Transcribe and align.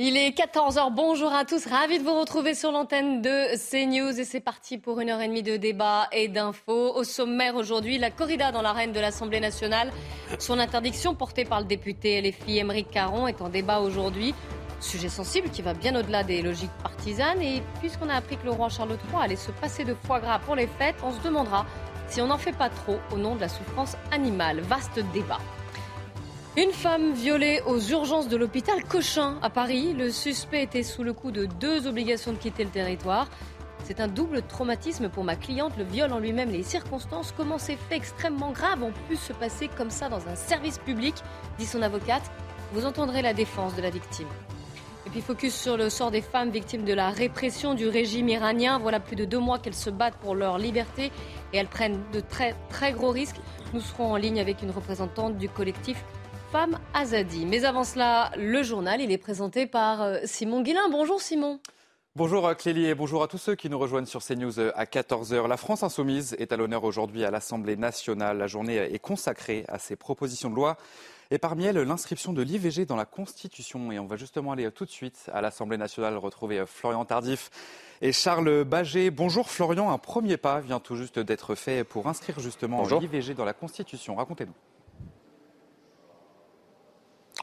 Il 0.00 0.16
est 0.16 0.30
14h. 0.30 0.94
Bonjour 0.94 1.32
à 1.32 1.44
tous. 1.44 1.66
Ravi 1.66 1.98
de 1.98 2.04
vous 2.04 2.16
retrouver 2.20 2.54
sur 2.54 2.70
l'antenne 2.70 3.20
de 3.20 3.56
CNews. 3.56 4.20
Et 4.20 4.22
c'est 4.22 4.38
parti 4.38 4.78
pour 4.78 5.00
une 5.00 5.10
heure 5.10 5.20
et 5.20 5.26
demie 5.26 5.42
de 5.42 5.56
débat 5.56 6.06
et 6.12 6.28
d'infos. 6.28 6.94
Au 6.94 7.02
sommaire 7.02 7.56
aujourd'hui, 7.56 7.98
la 7.98 8.12
corrida 8.12 8.52
dans 8.52 8.62
l'arène 8.62 8.92
de 8.92 9.00
l'Assemblée 9.00 9.40
nationale. 9.40 9.90
Son 10.38 10.60
interdiction 10.60 11.16
portée 11.16 11.44
par 11.44 11.58
le 11.58 11.66
député 11.66 12.22
LFI 12.22 12.58
Émeric 12.58 12.92
Caron 12.92 13.26
est 13.26 13.42
en 13.42 13.48
débat 13.48 13.80
aujourd'hui. 13.80 14.36
Sujet 14.78 15.08
sensible 15.08 15.50
qui 15.50 15.62
va 15.62 15.74
bien 15.74 15.96
au-delà 15.96 16.22
des 16.22 16.42
logiques 16.42 16.70
partisanes. 16.80 17.42
Et 17.42 17.60
puisqu'on 17.80 18.08
a 18.08 18.14
appris 18.14 18.36
que 18.36 18.44
le 18.44 18.52
roi 18.52 18.68
Charles 18.68 18.96
III 19.12 19.24
allait 19.24 19.34
se 19.34 19.50
passer 19.50 19.82
de 19.82 19.96
foie 20.06 20.20
gras 20.20 20.38
pour 20.38 20.54
les 20.54 20.68
fêtes, 20.68 20.94
on 21.02 21.10
se 21.10 21.20
demandera 21.24 21.66
si 22.06 22.20
on 22.20 22.28
n'en 22.28 22.38
fait 22.38 22.56
pas 22.56 22.68
trop 22.70 23.00
au 23.12 23.16
nom 23.16 23.34
de 23.34 23.40
la 23.40 23.48
souffrance 23.48 23.96
animale. 24.12 24.60
Vaste 24.60 25.00
débat. 25.12 25.40
Une 26.60 26.72
femme 26.72 27.12
violée 27.12 27.62
aux 27.66 27.78
urgences 27.78 28.26
de 28.26 28.36
l'hôpital 28.36 28.82
Cochin 28.82 29.38
à 29.42 29.48
Paris. 29.48 29.94
Le 29.94 30.10
suspect 30.10 30.64
était 30.64 30.82
sous 30.82 31.04
le 31.04 31.12
coup 31.12 31.30
de 31.30 31.44
deux 31.44 31.86
obligations 31.86 32.32
de 32.32 32.36
quitter 32.36 32.64
le 32.64 32.70
territoire. 32.70 33.28
C'est 33.84 34.00
un 34.00 34.08
double 34.08 34.42
traumatisme 34.42 35.08
pour 35.08 35.22
ma 35.22 35.36
cliente, 35.36 35.76
le 35.78 35.84
viol 35.84 36.12
en 36.12 36.18
lui-même, 36.18 36.50
les 36.50 36.64
circonstances, 36.64 37.32
comment 37.36 37.58
ces 37.58 37.76
faits 37.76 37.98
extrêmement 37.98 38.50
graves 38.50 38.82
ont 38.82 38.92
pu 39.08 39.14
se 39.14 39.32
passer 39.32 39.68
comme 39.68 39.90
ça 39.90 40.08
dans 40.08 40.26
un 40.26 40.34
service 40.34 40.78
public, 40.78 41.14
dit 41.60 41.64
son 41.64 41.80
avocate. 41.80 42.28
Vous 42.72 42.86
entendrez 42.86 43.22
la 43.22 43.34
défense 43.34 43.76
de 43.76 43.82
la 43.82 43.90
victime. 43.90 44.26
Et 45.06 45.10
puis 45.10 45.20
focus 45.20 45.54
sur 45.54 45.76
le 45.76 45.88
sort 45.88 46.10
des 46.10 46.22
femmes 46.22 46.50
victimes 46.50 46.84
de 46.84 46.92
la 46.92 47.10
répression 47.10 47.74
du 47.74 47.86
régime 47.86 48.28
iranien. 48.28 48.80
Voilà 48.80 48.98
plus 48.98 49.14
de 49.14 49.24
deux 49.24 49.38
mois 49.38 49.60
qu'elles 49.60 49.74
se 49.74 49.90
battent 49.90 50.18
pour 50.18 50.34
leur 50.34 50.58
liberté 50.58 51.12
et 51.52 51.58
elles 51.58 51.68
prennent 51.68 52.00
de 52.12 52.18
très 52.18 52.56
très 52.68 52.90
gros 52.90 53.10
risques. 53.10 53.40
Nous 53.74 53.80
serons 53.80 54.12
en 54.12 54.16
ligne 54.16 54.40
avec 54.40 54.60
une 54.60 54.72
représentante 54.72 55.38
du 55.38 55.48
collectif 55.48 56.04
Femmes 56.52 56.78
Azadi. 56.94 57.44
Mais 57.44 57.66
avant 57.66 57.84
cela, 57.84 58.32
le 58.38 58.62
journal, 58.62 59.02
il 59.02 59.12
est 59.12 59.18
présenté 59.18 59.66
par 59.66 60.00
euh, 60.00 60.18
Simon 60.24 60.62
Guillain. 60.62 60.88
Bonjour 60.90 61.20
Simon. 61.20 61.60
Bonjour 62.16 62.50
Clélie 62.56 62.86
et 62.86 62.94
bonjour 62.94 63.22
à 63.22 63.28
tous 63.28 63.36
ceux 63.36 63.54
qui 63.54 63.68
nous 63.68 63.78
rejoignent 63.78 64.06
sur 64.06 64.24
CNews 64.24 64.58
à 64.58 64.84
14h. 64.86 65.46
La 65.46 65.58
France 65.58 65.82
insoumise 65.82 66.34
est 66.38 66.50
à 66.50 66.56
l'honneur 66.56 66.84
aujourd'hui 66.84 67.24
à 67.24 67.30
l'Assemblée 67.30 67.76
nationale. 67.76 68.38
La 68.38 68.46
journée 68.46 68.76
est 68.76 68.98
consacrée 68.98 69.64
à 69.68 69.78
ces 69.78 69.94
propositions 69.94 70.48
de 70.48 70.54
loi 70.54 70.78
et 71.30 71.36
parmi 71.38 71.66
elles 71.66 71.76
l'inscription 71.76 72.32
de 72.32 72.40
l'IVG 72.40 72.86
dans 72.86 72.96
la 72.96 73.04
Constitution. 73.04 73.92
Et 73.92 73.98
on 73.98 74.06
va 74.06 74.16
justement 74.16 74.52
aller 74.52 74.70
tout 74.72 74.86
de 74.86 74.90
suite 74.90 75.30
à 75.32 75.42
l'Assemblée 75.42 75.76
nationale 75.76 76.16
retrouver 76.16 76.64
Florian 76.66 77.04
Tardif 77.04 77.50
et 78.00 78.12
Charles 78.12 78.64
Baget. 78.64 79.10
Bonjour 79.10 79.50
Florian, 79.50 79.90
un 79.90 79.98
premier 79.98 80.38
pas 80.38 80.60
vient 80.60 80.80
tout 80.80 80.96
juste 80.96 81.18
d'être 81.18 81.54
fait 81.54 81.84
pour 81.84 82.06
inscrire 82.08 82.40
justement 82.40 82.84
l'IVG 82.84 83.34
dans 83.34 83.44
la 83.44 83.52
Constitution. 83.52 84.16
Racontez-nous. 84.16 84.54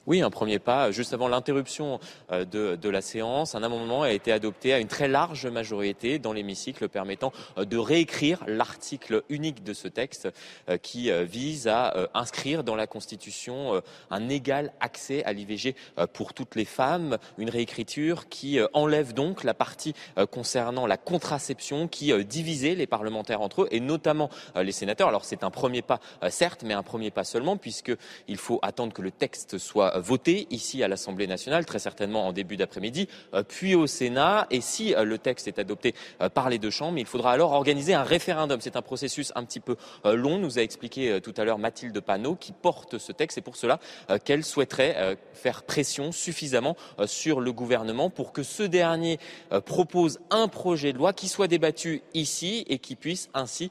Oui, 0.07 0.21
un 0.21 0.29
premier 0.29 0.59
pas. 0.59 0.91
Juste 0.91 1.15
avant 1.15 1.27
l'interruption 1.27 1.99
euh, 2.31 2.45
de, 2.45 2.89
la 2.89 3.01
séance, 3.01 3.55
un 3.55 3.63
amendement 3.63 4.03
a 4.03 4.11
été 4.11 4.31
adopté 4.31 4.71
à 4.71 4.77
une 4.77 4.87
très 4.87 5.07
large 5.07 5.47
majorité 5.47 6.19
dans 6.19 6.31
l'hémicycle 6.31 6.87
permettant 6.89 7.33
euh, 7.57 7.65
de 7.65 7.77
réécrire 7.77 8.43
l'article 8.45 9.23
unique 9.29 9.63
de 9.63 9.73
ce 9.73 9.87
texte 9.87 10.29
euh, 10.69 10.77
qui 10.77 11.11
vise 11.25 11.67
à 11.67 12.09
inscrire 12.13 12.63
dans 12.63 12.75
la 12.75 12.87
Constitution 12.87 13.81
un 14.09 14.29
égal 14.29 14.71
accès 14.79 15.23
à 15.23 15.33
l'IVG 15.33 15.75
pour 16.13 16.33
toutes 16.33 16.55
les 16.55 16.65
femmes. 16.65 17.17
Une 17.37 17.49
réécriture 17.49 18.27
qui 18.27 18.59
enlève 18.73 19.13
donc 19.13 19.43
la 19.43 19.53
partie 19.53 19.93
concernant 20.31 20.87
la 20.87 20.97
contraception 20.97 21.87
qui 21.87 22.13
divisait 22.25 22.75
les 22.75 22.87
parlementaires 22.87 23.41
entre 23.41 23.63
eux 23.63 23.67
et 23.71 23.79
notamment 23.79 24.29
les 24.55 24.71
sénateurs. 24.71 25.07
Alors 25.07 25.25
c'est 25.25 25.43
un 25.43 25.51
premier 25.51 25.81
pas, 25.81 25.99
certes, 26.29 26.63
mais 26.63 26.73
un 26.73 26.83
premier 26.83 27.11
pas 27.11 27.23
seulement 27.23 27.57
puisqu'il 27.57 28.37
faut 28.37 28.59
attendre 28.61 28.93
que 28.93 29.01
le 29.01 29.11
texte 29.11 29.57
soit 29.57 29.94
voté 29.99 30.47
ici 30.49 30.83
à 30.83 30.87
l'Assemblée 30.87 31.27
nationale, 31.27 31.65
très 31.65 31.79
certainement 31.79 32.27
en 32.27 32.33
début 32.33 32.57
d'après-midi, 32.57 33.07
euh, 33.33 33.43
puis 33.43 33.75
au 33.75 33.87
Sénat. 33.87 34.47
Et 34.51 34.61
si 34.61 34.93
euh, 34.93 35.03
le 35.03 35.17
texte 35.17 35.47
est 35.47 35.59
adopté 35.59 35.95
euh, 36.21 36.29
par 36.29 36.49
les 36.49 36.59
deux 36.59 36.69
chambres, 36.69 36.97
il 36.97 37.05
faudra 37.05 37.31
alors 37.31 37.51
organiser 37.51 37.93
un 37.93 38.03
référendum. 38.03 38.61
C'est 38.61 38.75
un 38.75 38.81
processus 38.81 39.31
un 39.35 39.43
petit 39.43 39.59
peu 39.59 39.75
long, 40.05 40.37
nous 40.37 40.59
a 40.59 40.61
expliqué 40.61 41.19
tout 41.21 41.33
à 41.37 41.43
l'heure 41.43 41.57
Mathilde 41.57 41.99
Panot, 41.99 42.35
qui 42.35 42.51
porte 42.51 42.97
ce 42.97 43.11
texte. 43.11 43.35
C'est 43.35 43.41
pour 43.41 43.55
cela 43.55 43.79
qu'elle 44.23 44.43
souhaiterait 44.43 45.17
faire 45.33 45.63
pression 45.63 46.11
suffisamment 46.11 46.75
sur 47.05 47.41
le 47.41 47.51
gouvernement 47.51 48.09
pour 48.09 48.31
que 48.31 48.43
ce 48.43 48.63
dernier 48.63 49.19
propose 49.65 50.19
un 50.29 50.47
projet 50.47 50.93
de 50.93 50.97
loi 50.97 51.13
qui 51.13 51.27
soit 51.27 51.47
débattu 51.47 52.01
ici 52.13 52.65
et 52.67 52.79
qui 52.79 52.95
puisse 52.95 53.29
ainsi 53.33 53.69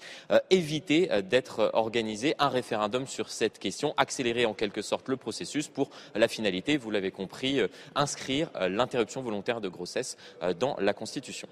éviter 0.51 1.09
d'être 1.23 1.71
organisé 1.75 2.35
un 2.39 2.49
référendum 2.49 3.07
sur 3.07 3.31
cette 3.31 3.59
question, 3.59 3.95
accélérer 3.97 4.47
en 4.47 4.55
quelque 4.55 4.83
sorte 4.83 5.09
le 5.09 5.17
processus 5.17 5.69
pour 5.69 5.91
la 6.15 6.29
finalité, 6.29 6.77
vous 6.77 6.91
l'avez 6.91 7.11
compris, 7.11 7.61
euh, 7.61 7.69
inscrire 7.95 8.51
euh, 8.57 8.69
l'interruption 8.69 9.23
volontaire 9.23 9.61
de 9.61 9.69
grossesse 9.69 10.17
euh, 10.43 10.55
dans 10.55 10.77
la 10.79 10.93
Constitution. 10.93 11.49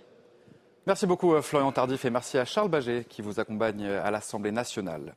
Merci 0.86 1.06
beaucoup 1.06 1.40
Florian 1.42 1.70
Tardif 1.70 2.04
et 2.04 2.10
merci 2.10 2.38
à 2.38 2.44
Charles 2.44 2.68
Baget 2.68 3.04
qui 3.08 3.22
vous 3.22 3.38
accompagne 3.38 3.86
à 3.86 4.10
l'Assemblée 4.10 4.50
nationale. 4.50 5.14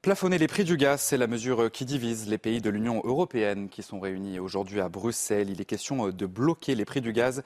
Plafonner 0.00 0.38
les 0.38 0.46
prix 0.46 0.62
du 0.62 0.76
gaz, 0.76 1.00
c'est 1.00 1.16
la 1.16 1.26
mesure 1.26 1.72
qui 1.72 1.84
divise 1.84 2.28
les 2.28 2.38
pays 2.38 2.60
de 2.60 2.70
l'Union 2.70 3.02
européenne 3.04 3.68
qui 3.68 3.82
sont 3.82 3.98
réunis 3.98 4.38
aujourd'hui 4.38 4.80
à 4.80 4.88
Bruxelles. 4.88 5.50
Il 5.50 5.60
est 5.60 5.64
question 5.64 6.08
de 6.10 6.26
bloquer 6.26 6.76
les 6.76 6.84
prix 6.84 7.00
du 7.00 7.12
gaz 7.12 7.42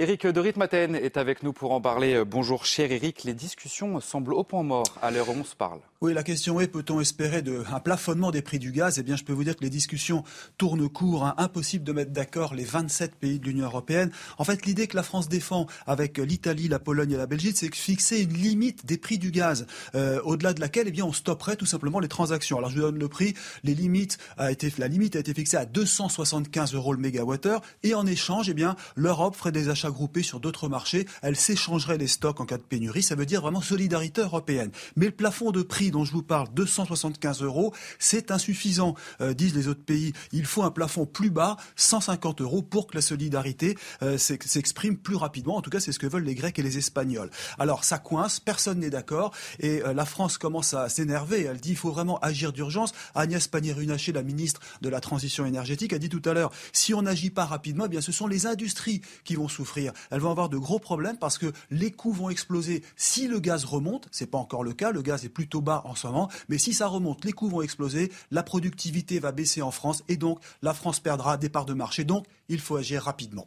Éric 0.00 0.26
de 0.26 0.40
Ritmaten 0.40 0.94
est 0.94 1.18
avec 1.18 1.42
nous 1.42 1.52
pour 1.52 1.72
en 1.72 1.82
parler. 1.82 2.24
Bonjour 2.24 2.64
cher 2.64 2.90
Éric, 2.90 3.24
les 3.24 3.34
discussions 3.34 4.00
semblent 4.00 4.32
au 4.32 4.44
point 4.44 4.62
mort 4.62 4.86
à 5.02 5.10
l'heure 5.10 5.28
où 5.28 5.34
on 5.38 5.44
se 5.44 5.54
parle. 5.54 5.80
Oui, 6.00 6.14
la 6.14 6.22
question 6.22 6.58
est, 6.58 6.68
peut-on 6.68 7.02
espérer 7.02 7.44
un 7.70 7.80
plafonnement 7.80 8.30
des 8.30 8.40
prix 8.40 8.58
du 8.58 8.72
gaz? 8.72 8.98
Eh 8.98 9.02
bien, 9.02 9.16
je 9.16 9.24
peux 9.24 9.34
vous 9.34 9.44
dire 9.44 9.54
que 9.54 9.62
les 9.62 9.68
discussions 9.68 10.24
tournent 10.56 10.88
court. 10.88 11.26
Hein. 11.26 11.34
Impossible 11.36 11.84
de 11.84 11.92
mettre 11.92 12.12
d'accord 12.12 12.54
les 12.54 12.64
27 12.64 13.16
pays 13.16 13.38
de 13.38 13.44
l'Union 13.44 13.66
européenne. 13.66 14.10
En 14.38 14.44
fait, 14.44 14.64
l'idée 14.64 14.86
que 14.86 14.96
la 14.96 15.02
France 15.02 15.28
défend 15.28 15.66
avec 15.86 16.16
l'Italie, 16.16 16.68
la 16.68 16.78
Pologne 16.78 17.12
et 17.12 17.18
la 17.18 17.26
Belgique, 17.26 17.58
c'est 17.58 17.68
de 17.68 17.74
fixer 17.74 18.22
une 18.22 18.32
limite 18.32 18.86
des 18.86 18.96
prix 18.96 19.18
du 19.18 19.30
gaz, 19.30 19.66
euh, 19.94 20.22
au-delà 20.24 20.54
de 20.54 20.60
laquelle 20.60 20.88
eh 20.88 20.92
bien, 20.92 21.04
on 21.04 21.12
stopperait 21.12 21.56
tout 21.56 21.66
simplement 21.66 22.00
les 22.00 22.08
transactions. 22.08 22.56
Alors, 22.56 22.70
je 22.70 22.76
vous 22.76 22.80
donne 22.80 22.98
le 22.98 23.08
prix. 23.08 23.34
La 23.64 23.74
limite 23.74 24.16
a 24.38 24.50
été 24.50 24.70
fixée 25.34 25.58
à 25.58 25.66
275 25.66 26.72
euros 26.72 26.94
le 26.94 27.00
mégawattheure. 27.00 27.60
Et 27.82 27.92
en 27.92 28.06
échange, 28.06 28.48
eh 28.48 28.54
bien, 28.54 28.74
l'Europe 28.96 29.36
ferait 29.36 29.52
des 29.52 29.68
achats 29.68 29.89
groupés 29.90 30.22
sur 30.22 30.40
d'autres 30.40 30.68
marchés. 30.68 31.06
Elle 31.22 31.36
s'échangerait 31.36 31.98
les 31.98 32.06
stocks 32.06 32.40
en 32.40 32.46
cas 32.46 32.58
de 32.58 32.62
pénurie. 32.62 33.02
Ça 33.02 33.14
veut 33.14 33.26
dire 33.26 33.40
vraiment 33.40 33.60
solidarité 33.60 34.22
européenne. 34.22 34.70
Mais 34.96 35.06
le 35.06 35.12
plafond 35.12 35.50
de 35.50 35.62
prix 35.62 35.90
dont 35.90 36.04
je 36.04 36.12
vous 36.12 36.22
parle, 36.22 36.48
275 36.54 37.42
euros, 37.42 37.74
c'est 37.98 38.30
insuffisant, 38.30 38.94
euh, 39.20 39.34
disent 39.34 39.54
les 39.54 39.68
autres 39.68 39.84
pays. 39.84 40.12
Il 40.32 40.46
faut 40.46 40.62
un 40.62 40.70
plafond 40.70 41.06
plus 41.06 41.30
bas, 41.30 41.56
150 41.76 42.40
euros, 42.40 42.62
pour 42.62 42.86
que 42.86 42.96
la 42.96 43.02
solidarité 43.02 43.76
euh, 44.02 44.18
s'exprime 44.18 44.96
plus 44.96 45.16
rapidement. 45.16 45.56
En 45.56 45.62
tout 45.62 45.70
cas, 45.70 45.80
c'est 45.80 45.92
ce 45.92 45.98
que 45.98 46.06
veulent 46.06 46.24
les 46.24 46.34
Grecs 46.34 46.58
et 46.58 46.62
les 46.62 46.78
Espagnols. 46.78 47.30
Alors, 47.58 47.84
ça 47.84 47.98
coince, 47.98 48.40
personne 48.40 48.80
n'est 48.80 48.90
d'accord, 48.90 49.32
et 49.58 49.82
euh, 49.82 49.92
la 49.92 50.04
France 50.04 50.38
commence 50.38 50.74
à 50.74 50.88
s'énerver. 50.88 51.42
Elle 51.44 51.58
dit 51.58 51.70
qu'il 51.70 51.78
faut 51.78 51.90
vraiment 51.90 52.18
agir 52.20 52.52
d'urgence. 52.52 52.92
Agnès 53.14 53.46
Pannier-Runacher, 53.48 54.12
la 54.12 54.22
ministre 54.22 54.60
de 54.80 54.88
la 54.88 55.00
Transition 55.00 55.46
énergétique, 55.46 55.92
a 55.92 55.98
dit 55.98 56.08
tout 56.08 56.22
à 56.24 56.34
l'heure, 56.34 56.52
si 56.72 56.94
on 56.94 57.02
n'agit 57.02 57.30
pas 57.30 57.44
rapidement, 57.44 57.84
eh 57.86 57.88
bien, 57.88 58.00
ce 58.00 58.12
sont 58.12 58.26
les 58.26 58.46
industries 58.46 59.00
qui 59.24 59.34
vont 59.34 59.48
souffrir. 59.48 59.79
Elles 60.10 60.20
vont 60.20 60.30
avoir 60.30 60.48
de 60.48 60.58
gros 60.58 60.78
problèmes 60.78 61.16
parce 61.16 61.38
que 61.38 61.52
les 61.70 61.90
coûts 61.90 62.12
vont 62.12 62.30
exploser 62.30 62.82
si 62.96 63.28
le 63.28 63.40
gaz 63.40 63.64
remonte. 63.64 64.08
C'est 64.10 64.30
pas 64.30 64.38
encore 64.38 64.64
le 64.64 64.72
cas. 64.72 64.90
Le 64.90 65.02
gaz 65.02 65.24
est 65.24 65.30
plutôt 65.30 65.60
bas 65.60 65.82
en 65.84 65.94
ce 65.94 66.06
moment. 66.06 66.28
Mais 66.48 66.58
si 66.58 66.72
ça 66.72 66.86
remonte, 66.86 67.24
les 67.24 67.32
coûts 67.32 67.48
vont 67.48 67.62
exploser, 67.62 68.12
la 68.30 68.42
productivité 68.42 69.18
va 69.18 69.32
baisser 69.32 69.62
en 69.62 69.70
France 69.70 70.02
et 70.08 70.16
donc 70.16 70.40
la 70.62 70.74
France 70.74 71.00
perdra 71.00 71.36
des 71.36 71.48
parts 71.48 71.66
de 71.66 71.74
marché. 71.74 72.04
Donc 72.04 72.26
il 72.48 72.60
faut 72.60 72.76
agir 72.76 73.02
rapidement. 73.02 73.46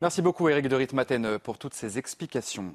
Merci 0.00 0.22
beaucoup 0.22 0.48
Eric 0.48 0.68
de 0.68 0.76
Ritmaten 0.76 1.38
pour 1.38 1.58
toutes 1.58 1.74
ces 1.74 1.98
explications. 1.98 2.74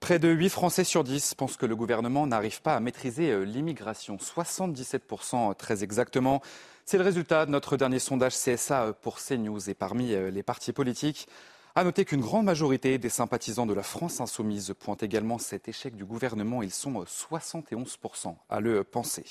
Près 0.00 0.20
de 0.20 0.28
8 0.28 0.48
Français 0.50 0.84
sur 0.84 1.02
10 1.02 1.34
pensent 1.34 1.56
que 1.56 1.66
le 1.66 1.74
gouvernement 1.74 2.26
n'arrive 2.26 2.62
pas 2.62 2.76
à 2.76 2.80
maîtriser 2.80 3.30
euh, 3.30 3.42
l'immigration. 3.42 4.16
77% 4.16 5.56
très 5.56 5.82
exactement. 5.82 6.40
C'est 6.84 6.98
le 6.98 7.04
résultat 7.04 7.46
de 7.46 7.50
notre 7.50 7.76
dernier 7.76 7.98
sondage 7.98 8.34
CSA 8.34 8.82
euh, 8.84 8.92
pour 8.92 9.18
CNews 9.18 9.68
et 9.68 9.74
parmi 9.74 10.14
euh, 10.14 10.30
les 10.30 10.44
partis 10.44 10.72
politiques. 10.72 11.26
À 11.78 11.84
noter 11.84 12.04
qu'une 12.04 12.20
grande 12.22 12.44
majorité 12.44 12.98
des 12.98 13.08
sympathisants 13.08 13.64
de 13.64 13.72
la 13.72 13.84
France 13.84 14.20
insoumise 14.20 14.74
pointent 14.80 15.04
également 15.04 15.38
cet 15.38 15.68
échec 15.68 15.94
du 15.94 16.04
gouvernement. 16.04 16.60
Ils 16.60 16.72
sont 16.72 17.04
71% 17.04 18.34
à 18.50 18.58
le 18.58 18.82
penser. 18.82 19.24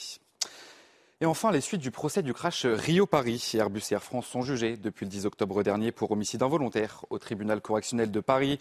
Et 1.19 1.25
enfin, 1.25 1.51
les 1.51 1.59
suites 1.59 1.81
du 1.81 1.91
procès 1.91 2.23
du 2.23 2.33
crash 2.33 2.65
Rio-Paris. 2.65 3.51
Airbus 3.53 3.81
et 3.91 3.95
Air 3.95 4.01
France 4.01 4.27
sont 4.27 4.43
jugés 4.43 4.77
depuis 4.77 5.03
le 5.03 5.09
10 5.09 5.25
octobre 5.25 5.61
dernier 5.61 5.91
pour 5.91 6.09
homicide 6.11 6.41
involontaire 6.41 7.03
au 7.09 7.19
tribunal 7.19 7.59
correctionnel 7.59 8.11
de 8.11 8.19
Paris. 8.21 8.59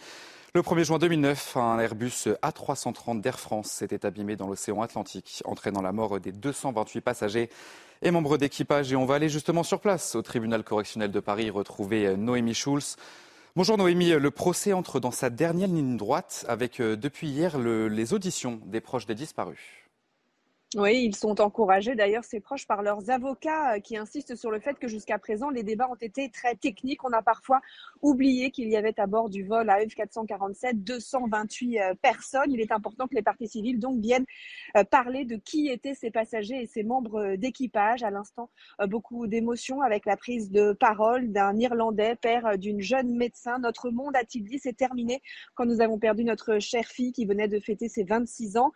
Le 0.52 0.62
1er 0.62 0.82
juin 0.82 0.98
2009, 0.98 1.56
un 1.56 1.78
Airbus 1.78 2.26
A330 2.42 3.20
d'Air 3.20 3.38
France 3.38 3.68
s'était 3.68 4.04
abîmé 4.04 4.34
dans 4.34 4.48
l'océan 4.48 4.82
Atlantique, 4.82 5.44
entraînant 5.44 5.82
la 5.82 5.92
mort 5.92 6.18
des 6.18 6.32
228 6.32 7.02
passagers 7.02 7.50
et 8.02 8.10
membres 8.10 8.36
d'équipage. 8.36 8.92
Et 8.92 8.96
on 8.96 9.06
va 9.06 9.14
aller 9.14 9.28
justement 9.28 9.62
sur 9.62 9.78
place 9.78 10.16
au 10.16 10.22
tribunal 10.22 10.64
correctionnel 10.64 11.12
de 11.12 11.20
Paris 11.20 11.50
retrouver 11.50 12.16
Noémie 12.16 12.52
Schulz. 12.52 12.96
Bonjour 13.56 13.78
Noémie, 13.78 14.10
le 14.10 14.30
procès 14.30 14.74
entre 14.74 15.00
dans 15.00 15.10
sa 15.10 15.30
dernière 15.30 15.68
ligne 15.68 15.96
droite 15.96 16.44
avec 16.46 16.78
euh, 16.78 16.94
depuis 16.94 17.28
hier 17.28 17.58
le, 17.58 17.88
les 17.88 18.12
auditions 18.12 18.60
des 18.66 18.82
proches 18.82 19.06
des 19.06 19.14
disparus. 19.14 19.85
Oui, 20.78 21.04
ils 21.04 21.16
sont 21.16 21.40
encouragés 21.40 21.94
d'ailleurs, 21.94 22.24
ces 22.24 22.38
proches, 22.38 22.66
par 22.66 22.82
leurs 22.82 23.08
avocats 23.08 23.76
euh, 23.76 23.80
qui 23.80 23.96
insistent 23.96 24.36
sur 24.36 24.50
le 24.50 24.60
fait 24.60 24.78
que 24.78 24.88
jusqu'à 24.88 25.18
présent, 25.18 25.48
les 25.48 25.62
débats 25.62 25.88
ont 25.88 25.94
été 25.94 26.28
très 26.28 26.54
techniques. 26.54 27.02
On 27.02 27.14
a 27.14 27.22
parfois 27.22 27.62
oublié 28.02 28.50
qu'il 28.50 28.68
y 28.68 28.76
avait 28.76 29.00
à 29.00 29.06
bord 29.06 29.30
du 29.30 29.42
vol 29.42 29.70
AF447 29.70 30.84
228 30.84 31.80
euh, 31.80 31.94
personnes. 31.94 32.52
Il 32.52 32.60
est 32.60 32.72
important 32.72 33.06
que 33.06 33.14
les 33.14 33.22
parties 33.22 33.48
civiles 33.48 33.78
donc 33.78 34.00
viennent 34.02 34.26
euh, 34.76 34.84
parler 34.84 35.24
de 35.24 35.36
qui 35.36 35.68
étaient 35.68 35.94
ces 35.94 36.10
passagers 36.10 36.60
et 36.60 36.66
ces 36.66 36.82
membres 36.82 37.36
d'équipage. 37.36 38.02
À 38.02 38.10
l'instant, 38.10 38.50
beaucoup 38.86 39.26
d'émotions 39.26 39.80
avec 39.80 40.04
la 40.04 40.18
prise 40.18 40.50
de 40.50 40.74
parole 40.74 41.32
d'un 41.32 41.58
Irlandais, 41.58 42.16
père 42.16 42.58
d'une 42.58 42.82
jeune 42.82 43.16
médecin. 43.16 43.58
Notre 43.60 43.88
monde, 43.88 44.14
a-t-il 44.14 44.44
dit, 44.44 44.58
s'est 44.58 44.74
terminé 44.74 45.22
quand 45.54 45.64
nous 45.64 45.80
avons 45.80 45.98
perdu 45.98 46.22
notre 46.24 46.58
chère 46.58 46.84
fille 46.84 47.12
qui 47.12 47.24
venait 47.24 47.48
de 47.48 47.60
fêter 47.60 47.88
ses 47.88 48.04
26 48.04 48.58
ans. 48.58 48.72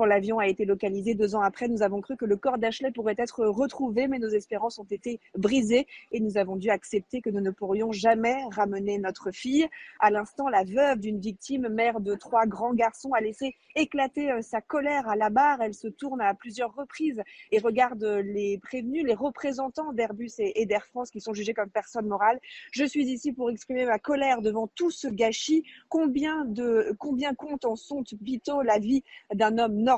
Quand 0.00 0.06
l'avion 0.06 0.38
a 0.38 0.46
été 0.46 0.64
localisé 0.64 1.14
deux 1.14 1.34
ans 1.34 1.42
après, 1.42 1.68
nous 1.68 1.82
avons 1.82 2.00
cru 2.00 2.16
que 2.16 2.24
le 2.24 2.38
corps 2.38 2.56
d'Ashley 2.56 2.90
pourrait 2.90 3.16
être 3.18 3.44
retrouvé, 3.44 4.08
mais 4.08 4.18
nos 4.18 4.30
espérances 4.30 4.78
ont 4.78 4.86
été 4.90 5.20
brisées 5.36 5.86
et 6.10 6.20
nous 6.20 6.38
avons 6.38 6.56
dû 6.56 6.70
accepter 6.70 7.20
que 7.20 7.28
nous 7.28 7.42
ne 7.42 7.50
pourrions 7.50 7.92
jamais 7.92 8.42
ramener 8.50 8.96
notre 8.96 9.30
fille. 9.30 9.68
À 9.98 10.10
l'instant, 10.10 10.48
la 10.48 10.64
veuve 10.64 11.00
d'une 11.00 11.20
victime, 11.20 11.68
mère 11.68 12.00
de 12.00 12.14
trois 12.14 12.46
grands 12.46 12.72
garçons, 12.72 13.12
a 13.12 13.20
laissé 13.20 13.56
éclater 13.76 14.32
euh, 14.32 14.40
sa 14.40 14.62
colère 14.62 15.06
à 15.06 15.16
la 15.16 15.28
barre. 15.28 15.60
Elle 15.60 15.74
se 15.74 15.88
tourne 15.88 16.22
à 16.22 16.32
plusieurs 16.32 16.74
reprises 16.74 17.20
et 17.52 17.58
regarde 17.58 18.02
les 18.02 18.56
prévenus, 18.56 19.04
les 19.04 19.12
représentants 19.12 19.92
d'Airbus 19.92 20.32
et 20.38 20.64
d'Air 20.64 20.86
France 20.86 21.10
qui 21.10 21.20
sont 21.20 21.34
jugés 21.34 21.52
comme 21.52 21.68
personnes 21.68 22.08
morales. 22.08 22.40
Je 22.72 22.86
suis 22.86 23.04
ici 23.04 23.34
pour 23.34 23.50
exprimer 23.50 23.84
ma 23.84 23.98
colère 23.98 24.40
devant 24.40 24.66
tout 24.66 24.90
ce 24.90 25.08
gâchis. 25.08 25.62
Combien 25.90 26.46
de, 26.46 26.96
combien 26.98 27.34
compte 27.34 27.66
en 27.66 27.76
son 27.76 28.02
pito 28.02 28.62
la 28.62 28.78
vie 28.78 29.04
d'un 29.34 29.58
homme 29.58 29.89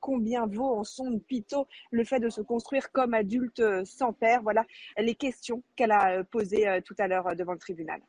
combien 0.00 0.46
vaut 0.46 0.78
en 0.78 0.84
son 0.84 1.18
pito 1.18 1.66
le 1.90 2.04
fait 2.04 2.20
de 2.20 2.28
se 2.28 2.40
construire 2.40 2.90
comme 2.92 3.14
adulte 3.14 3.60
euh, 3.60 3.84
sans 3.84 4.12
père 4.12 4.42
Voilà 4.42 4.64
les 4.96 5.14
questions 5.14 5.62
qu'elle 5.76 5.92
a 5.92 6.18
euh, 6.18 6.24
posées 6.24 6.68
euh, 6.68 6.80
tout 6.84 6.94
à 6.98 7.08
l'heure 7.08 7.34
devant 7.36 7.52
le 7.52 7.58
tribunal. 7.58 8.00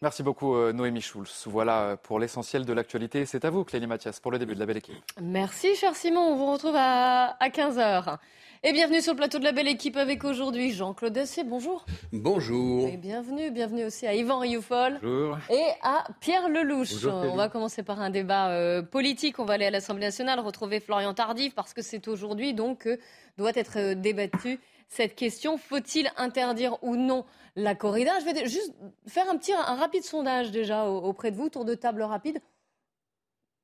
Merci 0.00 0.22
beaucoup 0.22 0.56
Noémie 0.72 1.00
Schulz. 1.00 1.44
Voilà 1.46 1.96
pour 2.02 2.20
l'essentiel 2.20 2.64
de 2.64 2.72
l'actualité. 2.72 3.26
C'est 3.26 3.44
à 3.44 3.50
vous 3.50 3.64
Clélie 3.64 3.86
Mathias 3.86 4.20
pour 4.20 4.30
le 4.30 4.38
début 4.38 4.54
de 4.54 4.60
la 4.60 4.66
belle 4.66 4.76
équipe. 4.76 4.94
Merci 5.20 5.74
cher 5.74 5.96
Simon, 5.96 6.20
on 6.20 6.36
vous 6.36 6.52
retrouve 6.52 6.76
à, 6.76 7.36
à 7.40 7.48
15h. 7.48 8.18
Et 8.64 8.72
bienvenue 8.72 9.00
sur 9.00 9.12
le 9.12 9.18
plateau 9.18 9.38
de 9.38 9.44
la 9.44 9.52
belle 9.52 9.68
équipe 9.68 9.96
avec 9.96 10.24
aujourd'hui 10.24 10.72
Jean-Claude 10.72 11.12
Dessier, 11.12 11.44
bonjour. 11.44 11.86
Bonjour. 12.12 12.88
Et 12.88 12.96
bienvenue, 12.96 13.52
bienvenue 13.52 13.84
aussi 13.84 14.04
à 14.04 14.14
Yvan 14.14 14.40
Rioufol. 14.40 14.98
Bonjour. 15.00 15.38
Et 15.48 15.64
à 15.80 16.04
Pierre 16.18 16.48
Lelouch. 16.48 16.92
Bonjour, 16.94 17.14
on 17.14 17.36
va 17.36 17.48
commencer 17.48 17.84
par 17.84 18.00
un 18.00 18.10
débat 18.10 18.48
euh, 18.48 18.82
politique. 18.82 19.38
On 19.38 19.44
va 19.44 19.54
aller 19.54 19.66
à 19.66 19.70
l'Assemblée 19.70 20.06
nationale 20.06 20.40
retrouver 20.40 20.80
Florian 20.80 21.14
Tardif 21.14 21.54
parce 21.54 21.72
que 21.72 21.82
c'est 21.82 22.08
aujourd'hui 22.08 22.52
donc 22.52 22.78
que 22.78 22.98
doit 23.36 23.52
être 23.54 23.78
euh, 23.78 23.94
débattue 23.94 24.58
cette 24.88 25.14
question. 25.14 25.56
Faut-il 25.58 26.10
interdire 26.16 26.82
ou 26.82 26.96
non 26.96 27.24
la 27.56 27.74
corrida? 27.74 28.18
Je 28.20 28.24
vais 28.24 28.46
juste 28.48 28.72
faire 29.06 29.28
un 29.30 29.36
petit, 29.36 29.52
un 29.52 29.74
rapide 29.76 30.02
sondage 30.04 30.50
déjà 30.50 30.86
auprès 30.88 31.30
de 31.30 31.36
vous, 31.36 31.48
tour 31.48 31.64
de 31.64 31.74
table 31.74 32.02
rapide. 32.02 32.40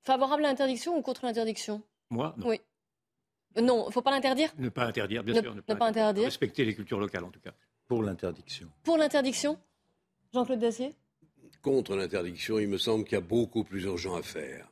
Favorable 0.03 0.45
à 0.45 0.49
l'interdiction 0.49 0.97
ou 0.97 1.03
contre 1.03 1.25
l'interdiction? 1.25 1.83
Moi, 2.11 2.35
non. 2.37 2.49
Oui. 2.49 2.61
Non, 3.57 3.85
il 3.85 3.87
ne 3.87 3.93
faut 3.93 4.03
pas 4.03 4.11
l'interdire? 4.11 4.53
Ne 4.59 4.69
pas 4.69 4.85
interdire, 4.85 5.23
bien 5.25 5.35
Ne- 5.35 5.41
sûr. 5.41 5.55
ne 5.55 5.61
pas 5.61 5.87
interdire. 5.87 6.25
Respecter 6.25 6.65
les 6.65 6.75
cultures 6.75 6.99
locales, 6.99 7.25
en 7.25 7.31
tout 7.31 7.41
cas. 7.41 7.53
Pour 7.87 8.03
l'interdiction. 8.03 8.69
Pour 8.83 8.97
l'interdiction? 8.99 9.59
Jean-Claude 10.33 10.59
Dacier? 10.59 10.95
Contre 11.63 11.95
l'interdiction, 11.97 12.59
il 12.59 12.69
me 12.69 12.79
semble 12.79 13.05
qu'il 13.05 13.15
y 13.15 13.19
a 13.19 13.21
beaucoup 13.21 13.65
plus 13.65 13.85
urgent 13.85 14.15
à 14.17 14.23
faire. 14.23 14.69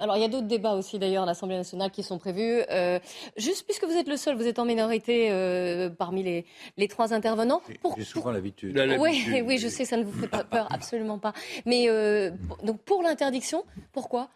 Alors, 0.00 0.16
il 0.16 0.20
y 0.20 0.24
a 0.24 0.28
d'autres 0.28 0.48
débats 0.48 0.74
aussi, 0.74 0.98
d'ailleurs, 0.98 1.22
à 1.22 1.26
l'Assemblée 1.26 1.56
nationale 1.56 1.90
qui 1.90 2.02
sont 2.02 2.18
prévus. 2.18 2.62
Euh, 2.70 2.98
juste 3.36 3.64
puisque 3.64 3.84
vous 3.84 3.92
êtes 3.92 4.08
le 4.08 4.16
seul, 4.16 4.36
vous 4.36 4.46
êtes 4.46 4.58
en 4.58 4.64
minorité 4.64 5.28
euh, 5.30 5.88
parmi 5.88 6.22
les, 6.24 6.46
les 6.76 6.88
trois 6.88 7.12
intervenants. 7.14 7.62
Pour, 7.80 7.94
J'ai 7.96 8.04
souvent 8.04 8.32
l'habitude. 8.32 8.76
Oui, 8.98 9.42
oui, 9.46 9.58
je 9.58 9.68
sais, 9.68 9.84
ça 9.84 9.96
ne 9.96 10.04
vous 10.04 10.12
fait 10.20 10.26
pas 10.28 10.42
peur, 10.50 10.66
absolument 10.72 11.18
pas. 11.18 11.32
Mais 11.64 11.88
euh, 11.88 12.32
pour- 12.48 12.56
donc 12.58 12.82
pour 12.82 13.02
l'interdiction, 13.02 13.64
pourquoi? 13.92 14.30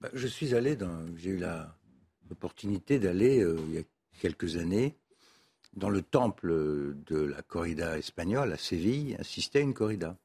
Bah, 0.00 0.08
je 0.14 0.26
suis 0.26 0.54
allé 0.54 0.76
dans. 0.76 1.04
J'ai 1.16 1.30
eu 1.30 1.36
la- 1.38 1.74
l'opportunité 2.30 2.98
d'aller, 2.98 3.40
euh, 3.40 3.58
il 3.68 3.74
y 3.74 3.78
a 3.78 3.82
quelques 4.20 4.56
années, 4.56 4.96
dans 5.74 5.90
le 5.90 6.00
temple 6.00 6.48
de 7.06 7.16
la 7.18 7.42
corrida 7.42 7.98
espagnole 7.98 8.50
à 8.52 8.56
Séville, 8.56 9.14
assister 9.20 9.58
à 9.58 9.62
une 9.62 9.74
corrida. 9.74 10.16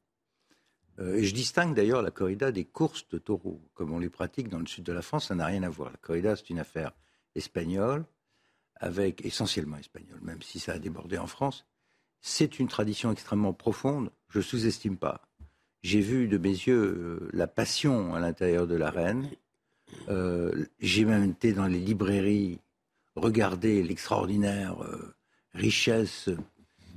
Euh, 1.02 1.22
je 1.22 1.34
distingue 1.34 1.74
d'ailleurs 1.74 2.02
la 2.02 2.10
corrida 2.10 2.52
des 2.52 2.64
courses 2.64 3.08
de 3.08 3.18
taureaux. 3.18 3.60
Comme 3.74 3.92
on 3.92 3.98
les 3.98 4.08
pratique 4.08 4.48
dans 4.48 4.58
le 4.58 4.66
sud 4.66 4.84
de 4.84 4.92
la 4.92 5.02
France, 5.02 5.28
ça 5.28 5.34
n'a 5.34 5.46
rien 5.46 5.62
à 5.62 5.68
voir. 5.68 5.90
La 5.90 5.96
corrida, 5.96 6.36
c'est 6.36 6.50
une 6.50 6.60
affaire 6.60 6.92
espagnole, 7.34 8.04
avec 8.76 9.24
essentiellement 9.24 9.78
espagnole, 9.78 10.20
même 10.22 10.42
si 10.42 10.58
ça 10.60 10.72
a 10.72 10.78
débordé 10.78 11.18
en 11.18 11.26
France. 11.26 11.66
C'est 12.20 12.58
une 12.58 12.68
tradition 12.68 13.10
extrêmement 13.10 13.52
profonde. 13.52 14.10
Je 14.28 14.40
sous-estime 14.40 14.96
pas. 14.96 15.22
J'ai 15.82 16.00
vu 16.00 16.28
de 16.28 16.38
mes 16.38 16.50
yeux 16.50 16.94
euh, 16.96 17.28
la 17.32 17.48
passion 17.48 18.14
à 18.14 18.20
l'intérieur 18.20 18.68
de 18.68 18.76
l'arène. 18.76 19.28
Euh, 20.08 20.66
J'ai 20.78 21.04
même 21.04 21.30
été 21.30 21.52
dans 21.52 21.66
les 21.66 21.80
librairies 21.80 22.60
regarder 23.16 23.82
l'extraordinaire 23.82 24.76
richesse 25.52 26.30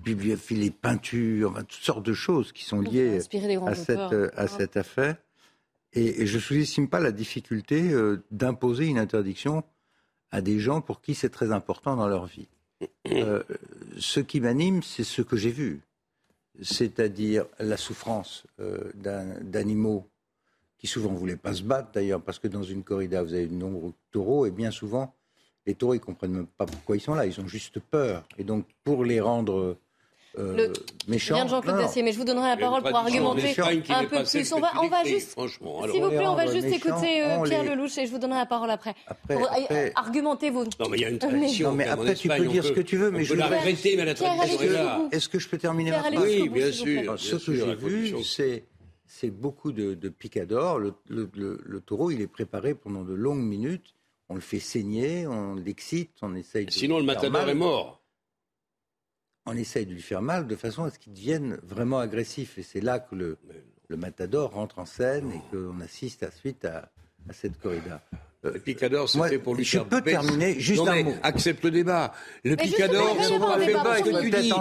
les 0.05 0.71
peintures, 0.71 1.51
enfin, 1.51 1.63
toutes 1.63 1.83
sortes 1.83 2.05
de 2.05 2.13
choses 2.13 2.51
qui 2.51 2.63
sont 2.63 2.81
liées 2.81 3.19
à 3.65 3.75
cette, 3.75 3.99
euh, 3.99 4.29
à 4.35 4.47
cette 4.47 4.77
affaire. 4.77 5.17
Et, 5.93 6.21
et 6.21 6.27
je 6.27 6.35
ne 6.35 6.41
sous-estime 6.41 6.87
pas 6.89 6.99
la 6.99 7.11
difficulté 7.11 7.91
euh, 7.91 8.23
d'imposer 8.31 8.85
une 8.85 8.99
interdiction 8.99 9.63
à 10.31 10.41
des 10.41 10.59
gens 10.59 10.81
pour 10.81 11.01
qui 11.01 11.15
c'est 11.15 11.29
très 11.29 11.51
important 11.51 11.95
dans 11.95 12.07
leur 12.07 12.25
vie. 12.25 12.47
Euh, 13.07 13.43
ce 13.97 14.19
qui 14.19 14.41
m'anime, 14.41 14.83
c'est 14.83 15.05
ce 15.05 15.21
que 15.21 15.37
j'ai 15.37 15.51
vu, 15.51 15.81
c'est-à-dire 16.61 17.45
la 17.59 17.77
souffrance 17.77 18.45
euh, 18.59 18.91
d'animaux 19.41 20.07
qui 20.77 20.87
souvent 20.87 21.13
ne 21.13 21.17
voulaient 21.17 21.37
pas 21.37 21.53
se 21.53 21.63
battre 21.63 21.91
d'ailleurs, 21.93 22.21
parce 22.21 22.37
que 22.37 22.49
dans 22.49 22.63
une 22.63 22.83
corrida, 22.83 23.23
vous 23.23 23.33
avez 23.33 23.47
de 23.47 23.53
nombreux 23.55 23.93
taureaux, 24.11 24.45
et 24.45 24.51
bien 24.51 24.71
souvent, 24.71 25.13
les 25.65 25.73
taureaux, 25.73 25.93
ils 25.93 25.99
ne 25.99 26.03
comprennent 26.03 26.33
même 26.33 26.47
pas 26.47 26.65
pourquoi 26.65 26.97
ils 26.97 27.01
sont 27.01 27.15
là, 27.15 27.25
ils 27.25 27.39
ont 27.39 27.47
juste 27.47 27.79
peur. 27.79 28.27
Et 28.37 28.43
donc, 28.43 28.65
pour 28.83 29.05
les 29.05 29.21
rendre 29.21 29.77
euh, 30.37 30.55
Le- 30.67 30.73
méchants... 31.07 31.35
Bien 31.35 31.45
de 31.45 31.49
Jean-Claude. 31.49 31.77
Dacier, 31.77 32.03
mais 32.03 32.11
je 32.11 32.17
vous 32.17 32.25
donnerai 32.25 32.49
la 32.49 32.57
parole 32.57 32.81
pour 32.83 32.95
argumenter 32.95 33.55
un 33.89 34.05
peu 34.05 34.23
plus. 34.23 34.53
On 34.53 34.59
va, 34.59 34.71
on 34.81 34.87
va 34.87 35.03
juste, 35.03 35.35
s'il 35.91 36.01
vous 36.01 36.09
plaît, 36.09 36.27
on 36.27 36.35
va 36.35 36.45
juste 36.51 36.67
écouter 36.67 37.23
euh, 37.23 37.41
Pierre 37.43 37.63
les- 37.63 37.75
Lelouch 37.75 37.97
et 37.97 38.05
je 38.05 38.11
vous 38.11 38.19
donnerai 38.19 38.39
la 38.39 38.45
parole 38.45 38.69
après. 38.71 38.95
Après, 39.07 39.35
Pour- 39.35 39.47
après- 39.51 39.91
Argumentez 39.95 40.49
vos. 40.49 40.63
Non, 40.65 40.89
mais 40.89 40.97
il 40.97 41.01
y 41.01 41.05
a 41.05 41.09
une 41.09 41.19
tradition. 41.19 41.69
Non, 41.69 41.75
mais 41.75 41.87
après, 41.87 42.15
tu 42.15 42.27
Espagne, 42.27 42.43
peux 42.43 42.49
dire 42.51 42.63
ce 42.63 42.71
que 42.71 42.81
tu 42.81 42.97
veux, 42.97 43.11
mais 43.11 43.23
je 43.23 43.33
peut 43.33 43.39
la 43.39 43.47
regretter, 43.47 43.95
mais 43.97 44.05
la 44.05 44.13
Pierre, 44.13 44.35
tradition 44.35 44.61
est 44.61 44.69
là. 44.73 45.01
Est-ce 45.11 45.29
que 45.29 45.39
je 45.39 45.47
peux 45.49 45.57
terminer 45.57 45.91
ma 45.91 45.99
phrase 46.03 46.13
Oui, 46.21 46.49
bien 46.49 46.65
vous 46.67 46.71
sûr. 46.71 47.19
Ce 47.19 47.35
que 47.35 47.53
j'ai 47.55 47.75
vu, 47.75 48.23
c'est 48.23 48.63
c'est 49.07 49.29
beaucoup 49.29 49.71
de, 49.71 49.93
de 49.93 50.09
picadors. 50.09 50.77
Le, 50.79 50.93
le- 51.07 51.29
le- 51.35 51.61
le 51.63 51.79
taureau, 51.79 52.11
il 52.11 52.19
est 52.21 52.27
préparé 52.27 52.73
pendant 52.73 53.03
de 53.03 53.13
longues 53.13 53.43
minutes. 53.43 53.93
On 54.27 54.35
le 54.35 54.41
fait 54.41 54.59
saigner, 54.59 55.27
on 55.27 55.53
l'excite, 55.55 56.09
on 56.23 56.33
essaye 56.35 56.65
de 56.65 56.71
Sinon, 56.71 56.97
le 56.97 57.03
matador 57.05 57.31
mal. 57.31 57.49
est 57.49 57.53
mort. 57.53 58.01
On 59.45 59.55
essaye 59.55 59.85
de 59.85 59.93
lui 59.93 60.01
faire 60.01 60.21
mal 60.21 60.47
de 60.47 60.55
façon 60.55 60.83
à 60.85 60.89
ce 60.89 60.97
qu'il 60.99 61.13
devienne 61.13 61.59
vraiment 61.63 61.99
agressif. 61.99 62.57
Et 62.57 62.63
c'est 62.63 62.81
là 62.81 62.99
que 62.99 63.15
le, 63.15 63.37
le 63.89 63.97
matador 63.97 64.51
rentre 64.51 64.79
en 64.79 64.85
scène 64.85 65.31
et 65.31 65.41
qu'on 65.51 65.79
assiste 65.81 66.23
ensuite 66.23 66.65
à, 66.65 66.89
à 67.29 67.33
cette 67.33 67.59
corrida. 67.59 68.01
Euh, 68.43 68.51
Le 68.53 68.59
picador, 68.59 69.09
fait 69.09 69.39
pour 69.39 69.55
lui 69.55 69.63
je 69.63 69.71
faire 69.71 69.85
peux 69.85 70.01
baisser. 70.01 70.17
terminer 70.17 70.59
juste 70.59 70.81
non, 70.83 70.87
un 70.91 70.95
mais 70.95 71.03
mot. 71.03 71.13
Accepte 71.23 71.63
le 71.63 71.71
débat. 71.71 72.13
Le 72.43 72.51
Mais 72.51 72.57
picador 72.57 73.23
sont 73.23 73.39
pas 73.39 73.59
faits 73.59 73.73
pas 73.73 74.01
que 74.01 74.21
tu 74.21 74.29
dis. 74.29 74.51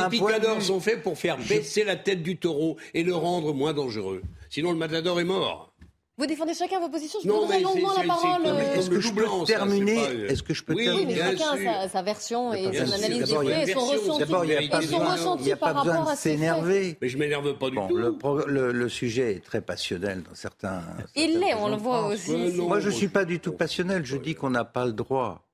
Les 0.00 0.08
picadors 0.10 0.62
sont 0.62 0.80
faits 0.80 1.02
pour 1.02 1.18
faire 1.18 1.36
baisser 1.38 1.84
la 1.84 1.96
tête 1.96 2.22
du 2.22 2.36
taureau 2.38 2.76
et 2.94 3.02
le 3.02 3.14
rendre 3.14 3.52
moins 3.52 3.72
dangereux. 3.74 4.22
Sinon, 4.50 4.72
le 4.72 4.78
matador 4.78 5.20
est 5.20 5.24
mort. 5.24 5.73
Vous 6.16 6.26
défendez 6.26 6.54
chacun 6.54 6.78
vos 6.78 6.88
positions. 6.88 7.18
Je 7.24 7.28
vous 7.28 7.34
Non, 7.34 7.40
donnerai 7.42 7.60
longuement 7.60 7.92
la 7.92 8.04
parole. 8.06 8.46
euh, 8.46 8.74
Est-ce 8.74 8.88
que 8.88 9.00
je 9.00 9.10
peux 9.12 9.24
terminer 9.46 9.94
pas- 9.96 10.12
Est-ce 10.32 10.42
que 10.44 10.54
je 10.54 10.62
peux 10.62 10.72
Oui, 10.74 10.88
Oui, 10.88 11.06
mais 11.06 11.14
terminer 11.16 11.36
chacun 11.38 11.50
a 11.68 11.82
sa, 11.82 11.88
sa 11.88 12.02
version 12.02 12.52
et 12.54 12.64
son 12.66 12.72
sûr. 12.72 12.94
analyse 12.94 13.00
des 13.00 13.08
faits, 13.08 13.18
une 13.18 13.26
son 13.26 13.40
version, 13.42 13.80
ressenti, 13.80 14.18
D'abord, 14.20 14.44
il 14.44 14.48
n'y 14.48 14.54
a 14.54 14.68
pas 14.70 14.82
et 14.82 14.86
son 14.86 14.98
besoin, 14.98 15.12
ressenti 15.12 15.42
il 15.42 15.48
y 15.48 15.52
a 15.52 15.56
par 15.56 15.74
pas 15.74 15.80
besoin 15.80 15.92
rapport 15.94 16.06
de 16.06 16.12
à 16.12 16.16
s'énerver. 16.16 16.98
Mais 17.02 17.08
je 17.08 17.18
m'énerve 17.18 17.58
pas 17.58 17.68
du 17.68 17.74
Bon, 17.74 17.88
tout. 17.88 17.96
le, 17.96 18.16
pro- 18.16 18.46
le- 18.46 18.70
le 18.70 18.88
sujet 18.88 19.32
est 19.34 19.44
très 19.44 19.60
passionnel 19.60 20.22
dans 20.22 20.36
certains. 20.36 20.82
Il 21.16 21.40
l'est, 21.40 21.54
on 21.54 21.66
le 21.68 21.76
voit 21.76 21.98
France. 22.02 22.14
aussi. 22.14 22.60
Moi, 22.60 22.78
je 22.78 22.86
ne 22.90 22.94
suis 22.94 23.08
pas 23.08 23.24
du 23.24 23.40
tout 23.40 23.52
passionnel. 23.52 24.06
Je 24.06 24.16
dis 24.16 24.36
qu'on 24.36 24.50
n'a 24.50 24.64
pas 24.64 24.86
le 24.86 24.92
droit, 24.92 25.44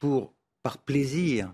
pour 0.00 0.32
par 0.64 0.78
plaisir 0.78 1.52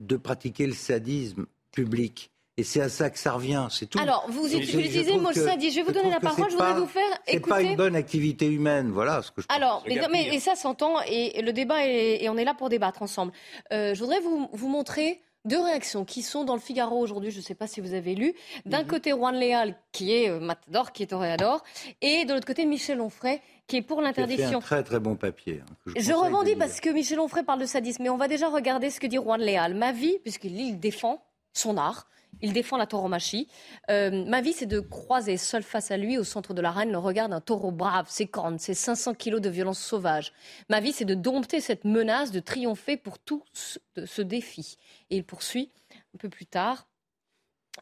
de 0.00 0.16
pratiquer 0.18 0.66
le 0.66 0.74
sadisme 0.74 1.46
public. 1.72 2.30
Et 2.56 2.62
c'est 2.62 2.80
à 2.80 2.88
ça 2.88 3.10
que 3.10 3.18
ça 3.18 3.32
revient, 3.32 3.66
c'est 3.70 3.86
tout. 3.86 3.98
Alors, 3.98 4.26
vous 4.28 4.46
Je- 4.46 4.58
je 4.58 4.62
utilisez 4.62 5.12
le 5.14 5.20
mot. 5.20 5.32
Je 5.32 5.40
vais 5.40 5.82
vous 5.82 5.90
donner 5.92 6.10
la 6.10 6.20
parole. 6.20 6.44
c'est 6.44 6.50
Je 6.50 6.56
voudrais 6.56 6.74
vous 6.74 6.86
faire 6.86 7.02
C'est 7.26 7.34
écouter. 7.34 7.50
pas 7.50 7.62
une 7.62 7.74
bonne 7.76 7.96
activité 7.96 8.46
humaine, 8.46 8.90
voilà 8.92 9.22
ce 9.22 9.32
que 9.32 9.42
je 9.42 9.46
Alors, 9.48 9.82
C'est 9.86 9.94
mais, 10.08 10.26
non, 10.26 10.32
et 10.32 10.38
ça 10.40 10.54
s'entend, 10.54 11.00
et 11.08 11.42
le 11.42 11.52
débat, 11.52 11.84
est, 11.84 12.22
et 12.22 12.28
on 12.28 12.36
est 12.36 12.44
là 12.44 12.54
pour 12.54 12.68
débattre 12.68 13.02
ensemble. 13.02 13.32
Euh, 13.72 13.94
je 13.94 13.98
voudrais 14.00 14.20
vous, 14.20 14.48
vous 14.52 14.68
montrer 14.68 15.20
deux 15.44 15.60
réactions 15.60 16.04
qui 16.04 16.22
sont 16.22 16.44
dans 16.44 16.54
le 16.54 16.60
Figaro 16.60 16.96
aujourd'hui, 16.98 17.30
je 17.32 17.38
ne 17.38 17.42
sais 17.42 17.56
pas 17.56 17.66
si 17.66 17.80
vous 17.80 17.92
avez 17.92 18.14
lu. 18.14 18.34
D'un 18.66 18.82
Mhm. 18.82 18.86
côté, 18.88 19.10
Juan 19.10 19.34
Léal, 19.34 19.76
qui 19.92 20.14
est 20.14 20.30
euh, 20.30 20.38
Matador, 20.38 20.92
qui 20.92 21.02
est 21.02 21.06
toréador, 21.08 21.62
et 22.02 22.24
de 22.24 22.32
l'autre 22.34 22.46
côté, 22.46 22.64
Michel 22.66 23.00
Onfray, 23.00 23.40
qui 23.66 23.76
est 23.78 23.82
pour 23.82 23.98
un 23.98 24.02
l'interdiction. 24.02 24.60
très 24.60 24.82
très 24.84 25.00
bon 25.00 25.16
papier. 25.16 25.60
hein, 25.68 25.92
Je 25.96 26.12
rebondis 26.12 26.50
lire. 26.50 26.58
parce 26.58 26.80
que 26.80 26.88
Michel 26.90 27.18
Onfray 27.18 27.42
parle 27.42 27.60
de 27.60 27.66
sadisme, 27.66 28.04
mais 28.04 28.10
on 28.10 28.16
va 28.16 28.28
déjà 28.28 28.48
regarder 28.48 28.90
ce 28.90 29.00
que 29.00 29.08
dit 29.08 29.16
Juan 29.16 29.40
Léal. 29.40 29.74
Ma 29.74 29.90
vie, 29.92 30.18
puisqu'il 30.22 30.58
il 30.58 30.78
défend 30.78 31.20
son 31.52 31.76
art, 31.78 32.06
il 32.42 32.52
défend 32.52 32.76
la 32.76 32.86
tauromachie. 32.86 33.48
Euh, 33.90 34.24
ma 34.26 34.40
vie, 34.40 34.52
c'est 34.52 34.66
de 34.66 34.80
croiser 34.80 35.36
seul 35.36 35.62
face 35.62 35.90
à 35.90 35.96
lui, 35.96 36.18
au 36.18 36.24
centre 36.24 36.54
de 36.54 36.60
l'arène, 36.60 36.90
le 36.90 36.98
regard 36.98 37.28
d'un 37.28 37.40
taureau 37.40 37.70
brave, 37.70 38.06
ses 38.08 38.26
cornes, 38.26 38.58
ses 38.58 38.74
500 38.74 39.14
kilos 39.14 39.40
de 39.40 39.48
violence 39.48 39.78
sauvage. 39.78 40.32
Ma 40.68 40.80
vie, 40.80 40.92
c'est 40.92 41.04
de 41.04 41.14
dompter 41.14 41.60
cette 41.60 41.84
menace, 41.84 42.30
de 42.30 42.40
triompher 42.40 42.96
pour 42.96 43.18
tout 43.18 43.42
ce, 43.52 43.78
ce 44.04 44.22
défi. 44.22 44.76
Et 45.10 45.16
il 45.16 45.24
poursuit 45.24 45.70
un 46.14 46.18
peu 46.18 46.28
plus 46.28 46.46
tard. 46.46 46.86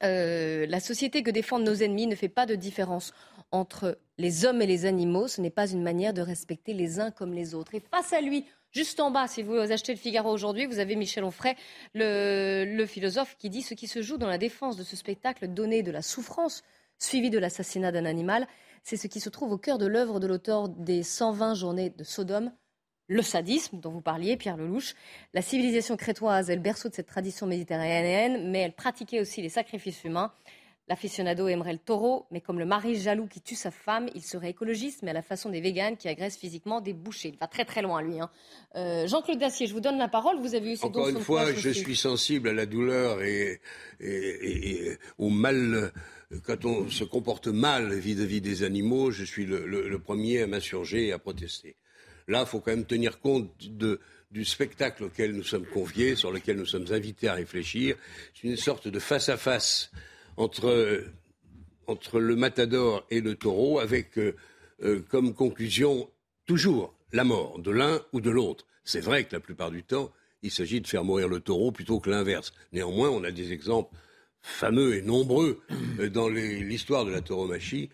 Euh, 0.02 0.66
la 0.66 0.80
société 0.80 1.22
que 1.22 1.30
défendent 1.30 1.64
nos 1.64 1.74
ennemis 1.74 2.06
ne 2.06 2.14
fait 2.14 2.28
pas 2.28 2.46
de 2.46 2.54
différence 2.54 3.12
entre 3.50 3.98
les 4.18 4.44
hommes 4.44 4.62
et 4.62 4.66
les 4.66 4.86
animaux. 4.86 5.28
Ce 5.28 5.40
n'est 5.40 5.50
pas 5.50 5.70
une 5.70 5.82
manière 5.82 6.14
de 6.14 6.22
respecter 6.22 6.72
les 6.72 6.98
uns 6.98 7.10
comme 7.10 7.32
les 7.32 7.54
autres. 7.54 7.74
Et 7.74 7.80
face 7.80 8.12
à 8.12 8.20
lui, 8.20 8.46
juste 8.72 9.00
en 9.00 9.10
bas, 9.10 9.28
si 9.28 9.42
vous 9.42 9.54
achetez 9.56 9.92
le 9.92 9.98
Figaro 9.98 10.30
aujourd'hui, 10.30 10.66
vous 10.66 10.78
avez 10.78 10.96
Michel 10.96 11.24
Onfray, 11.24 11.54
le, 11.94 12.84
philosophe, 12.86 13.36
qui 13.38 13.50
dit 13.50 13.62
ce 13.62 13.74
qui 13.74 13.86
se 13.86 14.02
joue 14.02 14.16
dans 14.16 14.26
la 14.28 14.38
défense 14.38 14.76
de 14.76 14.82
ce 14.82 14.96
spectacle 14.96 15.48
donné 15.48 15.82
de 15.82 15.90
la 15.90 16.02
souffrance 16.02 16.62
suivi 16.98 17.30
de 17.30 17.38
l'assassinat 17.38 17.92
d'un 17.92 18.04
animal, 18.04 18.46
c'est 18.82 18.96
ce 18.96 19.06
qui 19.06 19.20
se 19.20 19.28
trouve 19.28 19.52
au 19.52 19.58
cœur 19.58 19.78
de 19.78 19.86
l'œuvre 19.86 20.20
de 20.20 20.26
l'auteur 20.26 20.68
des 20.68 21.02
120 21.02 21.54
journées 21.54 21.90
de 21.90 22.04
Sodome, 22.04 22.52
le 23.08 23.22
sadisme 23.22 23.80
dont 23.80 23.90
vous 23.90 24.00
parliez, 24.00 24.36
Pierre 24.36 24.56
Lelouch. 24.56 24.94
La 25.34 25.42
civilisation 25.42 25.96
crétoise 25.96 26.50
est 26.50 26.56
le 26.56 26.62
berceau 26.62 26.88
de 26.88 26.94
cette 26.94 27.08
tradition 27.08 27.46
méditerranéenne, 27.46 28.50
mais 28.50 28.60
elle 28.60 28.72
pratiquait 28.72 29.20
aussi 29.20 29.42
les 29.42 29.48
sacrifices 29.48 30.04
humains. 30.04 30.32
L'aficionado 30.88 31.46
aimerait 31.48 31.72
le 31.74 31.78
taureau, 31.78 32.26
mais 32.32 32.40
comme 32.40 32.58
le 32.58 32.64
mari 32.66 32.96
jaloux 33.00 33.26
qui 33.26 33.40
tue 33.40 33.54
sa 33.54 33.70
femme, 33.70 34.08
il 34.16 34.22
serait 34.22 34.50
écologiste, 34.50 35.02
mais 35.02 35.10
à 35.10 35.14
la 35.14 35.22
façon 35.22 35.48
des 35.48 35.60
véganes 35.60 35.96
qui 35.96 36.08
agressent 36.08 36.36
physiquement 36.36 36.80
des 36.80 36.92
bouchers. 36.92 37.28
Il 37.28 37.38
va 37.38 37.46
très 37.46 37.64
très 37.64 37.82
loin, 37.82 38.02
lui. 38.02 38.18
hein. 38.20 38.28
Euh, 38.74 39.06
Jean-Claude 39.06 39.38
Dacier, 39.38 39.66
je 39.68 39.72
vous 39.74 39.80
donne 39.80 39.96
la 39.96 40.08
parole. 40.08 40.38
Vous 40.40 40.54
avez 40.56 40.72
eu 40.72 40.76
ces 40.76 40.84
Encore 40.84 41.08
une 41.08 41.20
fois, 41.20 41.52
je 41.52 41.70
suis 41.70 41.96
sensible 41.96 42.48
à 42.48 42.52
la 42.52 42.66
douleur 42.66 43.22
et, 43.22 43.60
et- 44.00 44.06
et- 44.08 44.86
et 44.88 44.98
au 45.18 45.28
mal. 45.28 45.92
Quand 46.44 46.64
on 46.64 46.88
se 46.88 47.04
comporte 47.04 47.46
mal 47.48 47.92
vis-à-vis 47.94 48.40
des 48.40 48.62
animaux, 48.62 49.10
je 49.10 49.22
suis 49.24 49.44
le, 49.46 49.66
le- 49.66 49.88
le 49.88 49.98
premier 49.98 50.42
à 50.42 50.46
m'insurger 50.46 51.08
et 51.08 51.12
à 51.12 51.18
protester. 51.18 51.76
Là, 52.26 52.40
il 52.40 52.46
faut 52.46 52.60
quand 52.60 52.70
même 52.70 52.86
tenir 52.86 53.20
compte 53.20 53.50
de- 53.60 54.00
du 54.30 54.44
spectacle 54.46 55.04
auquel 55.04 55.32
nous 55.32 55.42
sommes 55.44 55.66
conviés, 55.66 56.16
sur 56.16 56.32
lequel 56.32 56.56
nous 56.56 56.64
sommes 56.66 56.86
invités 56.90 57.28
à 57.28 57.34
réfléchir. 57.34 57.96
C'est 58.34 58.48
une 58.48 58.56
sorte 58.56 58.88
de 58.88 58.98
face-à-face 58.98 59.90
entre, 60.36 61.04
entre 61.86 62.20
le 62.20 62.36
matador 62.36 63.06
et 63.10 63.20
le 63.20 63.34
taureau, 63.34 63.78
avec 63.78 64.18
euh, 64.18 64.34
euh, 64.82 65.00
comme 65.08 65.34
conclusion 65.34 66.08
toujours 66.46 66.94
la 67.12 67.24
mort 67.24 67.58
de 67.58 67.70
l'un 67.70 68.00
ou 68.12 68.20
de 68.20 68.30
l'autre. 68.30 68.66
C'est 68.84 69.00
vrai 69.00 69.24
que 69.24 69.34
la 69.34 69.40
plupart 69.40 69.70
du 69.70 69.84
temps, 69.84 70.10
il 70.42 70.50
s'agit 70.50 70.80
de 70.80 70.86
faire 70.86 71.04
mourir 71.04 71.28
le 71.28 71.40
taureau 71.40 71.70
plutôt 71.70 72.00
que 72.00 72.10
l'inverse. 72.10 72.52
Néanmoins, 72.72 73.10
on 73.10 73.22
a 73.24 73.30
des 73.30 73.52
exemples 73.52 73.94
fameux 74.40 74.96
et 74.96 75.02
nombreux 75.02 75.62
euh, 76.00 76.08
dans 76.08 76.28
l'histoire 76.28 77.04
de 77.04 77.10
la 77.10 77.20
tauromachie, 77.20 77.90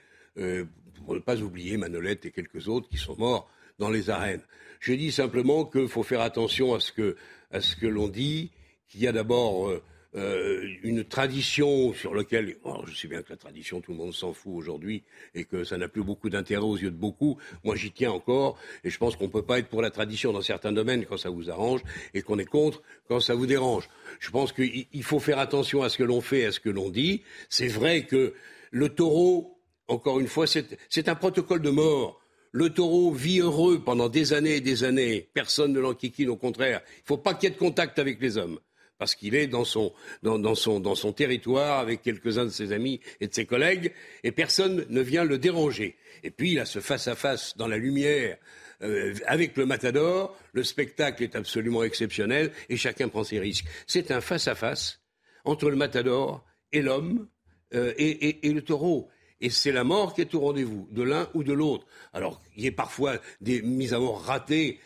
pour 1.04 1.14
ne 1.14 1.21
pas 1.21 1.40
oublier 1.40 1.76
Manolette 1.76 2.26
et 2.26 2.30
quelques 2.30 2.68
autres 2.68 2.88
qui 2.88 2.97
sont 2.97 3.16
morts 3.16 3.50
dans 3.80 3.90
les 3.90 4.09
arènes. 4.09 4.42
Je 4.78 4.92
dis 4.92 5.11
simplement 5.11 5.64
qu'il 5.64 5.88
faut 5.88 6.04
faire 6.04 6.21
attention 6.21 6.75
à 6.75 6.80
ce 6.80 6.92
que, 6.92 7.16
à 7.50 7.61
ce 7.61 7.75
que 7.75 7.88
l'on 7.88 8.07
dit, 8.07 8.52
qu'il 8.88 9.00
y 9.00 9.09
a 9.09 9.12
d'abord 9.12 9.68
euh, 10.14 10.66
une 10.82 11.04
tradition 11.04 11.92
sur 11.92 12.14
laquelle, 12.14 12.56
oh, 12.64 12.82
je 12.86 12.96
sais 12.96 13.08
bien 13.08 13.22
que 13.22 13.30
la 13.30 13.36
tradition, 13.36 13.82
tout 13.82 13.92
le 13.92 13.98
monde 13.98 14.14
s'en 14.14 14.32
fout 14.32 14.54
aujourd'hui 14.54 15.04
et 15.34 15.44
que 15.44 15.64
ça 15.64 15.76
n'a 15.76 15.86
plus 15.86 16.02
beaucoup 16.02 16.30
d'intérêt 16.30 16.64
aux 16.64 16.78
yeux 16.78 16.90
de 16.90 16.96
beaucoup. 16.96 17.36
Moi, 17.62 17.76
j'y 17.76 17.92
tiens 17.92 18.12
encore 18.12 18.58
et 18.84 18.90
je 18.90 18.98
pense 18.98 19.16
qu'on 19.16 19.26
ne 19.26 19.30
peut 19.30 19.44
pas 19.44 19.58
être 19.58 19.68
pour 19.68 19.82
la 19.82 19.90
tradition 19.90 20.32
dans 20.32 20.40
certains 20.40 20.72
domaines 20.72 21.04
quand 21.04 21.18
ça 21.18 21.28
vous 21.28 21.50
arrange 21.50 21.82
et 22.14 22.22
qu'on 22.22 22.38
est 22.38 22.46
contre 22.46 22.82
quand 23.06 23.20
ça 23.20 23.34
vous 23.34 23.46
dérange. 23.46 23.88
Je 24.18 24.30
pense 24.30 24.52
qu'il 24.52 24.86
il 24.90 25.02
faut 25.02 25.20
faire 25.20 25.38
attention 25.38 25.82
à 25.82 25.90
ce 25.90 25.98
que 25.98 26.04
l'on 26.04 26.22
fait, 26.22 26.46
à 26.46 26.52
ce 26.52 26.60
que 26.60 26.70
l'on 26.70 26.88
dit. 26.88 27.22
C'est 27.50 27.68
vrai 27.68 28.06
que 28.06 28.32
le 28.70 28.88
taureau, 28.88 29.60
encore 29.88 30.20
une 30.20 30.28
fois, 30.28 30.46
c'est 30.46 30.78
c'est 30.88 31.08
un 31.08 31.16
protocole 31.16 31.60
de 31.60 31.70
mort. 31.70 32.18
Le 32.50 32.70
taureau 32.70 33.12
vit 33.12 33.40
heureux 33.40 33.82
pendant 33.84 34.08
des 34.08 34.32
années 34.32 34.56
et 34.56 34.60
des 34.62 34.84
années. 34.84 35.28
Personne 35.34 35.74
ne 35.74 35.80
l'enquiquine, 35.80 36.30
au 36.30 36.36
contraire. 36.36 36.80
Il 36.96 37.02
ne 37.02 37.06
faut 37.06 37.18
pas 37.18 37.34
qu'il 37.34 37.50
y 37.50 37.52
ait 37.52 37.54
de 37.54 37.58
contact 37.58 37.98
avec 37.98 38.22
les 38.22 38.38
hommes. 38.38 38.58
Parce 38.99 39.14
qu'il 39.14 39.35
est 39.37 39.47
dans 39.47 39.64
son, 39.64 39.93
dans, 40.23 40.55
son, 40.55 40.81
dans 40.81 40.95
son 40.97 41.12
territoire 41.12 41.78
avec 41.78 42.02
quelques-uns 42.02 42.45
de 42.47 42.50
ses 42.50 42.73
amis 42.73 43.00
et 43.21 43.28
de 43.28 43.35
ses 43.35 43.47
collègues, 43.47 43.93
et 44.25 44.33
personne 44.33 44.85
ne 44.88 45.00
vient 45.00 45.25
le 45.25 45.38
déranger. 45.38 45.97
Et 46.25 46.31
puis, 46.31 46.52
il 46.52 46.59
a 46.59 46.64
ce 46.64 46.81
face-à-face 46.81 47.57
dans 47.57 47.69
la 47.69 47.76
lumière 47.78 48.37
euh, 48.83 49.14
avec 49.26 49.57
le 49.57 49.67
matador. 49.67 50.37
Le 50.52 50.64
spectacle 50.64 51.23
est 51.23 51.37
absolument 51.37 51.85
exceptionnel 51.85 52.50
et 52.69 52.76
chacun 52.76 53.09
prend 53.09 53.23
ses 53.25 53.38
risques. 53.38 53.67
C'est 53.87 54.11
un 54.11 54.21
face-à-face 54.21 55.00
entre 55.45 55.71
le 55.71 55.76
matador 55.76 56.45
et 56.73 56.83
l'homme 56.83 57.28
euh, 57.75 57.93
et, 57.99 58.49
et- 58.49 58.52
le 58.52 58.62
taureau. 58.62 59.09
Et 59.40 59.50
c'est 59.50 59.71
la 59.71 59.85
mort 59.85 60.14
qui 60.14 60.23
est 60.23 60.35
au 60.35 60.40
rendez-vous, 60.40 60.88
de 60.90 61.02
l'un 61.02 61.28
ou 61.35 61.45
de 61.45 61.52
l'autre. 61.52 61.87
Alors, 62.12 62.43
il 62.57 62.64
y 62.64 62.69
a 62.69 62.73
parfois 62.73 63.19
des 63.40 63.62
mises 63.62 63.95
à 63.95 64.00
mort 64.00 64.21
ratées, 64.23 64.81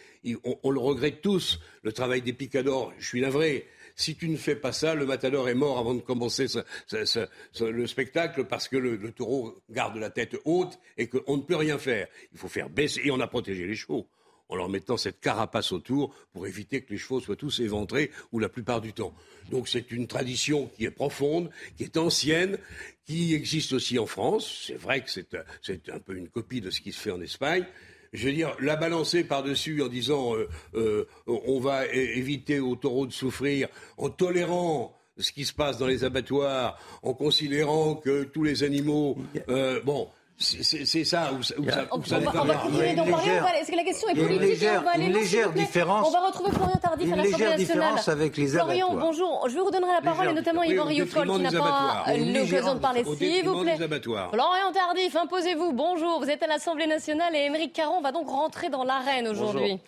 on, 0.45 0.59
on 0.63 0.71
le 0.71 0.79
regrette 0.79 1.23
tous, 1.23 1.59
le 1.83 1.93
travail 1.93 2.21
des 2.21 2.35
picadors, 2.35 2.93
je 2.99 3.07
suis 3.09 3.23
navré. 3.23 3.67
Si 3.97 4.15
tu 4.17 4.29
ne 4.29 4.37
fais 4.37 4.57
pas 4.57 4.73
ça, 4.73 4.95
le 4.95 5.07
matador 5.07 5.49
est 5.49 5.55
mort 5.55 5.79
avant 5.79 5.95
de 5.95 6.01
commencer 6.01 6.49
ce- 6.49 6.61
ce- 6.87 7.05
ce- 7.05 7.27
ce- 7.53 7.65
le 7.65 7.87
spectacle 7.87 8.45
parce 8.45 8.69
que 8.69 8.77
le, 8.77 8.97
le 8.97 9.13
taureau 9.13 9.55
garde 9.71 9.97
la 9.97 10.11
tête 10.11 10.37
haute 10.45 10.79
et 10.99 11.09
qu'on 11.09 11.37
ne 11.37 11.43
peut 11.43 11.57
rien 11.57 11.79
faire. 11.79 12.09
Il 12.33 12.39
faut 12.39 12.49
faire 12.49 12.71
baisser, 12.71 13.01
et 13.05 13.11
on 13.11 13.21
a 13.21 13.27
protégé 13.27 13.67
les 13.67 13.75
chevaux 13.75 14.09
en 14.49 14.57
leur 14.57 14.69
mettant 14.69 14.99
cette 14.99 15.19
carapace 15.21 15.73
autour 15.73 16.15
pour 16.33 16.47
éviter 16.47 16.83
que 16.83 16.91
les 16.93 16.99
chevaux 16.99 17.21
soient 17.21 17.37
tous 17.37 17.61
éventrés 17.61 18.11
ou 18.33 18.39
la 18.39 18.51
plupart 18.51 18.83
du 18.83 18.93
temps. 18.93 19.15
Donc 19.51 19.67
c'est 19.67 19.91
une 19.93 20.07
tradition 20.07 20.67
qui 20.77 20.85
est 20.85 20.91
profonde, 20.91 21.49
qui 21.79 21.85
est 21.85 21.97
ancienne, 21.97 22.59
qui 23.07 23.35
existe 23.35 23.73
aussi 23.73 23.99
en 23.99 24.05
France. 24.07 24.65
C'est 24.67 24.75
vrai 24.77 25.03
que 25.03 25.11
c'est 25.11 25.37
c'est 25.63 25.89
un 25.89 25.99
peu 26.01 26.15
une 26.17 26.29
copie 26.29 26.61
de 26.61 26.69
ce 26.71 26.81
qui 26.83 26.93
se 26.93 27.01
fait 27.01 27.11
en 27.11 27.21
Espagne. 27.23 27.65
Je 28.13 28.27
veux 28.27 28.35
dire, 28.35 28.55
la 28.61 28.77
balancer 28.77 29.25
par-dessus 29.25 29.83
en 29.83 29.89
disant 29.89 30.35
euh, 30.37 30.49
euh, 30.75 31.07
on 31.27 31.61
va 31.61 31.87
éviter 31.87 32.61
aux 32.61 32.77
taureaux 32.77 33.07
de 33.07 33.13
souffrir 33.13 33.69
en 33.97 34.11
tolérant 34.11 34.95
ce 35.17 35.33
qui 35.33 35.45
se 35.45 35.53
passe 35.53 35.79
dans 35.79 35.87
les 35.87 36.05
abattoirs, 36.05 36.79
en 37.03 37.15
considérant 37.15 37.95
que 37.95 38.25
tous 38.25 38.45
les 38.45 38.65
animaux... 38.65 39.17
euh, 39.49 39.81
bon, 39.83 40.09
c'est 40.39 41.05
ça 41.05 41.33
où 41.33 41.43
ça, 41.43 41.55
où 41.59 41.63
ça- 41.63 41.63
On, 41.63 41.63
va, 41.63 41.85
on 41.93 41.99
continuer 41.99 42.21
d'en 42.25 42.33
parler. 42.33 42.55
légère- 42.55 43.05
on 43.07 43.11
va 43.11 43.49
aller- 43.49 43.59
Parce 43.59 43.71
que 43.71 43.77
la 43.77 43.85
question 43.85 44.09
est 44.09 44.15
politique 44.15 44.43
et 44.43 44.47
légère- 44.47 44.81
on 44.81 44.85
va 44.85 44.91
aller 44.93 45.05
une 45.07 45.13
légère 45.13 45.53
différence- 45.53 46.09
On 46.09 46.11
va 46.11 46.27
retrouver 46.27 46.51
Florian 46.51 46.77
Tardif 46.83 47.13
à 47.13 47.17
l'Assemblée 47.17 47.47
nationale. 47.47 47.95
avec 48.09 48.37
les 48.37 48.47
Florian, 48.49 48.87
abattoirs. 48.89 49.07
bonjour. 49.07 49.49
Je 49.49 49.57
vous 49.57 49.65
redonnerai 49.67 49.93
la 49.93 50.01
parole 50.01 50.29
et 50.31 50.35
notamment. 50.35 50.63
Yvan 50.65 50.87
Oui, 50.87 50.95
qui 50.95 51.01
n'a 51.01 51.07
pas 51.07 51.25
l'occasion 51.25 52.75
de 52.75 52.81
parler. 52.81 53.05
S'il 53.05 53.45
vous 53.45 53.63
plaît. 53.63 53.77
Florian 53.77 54.73
Tardif, 54.73 55.15
imposez-vous. 55.17 55.73
Bonjour. 55.73 56.19
Vous 56.21 56.29
êtes 56.31 56.43
à 56.43 56.47
l'Assemblée 56.49 56.87
nationale 56.87 57.37
et 57.37 57.45
Émeric 57.45 57.73
Caron 57.73 58.01
va 58.01 58.11
donc 58.11 58.29
rentrer 58.29 58.69
dans 58.69 58.85
l'arène 58.85 59.29
aujourd'hui. 59.29 59.79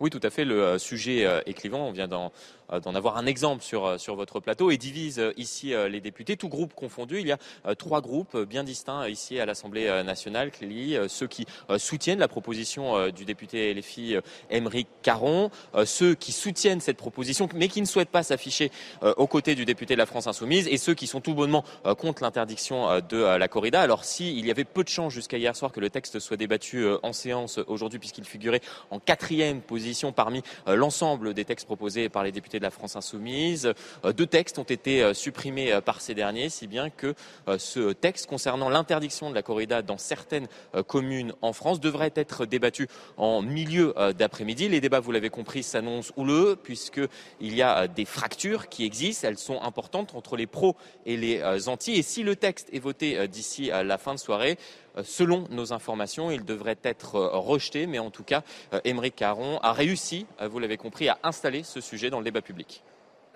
Oui, 0.00 0.10
tout 0.10 0.20
à 0.22 0.30
fait. 0.30 0.44
Le 0.44 0.60
euh, 0.60 0.78
sujet 0.78 1.24
euh, 1.24 1.40
est 1.46 1.54
clivant. 1.54 1.86
On 1.86 1.92
vient 1.92 2.08
d'en 2.08 2.32
d'en 2.80 2.94
avoir 2.94 3.16
un 3.16 3.26
exemple 3.26 3.62
sur, 3.62 3.86
euh, 3.86 3.98
sur 3.98 4.16
votre 4.16 4.40
plateau 4.40 4.70
et 4.70 4.76
divise 4.76 5.18
euh, 5.18 5.32
ici 5.36 5.74
euh, 5.74 5.88
les 5.88 6.00
députés, 6.00 6.36
tous 6.36 6.48
groupes 6.48 6.74
confondus. 6.74 7.20
Il 7.20 7.26
y 7.26 7.32
a 7.32 7.38
euh, 7.66 7.74
trois 7.74 8.00
groupes 8.00 8.34
euh, 8.34 8.44
bien 8.44 8.64
distincts 8.64 9.02
euh, 9.02 9.10
ici 9.10 9.38
à 9.38 9.46
l'Assemblée 9.46 9.86
euh, 9.86 10.02
nationale, 10.02 10.50
Clélie. 10.50 10.96
Euh, 10.96 11.08
Ceux 11.08 11.26
qui 11.26 11.46
euh, 11.70 11.78
soutiennent 11.78 12.18
la 12.18 12.28
proposition 12.28 12.96
euh, 12.96 13.10
du 13.10 13.24
député 13.24 13.72
LFI 13.74 14.16
euh, 14.16 14.20
Émeric 14.50 14.88
Caron, 15.02 15.50
euh, 15.74 15.84
ceux 15.84 16.14
qui 16.14 16.32
soutiennent 16.32 16.80
cette 16.80 16.96
proposition 16.96 17.48
mais 17.54 17.68
qui 17.68 17.80
ne 17.80 17.86
souhaitent 17.86 18.10
pas 18.10 18.22
s'afficher 18.22 18.70
euh, 19.02 19.14
aux 19.16 19.26
côtés 19.26 19.54
du 19.54 19.64
député 19.64 19.94
de 19.94 19.98
la 19.98 20.06
France 20.06 20.26
Insoumise 20.26 20.66
et 20.68 20.76
ceux 20.76 20.94
qui 20.94 21.06
sont 21.06 21.20
tout 21.20 21.34
bonnement 21.34 21.64
euh, 21.86 21.94
contre 21.94 22.22
l'interdiction 22.22 22.88
euh, 22.88 23.00
de 23.00 23.16
euh, 23.16 23.38
la 23.38 23.48
corrida. 23.48 23.80
Alors 23.80 24.04
si 24.04 24.36
il 24.38 24.46
y 24.46 24.50
avait 24.50 24.64
peu 24.64 24.82
de 24.82 24.88
chance 24.88 25.12
jusqu'à 25.12 25.38
hier 25.38 25.54
soir 25.54 25.72
que 25.72 25.80
le 25.80 25.90
texte 25.90 26.18
soit 26.18 26.36
débattu 26.36 26.78
euh, 26.78 26.98
en 27.02 27.12
séance 27.12 27.58
aujourd'hui 27.66 27.98
puisqu'il 27.98 28.24
figurait 28.24 28.60
en 28.90 28.98
quatrième 28.98 29.60
position 29.60 30.12
parmi 30.12 30.42
l'ensemble 30.66 31.34
des 31.34 31.44
textes 31.44 31.66
proposés 31.66 32.08
par 32.08 32.22
les 32.22 32.32
députés 32.32 32.53
de 32.58 32.64
la 32.64 32.70
France 32.70 32.96
insoumise. 32.96 33.72
Deux 34.16 34.26
textes 34.26 34.58
ont 34.58 34.64
été 34.64 35.14
supprimés 35.14 35.78
par 35.84 36.00
ces 36.00 36.14
derniers, 36.14 36.48
si 36.48 36.66
bien 36.66 36.90
que 36.90 37.14
ce 37.58 37.92
texte 37.92 38.26
concernant 38.26 38.68
l'interdiction 38.68 39.30
de 39.30 39.34
la 39.34 39.42
corrida 39.42 39.82
dans 39.82 39.98
certaines 39.98 40.48
communes 40.86 41.32
en 41.42 41.52
France 41.52 41.80
devrait 41.80 42.12
être 42.14 42.46
débattu 42.46 42.88
en 43.16 43.42
milieu 43.42 43.94
d'après-midi. 44.16 44.68
Les 44.68 44.80
débats, 44.80 45.00
vous 45.00 45.12
l'avez 45.12 45.30
compris, 45.30 45.62
s'annoncent 45.62 46.12
houleux 46.16 46.56
puisqu'il 46.62 47.54
y 47.54 47.62
a 47.62 47.88
des 47.88 48.04
fractures 48.04 48.68
qui 48.68 48.84
existent. 48.84 49.28
Elles 49.28 49.38
sont 49.38 49.60
importantes 49.62 50.14
entre 50.14 50.36
les 50.36 50.46
pros 50.46 50.76
et 51.06 51.16
les 51.16 51.68
anti. 51.68 51.92
Et 51.92 52.02
si 52.02 52.22
le 52.22 52.36
texte 52.36 52.68
est 52.72 52.78
voté 52.78 53.28
d'ici 53.28 53.70
la 53.72 53.98
fin 53.98 54.14
de 54.14 54.18
soirée, 54.18 54.58
selon 55.02 55.44
nos 55.50 55.72
informations, 55.72 56.30
il 56.30 56.44
devrait 56.44 56.78
être 56.82 57.18
rejeté. 57.18 57.86
Mais 57.86 57.98
en 57.98 58.10
tout 58.10 58.24
cas, 58.24 58.42
Émeric 58.84 59.16
Caron 59.16 59.58
a 59.58 59.72
réussi, 59.72 60.26
vous 60.40 60.58
l'avez 60.58 60.76
compris, 60.76 61.08
à 61.08 61.18
installer 61.22 61.62
ce 61.62 61.80
sujet 61.80 62.10
dans 62.10 62.18
le 62.18 62.24
débat 62.24 62.42
public. 62.42 62.82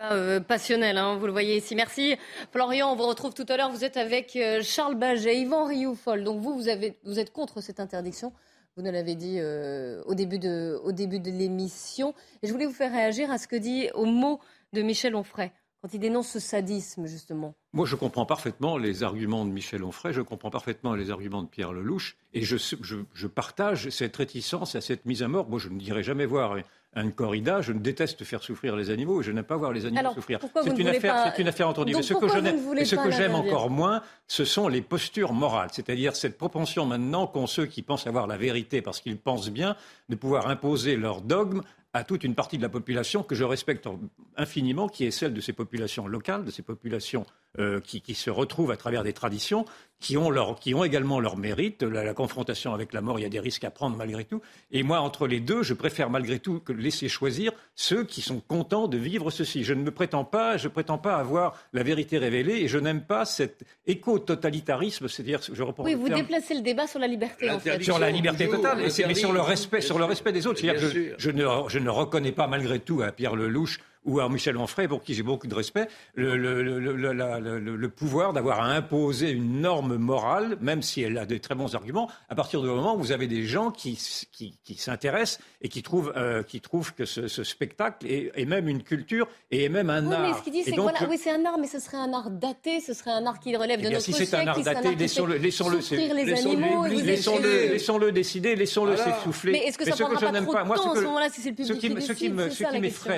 Euh, 0.00 0.38
passionnel, 0.38 0.97
hein, 0.97 1.17
vous 1.17 1.27
le 1.27 1.33
voyez 1.33 1.57
ici. 1.57 1.75
Merci. 1.75 2.17
Florian, 2.53 2.93
on 2.93 2.97
vous 2.97 3.07
retrouve 3.07 3.35
tout 3.35 3.47
à 3.49 3.57
l'heure. 3.57 3.71
Vous 3.71 3.85
êtes 3.85 3.97
avec 3.97 4.37
euh, 4.37 4.62
Charles 4.62 4.95
Baget, 4.95 5.41
Yvan 5.41 5.65
Rioufol. 5.65 6.23
Donc 6.23 6.41
vous, 6.41 6.55
vous, 6.55 7.19
êtes 7.19 7.33
contre 7.33 7.61
cette 7.61 7.81
interdiction. 7.81 8.33
Vous 8.77 8.85
nous 8.85 8.93
l'avez 8.93 9.17
dit 9.17 9.38
euh, 9.41 10.00
au 10.07 10.15
début 10.15 10.38
de, 10.38 10.81
au 10.85 10.93
début 10.93 11.19
de 11.19 11.33
l'émission. 11.33 12.15
Et 12.43 12.47
je 12.47 12.53
voulais 12.53 12.67
vous 12.67 12.73
faire 12.73 12.93
réagir 12.93 13.33
à 13.33 13.38
ce 13.38 13.49
que 13.49 13.57
dit 13.57 13.91
au 13.95 14.05
mot 14.05 14.38
de 14.73 14.83
Michel 14.83 15.17
Onfray 15.17 15.50
quand 15.83 15.93
il 15.93 16.00
dénonce 16.00 16.29
ce 16.29 16.41
sadisme, 16.41 17.07
justement 17.07 17.55
Moi, 17.75 17.87
je 17.87 17.97
comprends 17.97 18.25
parfaitement 18.25 18.79
les 18.79 19.03
arguments 19.03 19.45
de 19.45 19.51
Michel 19.51 19.85
Onfray, 19.85 20.13
je 20.13 20.23
comprends 20.23 20.51
parfaitement 20.51 20.95
les 20.95 21.11
arguments 21.11 21.43
de 21.43 21.49
Pierre 21.49 21.73
Lelouch, 21.73 22.17
et 22.33 22.43
je, 22.43 22.57
je, 22.57 22.97
je 23.13 23.27
partage 23.27 23.91
cette 23.91 24.17
réticence 24.17 24.75
à 24.75 24.81
cette 24.81 25.05
mise 25.05 25.23
à 25.23 25.29
mort. 25.29 25.49
Moi, 25.49 25.59
je 25.59 25.69
ne 25.69 25.79
dirais 25.79 26.03
jamais 26.03 26.25
voir 26.25 26.57
une 26.97 27.13
corrida. 27.13 27.61
Je 27.61 27.73
ne 27.73 27.79
déteste 27.79 28.25
faire 28.25 28.43
souffrir 28.43 28.77
les 28.77 28.91
animaux 28.91 29.21
et 29.21 29.25
je 29.25 29.33
n'aime 29.33 29.45
pas 29.45 29.57
voir 29.57 29.73
les 29.73 29.87
animaux 29.87 30.15
souffrir. 30.15 30.41
C'est 30.63 30.79
une, 30.79 30.89
affaire, 30.89 31.33
c'est 31.35 31.43
une 31.43 31.49
affaire 31.49 31.69
entendue. 31.69 31.95
Mais 31.95 32.03
ce 32.03 32.15
que 32.15 32.29
je 32.29 32.85
ce 32.85 32.97
que 32.97 33.11
j'aime 33.11 33.35
encore 33.35 33.71
moins, 33.71 34.03
ce 34.27 34.45
sont 34.45 34.69
les 34.69 34.81
postures 34.81 35.33
morales. 35.33 35.69
C'est-à-dire 35.73 36.17
cette 36.17 36.39
propension 36.39 36.87
maintenant 36.87 37.27
qu'ont 37.27 37.47
ceux 37.47 37.67
qui 37.67 37.83
pensent 37.83 38.07
avoir 38.07 38.27
la 38.27 38.37
vérité 38.37 38.83
parce 38.83 39.01
qu'ils 39.01 39.19
pensent 39.19 39.51
bien 39.51 39.77
de 40.09 40.17
pouvoir 40.17 40.49
imposer 40.49 40.97
leur 40.97 41.21
dogme 41.21 41.63
à 41.95 42.05
toute 42.05 42.23
une 42.23 42.35
partie 42.35 42.59
de 42.59 42.63
la 42.63 42.69
population 42.69 43.23
que 43.23 43.35
je 43.35 43.45
respecte 43.45 43.89
infiniment, 44.37 44.89
qui 44.89 45.05
est 45.07 45.11
celle 45.11 45.33
de 45.33 45.41
ces 45.41 45.55
populations 45.55 46.07
locales, 46.07 46.45
de 46.45 46.51
ces 46.51 46.63
populations 46.63 47.25
euh, 47.59 47.81
qui, 47.81 48.02
qui, 48.02 48.14
se 48.14 48.31
retrouvent 48.31 48.71
à 48.71 48.76
travers 48.76 49.02
des 49.02 49.14
traditions 49.14 49.64
qui 50.00 50.17
ont, 50.17 50.31
leur, 50.31 50.61
qui 50.61 50.75
ont 50.75 50.85
également 50.85 51.19
leur 51.19 51.37
mérite. 51.37 51.83
La, 51.83 52.05
la, 52.05 52.14
confrontation 52.14 52.73
avec 52.73 52.93
la 52.93 53.00
mort, 53.00 53.19
il 53.19 53.23
y 53.23 53.25
a 53.25 53.31
des 53.31 53.40
risques 53.40 53.64
à 53.64 53.71
prendre 53.71 53.97
malgré 53.97 54.25
tout. 54.25 54.40
Et 54.71 54.83
moi, 54.83 55.00
entre 55.00 55.26
les 55.26 55.40
deux, 55.40 55.62
je 55.62 55.75
préfère 55.75 56.11
malgré 56.11 56.38
tout 56.38 56.61
que 56.61 56.73
laisser 56.73 57.09
choisir 57.09 57.52
ceux 57.75 58.05
qui 58.05 58.21
sont 58.21 58.40
contents 58.40 58.87
de 58.87 58.99
vivre 58.99 59.31
ceci. 59.31 59.64
Je 59.64 59.75
ne 59.75 59.83
me 59.83 59.90
prétends 59.90 60.25
pas, 60.25 60.57
je 60.57 60.69
prétends 60.69 60.99
pas 60.99 61.17
avoir 61.17 61.59
la 61.73 61.83
vérité 61.83 62.19
révélée 62.19 62.59
et 62.59 62.69
je 62.69 62.78
n'aime 62.78 63.02
pas 63.02 63.25
cet 63.25 63.64
éco-totalitarisme, 63.87 65.09
c'est-à-dire, 65.09 65.40
je 65.50 65.62
reprends. 65.62 65.85
Oui, 65.85 65.95
vous 65.95 66.09
déplacez 66.09 66.55
le 66.55 66.62
débat 66.62 66.87
sur 66.87 67.00
la 67.00 67.07
liberté. 67.07 67.50
En 67.50 67.59
fait. 67.59 67.83
Sur 67.83 67.99
la 67.99 68.11
liberté 68.11 68.49
totale, 68.49 68.78
mais, 68.78 69.07
mais 69.07 69.14
sur 69.14 69.33
le 69.33 69.40
respect, 69.40 69.81
sur 69.81 69.99
le 69.99 70.05
respect 70.05 70.33
des 70.33 70.47
autres. 70.47 70.61
Je, 70.61 71.14
je, 71.17 71.31
ne, 71.31 71.47
je 71.69 71.78
ne 71.78 71.90
reconnais 71.90 72.33
pas 72.33 72.47
malgré 72.47 72.78
tout 72.78 73.02
à 73.02 73.11
Pierre 73.11 73.35
Lelouch 73.35 73.81
ou 74.09 74.21
à 74.21 74.29
Michel 74.29 74.57
Onfray, 74.57 74.88
pour 74.88 75.03
qui 75.03 75.12
j'ai 75.12 75.23
beaucoup 75.23 75.47
de 75.47 75.55
respect, 75.55 75.87
le, 76.15 76.37
le, 76.37 76.62
le, 76.62 77.77
le 77.77 77.88
pouvoir 77.91 78.33
d'avoir 78.33 78.61
à 78.61 78.69
imposer 78.69 79.31
une 79.31 79.61
norme 79.61 79.97
morale, 79.97 80.57
même 80.62 80.81
si 80.81 81.03
elle 81.03 81.19
a 81.19 81.27
des 81.27 81.41
très 81.41 81.55
bons 81.55 81.75
arguments, 81.75 82.11
à 82.31 82.35
partir 82.35 82.62
du 82.62 82.69
moment 82.69 82.97
où 82.97 82.99
vous 82.99 83.12
avez 83.12 83.27
des 83.27 83.45
gens 83.45 83.71
qui, 83.71 84.00
qui, 84.33 84.59
qui 84.65 84.75
s'intéressent 84.75 85.41
et 85.61 85.69
qui 85.69 85.83
trouvent, 85.83 86.12
euh, 86.17 86.43
qui 86.43 86.61
trouvent 86.62 86.95
que 86.95 87.05
ce, 87.05 87.29
ce 87.29 87.45
spectacle 87.45 88.07
est, 88.07 88.33
est, 88.35 88.47
même 88.47 88.67
une 88.69 88.83
culture 88.83 89.29
et 89.50 89.65
est 89.65 89.69
même 89.69 89.91
un 89.91 90.07
oui, 90.07 90.15
art. 90.15 90.23
Mais 90.23 90.38
ce 90.38 90.43
qu'il 90.43 90.53
dit, 90.55 90.62
c'est 90.62 90.73
que 90.73 90.81
voilà, 90.81 91.00
oui, 91.09 91.19
c'est 91.23 91.31
un 91.31 91.45
art, 91.45 91.59
mais 91.61 91.67
ce 91.67 91.79
serait 91.79 91.99
un 91.99 92.12
art 92.15 92.31
daté, 92.31 92.81
ce 92.81 92.95
serait 92.95 93.11
un 93.11 93.27
art 93.27 93.38
qui 93.41 93.55
relève 93.55 93.79
eh 93.83 93.85
de 93.85 93.91
notre 93.91 94.03
si 94.03 94.15
c'est 94.15 94.35
un 94.35 94.47
art 94.47 94.62
daté, 94.62 94.95
laissons-le, 94.95 95.37
laissons-le, 95.37 95.81
les 96.15 96.33
animaux, 96.33 96.87
laissons-le, 96.87 97.73
laissons-le 97.73 98.12
décider, 98.12 98.57
laissons-le 98.57 98.97
s'essouffler. 98.97 99.53
Mais 99.53 99.65
est-ce 99.67 99.77
que 99.77 99.85
ça 99.85 99.93
ce 99.93 100.03
que 100.03 100.19
je 100.19 100.27
n'aime 100.33 100.47
pas, 100.47 100.65
moi, 100.65 100.79
ce 100.79 100.88
que, 100.88 101.35
si 101.35 101.43
c'est 101.43 101.50
le 101.50 101.57
public 101.57 102.03
ce 102.03 102.12
qui, 102.12 102.31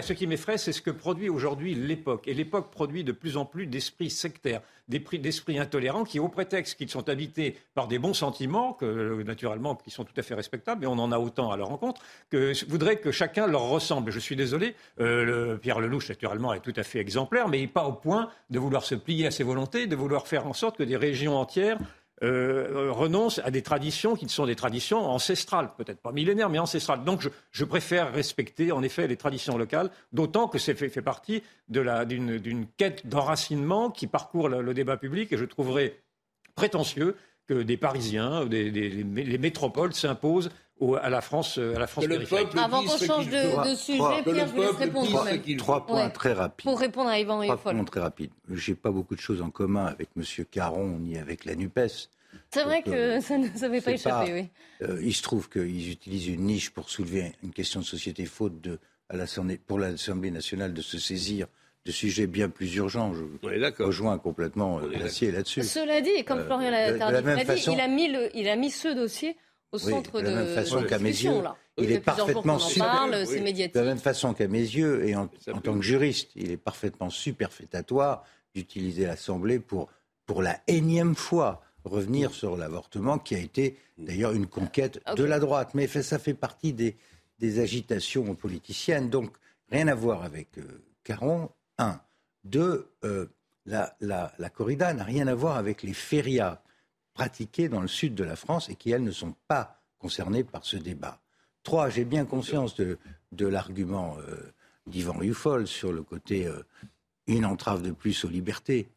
ce 0.03 0.13
qui 0.13 0.27
m'effraie, 0.27 0.59
c'est 0.59 0.80
ce 0.81 0.83
que 0.83 0.91
produit 0.91 1.29
aujourd'hui 1.29 1.75
l'époque. 1.75 2.27
Et 2.27 2.35
l'époque 2.35 2.71
produit 2.71 3.05
de 3.05 3.13
plus 3.13 3.37
en 3.37 3.45
plus 3.45 3.67
d'esprits 3.67 4.09
sectaires, 4.11 4.63
d'esprits 4.89 5.59
intolérants 5.59 6.05
qui, 6.05 6.19
au 6.19 6.29
prétexte 6.29 6.77
qu'ils 6.77 6.89
sont 6.89 7.09
habités 7.09 7.59
par 7.75 7.87
des 7.87 7.99
bons 7.99 8.15
sentiments, 8.15 8.73
que, 8.73 9.23
naturellement, 9.23 9.75
qui 9.75 9.91
sont 9.91 10.05
tout 10.05 10.15
à 10.17 10.23
fait 10.23 10.35
respectables, 10.35 10.85
et 10.85 10.87
on 10.87 10.99
en 10.99 11.13
a 11.13 11.19
autant 11.19 11.53
à 11.53 11.57
leur 11.57 11.69
rencontre, 11.69 12.01
que 12.31 12.53
voudraient 12.67 12.97
que 12.97 13.13
chacun 13.13 13.47
leur 13.47 13.69
ressemble. 13.69 14.11
Je 14.11 14.19
suis 14.19 14.37
désolé, 14.37 14.75
euh, 15.01 15.57
Pierre 15.59 15.81
Lelouch, 15.81 16.09
naturellement, 16.09 16.55
est 16.55 16.61
tout 16.61 16.73
à 16.77 16.83
fait 16.83 16.99
exemplaire, 16.99 17.49
mais 17.49 17.67
pas 17.67 17.85
au 17.85 17.93
point 17.93 18.31
de 18.49 18.59
vouloir 18.59 18.85
se 18.85 18.95
plier 18.95 19.27
à 19.27 19.31
ses 19.31 19.45
volontés, 19.45 19.87
de 19.87 19.97
vouloir 19.97 20.27
faire 20.27 20.47
en 20.47 20.55
sorte 20.55 20.79
que 20.79 20.83
des 20.83 20.97
régions 20.97 21.37
entières 21.37 21.79
euh, 22.23 22.93
renoncent 22.93 23.41
à 23.45 23.51
des 23.51 23.63
traditions 23.63 24.15
qui 24.15 24.29
sont 24.29 24.45
des 24.45 24.57
traditions 24.57 24.99
ancestrales, 25.09 25.71
peut-être 25.79 26.01
pas 26.01 26.13
millénaires, 26.13 26.51
mais 26.51 26.59
ancestrales. 26.59 27.03
Donc 27.05 27.27
je, 27.51 27.65
préfère 27.65 28.13
respecter 28.13 28.73
en 28.73 28.83
effet 28.83 29.07
les 29.07 29.17
traditions 29.17 29.57
locales, 29.57 29.91
d'autant 30.13 30.47
que 30.47 30.59
c'est 30.59 30.75
fait, 30.75 31.01
partie 31.01 31.43
d'une 31.69 32.67
quête 32.77 33.07
d'enracinement 33.07 33.91
qui 33.91 34.07
parcourt 34.07 34.49
le, 34.49 34.75
débat 34.75 34.99
public 34.99 35.33
et 35.33 35.39
je 35.39 35.45
trouverais 35.45 35.97
prétentieux 36.55 37.17
que 37.47 37.63
des 37.63 37.77
Parisiens, 37.77 38.45
des, 38.45 38.71
des, 38.71 38.91
les 38.91 39.39
métropoles 39.39 39.95
s'imposent 39.95 40.51
à 41.01 41.11
la 41.11 41.21
France, 41.21 41.59
à 41.59 41.79
la 41.79 41.87
France 41.87 42.07
périphérique. 42.07 42.49
Avant 42.57 42.83
qu'on 42.83 42.99
change 42.99 43.29
de, 43.29 43.71
de, 43.71 43.75
sujet, 43.75 44.23
Pierre, 44.25 44.47
je 44.47 44.53
vous 44.53 44.63
laisse 44.63 44.71
répondre 44.73 45.11
quand 45.13 45.25
même. 45.25 45.57
Trois 45.57 45.87
points 45.87 46.05
ouais. 46.05 46.11
très 46.11 46.33
rapides. 46.33 46.65
Pour 46.65 46.79
répondre 46.79 47.11
à 47.11 47.19
Yvan 47.19 47.43
Trois 47.43 47.57
points 47.57 47.85
très 47.85 48.01
rapides. 48.01 48.31
J'ai 48.51 48.75
pas 48.75 48.91
beaucoup 48.91 49.15
de 49.15 49.21
choses 49.21 49.43
en 49.43 49.51
commun 49.51 49.87
avec 49.87 50.11
M. 50.17 50.25
Caron 50.51 50.99
ni 50.99 51.19
avec 51.19 51.45
la 51.45 51.55
NUPES. 51.55 52.09
C'est 52.53 52.65
vrai 52.65 52.83
que 52.83 52.91
euh, 52.91 53.21
ça 53.21 53.39
ne 53.39 53.49
nous 53.49 53.65
avait 53.65 53.81
pas 53.81 53.93
échappé, 53.93 54.31
pas, 54.31 54.33
oui. 54.33 54.49
Euh, 54.83 55.01
il 55.03 55.15
se 55.15 55.23
trouve 55.23 55.49
qu'ils 55.49 55.91
utilisent 55.91 56.29
une 56.29 56.43
niche 56.43 56.71
pour 56.71 56.91
soulever 56.91 57.33
une 57.43 57.53
question 57.53 57.81
de 57.81 57.85
société 57.85 58.25
faute 58.25 58.61
de, 58.61 58.79
à 59.09 59.15
pour 59.67 59.79
l'Assemblée 59.79 60.31
nationale 60.31 60.73
de 60.73 60.83
se 60.83 60.99
saisir 60.99 61.47
de 61.87 61.93
sujets 61.93 62.27
bien 62.27 62.49
plus 62.49 62.75
urgents. 62.77 63.15
Je 63.15 63.83
rejoins 63.83 64.19
complètement 64.19 64.81
Glacier 64.81 65.31
là-dessus. 65.31 65.63
Cela 65.63 66.01
dit, 66.01 66.25
comme 66.25 66.45
Florian 66.45 66.71
l'a 66.71 66.93
dit, 66.93 67.63
il, 67.67 67.81
a 67.81 67.89
mis 67.89 68.09
le, 68.09 68.37
il 68.37 68.49
a 68.49 68.57
mis 68.57 68.71
ce 68.71 68.89
dossier 68.89 69.37
au 69.73 69.79
centre 69.79 70.11
oui, 70.15 70.23
de, 70.23 70.29
la 70.29 70.35
même 70.43 70.55
façon 70.55 70.83
qu'à 70.83 70.99
mes 70.99 71.11
yeux, 71.11 71.43
là. 71.43 71.57
il 71.77 71.93
est 71.93 72.01
parfaitement 72.01 72.59
parle, 72.79 73.25
oui. 73.29 73.41
médiatique. 73.41 73.75
De 73.75 73.81
la 73.81 73.87
même 73.87 73.99
façon 73.99 74.35
qu'à 74.35 74.49
mes 74.49 74.59
yeux, 74.59 75.07
et 75.07 75.15
en, 75.15 75.31
en 75.53 75.61
tant 75.61 75.75
que 75.75 75.83
juriste, 75.83 76.31
il 76.35 76.51
est 76.51 76.57
parfaitement 76.57 77.11
superfétatoire 77.11 78.25
d'utiliser 78.55 79.07
l'Assemblée 79.07 79.61
pour, 79.61 79.89
pour 80.27 80.43
la 80.43 80.59
énième 80.67 81.15
fois 81.15 81.63
revenir 81.85 82.33
sur 82.33 82.57
l'avortement, 82.57 83.19
qui 83.19 83.35
a 83.35 83.39
été 83.39 83.79
d'ailleurs 83.97 84.33
une 84.33 84.47
conquête 84.47 85.01
okay. 85.07 85.23
de 85.23 85.25
la 85.25 85.39
droite. 85.39 85.71
Mais 85.75 85.87
ça 85.87 86.19
fait 86.19 86.35
partie 86.35 86.73
des, 86.73 86.97
des, 87.39 87.61
agitations 87.61 88.35
politiciennes. 88.35 89.09
Donc, 89.09 89.31
rien 89.71 89.89
à 89.89 89.95
voir 89.95 90.25
avec 90.25 90.59
euh, 90.59 90.83
Caron, 91.05 91.51
un. 91.79 92.01
Deux, 92.45 92.91
euh, 93.05 93.27
la, 93.67 93.95
la, 94.01 94.33
la, 94.39 94.51
corrida 94.51 94.93
n'a 94.95 95.05
rien 95.05 95.27
à 95.27 95.35
voir 95.35 95.57
avec 95.57 95.83
les 95.83 95.93
férias 95.93 96.63
pratiquées 97.15 97.69
dans 97.69 97.81
le 97.81 97.89
sud 97.89 98.15
de 98.15 98.25
la 98.25 98.37
France 98.37 98.69
et 98.69 98.77
qui, 98.77 98.91
elles, 98.91 99.05
ne 99.05 99.11
sont 99.11 99.35
pas 99.49 99.83
concernées 99.99 100.45
par 100.45 100.65
ce 100.65 100.77
débat. 100.77 101.21
Trois, 101.63 101.91
j'ai 101.91 102.05
bien 102.05 102.25
conscience 102.25 102.75
de, 102.77 102.99
l'argument 103.39 104.17
euh, 104.21 104.53
d'Yvan 104.87 105.19
Rufol 105.19 105.67
sur 105.67 105.93
le 105.93 106.03
côté 106.03 106.47
euh, 106.47 106.63
une 107.27 107.45
entrave 107.45 107.83
de 107.83 107.93
plus 107.93 108.25
aux 108.25 108.29
libertés. 108.29 108.89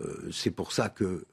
Euh, 0.00 0.30
c'est 0.32 0.50
pour 0.50 0.72
ça 0.72 0.88
que, 0.88 1.26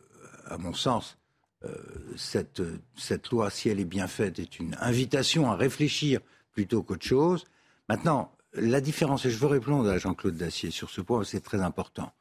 à 0.45 0.57
mon 0.57 0.73
sens, 0.73 1.17
euh, 1.65 1.69
cette, 2.15 2.61
cette 2.95 3.29
loi, 3.29 3.49
si 3.49 3.69
elle 3.69 3.79
est 3.79 3.85
bien 3.85 4.07
faite, 4.07 4.39
est 4.39 4.59
une 4.59 4.75
invitation 4.79 5.51
à 5.51 5.55
réfléchir 5.55 6.19
plutôt 6.51 6.83
qu'autre 6.83 7.05
chose. 7.05 7.45
Maintenant, 7.89 8.35
la 8.53 8.81
différence, 8.81 9.25
et 9.25 9.31
je 9.31 9.37
veux 9.37 9.47
répondre 9.47 9.89
à 9.89 9.97
Jean-Claude 9.97 10.35
Dacier 10.35 10.71
sur 10.71 10.89
ce 10.89 11.01
point, 11.01 11.23
c'est 11.23 11.41
très 11.41 11.61
important. 11.61 12.11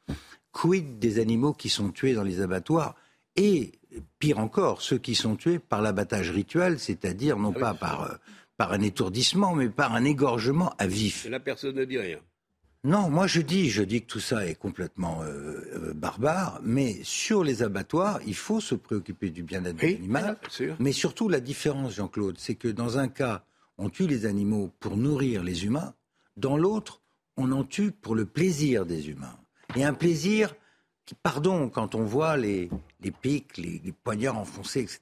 Quid 0.51 0.99
des 0.99 1.19
animaux 1.19 1.53
qui 1.53 1.69
sont 1.69 1.91
tués 1.91 2.13
dans 2.13 2.23
les 2.23 2.41
abattoirs 2.41 2.95
et 3.35 3.73
pire 4.19 4.39
encore, 4.39 4.81
ceux 4.81 4.97
qui 4.97 5.15
sont 5.15 5.35
tués 5.35 5.59
par 5.59 5.81
l'abattage 5.81 6.31
rituel, 6.31 6.79
c'est-à-dire 6.79 7.37
non 7.37 7.53
pas 7.53 7.73
par, 7.73 8.03
euh, 8.03 8.15
par 8.57 8.73
un 8.73 8.81
étourdissement, 8.81 9.55
mais 9.55 9.69
par 9.69 9.93
un 9.93 10.03
égorgement 10.03 10.73
à 10.77 10.87
vif. 10.87 11.25
Et 11.25 11.29
la 11.29 11.39
personne 11.39 11.75
ne 11.75 11.85
dit 11.85 11.97
rien. 11.97 12.19
Non, 12.85 13.09
moi 13.09 13.27
je 13.27 13.39
dis, 13.39 13.69
je 13.69 13.81
dis 13.81 14.01
que 14.01 14.07
tout 14.07 14.19
ça 14.19 14.45
est 14.45 14.55
complètement 14.55 15.21
euh, 15.21 15.61
euh, 15.73 15.93
barbare, 15.93 16.59
mais 16.63 16.99
sur 17.03 17.43
les 17.43 17.63
abattoirs, 17.63 18.19
il 18.27 18.35
faut 18.35 18.59
se 18.59 18.75
préoccuper 18.75 19.29
du 19.29 19.41
bien-être 19.41 19.81
oui, 19.81 19.95
de 19.95 19.99
l'animal. 19.99 20.37
Mais 20.79 20.91
surtout, 20.91 21.29
la 21.29 21.39
différence, 21.39 21.95
Jean-Claude, 21.95 22.35
c'est 22.37 22.55
que 22.55 22.67
dans 22.67 22.97
un 22.97 23.07
cas, 23.07 23.45
on 23.77 23.89
tue 23.89 24.05
les 24.05 24.25
animaux 24.25 24.69
pour 24.81 24.97
nourrir 24.97 25.43
les 25.43 25.63
humains, 25.63 25.93
dans 26.35 26.57
l'autre, 26.57 27.01
on 27.37 27.53
en 27.53 27.63
tue 27.63 27.91
pour 27.91 28.15
le 28.15 28.25
plaisir 28.25 28.85
des 28.85 29.09
humains. 29.09 29.37
Et 29.77 29.85
un 29.85 29.93
plaisir 29.93 30.53
qui, 31.05 31.15
pardon, 31.15 31.69
quand 31.69 31.95
on 31.95 32.03
voit 32.03 32.35
les, 32.35 32.69
les 33.03 33.11
pics, 33.11 33.57
les, 33.57 33.81
les, 33.83 33.91
poignards 33.91 34.37
enfoncés, 34.37 34.81
etc., 34.81 34.99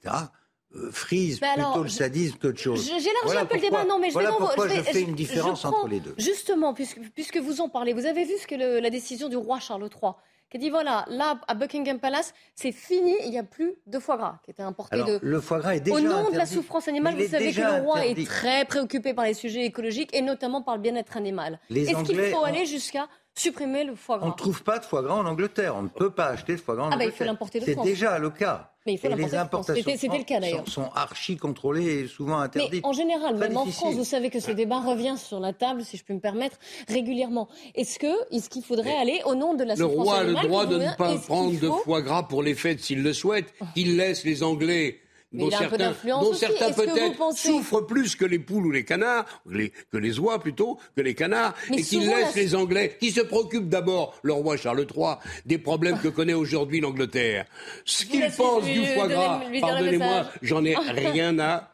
euh, 0.74 0.90
frise 0.90 1.40
Mais 1.42 1.48
alors, 1.48 1.72
plutôt 1.72 1.82
le 1.84 1.88
je- 1.90 1.94
sadisme 1.94 2.36
qu'autre 2.40 2.58
chose. 2.58 2.80
Je- 2.82 2.86
J'élargis 2.88 3.10
Voilà 3.24 3.40
un 3.42 3.44
peu 3.46 3.56
le 3.56 3.60
débat, 3.60 3.84
non, 3.84 3.98
mais 3.98 4.08
je 4.08 4.12
voilà 4.14 4.30
vais 4.30 4.36
pourquoi 4.38 4.68
je, 4.68 4.74
je, 4.74 4.80
vais- 4.80 4.92
fais 4.92 5.02
une 5.02 5.14
différence 5.14 5.62
je 5.62 5.66
entre 5.66 5.86
les 5.88 6.00
deux. 6.00 6.14
Justement, 6.18 6.72
puisque, 6.72 6.98
puisque 7.14 7.36
vous 7.36 7.60
en 7.60 7.68
parlez, 7.68 7.92
vous 7.92 8.06
avez 8.06 8.24
vu 8.24 8.32
ce 8.40 8.46
que 8.46 8.54
le- 8.54 8.80
la 8.80 8.88
décision 8.90 9.28
du 9.28 9.36
roi 9.36 9.60
Charles 9.60 9.82
III 9.82 10.12
qui 10.50 10.58
a 10.58 10.60
dit 10.60 10.68
voilà, 10.70 11.06
là, 11.08 11.40
à 11.48 11.54
Buckingham 11.54 11.98
Palace, 11.98 12.34
c'est 12.54 12.72
fini, 12.72 13.14
il 13.24 13.30
n'y 13.30 13.38
a 13.38 13.42
plus 13.42 13.74
de 13.86 13.98
foie 13.98 14.18
gras 14.18 14.38
qui 14.44 14.50
était 14.50 14.62
importé 14.62 14.94
Alors, 14.94 15.06
de. 15.06 15.18
le 15.22 15.40
foie 15.40 15.58
gras 15.60 15.74
est 15.76 15.80
déjà 15.80 15.96
Au 15.96 16.00
nom 16.00 16.30
de 16.30 16.36
la 16.36 16.44
souffrance 16.44 16.88
animale, 16.88 17.14
vous 17.16 17.26
savez 17.28 17.52
que 17.52 17.60
le 17.62 17.82
roi 17.82 17.98
interdit. 18.00 18.22
est 18.22 18.26
très 18.26 18.64
préoccupé 18.66 19.14
par 19.14 19.24
les 19.24 19.32
sujets 19.32 19.64
écologiques 19.64 20.10
et 20.14 20.20
notamment 20.20 20.60
par 20.60 20.76
le 20.76 20.82
bien-être 20.82 21.16
animal. 21.16 21.58
Est-ce 21.70 22.02
qu'il 22.04 22.20
faut 22.24 22.44
aller 22.44 22.66
jusqu'à 22.66 23.08
supprimer 23.34 23.84
le 23.84 23.94
foie 23.94 24.16
On 24.20 24.26
ne 24.26 24.30
gras 24.30 24.36
trouve 24.36 24.62
pas 24.62 24.78
de 24.78 24.84
foie 24.84 25.02
gras 25.02 25.14
en 25.14 25.26
Angleterre. 25.26 25.74
On 25.76 25.82
ne 25.82 25.88
peut 25.88 26.10
pas 26.10 26.26
acheter 26.26 26.54
de 26.54 26.60
foie 26.60 26.74
gras 26.76 26.84
en 26.84 26.86
Ah 26.88 26.90
bah, 26.90 26.96
il 26.96 27.02
Angleterre. 27.06 27.18
faut 27.18 27.24
l'importer 27.24 27.60
de 27.60 27.64
C'est 27.64 27.72
France. 27.72 27.86
déjà 27.86 28.18
le 28.18 28.30
cas. 28.30 28.68
Mais 28.84 28.94
il 28.94 28.98
faut 28.98 29.06
Et 29.06 29.10
les 29.10 29.14
de 29.16 29.20
France. 29.28 29.34
importations 29.34 29.74
C'était- 29.84 29.96
c'était 29.96 30.18
le 30.18 30.24
cas, 30.24 30.40
d'ailleurs. 30.40 30.64
sont, 30.66 30.82
sont 30.86 30.90
archi 30.96 31.36
contrôlées 31.36 32.00
et 32.00 32.08
souvent 32.08 32.38
Mais 32.38 32.44
interdites. 32.46 32.84
en 32.84 32.92
général, 32.92 33.36
Très 33.36 33.48
même 33.48 33.56
en. 33.56 33.66
France, 33.66 33.94
vous 33.94 34.02
savez 34.04 34.28
que 34.28 34.40
ce 34.40 34.50
débat 34.50 34.80
revient 34.80 35.14
sur 35.16 35.38
la 35.38 35.52
table, 35.52 35.84
si 35.84 35.96
je 35.96 36.04
peux 36.04 36.14
me 36.14 36.20
permettre, 36.20 36.56
régulièrement. 36.88 37.48
Est-ce 37.76 38.00
que 38.00 38.08
est-ce 38.34 38.50
qu'il 38.50 38.64
faudrait 38.64 38.96
aller 38.96 39.20
au 39.24 39.36
nom 39.36 39.54
de 39.54 39.62
la 39.62 39.76
Le 39.76 39.84
roi 39.84 40.16
a 40.18 40.24
le 40.24 40.34
droit 40.34 40.66
de 40.66 40.78
ne 40.78 40.96
pas 40.96 41.14
prendre 41.18 41.58
de 41.60 41.68
foie 41.84 42.02
gras 42.02 42.24
pour 42.24 42.42
les 42.42 42.54
fêtes 42.56 42.80
s'il 42.80 43.04
le 43.04 43.12
souhaite. 43.12 43.54
Il 43.76 43.96
laisse 43.96 44.24
les 44.24 44.42
Anglais, 44.42 44.98
Mais 45.32 45.44
dont 45.44 45.48
il 45.48 45.54
a 45.54 45.58
un 45.58 45.60
peu 45.68 45.78
certains, 45.78 46.20
dont 46.20 46.34
certains 46.34 46.72
peut-être 46.72 47.36
souffrent 47.36 47.80
plus 47.86 48.14
que 48.16 48.24
les 48.24 48.38
poules 48.38 48.66
ou 48.66 48.70
les 48.70 48.84
canards, 48.84 49.24
les- 49.50 49.70
que 49.90 49.96
les 49.96 50.18
oies 50.18 50.38
plutôt, 50.38 50.78
que 50.94 51.00
les 51.00 51.14
canards, 51.14 51.54
Mais 51.70 51.78
et 51.78 51.82
qu'il 51.82 52.02
souvent, 52.02 52.16
laisse 52.16 52.34
la- 52.36 52.42
les 52.42 52.54
Anglais, 52.54 52.96
qui 53.00 53.10
se 53.10 53.20
préoccupent 53.22 53.68
d'abord, 53.70 54.14
le 54.22 54.32
roi 54.34 54.56
Charles 54.56 54.86
III, 54.94 55.14
des 55.46 55.58
problèmes 55.58 55.98
que 55.98 56.08
connaît 56.08 56.34
aujourd'hui 56.34 56.80
l'Angleterre. 56.80 57.46
Ce 57.84 58.04
Vous 58.04 58.10
qu'il 58.10 58.20
laissez 58.20 58.36
pense 58.36 58.64
lui- 58.64 58.74
du 58.74 58.86
foie 58.86 59.08
gras, 59.08 59.40
pardonnez-moi, 59.60 60.26
j'en 60.42 60.64
ai 60.64 60.74
rien 60.94 61.38
à 61.38 61.71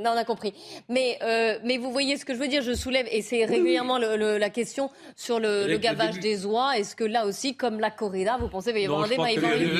Non, 0.00 0.12
on 0.14 0.16
a 0.16 0.24
compris. 0.24 0.54
Mais, 0.88 1.18
euh, 1.22 1.58
mais 1.64 1.76
vous 1.76 1.92
voyez 1.92 2.16
ce 2.16 2.24
que 2.24 2.32
je 2.32 2.38
veux 2.38 2.48
dire, 2.48 2.62
je 2.62 2.72
soulève, 2.72 3.06
et 3.10 3.20
c'est 3.20 3.44
régulièrement 3.44 3.98
le- 3.98 4.16
le- 4.16 4.38
la 4.38 4.48
question 4.48 4.88
sur 5.16 5.38
le, 5.38 5.48
le 5.48 5.62
Avec 5.64 5.70
le 5.72 5.78
gavage 5.78 6.18
des 6.18 6.46
oies. 6.46 6.78
Est-ce 6.78 6.96
que 6.96 7.04
là 7.04 7.26
aussi, 7.26 7.56
comme 7.56 7.78
la 7.78 7.90
corrida, 7.90 8.38
vous 8.40 8.48
pensez 8.48 8.72
qu'il 8.72 8.74
va 8.74 8.80
y 8.80 8.84
avoir 8.86 9.04
un 9.04 9.08
débat 9.08 9.28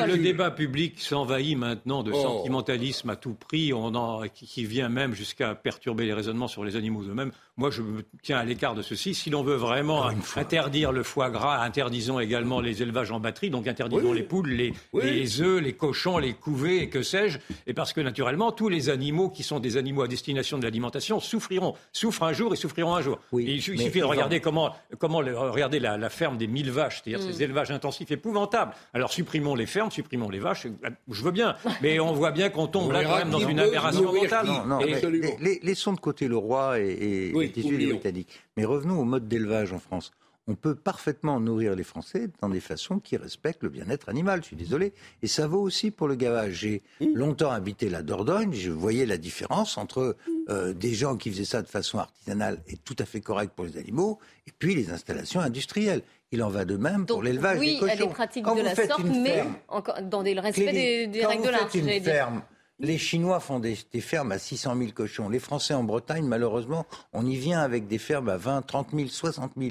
le, 0.07 0.19
débat 0.19 0.51
public 0.51 1.01
s'envahit 1.01 1.57
maintenant 1.57 2.03
de 2.03 2.13
Oh. 2.13 2.21
sentimentalisme 2.21 3.09
à 3.09 3.17
tout 3.17 3.33
prix, 3.33 3.73
on 3.73 3.87
en- 3.95 4.29
qui, 4.29 4.47
qui 4.47 4.67
vient 4.67 4.91
même 4.91 5.15
jusqu'à 5.15 5.55
perturber 5.55 6.05
les 6.05 6.13
raisonnements 6.13 6.49
sur 6.49 6.63
les 6.63 6.77
animaux 6.77 7.03
eux-mêmes. 7.05 7.33
Moi, 7.59 7.71
je 7.71 7.83
me 7.83 8.03
tiens 8.23 8.39
à 8.39 8.45
l'écart 8.45 8.75
de 8.75 8.81
ceci. 8.81 9.15
Si 9.15 9.29
l'on 9.29 9.43
veut 9.43 9.57
vraiment 9.57 10.07
interdire 10.37 10.91
le 10.91 11.03
foie 11.03 11.29
gras, 11.29 11.63
interdisons 11.63 12.19
également 12.19 12.63
les 12.63 12.81
élevages 12.81 13.11
en 13.11 13.21
batterie, 13.21 13.51
donc 13.51 13.67
interdisons 13.69 14.11
Oui. 14.13 14.17
les 14.17 14.23
poules, 14.23 14.49
les, 14.49 14.73
Oui. 14.95 15.03
les 15.05 15.43
œufs, 15.43 15.61
les 15.61 15.75
cochons, 15.75 16.17
les 16.17 16.33
couvées, 16.33 16.79
et 16.79 16.89
que 16.89 17.03
sais-je. 17.03 17.39
Et 17.67 17.75
parce 17.75 17.93
que 17.93 18.01
naturellement, 18.01 18.53
tous 18.53 18.71
les 18.71 18.89
animaux 18.89 19.29
qui 19.29 19.43
sont 19.43 19.61
des 19.61 19.77
animaux 19.77 20.01
à 20.01 20.09
destination 20.09 20.57
de 20.57 20.63
l'alimentation 20.65 21.21
souffriront, 21.21 21.75
souffrent 21.93 22.23
un 22.23 22.33
jour 22.33 22.55
et 22.55 22.57
souffriront 22.57 22.95
un 22.95 23.03
jour. 23.03 23.19
Oui, 23.33 23.45
Et 23.47 23.53
il, 23.57 23.63
suffit 23.63 23.99
de 24.01 24.05
regarder 24.05 24.41
comment, 24.41 24.75
comment 24.99 25.21
le- 25.21 25.39
regarder 25.39 25.79
la, 25.79 25.99
la 25.99 26.09
ferme 26.09 26.39
des 26.39 26.47
mille 26.47 26.71
vaches, 26.71 27.03
c'est-à-dire 27.05 27.23
Mm. 27.27 27.33
ces 27.33 27.43
élevages 27.43 27.71
intensifs 27.71 28.11
épouvantables. 28.11 28.73
Alors 28.95 29.13
supprimons 29.13 29.55
les 29.55 29.67
fermes, 29.67 29.91
supprimons 29.91 30.31
les 30.31 30.39
vaches, 30.39 30.67
je 31.11 31.23
veux 31.23 31.31
bien, 31.33 31.55
mais 31.83 32.01
on 32.01 32.13
voit 32.15 32.31
bien 32.31 32.49
qu'on 32.49 32.67
tombe 32.67 32.89
On 32.89 32.93
là 32.93 33.05
quand 33.05 33.19
même 33.19 33.31
dans 33.31 33.41
une 33.47 33.61
aberration 33.61 34.11
mentale. 34.11 34.47
Non, 34.47 34.65
non, 34.65 34.81
Et- 34.81 34.95
mais 35.03 35.37
les- 35.39 35.61
laissons 35.63 35.93
de 35.93 36.01
côté 36.01 36.29
le 36.29 36.37
roi 36.39 36.81
et, 36.81 36.85
et, 37.33 37.42
Oui, 37.43 37.77
les. 37.79 37.87
Britanniques. 37.87 38.41
Mais 38.57 38.65
revenons 38.65 38.99
au 39.01 39.05
mode 39.05 39.29
d'élevage 39.29 39.73
en 39.73 39.79
France. 39.79 40.13
On 40.49 40.57
peut 40.57 40.75
parfaitement 40.75 41.39
nourrir 41.39 41.77
les 41.77 41.85
Français 41.85 42.29
dans 42.41 42.49
des 42.49 42.59
façons 42.59 42.99
qui 42.99 43.17
respectent 43.17 43.63
le 43.63 43.69
bien-être 43.69 44.09
animal, 44.09 44.41
je 44.43 44.47
suis 44.49 44.57
désolé. 44.57 44.93
Et 45.23 45.29
ça 45.29 45.47
vaut 45.47 45.61
aussi 45.61 45.93
pour 45.93 46.09
le 46.09 46.17
gavage. 46.17 46.55
J'ai 46.55 46.83
longtemps 47.15 47.53
habité 47.53 47.89
la 47.89 48.03
Dordogne, 48.03 48.53
je 48.53 48.73
voyais 48.73 49.07
la 49.07 49.19
différence 49.19 49.79
entre 49.79 50.17
euh, 50.49 50.73
des 50.73 50.95
gens 50.95 51.17
qui 51.17 51.31
faisaient 51.31 51.45
ça 51.45 51.63
de 51.63 51.69
façon 51.69 51.99
artisanale 51.99 52.61
et 52.67 52.77
tout 52.77 52.97
à 52.99 53.05
fait 53.05 53.21
correcte 53.21 53.53
pour 53.55 53.67
les 53.67 53.77
animaux, 53.77 54.19
et 54.49 54.51
puis 54.59 54.75
les 54.75 54.91
installations 54.91 55.41
industrielles. 55.41 56.03
Il 56.33 56.43
en 56.43 56.49
va 56.49 56.65
de 56.65 56.77
même 56.77 57.07
pour 57.07 57.23
l'élevage 57.23 57.59
oui, 57.61 57.67
des 57.67 57.73
il 57.73 57.77
y 57.77 57.81
cochons. 57.81 57.93
a 57.93 57.97
des 57.97 58.09
pratiques 58.09 58.45
Quand 58.45 58.57
de 58.57 58.63
la 58.63 58.75
sorte, 58.75 59.05
mais 59.05 59.45
encore 59.69 60.03
dans 60.03 60.23
le 60.23 60.41
respect 60.41 60.65
des, 60.65 60.73
Clélie, 60.73 61.09
des 61.09 61.21
quand 61.21 61.29
règles 61.29 61.45
de 61.45 61.49
l'art, 61.51 61.61
faites 61.71 61.75
une 61.75 61.85
j'allais 61.87 62.01
dire. 62.01 62.13
ferme, 62.13 62.43
les 62.83 62.99
Chinois 62.99 63.39
font 63.39 63.61
des, 63.61 63.77
fermes 64.01 64.33
à 64.33 64.39
600 64.39 64.77
000 64.77 64.91
cochons. 64.91 65.29
Les 65.29 65.39
Français 65.39 65.73
en 65.73 65.85
Bretagne, 65.85 66.27
malheureusement, 66.27 66.85
on 67.13 67.25
y 67.25 67.37
vient 67.37 67.61
avec 67.61 67.87
des 67.87 67.99
fermes 67.99 68.29
à 68.29 68.37
20, 68.37 68.63
30 68.63 68.89
000, 68.93 69.09
60 69.09 69.53
000 69.57 69.71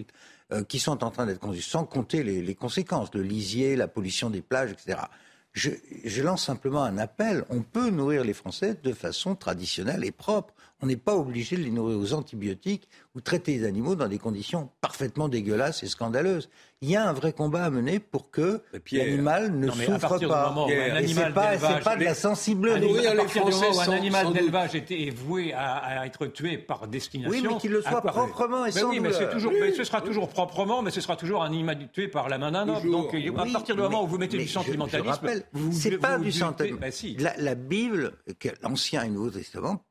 euh, 0.53 0.63
qui 0.63 0.79
sont 0.79 1.03
en 1.03 1.11
train 1.11 1.25
d'être 1.25 1.39
construites, 1.39 1.65
sans 1.65 1.83
compter 1.83 2.23
les, 2.23 2.41
les 2.41 2.55
conséquences, 2.55 3.13
le 3.13 3.21
lisier, 3.21 3.75
la 3.75 3.89
pollution 3.89 4.29
des 4.29 4.41
plages, 4.41 4.71
etc. 4.71 4.97
Je, 5.51 5.71
je 6.05 6.23
lance 6.23 6.45
simplement 6.45 6.83
un 6.83 6.97
appel. 6.97 7.43
On 7.49 7.61
peut 7.61 7.89
nourrir 7.89 8.23
les 8.23 8.33
Français 8.33 8.77
de 8.81 8.93
façon 8.93 9.35
traditionnelle 9.35 10.05
et 10.05 10.11
propre. 10.11 10.53
On 10.81 10.85
n'est 10.85 10.95
pas 10.95 11.15
obligé 11.15 11.57
de 11.57 11.63
les 11.63 11.71
nourrir 11.71 11.99
aux 11.99 12.13
antibiotiques 12.13 12.87
ou 13.13 13.19
traiter 13.21 13.57
les 13.57 13.65
animaux 13.65 13.95
dans 13.95 14.07
des 14.07 14.17
conditions 14.17 14.69
parfaitement 14.79 15.27
dégueulasses 15.27 15.83
et 15.83 15.87
scandaleuses. 15.87 16.49
Il 16.83 16.89
y 16.89 16.95
a 16.95 17.07
un 17.07 17.13
vrai 17.13 17.31
combat 17.31 17.65
à 17.65 17.69
mener 17.69 17.99
pour 17.99 18.31
que 18.31 18.59
l'animal 18.91 19.51
ne 19.55 19.67
Non, 19.67 19.73
souffre 19.73 19.99
pas. 20.27 20.65
Et 20.67 20.81
animal 20.89 21.27
c'est 21.27 21.33
pas, 21.61 21.79
pas 21.79 21.95
de 21.95 22.03
la 22.03 22.15
sensible. 22.15 22.71
Un 22.71 22.79
Nourrir 22.79 23.01
les 23.01 23.07
à 23.07 23.15
partir 23.23 23.45
du 23.45 23.51
moment 23.51 23.69
où 23.69 23.73
Français 23.73 23.81
un 23.81 23.85
sans- 23.85 23.91
animal 23.91 24.33
d'élevage 24.33 24.73
était 24.73 24.99
est 25.03 25.11
voué 25.11 25.53
à, 25.53 25.75
à 25.75 26.05
être 26.07 26.25
tué 26.25 26.57
par 26.57 26.87
destination. 26.87 27.29
Oui, 27.39 27.47
mais 27.47 27.57
qu'il 27.59 27.69
le 27.69 27.83
soit 27.83 28.01
proprement 28.01 28.65
et 28.65 28.69
Mais 28.73 28.79
sans 28.81 28.89
oui, 28.89 28.99
mais, 28.99 29.11
toujours, 29.31 29.51
mais 29.51 29.73
ce 29.73 29.83
sera 29.83 30.01
toujours 30.01 30.27
proprement, 30.27 30.81
mais 30.81 30.89
ce 30.89 31.01
sera 31.01 31.15
toujours 31.15 31.43
un 31.43 31.47
animal 31.47 31.77
tué 31.93 32.07
par 32.07 32.29
la 32.29 32.39
main 32.39 32.51
d'un 32.51 32.67
homme. 32.67 32.89
Donc, 32.91 33.13
à 33.13 33.17
Oui, 33.17 33.53
partir 33.53 33.75
du 33.75 33.81
moment 33.83 34.03
où 34.03 34.07
vous 34.07 34.17
mettez 34.17 34.37
du 34.37 34.45
je- 34.45 34.51
sentimentalisme, 34.51 35.05
je 35.05 35.11
rappelle, 35.11 35.43
vous- 35.53 35.71
c'est 35.73 35.99
pas 35.99 36.17
vous 36.17 36.23
du 36.23 36.31
sentimentalisme. 36.31 36.91
Si. 36.91 37.15
La, 37.17 37.35
la 37.37 37.53
Bible, 37.53 38.13
l'Ancien 38.63 39.03
et 39.03 39.07
le 39.07 39.13
Nouveau 39.13 39.29
Testament, 39.29 39.83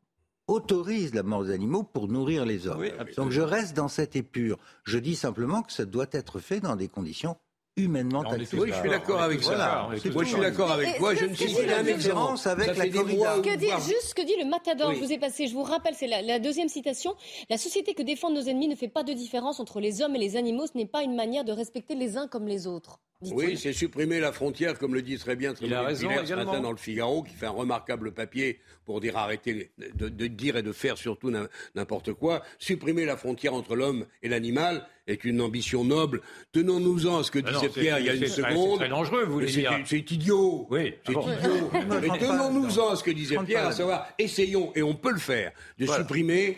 autorise 0.50 1.14
la 1.14 1.22
mort 1.22 1.44
des 1.44 1.52
animaux 1.52 1.82
pour 1.82 2.08
nourrir 2.08 2.44
les 2.44 2.66
hommes. 2.66 2.80
Oui. 2.80 2.90
Donc 3.16 3.30
je 3.30 3.40
reste 3.40 3.76
dans 3.76 3.88
cette 3.88 4.16
épure. 4.16 4.58
Je 4.84 4.98
dis 4.98 5.16
simplement 5.16 5.62
que 5.62 5.72
ça 5.72 5.84
doit 5.84 6.08
être 6.12 6.38
fait 6.40 6.60
dans 6.60 6.76
des 6.76 6.88
conditions 6.88 7.36
humainement. 7.76 8.24
Oui, 8.52 8.70
je 8.72 8.74
suis 8.74 8.90
d'accord 8.90 9.22
avec 9.22 9.42
ça. 9.42 9.88
Moi, 10.12 10.24
je 10.24 10.28
suis 10.28 10.40
d'accord 10.40 10.72
avec 10.72 10.98
toi. 10.98 11.14
Je 11.14 11.24
ne 11.24 11.34
suis 11.34 11.66
la 11.66 11.78
un 11.78 11.82
différence 11.82 12.46
avec 12.46 12.76
la 12.76 12.88
corrida 12.88 13.38
Que 13.40 13.56
dit, 13.56 13.68
juste 13.68 14.08
ce 14.08 14.14
que 14.14 14.22
dit 14.22 14.34
le 14.38 14.44
Matador, 14.44 14.92
je 14.92 14.98
vous 14.98 15.12
ai 15.12 15.18
passé, 15.18 15.46
je 15.46 15.54
vous 15.54 15.62
rappelle, 15.62 15.94
c'est 15.94 16.08
la, 16.08 16.20
la 16.20 16.38
deuxième 16.40 16.68
citation. 16.68 17.14
La 17.48 17.56
société 17.56 17.94
que 17.94 18.02
défendent 18.02 18.34
nos 18.34 18.42
ennemis 18.42 18.68
ne 18.68 18.74
fait 18.74 18.88
pas 18.88 19.04
de 19.04 19.12
différence 19.12 19.60
entre 19.60 19.80
les 19.80 20.02
hommes 20.02 20.16
et 20.16 20.18
les 20.18 20.36
animaux, 20.36 20.66
ce 20.66 20.76
n'est 20.76 20.86
pas 20.86 21.02
une 21.02 21.14
manière 21.14 21.44
de 21.44 21.52
respecter 21.52 21.94
les 21.94 22.16
uns 22.16 22.26
comme 22.26 22.46
les 22.48 22.66
autres. 22.66 22.98
Oui, 23.22 23.58
c'est 23.58 23.74
supprimer 23.74 24.18
la 24.18 24.32
frontière, 24.32 24.78
comme 24.78 24.94
le 24.94 25.02
dit 25.02 25.18
très 25.18 25.36
bien 25.36 25.52
Il 25.60 25.74
a 25.74 25.82
raison 25.82 26.08
ce 26.24 26.34
matin 26.34 26.60
dans 26.60 26.70
le 26.70 26.78
Figaro, 26.78 27.22
qui 27.22 27.34
fait 27.34 27.46
un 27.46 27.50
remarquable 27.50 28.12
papier 28.12 28.60
pour 28.86 29.00
dire 29.00 29.16
arrêter 29.18 29.70
de, 29.94 30.08
de 30.08 30.26
dire 30.26 30.56
et 30.56 30.62
de 30.62 30.72
faire 30.72 30.96
surtout 30.96 31.30
n'im- 31.30 31.48
n'importe 31.74 32.14
quoi. 32.14 32.42
Supprimer 32.58 33.04
la 33.04 33.16
frontière 33.18 33.52
entre 33.54 33.76
l'homme 33.76 34.06
et 34.22 34.28
l'animal 34.28 34.86
est 35.06 35.24
une 35.24 35.40
ambition 35.42 35.84
noble. 35.84 36.22
Tenons-nous-en 36.52 37.18
à 37.18 37.22
ce 37.24 37.30
que 37.30 37.40
Ah 37.44 37.52
disait 37.52 37.68
c'est- 37.74 37.80
Pierre 37.80 37.98
il 37.98 38.06
y 38.06 38.10
a 38.10 38.14
une 38.14 38.20
c'est- 38.20 38.28
c'est 38.28 38.42
seconde. 38.48 38.78
très 38.78 38.88
dangereux, 38.88 39.24
vous 39.24 39.32
voulez 39.34 39.48
c'est- 39.48 39.60
dire. 39.60 39.78
C'est 39.84 40.10
idiot. 40.10 40.66
Oui, 40.70 40.94
C'est 41.06 41.10
ah 41.10 41.12
bon. 41.12 41.22
idiot. 41.32 41.70
Mais 42.00 42.18
tenons-nous-en 42.18 42.88
à 42.90 42.96
ce 42.96 43.02
que 43.04 43.10
disait 43.10 43.36
Pierre, 43.44 43.66
à 43.66 43.72
savoir, 43.72 44.08
essayons, 44.18 44.72
et 44.74 44.82
on 44.82 44.94
peut 44.94 45.12
le 45.12 45.18
faire, 45.18 45.52
de 45.78 45.84
Voilà. 45.84 46.02
supprimer 46.02 46.56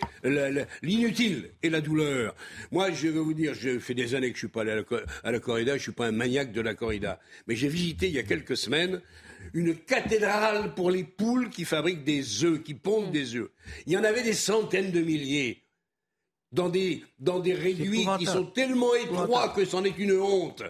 l'inutile 0.82 1.50
et 1.62 1.70
la 1.70 1.80
douleur. 1.80 2.34
Moi, 2.70 2.90
je 2.92 3.08
vais 3.08 3.18
vous 3.20 3.34
dire, 3.34 3.54
je 3.54 3.78
fais 3.78 3.94
des 3.94 4.14
années 4.14 4.28
que 4.30 4.34
je 4.36 4.40
suis 4.40 4.48
pas 4.48 4.62
allé 4.62 4.72
à 4.72 4.76
la, 4.76 4.82
à 5.24 5.32
la 5.32 5.38
corrida, 5.40 5.76
je 5.76 5.82
suis 5.82 5.92
pas 5.92 6.06
un 6.06 6.12
maniaque 6.12 6.51
de 6.52 6.60
la 6.60 6.74
corrida. 6.74 7.20
Mais 7.46 7.56
j'ai 7.56 7.68
visité 7.68 8.08
il 8.08 8.14
y 8.14 8.18
a 8.18 8.22
quelques 8.22 8.56
semaines 8.56 9.00
une 9.54 9.74
cathédrale 9.74 10.74
pour 10.74 10.90
les 10.90 11.04
poules 11.04 11.50
qui 11.50 11.64
fabriquent 11.64 12.04
des 12.04 12.44
œufs, 12.44 12.62
qui 12.62 12.74
pondent 12.74 13.10
des 13.10 13.34
œufs. 13.36 13.50
Il 13.86 13.92
y 13.92 13.96
en 13.96 14.04
avait 14.04 14.22
des 14.22 14.34
centaines 14.34 14.92
de 14.92 15.00
milliers. 15.00 15.58
Dans 16.52 16.68
des, 16.68 17.02
dans 17.18 17.40
des 17.40 17.54
réduits 17.54 18.06
qui 18.18 18.26
sont 18.26 18.44
tellement 18.44 18.94
étroits 18.94 19.48
que 19.56 19.64
c'en 19.64 19.84
est 19.84 19.96
une 19.96 20.12
honte. 20.12 20.62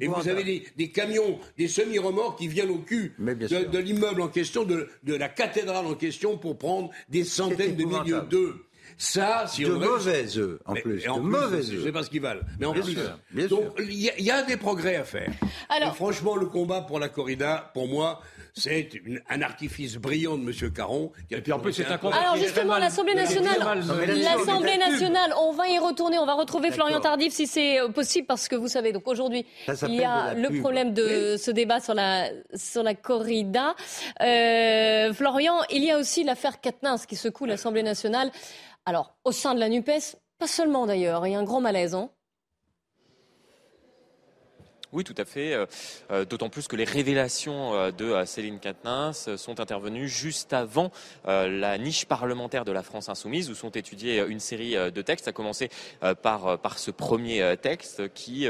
Et 0.00 0.08
vous 0.08 0.28
avez 0.28 0.42
des, 0.42 0.66
des 0.76 0.90
camions, 0.90 1.38
des 1.56 1.68
semi-remorques 1.68 2.38
qui 2.38 2.48
viennent 2.48 2.70
au 2.70 2.78
cul 2.78 3.14
de, 3.18 3.78
l'immeuble 3.78 4.20
en 4.20 4.28
question, 4.28 4.64
de, 4.64 4.88
de 5.04 5.14
la 5.14 5.28
cathédrale 5.28 5.86
en 5.86 5.94
question, 5.94 6.36
pour 6.36 6.58
prendre 6.58 6.90
des 7.08 7.24
centaines 7.24 7.76
de 7.76 7.84
milliers 7.84 8.20
d'œufs. 8.28 8.56
Ça, 9.00 9.44
si 9.46 9.62
De 9.62 9.72
on 9.72 9.78
mauvais 9.78 10.36
œufs, 10.36 10.58
en 10.66 10.72
Mais- 10.74 10.80
plus. 10.82 11.08
en 11.08 11.18
de 11.18 11.20
plus, 11.22 11.30
mauvais 11.30 11.62
Je 11.62 11.80
sais 11.84 11.92
pas 11.92 12.02
ce 12.02 12.10
qu'ils 12.10 12.20
valent. 12.20 12.40
Mais 12.58 12.66
en 12.66 12.72
Bien 12.72 12.82
plus. 12.82 12.94
sûr, 12.94 13.18
bien 13.30 13.46
donc, 13.46 13.62
il 13.78 13.92
y, 13.94 14.10
a- 14.10 14.18
il 14.18 14.24
y 14.24 14.30
a 14.32 14.42
des 14.42 14.56
progrès 14.56 14.96
à 14.96 15.04
faire. 15.04 15.30
Alors- 15.68 15.92
Et 15.92 15.94
franchement, 15.94 16.34
le 16.34 16.46
combat 16.46 16.80
pour 16.80 16.98
la 16.98 17.08
corrida, 17.08 17.70
pour 17.74 17.86
moi, 17.86 18.20
c'est 18.54 18.88
un 19.30 19.40
artifice 19.42 19.94
brillant 19.98 20.36
de 20.36 20.42
M. 20.50 20.72
Caron. 20.72 21.12
qui 21.28 21.36
a 21.36 21.38
Et 21.38 21.40
puis 21.42 21.52
en 21.52 21.60
plus, 21.60 21.72
c'est 21.74 21.86
un 21.86 21.96
combat 21.96 22.16
Alors 22.16 22.36
justement, 22.36 22.76
l'Assemblée 22.78 23.14
nationale, 23.14 23.56
l'Assemblée 24.16 24.78
nationale, 24.78 25.32
on 25.40 25.52
va 25.52 25.68
y 25.68 25.78
retourner, 25.78 26.18
on 26.18 26.26
va 26.26 26.34
retrouver 26.34 26.72
Florian. 26.72 26.98
Tardif 26.98 27.32
si 27.32 27.46
c'est 27.46 27.78
euh, 27.80 27.88
possible, 27.90 28.26
parce 28.26 28.48
que 28.48 28.56
vous 28.56 28.66
savez, 28.66 28.90
donc 28.92 29.06
aujourd'hui, 29.06 29.46
il 29.86 29.94
y 29.94 30.02
a 30.02 30.34
le 30.34 30.48
pub. 30.48 30.60
problème 30.60 30.92
de 30.92 31.36
ce 31.38 31.52
débat 31.52 31.78
sur 31.78 31.94
la 31.94 32.30
sur 32.56 32.82
la 32.82 32.94
corrida. 32.94 33.76
Euh, 34.20 35.12
Florian, 35.12 35.58
il 35.70 35.84
y 35.84 35.92
a 35.92 35.98
aussi 35.98 36.24
l'affaire 36.24 36.60
Katnins 36.60 36.96
qui 37.06 37.14
secoue 37.14 37.44
l'Assemblée 37.46 37.84
nationale. 37.84 38.32
Alors, 38.86 39.16
au 39.24 39.30
sein 39.32 39.54
de 39.54 39.60
la 39.60 39.68
Nupes, 39.68 40.16
pas 40.38 40.46
seulement 40.48 40.86
d'ailleurs, 40.86 41.26
il 41.26 41.32
y 41.32 41.34
a 41.34 41.38
un 41.38 41.44
grand 41.44 41.60
malaise. 41.60 41.94
hein. 41.94 42.10
Oui, 44.90 45.04
tout 45.04 45.14
à 45.18 45.26
fait. 45.26 45.52
Euh, 45.52 45.66
euh, 46.10 46.24
d'autant 46.24 46.48
plus 46.48 46.66
que 46.66 46.74
les 46.74 46.84
révélations 46.84 47.74
euh, 47.74 47.90
de 47.90 48.24
Céline 48.24 48.58
Quatennens 48.58 49.36
sont 49.36 49.60
intervenues 49.60 50.08
juste 50.08 50.54
avant 50.54 50.90
la 51.26 51.78
niche 51.78 52.06
parlementaire 52.06 52.64
de 52.64 52.72
la 52.72 52.82
France 52.82 53.08
insoumise, 53.08 53.50
où 53.50 53.54
sont 53.54 53.70
étudiés 53.70 54.24
une 54.26 54.40
série 54.40 54.74
de 54.74 55.02
textes, 55.02 55.28
à 55.28 55.32
commencer 55.32 55.68
par, 56.22 56.78
ce 56.78 56.90
premier 56.90 57.56
texte 57.60 58.12
qui 58.14 58.46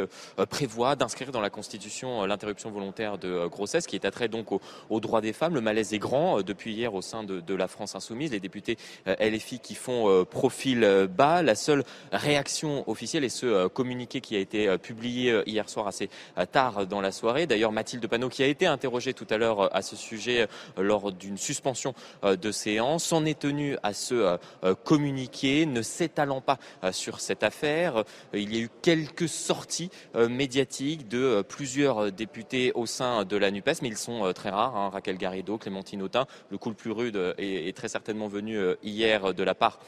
prévoit 0.50 0.96
d'inscrire 0.96 1.32
dans 1.32 1.40
la 1.40 1.50
Constitution 1.50 2.24
l'interruption 2.24 2.70
volontaire 2.70 3.18
de 3.18 3.46
grossesse, 3.46 3.86
qui 3.86 3.96
est 3.96 4.04
attrait 4.04 4.28
donc 4.28 4.48
aux, 4.52 5.00
droits 5.00 5.20
des 5.20 5.32
femmes. 5.32 5.54
Le 5.54 5.60
malaise 5.60 5.92
est 5.92 5.98
grand 5.98 6.42
depuis 6.42 6.72
hier 6.72 6.94
au 6.94 7.02
sein 7.02 7.24
de, 7.24 7.54
la 7.54 7.68
France 7.68 7.94
insoumise. 7.94 8.30
Les 8.30 8.40
députés 8.40 8.76
LFI 9.06 9.60
qui 9.60 9.74
font 9.74 10.24
profil 10.24 11.08
bas. 11.10 11.42
La 11.42 11.54
seule 11.54 11.84
réaction 12.12 12.88
officielle 12.88 13.24
est 13.24 13.28
ce 13.28 13.66
communiqué 13.68 14.20
qui 14.20 14.36
a 14.36 14.38
été 14.38 14.76
publié 14.78 15.42
hier 15.46 15.68
soir 15.68 15.86
assez 15.88 16.08
tard 16.50 16.86
dans 16.86 17.00
la 17.00 17.12
soirée. 17.12 17.46
D'ailleurs, 17.46 17.72
Mathilde 17.72 18.06
Panot, 18.06 18.28
qui 18.28 18.42
a 18.42 18.46
été 18.46 18.66
interrogée 18.66 19.14
tout 19.14 19.26
à 19.30 19.36
l'heure 19.36 19.60
euh, 19.60 19.68
à 19.72 19.82
ce 19.82 19.96
sujet 19.96 20.48
euh, 20.78 20.82
lors 20.82 21.12
d'une 21.12 21.38
suspension 21.38 21.94
de 22.22 22.52
séance, 22.52 23.04
s'en 23.04 23.24
est 23.24 23.38
tenue 23.38 23.76
à 23.82 23.92
ce 23.92 24.38
communiqué, 24.84 25.66
ne 25.66 25.82
s'étalant 25.82 26.40
pas 26.40 26.58
sur 26.92 27.20
cette 27.20 27.42
affaire. 27.42 28.04
Il 28.32 28.54
y 28.54 28.58
a 28.58 28.62
eu 28.62 28.70
quelques 28.82 29.28
sorties 29.28 29.90
médiatiques 30.14 31.08
de 31.08 31.42
plusieurs 31.42 32.10
députés 32.12 32.72
au 32.74 32.86
sein 32.86 33.24
de 33.24 33.36
la 33.36 33.50
NUPES, 33.50 33.82
mais 33.82 33.88
ils 33.88 33.96
sont 33.96 34.32
très 34.32 34.50
rares. 34.50 34.76
Hein. 34.76 34.90
Raquel 34.90 35.16
Garrido, 35.16 35.58
Clémentine 35.58 36.02
Autain. 36.02 36.26
Le 36.50 36.58
coup 36.58 36.70
le 36.70 36.74
plus 36.74 36.92
rude 36.92 37.34
est 37.38 37.76
très 37.76 37.88
certainement 37.88 38.28
venu 38.28 38.58
hier 38.82 39.34
de 39.34 39.42
la 39.42 39.54
part 39.54 39.78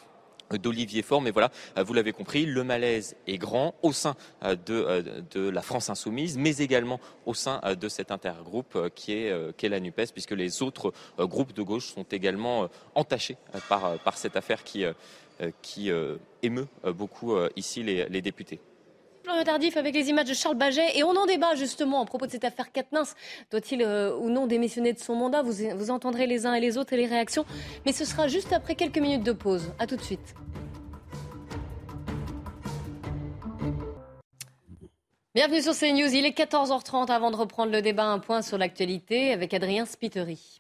d'Olivier 0.59 1.03
Faure. 1.03 1.23
Mais 1.23 1.31
voilà, 1.31 1.51
euh, 1.77 1.83
vous 1.83 1.95
l'avez 1.95 2.13
compris, 2.13 2.47
le 2.47 2.65
malaise 2.65 3.17
est 3.27 3.39
grand 3.39 3.75
au 3.83 3.93
sein 3.93 4.17
euh, 4.45 4.57
euh, 4.71 5.23
de, 5.33 5.49
la 5.49 5.63
France 5.63 5.91
insoumise, 5.91 6.37
mais 6.39 6.59
également 6.59 7.01
au 7.27 7.35
sein 7.35 7.61
de 7.81 7.89
cet 7.89 8.11
intergroupe 8.11 8.91
qui 8.95 9.13
est, 9.13 9.63
la 9.63 9.81
NUPES, 9.81 10.13
puisque 10.13 10.33
les 10.33 10.63
autres 10.63 10.93
groupes 11.19 11.53
de 11.53 11.63
gauche 11.63 11.93
sont 11.93 12.05
également 12.05 12.69
entachés 12.95 13.37
par, 13.69 14.17
cette 14.17 14.37
affaire 14.37 14.63
qui, 14.65 14.85
émeut 16.43 16.69
beaucoup 16.85 17.37
ici 17.57 17.83
les 17.83 18.23
députés. 18.23 18.61
Tardif 19.45 19.77
avec 19.77 19.95
les 19.95 20.09
images 20.11 20.29
de 20.29 20.35
Charles 20.35 20.57
Baget. 20.57 20.99
Et 20.99 21.05
on 21.05 21.11
en 21.11 21.27
débat 21.27 21.55
justement 21.55 22.03
à 22.03 22.05
propos 22.05 22.27
de 22.27 22.31
cette 22.31 22.45
affaire 22.45 22.71
Katnins. 22.73 23.05
Doit-il 23.51 23.83
euh, 23.83 24.17
ou 24.17 24.29
non 24.31 24.47
démissionner 24.47 24.93
de 24.93 24.99
son 24.99 25.15
mandat? 25.15 25.43
Vous, 25.43 25.53
vous 25.77 25.91
entendrez 25.91 26.27
les 26.27 26.47
uns 26.47 26.55
et 26.55 26.61
les 26.61 26.77
autres 26.79 26.93
et 26.93 26.97
les 26.97 27.07
réactions. 27.07 27.45
Mais 27.87 27.93
ce 27.93 28.05
sera 28.05 28.29
juste 28.29 28.53
après 28.53 28.75
quelques 28.75 28.99
minutes 28.99 29.25
de 29.25 29.33
pause. 29.33 29.73
A 29.79 29.87
tout 29.87 29.97
de 29.97 30.03
suite. 30.03 30.35
Bienvenue 35.35 35.63
sur 35.63 35.75
CNews. 35.75 36.13
Il 36.13 36.27
est 36.27 36.37
14h30 36.37 37.11
avant 37.11 37.31
de 37.31 37.37
reprendre 37.37 37.73
le 37.73 37.83
débat. 37.83 38.05
Un 38.05 38.19
point 38.19 38.43
sur 38.43 38.59
l'actualité 38.59 39.33
avec 39.33 39.55
Adrien 39.55 39.87
Spiteri. 39.87 40.60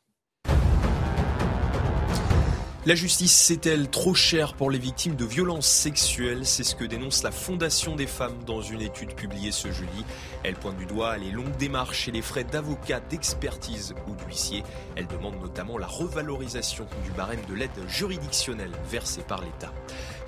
La 2.86 2.94
justice 2.94 3.36
c'est-elle 3.36 3.90
trop 3.90 4.14
chère 4.14 4.54
pour 4.54 4.70
les 4.70 4.78
victimes 4.78 5.14
de 5.14 5.26
violences 5.26 5.66
sexuelles? 5.66 6.46
C'est 6.46 6.64
ce 6.64 6.74
que 6.74 6.86
dénonce 6.86 7.22
la 7.22 7.30
Fondation 7.30 7.94
des 7.94 8.06
femmes 8.06 8.42
dans 8.46 8.62
une 8.62 8.80
étude 8.80 9.14
publiée 9.14 9.52
ce 9.52 9.70
jeudi. 9.70 10.02
Elle 10.44 10.54
pointe 10.54 10.78
du 10.78 10.86
doigt 10.86 11.18
les 11.18 11.30
longues 11.30 11.58
démarches 11.58 12.08
et 12.08 12.10
les 12.10 12.22
frais 12.22 12.44
d'avocat, 12.44 13.00
d'expertise 13.00 13.94
ou 14.08 14.14
d'huissier. 14.14 14.62
Elle 14.96 15.08
demande 15.08 15.38
notamment 15.42 15.76
la 15.76 15.86
revalorisation 15.86 16.86
du 17.04 17.10
barème 17.10 17.42
de 17.50 17.54
l'aide 17.54 17.68
juridictionnelle 17.86 18.72
versée 18.90 19.24
par 19.28 19.42
l'État. 19.42 19.74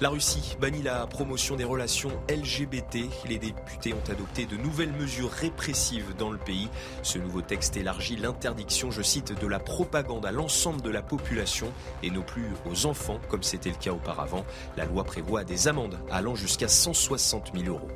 La 0.03 0.11
Russie 0.11 0.57
bannit 0.61 0.83
la 0.83 1.07
promotion 1.07 1.57
des 1.57 1.65
relations 1.65 2.11
LGBT. 2.29 2.99
Les 3.31 3.39
députés 3.39 3.95
ont 3.95 4.11
adopté 4.11 4.45
de 4.45 4.59
nouvelles 4.59 4.93
mesures 4.93 5.31
répressives 5.31 6.15
dans 6.19 6.31
le 6.31 6.39
pays. 6.39 6.69
Ce 7.03 7.17
nouveau 7.17 7.41
texte 7.41 7.79
élargit 7.79 8.17
l'interdiction, 8.17 8.91
je 8.91 9.01
cite, 9.01 9.33
de 9.41 9.47
la 9.47 9.59
propagande 9.59 10.27
à 10.27 10.33
l'ensemble 10.33 10.83
de 10.83 10.91
la 10.91 11.01
population 11.01 11.73
et 12.03 12.11
non 12.11 12.21
plus 12.21 12.42
aux 12.71 12.87
enfants, 12.87 13.21
comme 13.29 13.43
c'était 13.43 13.71
le 13.71 13.77
cas 13.77 13.93
auparavant. 13.93 14.45
La 14.77 14.85
loi 14.85 15.05
prévoit 15.05 15.45
des 15.45 15.69
amendes 15.69 15.99
allant 16.11 16.35
jusqu'à 16.35 16.69
160 16.69 17.53
000 17.55 17.69
euros. 17.69 17.89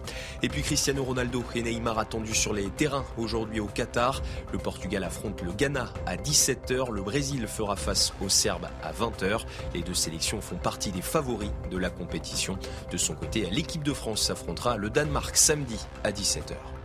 Et 0.42 0.48
puis 0.48 0.62
Cristiano 0.62 1.04
Ronaldo 1.04 1.42
et 1.54 1.62
Neymar 1.62 1.98
attendus 1.98 2.34
sur 2.34 2.52
les 2.52 2.68
terrains 2.70 3.04
aujourd'hui 3.16 3.60
au 3.60 3.66
Qatar. 3.66 4.22
Le 4.52 4.58
Portugal 4.58 5.04
affronte 5.04 5.42
le 5.42 5.52
Ghana 5.52 5.92
à 6.06 6.16
17h. 6.16 6.90
Le 6.90 7.02
Brésil 7.02 7.46
fera 7.46 7.76
face 7.76 8.12
aux 8.20 8.28
Serbes 8.28 8.68
à 8.82 8.92
20h. 8.92 9.40
Les 9.74 9.82
deux 9.82 9.94
sélections 9.94 10.40
font 10.40 10.56
partie 10.56 10.92
des 10.92 11.02
favoris 11.02 11.50
de 11.70 11.78
la 11.78 11.90
compétition. 11.90 12.58
De 12.90 12.96
son 12.96 13.14
côté, 13.14 13.48
l'équipe 13.50 13.82
de 13.82 13.92
France 13.92 14.22
s'affrontera 14.22 14.76
le 14.76 14.90
Danemark 14.90 15.36
samedi 15.36 15.78
à 16.04 16.12
17h. 16.12 16.75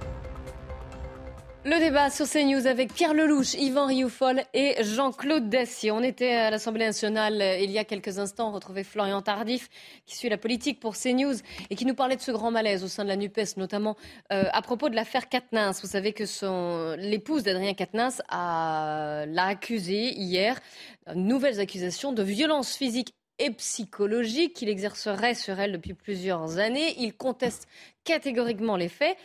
Le 1.64 1.78
débat 1.78 2.10
sur 2.10 2.28
CNews 2.28 2.66
avec 2.66 2.92
Pierre 2.92 3.14
Lelouch, 3.14 3.54
Yvan 3.54 3.86
Rioufol 3.86 4.42
et 4.56 4.84
Jean-Claude 4.84 5.48
Dacier. 5.48 5.92
On 5.92 6.02
était 6.02 6.32
à 6.32 6.50
l'Assemblée 6.50 6.86
nationale 6.86 7.40
euh, 7.40 7.60
il 7.60 7.70
y 7.70 7.78
a 7.78 7.84
quelques 7.84 8.18
instants. 8.18 8.50
On 8.50 8.52
retrouvait 8.52 8.84
Florian 8.84 9.22
Tardif 9.22 9.70
qui 10.08 10.18
suit 10.18 10.28
la 10.28 10.40
politique 10.40 10.80
pour 10.80 10.98
CNews 10.98 11.36
et 11.70 11.76
qui 11.76 11.86
nous 11.86 11.94
parlait 11.94 12.16
de 12.16 12.22
ce 12.22 12.32
grand 12.32 12.50
malaise 12.50 12.84
au 12.84 12.88
sein 12.88 13.04
de 13.04 13.10
la 13.10 13.16
NUPES, 13.16 13.58
notamment 13.58 13.96
euh, 14.34 14.46
à 14.52 14.64
propos 14.64 14.90
de 14.90 14.96
l'affaire 14.96 15.30
Katnins. 15.30 15.74
Vous 15.80 15.88
savez 15.88 16.14
que 16.14 16.26
son, 16.26 16.96
l'épouse 16.98 17.44
d'Adrien 17.44 17.76
Katnins 17.76 18.10
l'a 18.32 19.46
accusé 19.46 20.14
hier, 20.14 20.60
nouvelles 21.14 21.60
accusations 21.60 22.12
de 22.12 22.24
violence 22.24 22.76
physique 22.76 23.14
et 23.38 23.52
psychologique 23.52 24.54
qu'il 24.54 24.70
exercerait 24.70 25.36
sur 25.36 25.60
elle 25.60 25.74
depuis 25.74 25.94
plusieurs 25.94 26.58
années. 26.58 26.96
Il 26.98 27.14
conteste 27.14 27.68
catégoriquement 28.04 28.78
les 28.78 28.90
faits. 28.90 29.16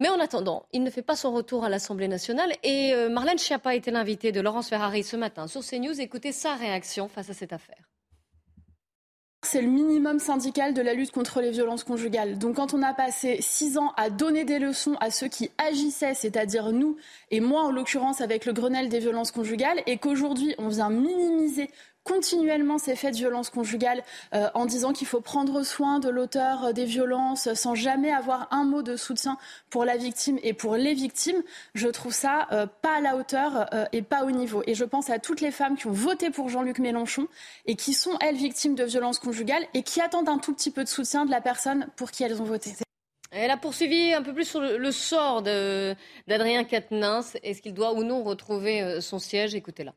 Mais 0.00 0.08
en 0.10 0.20
attendant, 0.20 0.66
il 0.72 0.82
ne 0.82 0.90
fait 0.90 1.02
pas 1.02 1.16
son 1.16 1.32
retour 1.32 1.64
à 1.64 1.70
l'Assemblée 1.70 2.08
nationale 2.08 2.52
et 2.62 2.92
euh, 2.92 3.08
Marlène 3.08 3.38
Schiappa 3.38 3.74
était 3.74 3.90
l'invitée 3.90 4.30
de 4.30 4.40
Laurence 4.40 4.68
Ferrari 4.68 5.02
ce 5.02 5.16
matin 5.16 5.46
sur 5.46 5.64
CNews. 5.64 6.00
Écoutez 6.00 6.32
sa 6.32 6.54
réaction 6.54 7.08
face 7.08 7.30
à 7.30 7.34
cette 7.34 7.54
affaire. 7.54 7.88
C'est 9.42 9.62
le 9.62 9.68
minimum 9.68 10.18
syndical 10.18 10.74
de 10.74 10.82
la 10.82 10.92
lutte 10.92 11.12
contre 11.12 11.40
les 11.40 11.52
violences 11.52 11.84
conjugales. 11.84 12.36
Donc 12.36 12.56
quand 12.56 12.74
on 12.74 12.82
a 12.82 12.92
passé 12.92 13.38
six 13.40 13.78
ans 13.78 13.92
à 13.96 14.10
donner 14.10 14.44
des 14.44 14.58
leçons 14.58 14.96
à 15.00 15.10
ceux 15.10 15.28
qui 15.28 15.50
agissaient, 15.56 16.14
c'est-à-dire 16.14 16.72
nous, 16.72 16.96
et 17.30 17.40
moi 17.40 17.62
en 17.62 17.70
l'occurrence 17.70 18.20
avec 18.20 18.44
le 18.44 18.52
Grenelle 18.52 18.88
des 18.88 18.98
violences 18.98 19.30
conjugales, 19.30 19.80
et 19.86 19.98
qu'aujourd'hui 19.98 20.54
on 20.58 20.68
vient 20.68 20.90
minimiser 20.90 21.70
continuellement 22.06 22.78
ces 22.78 22.96
faits 22.96 23.12
de 23.12 23.18
violence 23.18 23.50
conjugale 23.50 24.02
euh, 24.32 24.48
en 24.54 24.64
disant 24.64 24.92
qu'il 24.92 25.06
faut 25.06 25.20
prendre 25.20 25.62
soin 25.64 25.98
de 25.98 26.08
l'auteur 26.08 26.66
euh, 26.66 26.72
des 26.72 26.84
violences 26.84 27.52
sans 27.54 27.74
jamais 27.74 28.12
avoir 28.12 28.48
un 28.52 28.64
mot 28.64 28.82
de 28.82 28.96
soutien 28.96 29.36
pour 29.70 29.84
la 29.84 29.96
victime 29.96 30.38
et 30.42 30.52
pour 30.52 30.76
les 30.76 30.94
victimes, 30.94 31.42
je 31.74 31.88
trouve 31.88 32.14
ça 32.14 32.46
euh, 32.52 32.66
pas 32.66 32.98
à 32.98 33.00
la 33.00 33.16
hauteur 33.16 33.68
et 33.92 34.02
pas 34.02 34.24
au 34.24 34.30
niveau. 34.30 34.62
Et 34.66 34.74
je 34.74 34.84
pense 34.84 35.10
à 35.10 35.18
toutes 35.18 35.40
les 35.40 35.50
femmes 35.50 35.76
qui 35.76 35.86
ont 35.86 35.92
voté 35.92 36.30
pour 36.30 36.48
Jean-Luc 36.48 36.78
Mélenchon 36.78 37.26
et 37.66 37.74
qui 37.74 37.92
sont, 37.92 38.16
elles, 38.20 38.36
victimes 38.36 38.74
de 38.74 38.84
violences 38.84 39.18
conjugales 39.18 39.64
et 39.74 39.82
qui 39.82 40.00
attendent 40.00 40.28
un 40.28 40.38
tout 40.38 40.54
petit 40.54 40.70
peu 40.70 40.84
de 40.84 40.88
soutien 40.88 41.24
de 41.24 41.30
la 41.30 41.40
personne 41.40 41.88
pour 41.96 42.10
qui 42.10 42.22
elles 42.22 42.40
ont 42.40 42.44
voté. 42.44 42.72
Elle 43.32 43.50
a 43.50 43.56
poursuivi 43.56 44.14
un 44.14 44.22
peu 44.22 44.32
plus 44.32 44.44
sur 44.44 44.60
le, 44.60 44.92
sort 44.92 45.42
d'Adrien 45.42 46.64
Quatennens. 46.64 47.36
Est-ce 47.42 47.60
qu'il 47.60 47.74
doit 47.74 47.92
ou 47.94 48.04
non 48.04 48.22
retrouver 48.22 49.00
son 49.00 49.18
siège? 49.18 49.54
Écoutez-la. 49.54 49.92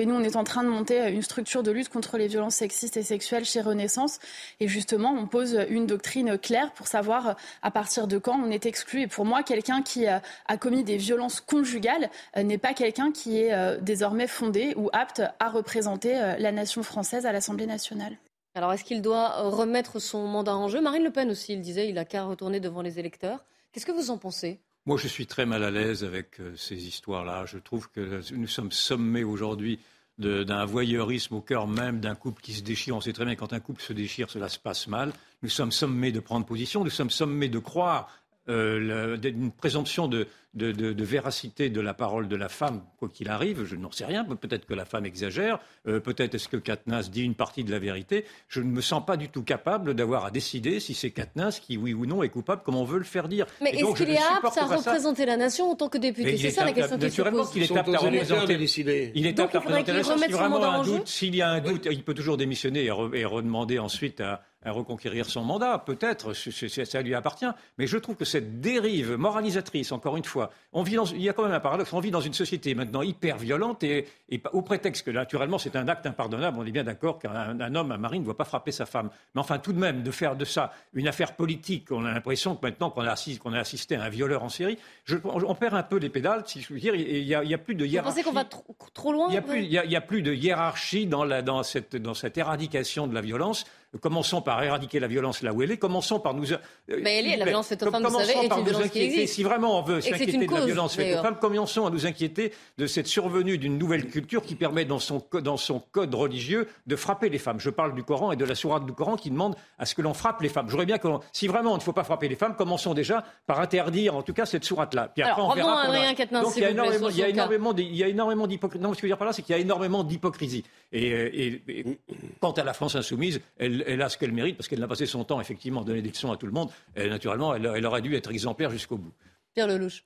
Et 0.00 0.06
nous, 0.06 0.14
on 0.14 0.22
est 0.22 0.36
en 0.36 0.44
train 0.44 0.64
de 0.64 0.68
monter 0.70 1.10
une 1.10 1.20
structure 1.20 1.62
de 1.62 1.70
lutte 1.70 1.90
contre 1.90 2.16
les 2.16 2.26
violences 2.26 2.54
sexistes 2.54 2.96
et 2.96 3.02
sexuelles 3.02 3.44
chez 3.44 3.60
Renaissance. 3.60 4.18
Et 4.58 4.66
justement, 4.66 5.12
on 5.12 5.26
pose 5.26 5.66
une 5.68 5.86
doctrine 5.86 6.38
claire 6.38 6.72
pour 6.72 6.86
savoir 6.86 7.36
à 7.60 7.70
partir 7.70 8.06
de 8.06 8.16
quand 8.16 8.40
on 8.42 8.50
est 8.50 8.64
exclu. 8.64 9.02
Et 9.02 9.06
pour 9.08 9.26
moi, 9.26 9.42
quelqu'un 9.42 9.82
qui 9.82 10.06
a 10.06 10.22
commis 10.58 10.84
des 10.84 10.96
violences 10.96 11.42
conjugales 11.42 12.08
euh, 12.38 12.42
n'est 12.42 12.56
pas 12.56 12.72
quelqu'un 12.72 13.12
qui 13.12 13.42
est 13.42 13.52
euh, 13.52 13.78
désormais 13.78 14.26
fondé 14.26 14.72
ou 14.74 14.88
apte 14.94 15.20
à 15.38 15.50
représenter 15.50 16.18
euh, 16.18 16.36
la 16.38 16.50
nation 16.50 16.82
française 16.82 17.26
à 17.26 17.32
l'Assemblée 17.32 17.66
nationale. 17.66 18.16
Alors, 18.54 18.72
est-ce 18.72 18.84
qu'il 18.84 19.02
doit 19.02 19.50
remettre 19.50 19.98
son 19.98 20.26
mandat 20.26 20.56
en 20.56 20.68
jeu? 20.68 20.80
Marine 20.80 21.04
Le 21.04 21.10
Pen 21.10 21.30
aussi, 21.30 21.52
il 21.52 21.60
disait, 21.60 21.90
il 21.90 21.98
a 21.98 22.06
qu'à 22.06 22.24
retourner 22.24 22.58
devant 22.58 22.80
les 22.80 22.98
électeurs. 22.98 23.44
Qu'est-ce 23.72 23.84
que 23.84 23.92
vous 23.92 24.10
en 24.10 24.16
pensez? 24.16 24.60
Moi, 24.90 24.98
je 24.98 25.06
suis 25.06 25.28
très 25.28 25.46
mal 25.46 25.62
à 25.62 25.70
l'aise 25.70 26.02
avec 26.02 26.40
ces 26.56 26.88
histoires-là. 26.88 27.46
Je 27.46 27.58
trouve 27.58 27.88
que 27.90 28.20
nous 28.34 28.48
sommes 28.48 28.72
sommés 28.72 29.22
aujourd'hui 29.22 29.78
d'un 30.18 30.64
voyeurisme 30.64 31.36
au 31.36 31.40
cœur 31.40 31.68
même 31.68 32.00
d'un 32.00 32.16
couple 32.16 32.42
qui 32.42 32.54
se 32.54 32.62
déchire. 32.64 32.96
On 32.96 33.00
sait 33.00 33.12
très 33.12 33.24
bien 33.24 33.36
quand 33.36 33.52
un 33.52 33.60
couple 33.60 33.82
se 33.82 33.92
déchire, 33.92 34.28
cela 34.30 34.48
se 34.48 34.58
passe 34.58 34.88
mal. 34.88 35.12
Nous 35.44 35.48
sommes 35.48 35.70
sommés 35.70 36.10
de 36.10 36.18
prendre 36.18 36.44
position, 36.44 36.82
nous 36.82 36.90
sommes 36.90 37.10
sommés 37.10 37.48
de 37.48 37.60
croire 37.60 38.08
euh, 38.48 39.16
une 39.22 39.52
présomption 39.52 40.08
de, 40.08 40.26
de, 40.54 41.04
véracité 41.04 41.68
de 41.70 41.80
la 41.80 41.94
parole 41.94 42.26
de 42.26 42.36
la 42.36 42.48
femme, 42.48 42.82
quoi 42.98 43.08
qu'il 43.08 43.28
arrive. 43.28 43.64
Je 43.64 43.76
n'en 43.76 43.92
sais 43.92 44.04
rien. 44.04 44.24
Peut-être 44.24 44.66
que 44.66 44.74
la 44.74 44.84
femme 44.84 45.06
exagère. 45.06 45.60
Euh, 45.86 46.00
peut-être 46.00 46.34
est-ce 46.34 46.48
que 46.48 46.56
Katniss 46.56 47.10
dit 47.10 47.22
une 47.22 47.34
partie 47.34 47.64
de 47.64 47.70
la 47.70 47.78
vérité. 47.78 48.24
Je 48.48 48.60
ne 48.60 48.70
me 48.70 48.80
sens 48.80 49.04
pas 49.04 49.16
du 49.16 49.28
tout 49.28 49.42
capable 49.42 49.94
d'avoir 49.94 50.24
à 50.24 50.30
décider 50.30 50.80
si 50.80 50.94
c'est 50.94 51.10
Katniss 51.10 51.60
qui, 51.60 51.76
oui 51.76 51.94
ou 51.94 52.06
non, 52.06 52.22
est 52.22 52.28
coupable, 52.28 52.62
comme 52.64 52.76
on 52.76 52.84
veut 52.84 52.98
le 52.98 53.04
faire 53.04 53.28
dire. 53.28 53.46
Mais 53.60 53.70
est-ce 53.70 53.94
qu'il 53.94 54.10
est 54.10 54.16
apte 54.16 54.56
à 54.56 54.66
représenter 54.66 55.26
la 55.26 55.36
nation 55.36 55.70
en 55.70 55.76
tant 55.76 55.88
que 55.88 55.98
député 55.98 56.36
C'est 56.36 56.50
ça 56.50 56.64
la 56.64 56.72
question 56.72 56.98
qui 56.98 57.10
se 57.10 57.22
pose. 57.22 57.50
qu'il 57.50 57.62
est 57.62 57.76
apte 57.76 57.94
à 57.94 57.98
représenter. 57.98 59.12
Il 59.14 59.26
est 59.26 59.38
apte 59.38 59.54
à 59.54 59.60
représenter 59.60 59.92
la 59.92 59.98
nation. 59.98 61.02
S'il 61.04 61.36
y 61.36 61.42
a 61.42 61.50
un 61.50 61.60
doute, 61.60 61.86
il 61.90 62.02
peut 62.02 62.14
toujours 62.14 62.36
démissionner 62.36 62.86
et 62.86 63.24
redemander 63.24 63.78
ensuite 63.78 64.20
à 64.20 64.42
reconquérir 64.66 65.24
son 65.24 65.42
mandat, 65.42 65.78
peut-être, 65.78 66.34
ça 66.34 67.02
lui 67.02 67.14
appartient. 67.14 67.46
Mais 67.78 67.86
je 67.86 67.96
trouve 67.96 68.16
que 68.16 68.26
cette 68.26 68.60
dérive 68.60 69.16
moralisatrice, 69.16 69.90
encore 69.92 70.16
une 70.16 70.24
fois, 70.24 70.50
on 70.72 70.82
vit 70.82 70.96
il 71.14 71.22
y 71.22 71.28
a 71.28 71.32
quand 71.32 71.44
même 71.44 71.52
un 71.52 71.60
paradoxe, 71.60 71.92
on 71.92 72.00
vit 72.00 72.10
dans 72.10 72.20
une 72.20 72.34
société 72.34 72.74
maintenant 72.74 73.02
hyper 73.02 73.38
violente 73.38 73.82
et, 73.84 74.06
au 74.52 74.62
prétexte 74.62 75.06
que 75.06 75.10
naturellement 75.10 75.58
c'est 75.58 75.76
un 75.76 75.88
acte 75.88 76.06
impardonnable, 76.06 76.58
on 76.58 76.66
est 76.66 76.72
bien 76.72 76.84
d'accord 76.84 77.18
qu'un 77.18 77.74
homme, 77.74 77.92
un 77.92 77.98
mari 77.98 78.20
ne 78.20 78.24
doit 78.24 78.36
pas 78.36 78.44
frapper 78.44 78.72
sa 78.72 78.86
femme. 78.86 79.10
Mais 79.34 79.40
enfin, 79.40 79.58
tout 79.58 79.72
de 79.72 79.78
même, 79.78 80.02
de 80.02 80.10
faire 80.10 80.36
de 80.36 80.44
ça 80.44 80.72
une 80.92 81.08
affaire 81.08 81.36
politique, 81.36 81.90
on 81.90 82.04
a 82.04 82.12
l'impression 82.12 82.54
que 82.54 82.66
maintenant 82.66 82.90
qu'on 82.90 83.06
a, 83.06 83.60
assisté 83.60 83.96
à 83.96 84.02
un 84.02 84.08
violeur 84.08 84.42
en 84.42 84.48
série, 84.48 84.78
je, 85.04 85.16
on, 85.24 85.54
perd 85.54 85.74
un 85.74 85.82
peu 85.82 85.96
les 85.96 86.10
pédales, 86.10 86.42
si 86.46 86.60
je 86.60 86.72
veux 86.72 86.80
dire, 86.80 86.94
il 86.94 87.24
n'y 87.24 87.34
a, 87.34 87.58
plus 87.58 87.74
de 87.74 87.86
hiérarchie. 87.86 88.22
Vous 88.22 88.30
pensez 88.32 88.44
qu'on 88.44 88.60
va 88.66 88.84
trop, 88.92 89.12
loin 89.12 89.28
Il 89.30 89.68
n'y 89.68 89.96
a, 89.96 90.00
plus 90.00 90.22
de 90.22 90.34
hiérarchie 90.34 91.06
dans, 91.06 91.24
la, 91.24 91.42
dans, 91.42 91.62
cette, 91.62 91.96
dans 91.96 92.14
cette 92.14 92.36
éradication 92.36 93.06
de 93.06 93.14
la 93.14 93.20
violence. 93.20 93.64
Commençons 93.98 94.40
par 94.40 94.62
éradiquer 94.62 95.00
la 95.00 95.08
violence 95.08 95.42
là 95.42 95.52
où 95.52 95.62
elle 95.62 95.72
est. 95.72 95.76
Commençons 95.76 96.20
par 96.20 96.32
nous. 96.32 96.52
Euh, 96.52 96.58
mais 96.88 97.18
elle 97.18 97.26
est, 97.26 97.36
la 97.36 97.44
violence 97.44 97.66
faite 97.66 97.82
aux 97.82 97.90
femmes, 97.90 98.04
vous 98.04 98.20
savez, 98.20 98.32
est 98.34 98.56
une 98.56 98.64
violence 98.64 98.88
qui 98.88 99.00
existe. 99.00 99.34
Si 99.34 99.42
vraiment 99.42 99.80
on 99.80 99.82
veut 99.82 100.00
s'inquiéter 100.00 100.46
de 100.46 100.54
la 100.54 100.64
violence 100.64 100.94
faite 100.94 101.18
aux 101.18 101.22
femmes, 101.22 101.38
commençons 101.40 101.86
à 101.86 101.90
nous 101.90 102.06
inquiéter 102.06 102.52
de 102.78 102.86
cette 102.86 103.08
survenue 103.08 103.58
d'une 103.58 103.78
nouvelle 103.78 104.06
culture 104.06 104.42
qui 104.42 104.54
permet 104.54 104.84
dans 104.84 105.00
son, 105.00 105.24
dans 105.42 105.56
son 105.56 105.80
code 105.80 106.14
religieux 106.14 106.68
de 106.86 106.94
frapper 106.94 107.30
les 107.30 107.38
femmes. 107.38 107.58
Je 107.58 107.70
parle 107.70 107.94
du 107.94 108.04
Coran 108.04 108.30
et 108.30 108.36
de 108.36 108.44
la 108.44 108.54
sourate 108.54 108.86
du 108.86 108.92
Coran 108.92 109.16
qui 109.16 109.30
demande 109.30 109.56
à 109.78 109.86
ce 109.86 109.96
que 109.96 110.02
l'on 110.02 110.14
frappe 110.14 110.40
les 110.40 110.48
femmes. 110.48 110.66
Je 110.66 110.72
voudrais 110.72 110.86
bien 110.86 110.98
que, 110.98 111.08
si 111.32 111.48
vraiment 111.48 111.72
il 111.72 111.78
ne 111.78 111.82
faut 111.82 111.92
pas 111.92 112.04
frapper 112.04 112.28
les 112.28 112.36
femmes, 112.36 112.54
commençons 112.54 112.94
déjà 112.94 113.24
par 113.46 113.58
interdire, 113.58 114.14
en 114.14 114.22
tout 114.22 114.34
cas, 114.34 114.46
cette 114.46 114.64
sourate-là. 114.64 115.10
Puis 115.12 115.24
après, 115.24 115.34
Alors, 115.34 115.50
on 115.50 115.54
verra. 115.54 116.12
Donc 116.42 116.52
il 116.56 116.62
y 116.62 116.64
a 116.64 116.70
énormément, 116.70 117.08
il 117.08 117.16
y 117.16 117.22
a 117.24 117.28
énormément, 117.28 117.74
il 117.76 117.96
y 117.96 118.04
a 118.04 118.08
énormément 118.08 118.46
d'hypocrisie. 118.46 118.82
Non, 118.82 118.90
ce 118.90 118.94
que 118.94 119.00
je 119.00 119.06
veux 119.06 119.08
dire 119.08 119.18
par 119.18 119.26
là, 119.26 119.32
c'est 119.32 119.42
qu'il 119.42 119.54
y 119.54 119.58
a 119.58 119.60
énormément 119.60 120.04
d'hypocrisie. 120.04 120.64
Et, 120.92 121.56
et, 121.68 121.98
quant 122.40 122.52
à 122.52 122.62
la 122.62 122.72
France 122.72 122.94
insoumise, 122.94 123.40
elle, 123.58 123.79
elle 123.86 124.02
a 124.02 124.08
ce 124.08 124.18
qu'elle 124.18 124.32
mérite 124.32 124.56
parce 124.56 124.68
qu'elle 124.68 124.80
n'a 124.80 124.88
passé 124.88 125.06
son 125.06 125.24
temps 125.24 125.40
effectivement 125.40 125.82
à 125.82 125.84
donner 125.84 126.02
des 126.02 126.10
leçons 126.10 126.32
à 126.32 126.36
tout 126.36 126.46
le 126.46 126.52
monde. 126.52 126.70
Et 126.96 127.08
naturellement, 127.08 127.54
elle, 127.54 127.86
aurait 127.86 128.02
dû 128.02 128.14
être 128.14 128.30
exemplaire 128.30 128.70
jusqu'au 128.70 128.96
bout. 128.96 129.12
Pierre 129.54 129.66
Lelouch. 129.66 130.04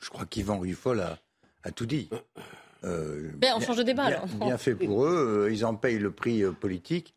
Je 0.00 0.08
crois 0.08 0.26
qu'Yvan 0.26 0.58
Ruffol 0.58 1.00
a, 1.00 1.18
a 1.64 1.70
tout 1.70 1.86
dit. 1.86 2.08
Euh, 2.84 3.30
ben, 3.36 3.52
on 3.56 3.60
change 3.60 3.76
de 3.76 3.82
débat. 3.82 4.08
Bien, 4.08 4.22
bien 4.40 4.58
fait 4.58 4.74
pour 4.74 5.04
eux. 5.04 5.46
Euh, 5.46 5.52
ils 5.52 5.64
en 5.64 5.74
payent 5.74 5.98
le 5.98 6.10
prix 6.10 6.42
euh, 6.42 6.52
politique. 6.52 7.14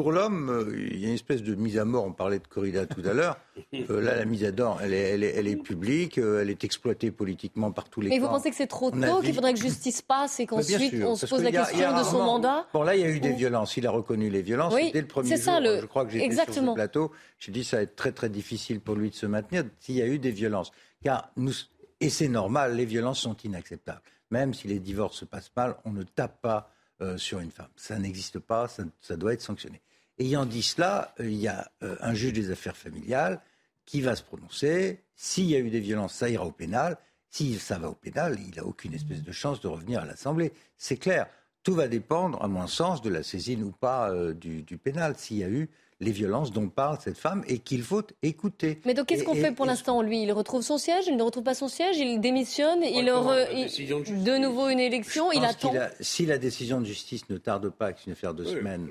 Pour 0.00 0.12
l'homme, 0.12 0.48
euh, 0.48 0.88
il 0.90 0.98
y 0.98 1.04
a 1.04 1.08
une 1.08 1.14
espèce 1.14 1.42
de 1.42 1.54
mise 1.54 1.76
à 1.76 1.84
mort. 1.84 2.06
On 2.06 2.12
parlait 2.12 2.38
de 2.38 2.46
corrida 2.46 2.86
tout 2.86 3.02
à 3.04 3.12
l'heure. 3.12 3.36
Euh, 3.90 4.00
là, 4.00 4.16
la 4.16 4.24
mise 4.24 4.42
à 4.44 4.52
mort, 4.52 4.80
elle 4.82 4.94
est, 4.94 5.10
elle 5.10 5.22
est, 5.22 5.34
elle 5.36 5.46
est 5.46 5.56
publique, 5.56 6.16
euh, 6.16 6.40
elle 6.40 6.48
est 6.48 6.64
exploitée 6.64 7.10
politiquement 7.10 7.70
par 7.72 7.90
tous 7.90 8.00
les. 8.00 8.08
Mais 8.08 8.18
vous 8.18 8.26
pensez 8.26 8.48
que 8.48 8.56
c'est 8.56 8.66
trop 8.66 8.90
tôt, 8.90 9.20
qu'il 9.20 9.34
faudrait 9.34 9.52
que 9.52 9.60
justice 9.60 10.00
passe 10.00 10.40
et 10.40 10.46
qu'ensuite 10.46 10.94
on 11.04 11.14
se 11.14 11.26
pose 11.26 11.42
la 11.42 11.52
question 11.52 11.98
de 11.98 12.02
son 12.02 12.24
mandat 12.24 12.66
Bon, 12.72 12.82
là, 12.82 12.96
il 12.96 13.02
y 13.02 13.04
a 13.04 13.10
eu 13.10 13.20
des 13.20 13.32
violences. 13.32 13.76
Il 13.76 13.86
a 13.86 13.90
reconnu 13.90 14.30
les 14.30 14.40
violences 14.40 14.72
oui, 14.74 14.90
dès 14.92 15.02
le 15.02 15.06
premier 15.06 15.36
jour. 15.36 15.44
Ça, 15.44 15.60
le... 15.60 15.78
Je 15.78 15.86
crois 15.86 16.06
que 16.06 16.12
j'étais 16.12 16.34
sur 16.34 16.54
ce 16.54 16.74
plateau. 16.74 17.12
J'ai 17.38 17.52
dit 17.52 17.62
ça 17.62 17.76
va 17.76 17.82
être 17.82 17.96
très 17.96 18.12
très 18.12 18.30
difficile 18.30 18.80
pour 18.80 18.94
lui 18.94 19.10
de 19.10 19.14
se 19.14 19.26
maintenir 19.26 19.64
s'il 19.78 19.96
y 19.96 20.02
a 20.02 20.06
eu 20.06 20.18
des 20.18 20.32
violences. 20.32 20.72
Car 21.04 21.30
nous 21.36 21.52
et 22.00 22.08
c'est 22.08 22.28
normal, 22.28 22.76
les 22.76 22.86
violences 22.86 23.20
sont 23.20 23.36
inacceptables. 23.44 24.02
Même 24.30 24.54
si 24.54 24.68
les 24.68 24.80
divorces 24.80 25.18
se 25.18 25.26
passent 25.26 25.52
mal, 25.54 25.76
on 25.84 25.92
ne 25.92 26.02
tape 26.02 26.40
pas 26.40 26.70
sur 27.16 27.40
une 27.40 27.50
femme. 27.50 27.68
Ça 27.76 27.98
n'existe 27.98 28.38
pas, 28.38 28.68
ça, 28.68 28.84
ça 29.00 29.16
doit 29.16 29.34
être 29.34 29.42
sanctionné. 29.42 29.80
Ayant 30.20 30.44
dit 30.44 30.62
cela, 30.62 31.14
euh, 31.18 31.30
il 31.30 31.38
y 31.38 31.48
a 31.48 31.72
euh, 31.82 31.96
un 32.00 32.12
juge 32.12 32.34
des 32.34 32.50
affaires 32.50 32.76
familiales 32.76 33.40
qui 33.86 34.02
va 34.02 34.14
se 34.14 34.22
prononcer. 34.22 35.02
S'il 35.16 35.46
y 35.46 35.56
a 35.56 35.58
eu 35.58 35.70
des 35.70 35.80
violences, 35.80 36.12
ça 36.12 36.28
ira 36.28 36.44
au 36.44 36.52
pénal. 36.52 36.98
Si 37.30 37.58
ça 37.58 37.78
va 37.78 37.88
au 37.88 37.94
pénal, 37.94 38.38
il 38.38 38.54
n'a 38.54 38.66
aucune 38.66 38.92
espèce 38.92 39.22
de 39.22 39.32
chance 39.32 39.62
de 39.62 39.68
revenir 39.68 40.00
à 40.00 40.04
l'Assemblée. 40.04 40.52
C'est 40.76 40.98
clair. 40.98 41.26
Tout 41.62 41.74
va 41.74 41.88
dépendre, 41.88 42.42
à 42.42 42.48
mon 42.48 42.66
sens, 42.66 43.00
de 43.00 43.08
la 43.08 43.22
saisine 43.22 43.62
ou 43.62 43.70
pas 43.70 44.10
euh, 44.10 44.34
du, 44.34 44.62
du, 44.62 44.76
pénal. 44.76 45.14
S'il 45.16 45.38
y 45.38 45.44
a 45.44 45.48
eu 45.48 45.70
les 46.00 46.12
violences 46.12 46.50
dont 46.50 46.68
parle 46.68 46.98
cette 47.00 47.18
femme 47.18 47.44
et 47.46 47.58
qu'il 47.58 47.82
faut 47.82 48.02
écouter. 48.22 48.80
Mais 48.86 48.94
donc 48.94 49.06
qu'est-ce 49.06 49.24
qu'on 49.24 49.34
fait 49.34 49.52
pour 49.52 49.66
l'instant 49.66 50.00
Lui, 50.02 50.22
il 50.22 50.32
retrouve 50.32 50.62
son 50.62 50.78
siège, 50.78 51.06
il 51.06 51.16
ne 51.16 51.22
retrouve 51.22 51.44
pas 51.44 51.54
son 51.54 51.68
siège, 51.68 51.98
il 51.98 52.20
démissionne, 52.20 52.82
il, 52.82 53.04
de, 53.04 54.24
de, 54.24 54.38
nouveau 54.38 54.68
une 54.68 54.80
élection, 54.80 55.30
il 55.30 55.44
attend? 55.44 55.72
si 56.00 56.26
la 56.26 56.38
décision 56.38 56.80
de 56.80 56.86
justice 56.86 57.28
ne 57.28 57.36
tarde 57.36 57.68
pas, 57.68 57.92
que 57.92 58.00
c'est 58.00 58.06
une 58.06 58.12
affaire 58.12 58.34
de 58.34 58.44
semaines, 58.44 58.88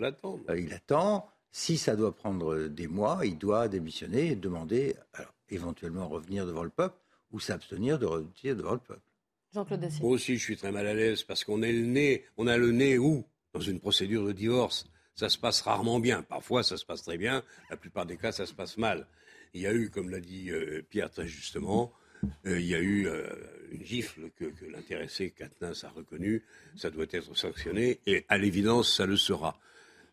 euh, 0.50 0.60
il 0.60 0.72
attend. 0.74 1.28
Si 1.52 1.80
ça 1.80 1.95
doit 1.95 2.15
prendre 2.15 2.67
des 2.67 2.88
mois, 2.88 3.22
il 3.24 3.38
doit 3.38 3.67
démissionner 3.67 4.28
et 4.28 4.36
demander, 4.36 4.95
alors, 5.15 5.34
éventuellement 5.50 6.08
revenir 6.08 6.45
devant 6.45 6.63
le 6.63 6.69
peuple 6.69 6.95
ou 7.32 7.39
s'abstenir 7.39 7.98
de 7.98 8.06
revenir 8.06 8.56
devant 8.56 8.74
le 8.74 8.80
peuple. 8.80 9.02
Jean-Claude. 9.52 9.89
Moi 10.02 10.12
aussi, 10.12 10.38
je 10.38 10.43
suis 10.43 10.58
très 10.58 10.72
mal 10.72 10.86
à 10.86 10.93
l'aise 10.93 11.24
parce 11.24 11.43
qu'on 11.43 11.63
est 11.63 11.72
le 11.72 11.88
nez, 11.88 12.24
on 12.38 12.45
a 12.45 12.58
le 12.58 12.72
nez 12.72 13.00
où? 13.00 13.26
Dans 13.56 13.62
une 13.62 13.80
procédure 13.80 14.28
de 14.28 14.32
divorce 14.32 14.86
ça 15.19 15.27
se 15.27 15.38
passe 15.38 15.60
rarement 15.60 15.99
bien. 15.99 16.23
Parfois, 16.23 16.63
ça 16.63 16.77
se 16.77 16.86
passe 16.86 17.03
très 17.03 17.17
bien. 17.17 17.43
La 17.69 17.75
plupart 17.75 18.05
des 18.05 18.15
cas, 18.15 18.32
ça 18.32 18.45
se 18.45 18.53
passe 18.53 18.77
mal. 18.77 19.05
Il 19.53 19.60
y 19.60 19.67
a 19.67 19.73
eu, 19.73 19.89
comme 19.89 20.10
l'a 20.10 20.21
dit 20.21 20.49
euh, 20.49 20.82
Pierre 20.89 21.12
très 21.12 21.27
justement, 21.27 21.91
euh, 22.45 22.58
il 22.58 22.65
y 22.65 22.73
a 22.73 22.79
eu 22.79 23.05
euh, 23.05 23.27
une 23.73 23.84
gifle 23.84 24.29
que, 24.39 24.45
l'intéressé 24.71 25.32
Katnins 25.32 25.73
a 25.84 25.89
reconnue. 25.89 26.41
Ça 26.77 26.89
doit 26.89 27.05
être 27.12 27.36
sanctionné 27.36 27.99
et 28.08 28.23
à 28.29 28.38
l'évidence, 28.38 28.95
ça 28.95 29.05
le 29.05 29.17
sera. 29.17 29.60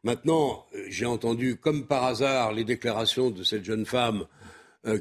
Maintenant, 0.03 0.66
j'ai 0.88 1.07
entendu, 1.07 1.55
comme 1.55 1.87
par 1.87 2.03
hasard, 2.03 2.53
les 2.53 2.64
déclarations 2.64 3.31
de 3.31 3.45
cette 3.45 3.64
jeune 3.64 3.87
femme 3.87 4.27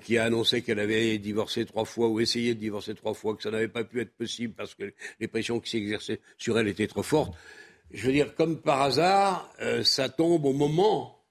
qui 0.03 0.17
a 0.17 0.23
annoncé 0.23 0.63
qu'elle 0.63 0.79
avait 0.79 1.19
divorcé 1.19 1.63
trois 1.65 1.85
fois 1.85 2.09
ou 2.09 2.19
essayé 2.19 2.55
de 2.55 2.59
divorcer 2.59 2.95
trois 2.95 3.13
fois, 3.13 3.35
que 3.35 3.43
ça 3.43 3.51
n'avait 3.51 3.67
pas 3.67 3.83
pu 3.83 4.01
être 4.01 4.13
possible 4.15 4.55
parce 4.55 4.73
que 4.73 4.93
les 5.19 5.27
pressions 5.27 5.59
qui 5.59 5.69
s'exerçaient 5.69 6.21
sur 6.39 6.57
elle 6.57 6.67
étaient 6.67 6.87
trop 6.87 7.03
fortes 7.03 7.35
je 7.91 8.07
veux 8.07 8.13
dire, 8.13 8.35
comme 8.35 8.61
par 8.61 8.81
hasard, 8.81 9.53
euh, 9.61 9.83
ça 9.83 10.09
tombe 10.09 10.45
au 10.45 10.53
moment 10.53 11.23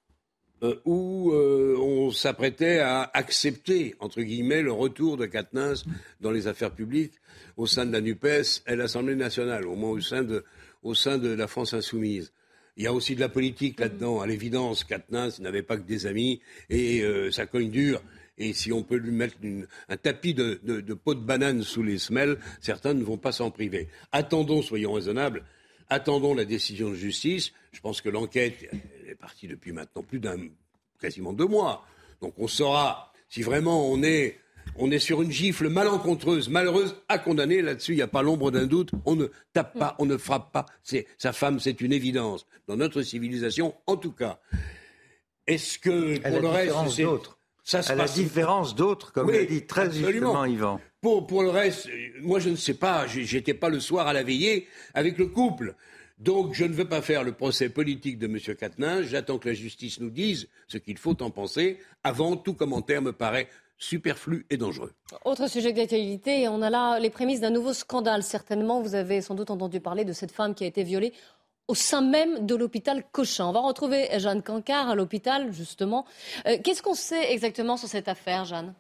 euh, 0.62 0.76
où 0.84 1.32
euh, 1.32 1.76
on 1.78 2.10
s'apprêtait 2.10 2.78
à 2.78 3.10
accepter, 3.12 3.94
entre 4.00 4.22
guillemets, 4.22 4.62
le 4.62 4.72
retour 4.72 5.16
de 5.16 5.26
Katnins 5.26 5.74
dans 6.20 6.30
les 6.30 6.46
affaires 6.46 6.74
publiques 6.74 7.14
au 7.56 7.66
sein 7.66 7.86
de 7.86 7.92
la 7.92 8.00
NUPES 8.00 8.62
et 8.66 8.76
l'Assemblée 8.76 9.16
nationale, 9.16 9.66
au 9.66 9.74
moins 9.74 9.90
au 9.90 10.00
sein 10.00 10.22
de, 10.22 10.44
au 10.82 10.94
sein 10.94 11.18
de 11.18 11.28
la 11.28 11.46
France 11.46 11.74
insoumise. 11.74 12.32
Il 12.76 12.84
y 12.84 12.86
a 12.86 12.92
aussi 12.92 13.14
de 13.14 13.20
la 13.20 13.28
politique 13.28 13.78
là-dedans. 13.78 14.20
À 14.20 14.26
l'évidence, 14.26 14.82
Katnins 14.82 15.28
n'avait 15.38 15.62
pas 15.62 15.76
que 15.76 15.86
des 15.86 16.06
amis 16.06 16.40
et 16.68 17.04
ça 17.30 17.46
cogne 17.46 17.70
dur. 17.70 18.02
Et 18.36 18.52
si 18.52 18.72
on 18.72 18.82
peut 18.82 18.96
lui 18.96 19.12
mettre 19.12 19.36
un 19.88 19.96
tapis 19.96 20.34
de, 20.34 20.58
de, 20.64 20.80
de 20.80 20.94
pots 20.94 21.14
de 21.14 21.20
banane 21.20 21.62
sous 21.62 21.84
les 21.84 21.98
semelles, 21.98 22.36
certains 22.60 22.94
ne 22.94 23.04
vont 23.04 23.16
pas 23.16 23.30
s'en 23.30 23.52
priver. 23.52 23.86
Attendons, 24.10 24.60
soyons 24.60 24.94
raisonnables, 24.94 25.44
Attendons 25.94 26.34
la 26.34 26.44
décision 26.44 26.90
de 26.90 26.96
justice. 26.96 27.52
Je 27.70 27.78
pense 27.78 28.00
que 28.00 28.08
l'enquête 28.08 28.68
est 29.08 29.14
partie 29.14 29.46
depuis 29.46 29.70
maintenant 29.70 30.02
plus 30.02 30.18
d'un, 30.18 30.38
quasiment 31.00 31.32
deux 31.32 31.46
mois. 31.46 31.86
Donc 32.20 32.34
on 32.36 32.48
saura 32.48 33.12
si 33.28 33.42
vraiment 33.42 33.88
on 33.88 34.02
est, 34.02 34.40
on 34.74 34.90
est 34.90 34.98
sur 34.98 35.22
une 35.22 35.30
gifle 35.30 35.68
malencontreuse, 35.68 36.48
malheureuse, 36.48 36.96
à 37.08 37.18
condamner. 37.18 37.62
Là-dessus, 37.62 37.92
il 37.92 37.96
n'y 37.96 38.02
a 38.02 38.08
pas 38.08 38.22
l'ombre 38.22 38.50
d'un 38.50 38.66
doute. 38.66 38.90
On 39.04 39.14
ne 39.14 39.28
tape 39.52 39.78
pas, 39.78 39.94
on 40.00 40.04
ne 40.04 40.16
frappe 40.16 40.50
pas. 40.50 40.66
C'est, 40.82 41.06
sa 41.16 41.32
femme, 41.32 41.60
c'est 41.60 41.80
une 41.80 41.92
évidence. 41.92 42.44
Dans 42.66 42.76
notre 42.76 43.02
civilisation, 43.02 43.76
en 43.86 43.96
tout 43.96 44.10
cas. 44.10 44.40
Est-ce 45.46 45.78
que 45.78 46.18
pour 46.18 46.40
le 46.40 46.48
reste, 46.48 46.74
c'est... 46.90 47.06
Ça 47.64 47.82
se 47.82 47.92
à 47.92 47.94
la 47.94 48.06
différence 48.06 48.74
d'autres, 48.74 49.10
comme 49.12 49.30
l'a 49.30 49.44
dit 49.44 49.66
très 49.66 49.90
justement 49.90 50.44
Yvan. 50.44 50.80
Pour, 51.00 51.26
pour 51.26 51.42
le 51.42 51.48
reste, 51.48 51.88
moi 52.20 52.38
je 52.38 52.50
ne 52.50 52.56
sais 52.56 52.74
pas, 52.74 53.06
j'étais 53.06 53.54
pas 53.54 53.70
le 53.70 53.80
soir 53.80 54.06
à 54.06 54.12
la 54.12 54.22
veillée 54.22 54.68
avec 54.92 55.16
le 55.16 55.26
couple. 55.26 55.74
Donc 56.18 56.54
je 56.54 56.64
ne 56.64 56.74
veux 56.74 56.84
pas 56.84 57.02
faire 57.02 57.24
le 57.24 57.32
procès 57.32 57.70
politique 57.70 58.18
de 58.18 58.26
M. 58.26 58.38
Quatennin, 58.56 59.02
j'attends 59.02 59.38
que 59.38 59.48
la 59.48 59.54
justice 59.54 59.98
nous 59.98 60.10
dise 60.10 60.48
ce 60.68 60.78
qu'il 60.78 60.98
faut 60.98 61.20
en 61.22 61.30
penser. 61.30 61.78
Avant, 62.04 62.36
tout 62.36 62.54
commentaire 62.54 63.02
me 63.02 63.12
paraît 63.12 63.48
superflu 63.78 64.46
et 64.50 64.56
dangereux. 64.56 64.92
Autre 65.24 65.48
sujet 65.48 65.72
d'actualité, 65.72 66.48
on 66.48 66.62
a 66.62 66.70
là 66.70 66.98
les 67.00 67.10
prémices 67.10 67.40
d'un 67.40 67.50
nouveau 67.50 67.72
scandale. 67.72 68.22
Certainement, 68.22 68.80
vous 68.80 68.94
avez 68.94 69.20
sans 69.20 69.34
doute 69.34 69.50
entendu 69.50 69.80
parler 69.80 70.04
de 70.04 70.12
cette 70.12 70.32
femme 70.32 70.54
qui 70.54 70.64
a 70.64 70.66
été 70.66 70.84
violée 70.84 71.12
au 71.68 71.74
sein 71.74 72.02
même 72.02 72.46
de 72.46 72.54
l'hôpital 72.54 73.04
Cochin. 73.12 73.46
On 73.46 73.52
va 73.52 73.60
retrouver 73.60 74.08
Jeanne 74.18 74.42
Cancard 74.42 74.90
à 74.90 74.94
l'hôpital, 74.94 75.52
justement. 75.52 76.04
Euh, 76.46 76.58
qu'est-ce 76.62 76.82
qu'on 76.82 76.94
sait 76.94 77.32
exactement 77.32 77.76
sur 77.76 77.88
cette 77.88 78.08
affaire, 78.08 78.44
Jeanne? 78.44 78.74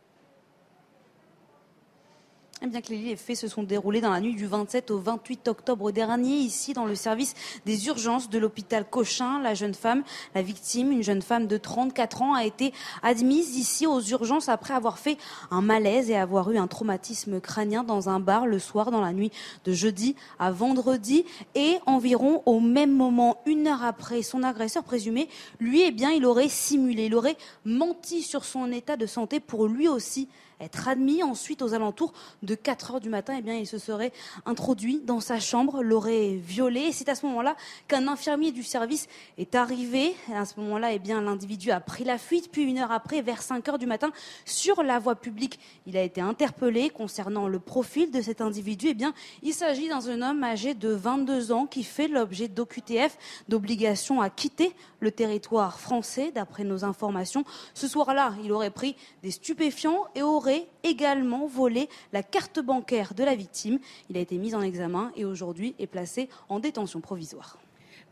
Bien 2.62 2.80
que 2.80 2.92
les 2.92 3.16
faits 3.16 3.36
se 3.36 3.48
sont 3.48 3.62
déroulés 3.62 4.00
dans 4.00 4.10
la 4.10 4.20
nuit 4.20 4.34
du 4.34 4.46
27 4.46 4.90
au 4.90 4.98
28 4.98 5.48
octobre 5.48 5.90
dernier, 5.90 6.36
ici 6.36 6.72
dans 6.72 6.86
le 6.86 6.94
service 6.94 7.34
des 7.66 7.88
urgences 7.88 8.30
de 8.30 8.38
l'hôpital 8.38 8.88
Cochin. 8.88 9.40
La 9.42 9.54
jeune 9.54 9.74
femme, 9.74 10.02
la 10.34 10.40
victime, 10.40 10.90
une 10.92 11.02
jeune 11.02 11.20
femme 11.20 11.46
de 11.46 11.58
34 11.58 12.22
ans, 12.22 12.34
a 12.34 12.44
été 12.44 12.72
admise 13.02 13.56
ici 13.56 13.86
aux 13.86 14.00
urgences 14.00 14.48
après 14.48 14.72
avoir 14.72 14.98
fait 14.98 15.18
un 15.50 15.60
malaise 15.60 16.10
et 16.10 16.16
avoir 16.16 16.50
eu 16.50 16.56
un 16.56 16.66
traumatisme 16.66 17.40
crânien 17.40 17.84
dans 17.84 18.08
un 18.08 18.18
bar 18.18 18.46
le 18.46 18.58
soir 18.58 18.90
dans 18.90 19.00
la 19.00 19.12
nuit 19.12 19.30
de 19.64 19.72
jeudi 19.72 20.16
à 20.38 20.50
vendredi. 20.50 21.24
Et 21.54 21.78
environ 21.86 22.42
au 22.46 22.60
même 22.60 22.92
moment, 22.92 23.42
une 23.46 23.66
heure 23.66 23.84
après, 23.84 24.22
son 24.22 24.42
agresseur 24.42 24.84
présumé, 24.84 25.28
lui, 25.60 25.82
eh 25.82 25.90
bien, 25.90 26.12
il 26.12 26.24
aurait 26.24 26.48
simulé, 26.48 27.06
il 27.06 27.14
aurait 27.14 27.36
menti 27.64 28.22
sur 28.22 28.44
son 28.44 28.72
état 28.72 28.96
de 28.96 29.06
santé 29.06 29.38
pour 29.40 29.66
lui 29.66 29.88
aussi 29.88 30.28
être 30.60 30.88
admis. 30.88 31.22
Ensuite, 31.22 31.62
aux 31.62 31.74
alentours 31.74 32.12
de 32.42 32.54
4 32.54 32.92
heures 32.92 33.00
du 33.00 33.08
matin, 33.08 33.34
eh 33.38 33.42
bien, 33.42 33.54
il 33.54 33.66
se 33.66 33.78
serait 33.78 34.12
introduit 34.46 35.00
dans 35.00 35.20
sa 35.20 35.40
chambre, 35.40 35.82
l'aurait 35.82 36.34
violée. 36.34 36.82
Et 36.82 36.92
c'est 36.92 37.08
à 37.08 37.14
ce 37.14 37.26
moment-là 37.26 37.56
qu'un 37.88 38.08
infirmier 38.08 38.52
du 38.52 38.62
service 38.62 39.06
est 39.38 39.54
arrivé. 39.54 40.14
À 40.34 40.44
ce 40.44 40.58
moment-là, 40.60 40.92
eh 40.92 40.98
bien, 40.98 41.20
l'individu 41.20 41.70
a 41.70 41.80
pris 41.80 42.04
la 42.04 42.18
fuite. 42.18 42.50
Puis 42.50 42.62
une 42.62 42.78
heure 42.78 42.92
après, 42.92 43.22
vers 43.22 43.42
5 43.42 43.68
heures 43.68 43.78
du 43.78 43.86
matin, 43.86 44.12
sur 44.44 44.82
la 44.82 44.98
voie 44.98 45.16
publique, 45.16 45.58
il 45.86 45.96
a 45.96 46.02
été 46.02 46.20
interpellé 46.20 46.90
concernant 46.90 47.48
le 47.48 47.58
profil 47.58 48.10
de 48.10 48.20
cet 48.20 48.40
individu. 48.40 48.88
Eh 48.90 48.94
bien, 48.94 49.14
il 49.42 49.54
s'agit 49.54 49.88
d'un 49.88 50.22
homme 50.22 50.44
âgé 50.44 50.74
de 50.74 50.90
22 50.90 51.52
ans 51.52 51.66
qui 51.66 51.82
fait 51.84 52.08
l'objet 52.08 52.48
d'OQTF, 52.48 53.16
d'obligation 53.48 54.20
à 54.20 54.30
quitter 54.30 54.72
le 55.00 55.10
territoire 55.10 55.80
français, 55.80 56.30
d'après 56.32 56.64
nos 56.64 56.84
informations. 56.84 57.44
Ce 57.74 57.88
soir-là, 57.88 58.34
il 58.42 58.52
aurait 58.52 58.70
pris 58.70 58.96
des 59.22 59.30
stupéfiants 59.30 60.04
et 60.14 60.22
aurait 60.22 60.43
également 60.82 61.46
volé 61.46 61.88
la 62.12 62.22
carte 62.22 62.60
bancaire 62.60 63.14
de 63.14 63.24
la 63.24 63.34
victime. 63.34 63.78
Il 64.10 64.16
a 64.16 64.20
été 64.20 64.36
mis 64.38 64.54
en 64.54 64.62
examen 64.62 65.12
et 65.16 65.24
aujourd'hui 65.24 65.74
est 65.78 65.86
placé 65.86 66.28
en 66.48 66.60
détention 66.60 67.00
provisoire. 67.00 67.58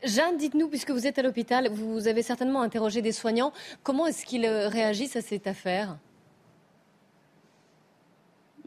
Jeanne, 0.05 0.37
dites-nous, 0.37 0.69
puisque 0.69 0.91
vous 0.91 1.07
êtes 1.07 1.19
à 1.19 1.23
l'hôpital, 1.23 1.71
vous 1.71 2.09
avez 2.09 2.23
certainement 2.23 2.63
interrogé 2.63 3.03
des 3.03 3.13
soignants. 3.13 3.53
Comment 3.85 4.07
est-ce 4.07 4.27
qu'ils 4.27 4.47
réagissent 4.47 5.17
à 5.17 5.23
cette 5.23 5.47
affaire? 5.47 5.97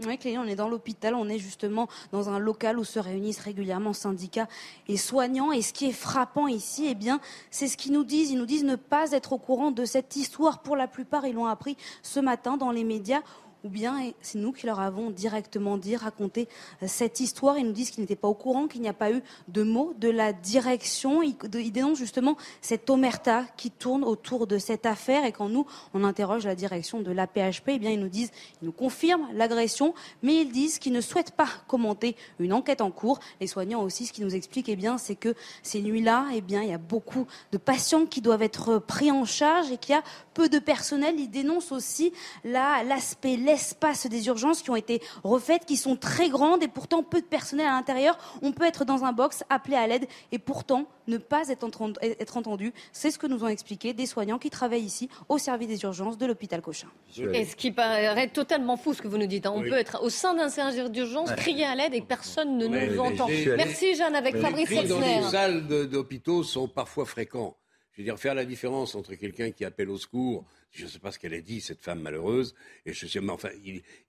Oui, 0.05 0.17
Clélie, 0.17 0.37
on 0.37 0.43
est 0.43 0.55
dans 0.55 0.67
l'hôpital, 0.67 1.15
on 1.15 1.29
est 1.29 1.39
justement 1.39 1.87
dans 2.11 2.29
un 2.29 2.37
local 2.37 2.77
où 2.77 2.83
se 2.83 2.99
réunissent 2.99 3.39
régulièrement 3.39 3.93
syndicats 3.93 4.49
et 4.89 4.97
soignants. 4.97 5.53
Et 5.53 5.61
ce 5.61 5.71
qui 5.71 5.85
est 5.85 5.93
frappant 5.93 6.47
ici, 6.47 6.87
eh 6.89 6.95
bien, 6.95 7.21
c'est 7.49 7.67
ce 7.67 7.77
qu'ils 7.77 7.93
nous 7.93 8.03
disent. 8.03 8.29
Ils 8.29 8.37
nous 8.37 8.45
disent 8.45 8.65
ne 8.65 8.75
pas 8.75 9.11
être 9.11 9.31
au 9.31 9.37
courant 9.37 9.71
de 9.71 9.85
cette 9.85 10.17
histoire. 10.17 10.59
Pour 10.59 10.75
la 10.75 10.87
plupart, 10.87 11.25
ils 11.25 11.33
l'ont 11.33 11.45
appris 11.45 11.77
ce 12.01 12.19
matin 12.19 12.57
dans 12.57 12.71
les 12.71 12.83
médias 12.83 13.21
ou 13.65 13.69
bien 13.69 14.11
c'est 14.21 14.37
nous 14.37 14.51
qui 14.51 14.67
leur 14.67 14.79
avons 14.79 15.09
directement 15.09 15.77
dit, 15.77 15.95
raconté 15.95 16.47
euh, 16.83 16.85
cette 16.87 17.19
histoire. 17.19 17.57
Ils 17.57 17.65
nous 17.65 17.71
disent 17.71 17.89
qu'ils 17.89 18.01
n'étaient 18.01 18.15
pas 18.15 18.27
au 18.27 18.35
courant, 18.35 18.67
qu'il 18.67 18.81
n'y 18.81 18.87
a 18.87 18.93
pas 18.93 19.11
eu 19.11 19.21
de 19.47 19.63
mots 19.63 19.93
de 19.97 20.07
la 20.07 20.33
direction. 20.33 21.23
Ils, 21.23 21.35
dénoncent 21.71 21.97
justement 21.97 22.37
cette 22.61 22.89
omerta 22.89 23.43
qui 23.57 23.71
tourne 23.71 24.03
autour 24.03 24.45
de 24.45 24.59
cette 24.59 24.85
affaire. 24.85 25.25
Et 25.25 25.31
quand 25.31 25.49
nous, 25.49 25.65
on 25.95 26.03
interroge 26.03 26.45
la 26.45 26.53
direction 26.53 27.01
de 27.01 27.11
l'APHP, 27.11 27.69
eh 27.69 27.79
bien, 27.79 27.89
ils 27.89 27.99
nous 27.99 28.07
disent, 28.07 28.31
ils 28.61 28.65
nous 28.65 28.71
confirment 28.71 29.27
l'agression, 29.33 29.95
mais 30.21 30.41
ils 30.41 30.51
disent 30.51 30.77
qu'ils 30.77 30.93
ne 30.93 31.01
souhaitent 31.01 31.31
pas 31.31 31.49
commenter 31.67 32.15
une 32.39 32.53
enquête 32.53 32.81
en 32.81 32.91
cours. 32.91 33.19
Les 33.41 33.47
soignants 33.47 33.81
aussi, 33.81 34.05
ce 34.05 34.13
qui 34.13 34.21
nous 34.21 34.35
explique, 34.35 34.69
eh 34.69 34.75
bien, 34.75 34.99
c'est 34.99 35.15
que 35.15 35.33
ces 35.63 35.81
nuits-là, 35.81 36.27
eh 36.35 36.41
bien, 36.41 36.61
il 36.61 36.69
y 36.69 36.73
a 36.73 36.77
beaucoup 36.77 37.25
de 37.51 37.57
patients 37.57 38.05
qui 38.05 38.21
doivent 38.21 38.43
être 38.43 38.77
pris 38.77 39.11
en 39.11 39.25
charge 39.25 39.71
et 39.71 39.77
qu'il 39.77 39.95
y 39.95 39.97
a 39.97 40.03
peu 40.35 40.49
de 40.49 40.59
personnel. 40.59 41.19
Ils 41.19 41.31
dénoncent 41.31 41.71
aussi 41.71 42.13
l'aspect 42.43 43.37
l'espace 43.55 44.07
des 44.07 44.27
urgences 44.27 44.61
qui 44.61 44.69
ont 44.69 44.75
été 44.75 45.01
refaites, 45.23 45.65
qui 45.65 45.77
sont 45.77 45.95
très 45.95 46.27
grandes 46.27 46.61
et 46.61 46.67
pourtant 46.67 47.03
peu 47.03 47.21
de 47.21 47.25
personnel 47.25 47.65
à 47.67 47.71
l'intérieur. 47.71 48.17
On 48.41 48.51
peut 48.51 48.65
être 48.65 48.83
dans 48.83 49.05
un 49.05 49.13
box, 49.13 49.43
appelé 49.49 49.77
à 49.77 49.87
l'aide 49.87 50.07
et 50.33 50.39
pourtant 50.39 50.87
ne 51.07 51.17
pas 51.17 51.47
être 51.47 52.37
entendu. 52.37 52.73
C'est 52.91 53.11
ce 53.11 53.17
que 53.17 53.27
nous 53.27 53.45
ont 53.45 53.47
expliqué 53.47 53.93
des 53.93 54.05
soignants 54.05 54.39
qui 54.39 54.49
travaillent 54.49 54.83
ici 54.83 55.07
au 55.29 55.37
service 55.37 55.69
des 55.69 55.81
urgences 55.83 56.17
de 56.17 56.25
l'hôpital 56.25 56.61
Cochin. 56.61 56.87
Et 57.33 57.45
ce 57.45 57.55
qui 57.55 57.71
paraît 57.71 58.27
totalement 58.27 58.75
fou 58.75 58.93
ce 58.93 59.01
que 59.01 59.07
vous 59.07 59.17
nous 59.17 59.25
dites. 59.25 59.45
Hein. 59.45 59.53
On 59.55 59.61
peut 59.61 59.73
être 59.73 60.03
au 60.03 60.09
sein 60.09 60.33
d'un 60.33 60.49
service 60.49 60.91
d'urgence, 60.91 61.31
crier 61.33 61.65
à 61.65 61.75
l'aide 61.75 61.93
et 61.93 62.01
personne 62.01 62.57
ne 62.57 62.67
nous 62.67 62.99
entend. 62.99 63.27
Merci 63.55 63.95
Jeanne 63.95 64.15
avec 64.15 64.35
Fabrice 64.35 64.69
Les 64.69 64.83
dans 64.83 64.99
les 64.99 65.21
salles 65.31 65.65
d'hôpitaux 65.87 66.43
sont 66.43 66.67
parfois 66.67 67.05
fréquents. 67.05 67.55
Je 67.95 68.01
veux 68.01 68.05
dire, 68.05 68.19
faire 68.19 68.35
la 68.35 68.43
différence 68.43 68.93
entre 68.93 69.15
quelqu'un 69.15 69.51
qui 69.51 69.63
appelle 69.63 69.89
au 69.89 69.97
secours, 69.97 70.45
je 70.71 70.83
ne 70.83 70.89
sais 70.89 70.99
pas 70.99 71.11
ce 71.13 71.19
qu'elle 71.19 71.33
a 71.33 71.39
dit, 71.39 71.61
cette 71.61 71.81
femme 71.81 72.01
malheureuse, 72.01 72.53
et 72.85 72.91
je 72.91 73.07
sais, 73.07 73.21
mais 73.21 73.31
enfin, 73.31 73.47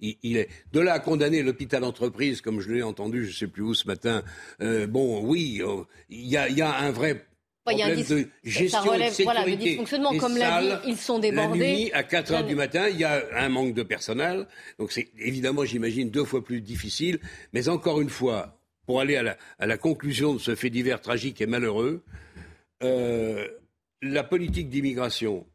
il, 0.00 0.36
est 0.36 0.48
de 0.72 0.80
là 0.80 0.94
à 0.94 0.98
condamner 0.98 1.40
l'hôpital 1.44 1.84
entreprise, 1.84 2.40
comme 2.40 2.60
je 2.60 2.72
l'ai 2.72 2.82
entendu, 2.82 3.24
je 3.24 3.30
ne 3.30 3.34
sais 3.34 3.46
plus 3.46 3.62
où 3.62 3.74
ce 3.74 3.86
matin. 3.86 4.24
Euh, 4.60 4.88
bon, 4.88 5.24
oui, 5.24 5.62
euh, 5.62 5.84
il 6.08 6.26
y, 6.26 6.36
a, 6.36 6.76
un 6.78 6.90
vrai 6.90 7.26
problème 7.64 8.02
de 8.02 8.28
gestion 8.42 8.82
ça 8.82 8.90
relève, 8.90 9.16
de 9.16 9.22
voilà, 9.22 9.46
le 9.46 9.54
dysfonctionnement. 9.54 10.18
Comme 10.18 10.36
l'a 10.36 10.62
dit, 10.62 10.88
ils 10.88 10.96
sont 10.96 11.20
débordés. 11.20 11.58
La 11.60 11.74
nuit, 11.76 11.92
à 11.92 12.02
4 12.02 12.32
heures 12.32 12.44
du 12.44 12.56
matin, 12.56 12.88
il 12.88 12.98
y 12.98 13.04
a 13.04 13.22
un 13.36 13.48
manque 13.48 13.74
de 13.74 13.84
personnel. 13.84 14.48
Donc 14.80 14.90
c'est 14.90 15.12
évidemment, 15.16 15.64
j'imagine, 15.64 16.10
deux 16.10 16.24
fois 16.24 16.42
plus 16.42 16.60
difficile. 16.60 17.20
Mais 17.52 17.68
encore 17.68 18.00
une 18.00 18.10
fois, 18.10 18.58
pour 18.84 19.00
aller 19.00 19.14
à 19.14 19.22
la, 19.22 19.36
à 19.60 19.66
la 19.66 19.78
conclusion 19.78 20.34
de 20.34 20.40
ce 20.40 20.56
fait 20.56 20.70
divers 20.70 21.00
tragique 21.00 21.40
et 21.40 21.46
malheureux, 21.46 22.02
euh, 22.82 23.46
la 24.12 24.24
politique 24.24 24.68
d'immigration. 24.68 25.46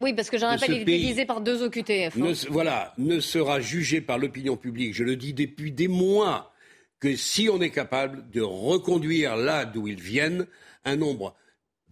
Oui, 0.00 0.14
parce 0.14 0.30
que 0.30 0.38
j'en 0.38 0.48
rappelle, 0.48 0.72
il 0.72 0.80
est 0.80 0.84
divisé 0.84 1.26
par 1.26 1.40
deux 1.40 1.62
OQTF. 1.62 2.16
Hein. 2.16 2.32
voilà, 2.48 2.94
ne 2.98 3.20
sera 3.20 3.60
jugé 3.60 4.00
par 4.00 4.18
l'opinion 4.18 4.56
publique, 4.56 4.94
je 4.94 5.04
le 5.04 5.16
dis 5.16 5.34
depuis 5.34 5.72
des 5.72 5.88
mois, 5.88 6.52
que 7.00 7.16
si 7.16 7.48
on 7.50 7.60
est 7.60 7.70
capable 7.70 8.30
de 8.30 8.40
reconduire 8.40 9.36
là 9.36 9.66
d'où 9.66 9.88
ils 9.88 10.00
viennent 10.00 10.46
un 10.84 10.96
nombre 10.96 11.36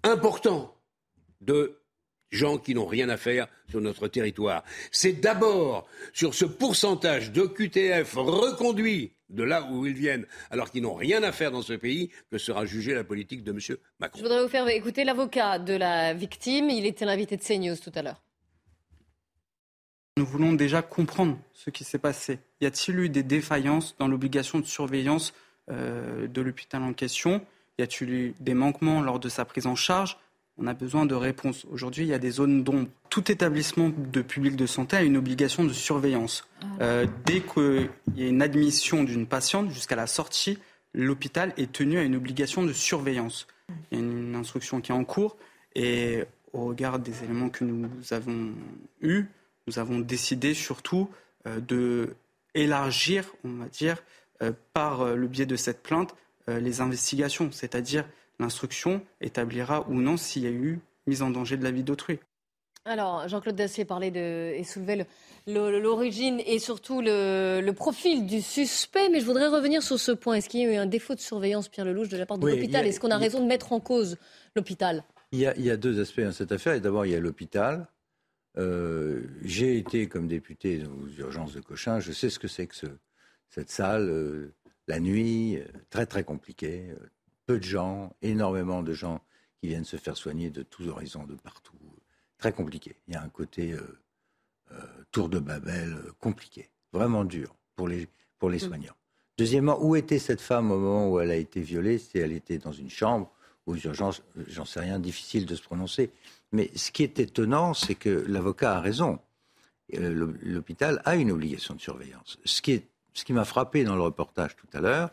important 0.03 0.75
de 1.43 1.82
gens 2.33 2.59
qui 2.59 2.75
n'ont 2.75 2.87
rien 2.87 3.09
à 3.09 3.17
faire 3.17 3.47
sur 3.69 3.81
notre 3.81 4.09
territoire. 4.09 4.65
C'est 4.91 5.13
d'abord 5.13 5.87
sur 6.13 6.35
ce 6.35 6.45
pourcentage 6.45 7.31
d'OQTF 7.31 8.15
reconduits 8.15 9.13
de 9.29 9.43
là 9.43 9.69
où 9.71 9.87
ils 9.87 9.95
viennent, 9.95 10.27
alors 10.51 10.71
qu'ils 10.71 10.83
n'ont 10.83 10.95
rien 10.95 11.23
à 11.23 11.33
faire 11.33 11.51
dans 11.51 11.63
ce 11.63 11.73
pays, 11.73 12.11
que 12.31 12.39
sera 12.39 12.67
jugée 12.67 12.95
la 12.95 13.05
politique 13.05 13.43
de 13.43 13.53
M. 13.53 13.79
Macron. 13.99 14.19
Je 14.19 14.23
voudrais 14.23 14.43
vous 14.43 14.49
faire 14.49 14.69
écouter 14.69 15.05
l'avocat 15.05 15.59
de 15.59 15.75
la 15.75 16.13
victime. 16.15 16.71
Il 16.71 16.87
était 16.87 17.05
l'invité 17.05 17.37
de 17.37 17.43
CNews 17.43 17.77
tout 17.77 17.93
à 17.95 18.03
l'heure. 18.03 18.23
Nous 20.19 20.27
voulons 20.27 20.53
déjà 20.53 20.83
comprendre 20.83 21.39
ce 21.55 21.71
qui 21.71 21.85
s'est 21.85 21.99
passé. 21.99 22.39
Y 22.61 22.67
a-t-il 22.67 22.99
eu 22.99 23.09
des 23.09 23.23
défaillances 23.23 23.97
dans 23.99 24.09
l'obligation 24.09 24.59
de 24.59 24.67
surveillance 24.67 25.33
euh, 25.71 26.29
de 26.29 26.41
l'hôpital 26.43 26.83
en 26.83 26.93
question? 26.93 27.41
Y 27.79 27.83
a-t-il 27.83 28.11
eu 28.11 28.35
des 28.39 28.53
manquements 28.53 29.01
lors 29.01 29.19
de 29.19 29.31
sa 29.31 29.47
prise 29.47 29.67
en 29.67 29.75
charge? 29.75 30.19
On 30.59 30.67
a 30.67 30.75
besoin 30.75 31.07
de 31.07 31.15
réponses. 31.15 31.67
Aujourd'hui, 31.71 32.05
il 32.05 32.09
y 32.09 32.15
a 32.15 32.19
des 32.19 32.31
zones 32.31 32.63
d'ombre. 32.63 32.89
Tout 33.09 33.31
établissement 33.31 33.91
de 33.91 34.23
public 34.23 34.57
de 34.57 34.67
santé 34.67 34.97
a 34.97 35.03
une 35.03 35.17
obligation 35.17 35.65
de 35.65 35.73
surveillance. 35.73 36.47
Ah. 36.61 36.67
Euh, 36.81 37.07
dès 37.25 37.41
qu'il 37.41 37.89
y 38.17 38.25
a 38.25 38.29
une 38.29 38.43
admission 38.43 39.05
d'une 39.05 39.27
patiente 39.27 39.71
jusqu'à 39.71 39.97
la 39.97 40.07
sortie, 40.07 40.59
l'hôpital 40.95 41.53
est 41.57 41.73
tenu 41.73 41.99
à 41.99 42.03
une 42.03 42.17
obligation 42.17 42.63
de 42.63 42.73
surveillance. 42.73 43.47
Il 43.91 43.99
y 43.99 44.01
a 44.01 44.05
une 44.05 44.35
instruction 44.35 44.81
qui 44.81 44.93
est 44.93 44.95
en 44.95 45.05
cours 45.05 45.37
et 45.75 46.25
au 46.53 46.67
regard 46.67 46.99
des 46.99 47.25
éléments 47.25 47.49
que 47.49 47.65
nous 47.65 47.89
avons 48.11 48.53
eus, 49.01 49.25
nous 49.67 49.79
avons 49.79 50.01
décidé 50.01 50.53
surtout 50.53 51.09
euh, 51.47 51.61
de 51.61 52.15
élargir, 52.55 53.33
on 53.45 53.55
va 53.55 53.67
dire, 53.67 54.03
euh, 54.43 54.53
par 54.75 55.17
le 55.17 55.27
biais 55.27 55.47
de 55.47 55.57
cette 55.57 55.83
plainte, 55.83 56.15
les 56.49 56.81
investigations, 56.81 57.53
c'est-à-dire 57.53 58.05
l'instruction 58.39 59.03
établira 59.21 59.87
ou 59.89 59.95
non 59.95 60.17
s'il 60.17 60.43
y 60.43 60.47
a 60.47 60.51
eu 60.51 60.81
mise 61.07 61.23
en 61.23 61.31
danger 61.31 61.57
de 61.57 61.65
la 61.65 61.71
vie 61.71 61.83
d'autrui. 61.83 62.19
Alors, 62.85 63.29
Jean-Claude 63.29 63.55
Dacier 63.55 63.85
parlait 63.85 64.11
de, 64.11 64.53
et 64.55 64.65
soulevait 64.65 65.07
l'origine 65.47 66.41
et 66.47 66.59
surtout 66.59 67.01
le, 67.01 67.71
profil 67.71 68.27
du 68.27 68.41
suspect, 68.41 69.09
mais 69.09 69.21
je 69.21 69.27
voudrais 69.27 69.47
revenir 69.47 69.83
sur 69.83 70.01
ce 70.01 70.11
point. 70.11 70.35
Est-ce 70.35 70.49
qu'il 70.49 70.61
y 70.61 70.67
a 70.67 70.73
eu 70.73 70.77
un 70.77 70.87
défaut 70.87 71.15
de 71.15 71.21
surveillance, 71.21 71.69
Pierre 71.69 71.87
Lelouch, 71.87 72.09
de 72.09 72.17
la 72.17 72.27
part 72.27 72.39
de 72.39 72.49
l'hôpital? 72.49 72.85
Est-ce 72.87 72.99
qu'on 72.99 73.13
a, 73.13 73.19
raison 73.19 73.41
de 73.41 73.47
mettre 73.47 73.73
en 73.73 73.79
cause 73.79 74.17
l'hôpital? 74.57 75.05
Il, 75.31 75.39
y, 75.39 75.47
a, 75.47 75.77
deux 75.77 76.01
aspects 76.01 76.21
dans 76.21 76.33
cette 76.33 76.53
affaire. 76.53 76.79
D'abord, 76.81 77.07
il 77.07 77.13
y 77.13 77.15
a 77.15 77.21
l'hôpital. 77.21 77.87
Euh, 78.59 79.23
j'ai 79.43 79.79
été 79.79 80.09
comme 80.09 80.27
député 80.27 80.83
aux 80.85 81.09
urgences 81.21 81.55
de 81.55 81.61
Cochin. 81.61 82.01
Je 82.01 82.13
sais 82.13 82.31
ce 82.31 82.39
que 82.39 82.49
c'est 82.49 82.67
que 82.67 82.75
cette 83.49 83.71
salle, 83.71 84.11
euh, 84.11 84.53
la 84.89 84.99
nuit, 84.99 85.57
euh, 85.57 85.65
très 85.89 86.05
très 86.05 86.25
compliquée, 86.25 86.89
peu 87.53 87.59
de 87.59 87.65
gens, 87.65 88.17
énormément 88.23 88.83
de 88.83 88.95
gens 88.95 89.21
qui 89.61 89.69
viennent 89.69 89.85
se 89.85 89.99
faire 89.99 90.17
soigner 90.17 90.49
de 90.49 90.63
tous 90.63 90.89
horizons, 90.89 91.25
de 91.25 91.35
partout. 91.35 91.77
Très 92.39 92.51
compliqué. 92.51 92.97
Il 93.07 93.13
y 93.13 93.17
a 93.17 93.23
un 93.23 93.29
côté 93.29 93.73
euh, 93.73 94.01
euh, 94.73 94.77
tour 95.11 95.29
de 95.29 95.39
Babel 95.39 95.93
euh, 95.93 96.13
compliqué, 96.19 96.71
vraiment 96.95 97.27
dur 97.27 97.55
pour 97.77 97.89
les, 97.89 98.09
pour 98.39 98.49
les 98.49 98.57
mm. 98.57 98.69
soignants. 98.69 98.97
Deuxièmement, 99.37 99.79
où 99.85 99.97
était 99.97 100.19
cette 100.19 100.41
femme 100.41 100.71
au 100.71 100.79
moment 100.79 101.11
où 101.11 101.21
elle 101.21 101.31
a 101.31 101.37
été 101.37 101.61
violée? 101.61 101.99
Si 101.99 102.17
elle 102.17 102.33
était 102.33 102.57
dans 102.57 102.73
une 102.73 102.89
chambre, 102.89 103.31
aux 103.67 103.77
urgences, 103.77 104.23
j'en 104.49 104.65
sais 104.65 104.81
rien, 104.81 104.99
difficile 104.99 105.45
de 105.45 105.55
se 105.55 105.63
prononcer. 105.63 106.11
Mais 106.53 106.71
ce 106.75 106.91
qui 106.91 107.03
est 107.03 107.21
étonnant, 107.21 107.75
c'est 107.75 107.97
que 107.97 108.25
l'avocat 108.29 108.79
a 108.79 108.81
raison. 108.81 109.19
L'hôpital 109.93 111.03
a 111.05 111.17
une 111.17 111.31
obligation 111.31 111.75
de 111.75 111.81
surveillance. 111.83 112.39
Ce 112.47 112.63
qui, 112.63 112.73
est, 112.73 112.89
ce 113.13 113.27
qui 113.27 113.35
m'a 113.35 113.45
frappé 113.45 113.85
dans 113.85 113.95
le 113.95 114.03
reportage 114.03 114.57
tout 114.57 114.69
à 114.73 114.81
l'heure, 114.81 115.11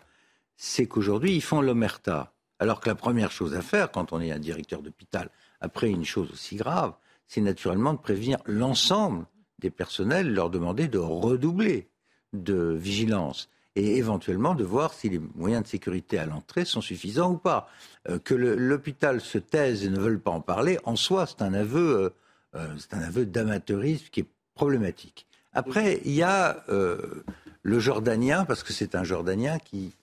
c'est 0.62 0.88
qu'aujourd'hui, 0.88 1.36
ils 1.36 1.42
font 1.42 1.62
l'omerta. 1.62 2.34
Alors 2.60 2.82
que 2.82 2.90
la 2.90 2.96
première 2.96 3.32
chose 3.32 3.56
à 3.56 3.62
faire, 3.62 3.92
quand 3.92 4.12
on 4.12 4.20
est 4.20 4.34
un 4.34 4.40
directeur 4.40 4.82
d'hôpital, 4.82 5.30
après 5.62 5.90
une 5.90 6.04
chose 6.04 6.30
aussi 6.34 6.58
grave, 6.58 6.94
c'est 7.28 7.40
naturellement 7.40 7.94
de 7.94 8.00
prévenir 8.00 8.40
l'ensemble 8.46 9.26
des 9.60 9.70
personnels, 9.70 10.34
leur 10.34 10.50
demander 10.50 10.90
de 10.90 10.98
redoubler 10.98 11.88
de 12.34 12.76
vigilance 12.78 13.50
et 13.78 13.96
éventuellement 13.96 14.54
de 14.54 14.66
voir 14.66 14.94
si 14.94 15.08
les 15.08 15.20
moyens 15.20 15.64
de 15.64 15.68
sécurité 15.70 16.20
à 16.20 16.26
l'entrée 16.26 16.66
sont 16.66 16.82
suffisants 16.82 17.32
ou 17.32 17.38
pas. 17.38 17.70
Euh, 18.10 18.20
que 18.20 18.34
l'hôpital 18.34 19.22
se 19.22 19.38
taise 19.38 19.86
et 19.86 19.90
ne 19.90 20.00
veuille 20.00 20.18
pas 20.18 20.32
en 20.32 20.42
parler, 20.42 20.78
en 20.84 20.98
soi, 20.98 21.26
c'est 21.26 21.42
un 21.42 21.54
aveu, 21.54 21.96
euh, 21.96 22.10
euh, 22.56 22.68
c'est 22.78 22.94
un 22.96 23.02
aveu 23.02 23.26
d'amateurisme 23.26 24.08
qui 24.12 24.20
est 24.20 24.30
problématique. 24.56 25.26
Après, 25.54 26.02
il 26.04 26.12
y 26.12 26.22
a 26.22 26.66
le 26.68 27.80
Jordanien, 27.80 28.46
parce 28.46 28.62
que 28.62 28.72
c'est 28.72 28.94
un 28.94 29.04
Jordanien 29.04 29.58
qui 29.58 29.96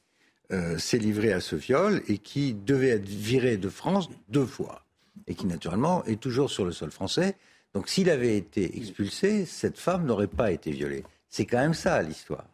euh, 0.53 0.79
s'est 0.79 0.99
livré 0.99 1.33
à 1.33 1.41
ce 1.41 1.57
viol 1.57 2.03
et 2.09 2.19
qui 2.19 2.55
devait 2.55 2.91
être 2.91 3.09
viré 3.09 3.57
de 3.57 3.69
France 3.69 4.09
deux 4.29 4.47
fois. 4.47 4.85
Et 5.27 5.35
qui, 5.35 5.47
naturellement, 5.47 6.05
est 6.05 6.21
toujours 6.21 6.51
sur 6.51 6.65
le 6.65 6.73
sol 6.73 6.91
français. 6.91 7.37
Donc, 7.75 7.89
s'il 7.89 8.11
avait 8.11 8.37
été 8.37 8.79
expulsé, 8.79 9.45
cette 9.45 9.79
femme 9.79 10.07
n'aurait 10.07 10.29
pas 10.29 10.53
été 10.53 10.71
violée. 10.71 11.05
C'est 11.29 11.47
quand 11.47 11.59
même 11.59 11.75
ça, 11.75 12.01
l'histoire. 12.03 12.47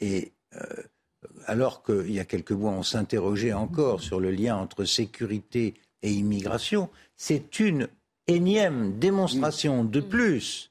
Et 0.00 0.32
euh, 0.54 0.82
alors 1.46 1.82
qu'il 1.82 2.12
y 2.12 2.20
a 2.20 2.24
quelques 2.24 2.52
mois, 2.52 2.72
on 2.72 2.82
s'interrogeait 2.82 3.52
encore 3.52 4.00
sur 4.00 4.20
le 4.20 4.30
lien 4.30 4.56
entre 4.56 4.84
sécurité 4.84 5.74
et 6.02 6.10
immigration, 6.10 6.90
c'est 7.16 7.60
une 7.60 7.88
énième 8.26 8.98
démonstration 8.98 9.84
de 9.84 10.00
plus 10.00 10.70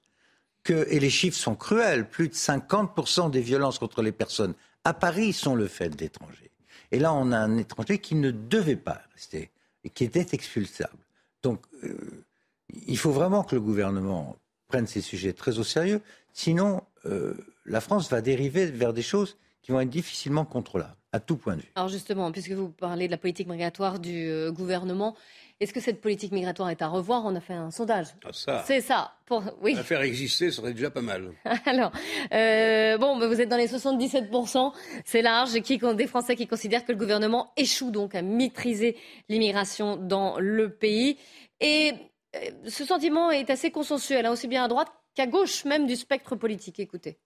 que, 0.64 0.88
et 0.90 1.00
les 1.00 1.10
chiffres 1.10 1.38
sont 1.38 1.56
cruels, 1.56 2.08
plus 2.10 2.30
de 2.30 2.34
50% 2.34 3.32
des 3.32 3.42
violences 3.42 3.80
contre 3.80 4.02
les 4.02 4.12
personnes 4.12 4.54
à 4.88 4.94
Paris 4.94 5.34
sont 5.34 5.56
le 5.56 5.68
fait 5.68 5.90
d'étrangers. 5.90 6.52
Et 6.94 7.00
là, 7.00 7.14
on 7.14 7.34
a 7.34 7.38
un 7.38 7.58
étranger 7.58 8.00
qui 8.00 8.16
ne 8.16 8.32
devait 8.32 8.78
pas 8.78 9.02
rester 9.14 9.52
et 9.84 9.90
qui 9.90 10.06
était 10.06 10.28
expulsable. 10.32 11.04
Donc, 11.44 11.60
euh, 11.84 12.24
il 12.88 12.98
faut 12.98 13.12
vraiment 13.12 13.44
que 13.44 13.56
le 13.56 13.60
gouvernement 13.60 14.38
prenne 14.70 14.88
ces 14.88 15.02
sujets 15.02 15.34
très 15.34 15.60
au 15.60 15.66
sérieux. 15.66 16.02
Sinon, 16.32 16.84
euh, 17.06 17.34
la 17.66 17.82
France 17.82 18.10
va 18.10 18.22
dériver 18.22 18.68
vers 18.68 18.94
des 18.94 19.02
choses 19.02 19.38
qui 19.62 19.74
vont 19.74 19.82
être 19.82 19.90
difficilement 19.90 20.46
contrôlables, 20.46 20.96
à 21.12 21.20
tout 21.20 21.36
point 21.36 21.58
de 21.58 21.64
vue. 21.64 21.72
Alors 21.76 21.90
justement, 21.90 22.32
puisque 22.32 22.52
vous 22.52 22.70
parlez 22.70 23.08
de 23.08 23.12
la 23.12 23.18
politique 23.18 23.50
migratoire 23.50 24.00
du 24.00 24.30
euh, 24.30 24.54
gouvernement, 24.54 25.18
est-ce 25.60 25.74
que 25.74 25.80
cette 25.80 26.02
politique 26.02 26.32
migratoire 26.32 26.70
est 26.70 26.82
à 26.84 26.88
revoir? 26.88 27.26
On 27.26 27.36
a 27.36 27.40
fait 27.40 27.54
un 27.54 27.72
sondage. 27.72 28.08
Ah, 28.24 28.30
ça. 28.32 28.64
C'est 28.68 28.82
ça. 28.82 29.16
Pour... 29.26 29.44
Oui. 29.62 29.74
La 29.74 29.84
faire 29.84 30.02
exister 30.02 30.52
serait 30.52 30.74
déjà 30.74 30.92
pas 30.92 31.02
mal. 31.02 31.34
Alors, 31.66 31.92
euh, 32.32 32.98
bon, 32.98 33.18
vous 33.18 33.42
êtes 33.42 33.50
dans 33.50 33.58
les 33.58 33.68
77%, 33.68 34.72
c'est 35.04 35.22
large, 35.24 35.60
qui, 35.62 35.80
des 35.80 36.08
Français 36.08 36.36
qui 36.36 36.46
considèrent 36.46 36.86
que 36.86 36.92
le 36.92 36.98
gouvernement 36.98 37.52
échoue 37.58 37.90
donc 37.90 38.14
à 38.14 38.22
maîtriser 38.22 38.98
l'immigration 39.30 39.98
dans 39.98 40.38
le 40.40 40.70
pays. 40.70 41.18
Et 41.60 41.94
euh, 42.36 42.40
ce 42.68 42.86
sentiment 42.86 43.32
est 43.32 43.50
assez 43.50 43.72
consensuel, 43.72 44.28
hein, 44.28 44.32
aussi 44.32 44.48
bien 44.48 44.64
à 44.64 44.68
droite 44.68 44.90
qu'à 45.16 45.26
gauche 45.26 45.66
même 45.66 45.88
du 45.88 45.96
spectre 45.96 46.36
politique. 46.36 46.80
Écoutez. 46.80 47.18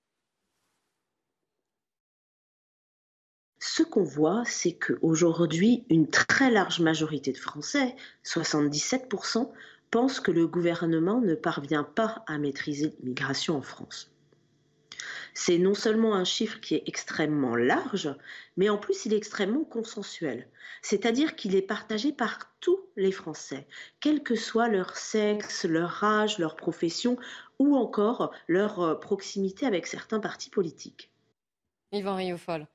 Ce 3.81 3.85
qu'on 3.87 4.03
voit, 4.03 4.43
c'est 4.45 4.73
qu'aujourd'hui, 4.73 5.85
une 5.89 6.07
très 6.07 6.51
large 6.51 6.81
majorité 6.81 7.31
de 7.31 7.39
Français, 7.39 7.95
77%, 8.23 9.51
pensent 9.89 10.19
que 10.19 10.29
le 10.29 10.45
gouvernement 10.45 11.19
ne 11.19 11.33
parvient 11.33 11.83
pas 11.83 12.23
à 12.27 12.37
maîtriser 12.37 12.93
l'immigration 12.99 13.57
en 13.57 13.63
France. 13.63 14.11
C'est 15.33 15.57
non 15.57 15.73
seulement 15.73 16.13
un 16.13 16.25
chiffre 16.25 16.59
qui 16.59 16.75
est 16.75 16.83
extrêmement 16.85 17.55
large, 17.55 18.13
mais 18.55 18.69
en 18.69 18.77
plus 18.77 19.05
il 19.05 19.15
est 19.15 19.17
extrêmement 19.17 19.63
consensuel. 19.63 20.47
C'est-à-dire 20.83 21.35
qu'il 21.35 21.55
est 21.55 21.63
partagé 21.63 22.13
par 22.13 22.53
tous 22.59 22.79
les 22.97 23.11
Français, 23.11 23.65
quel 23.99 24.21
que 24.21 24.35
soit 24.35 24.67
leur 24.67 24.95
sexe, 24.95 25.65
leur 25.65 26.03
âge, 26.03 26.37
leur 26.37 26.55
profession 26.55 27.17
ou 27.57 27.75
encore 27.75 28.31
leur 28.47 28.79
euh, 28.81 28.93
proximité 28.93 29.65
avec 29.65 29.87
certains 29.87 30.19
partis 30.19 30.51
politiques. 30.51 31.10
Yvan 31.91 32.15
Riofol. 32.15 32.67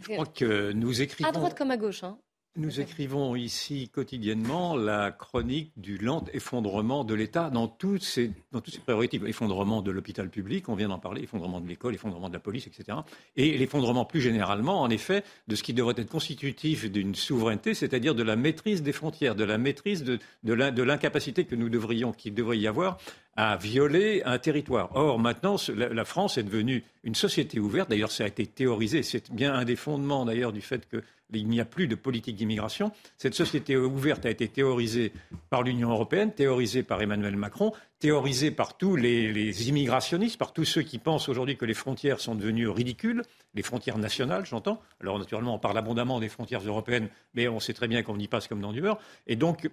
Je 0.00 0.12
crois 0.12 0.26
que 0.26 0.72
nous 0.72 1.00
écrivons. 1.00 1.28
À 1.28 1.32
droite 1.32 1.56
comme 1.56 1.70
à 1.70 1.76
gauche. 1.76 2.02
Hein. 2.04 2.18
Nous 2.56 2.80
écrivons 2.80 3.36
ici 3.36 3.88
quotidiennement 3.88 4.74
la 4.74 5.12
chronique 5.12 5.70
du 5.76 5.96
lent 5.96 6.24
effondrement 6.32 7.04
de 7.04 7.14
l'État 7.14 7.50
dans 7.50 7.68
toutes 7.68 8.02
ses, 8.02 8.32
dans 8.50 8.60
toutes 8.60 8.74
ses 8.74 8.80
priorités. 8.80 9.20
Effondrement 9.26 9.80
de 9.80 9.92
l'hôpital 9.92 10.28
public, 10.28 10.68
on 10.68 10.74
vient 10.74 10.88
d'en 10.88 10.98
parler, 10.98 11.22
effondrement 11.22 11.60
de 11.60 11.68
l'école, 11.68 11.94
effondrement 11.94 12.28
de 12.28 12.34
la 12.34 12.40
police, 12.40 12.66
etc. 12.66 12.98
Et 13.36 13.56
l'effondrement 13.56 14.04
plus 14.04 14.20
généralement, 14.20 14.82
en 14.82 14.90
effet, 14.90 15.22
de 15.46 15.54
ce 15.54 15.62
qui 15.62 15.72
devrait 15.72 15.94
être 15.98 16.10
constitutif 16.10 16.90
d'une 16.90 17.14
souveraineté, 17.14 17.74
c'est-à-dire 17.74 18.16
de 18.16 18.24
la 18.24 18.34
maîtrise 18.34 18.82
des 18.82 18.92
frontières, 18.92 19.36
de 19.36 19.44
la 19.44 19.56
maîtrise 19.56 20.02
de, 20.02 20.18
de 20.42 20.82
l'incapacité 20.82 21.44
que 21.44 21.54
nous 21.54 21.68
devrions, 21.68 22.12
qu'il 22.12 22.34
devrait 22.34 22.58
y 22.58 22.66
avoir 22.66 22.98
à 23.36 23.56
violer 23.56 24.22
un 24.24 24.38
territoire. 24.38 24.90
Or, 24.96 25.20
maintenant, 25.20 25.54
la 25.76 26.04
France 26.04 26.38
est 26.38 26.42
devenue 26.42 26.82
une 27.04 27.14
société 27.14 27.60
ouverte. 27.60 27.88
D'ailleurs, 27.88 28.10
ça 28.10 28.24
a 28.24 28.26
été 28.26 28.46
théorisé. 28.46 29.04
C'est 29.04 29.32
bien 29.32 29.54
un 29.54 29.64
des 29.64 29.76
fondements, 29.76 30.24
d'ailleurs, 30.24 30.52
du 30.52 30.60
fait 30.60 30.88
qu'il 31.32 31.48
n'y 31.48 31.60
a 31.60 31.64
plus 31.64 31.86
de 31.88 31.94
politique 31.94 32.36
d'immigration. 32.36 32.92
Cette 33.16 33.34
société 33.34 33.76
ouverte 33.76 34.26
a 34.26 34.30
été 34.30 34.48
théorisée 34.48 35.12
par 35.50 35.62
l'Union 35.62 35.90
européenne, 35.90 36.32
théorisée 36.32 36.82
par 36.82 37.00
Emmanuel 37.02 37.36
Macron, 37.36 37.72
théorisée 37.98 38.50
par 38.50 38.76
tous 38.76 38.96
les, 38.96 39.32
les 39.32 39.68
immigrationnistes, 39.68 40.38
par 40.38 40.52
tous 40.52 40.64
ceux 40.64 40.82
qui 40.82 40.98
pensent 40.98 41.28
aujourd'hui 41.28 41.56
que 41.56 41.64
les 41.64 41.74
frontières 41.74 42.20
sont 42.20 42.34
devenues 42.34 42.68
ridicules, 42.68 43.22
les 43.54 43.62
frontières 43.62 43.98
nationales, 43.98 44.46
j'entends. 44.46 44.80
Alors, 45.00 45.18
naturellement, 45.18 45.54
on 45.54 45.58
parle 45.58 45.78
abondamment 45.78 46.20
des 46.20 46.28
frontières 46.28 46.66
européennes, 46.66 47.08
mais 47.34 47.48
on 47.48 47.60
sait 47.60 47.74
très 47.74 47.88
bien 47.88 48.02
qu'on 48.02 48.18
y 48.18 48.28
passe 48.28 48.48
comme 48.48 48.60
dans 48.60 48.72
du 48.72 48.80
beurre. 48.80 48.98
Et 49.26 49.36
donc, 49.36 49.70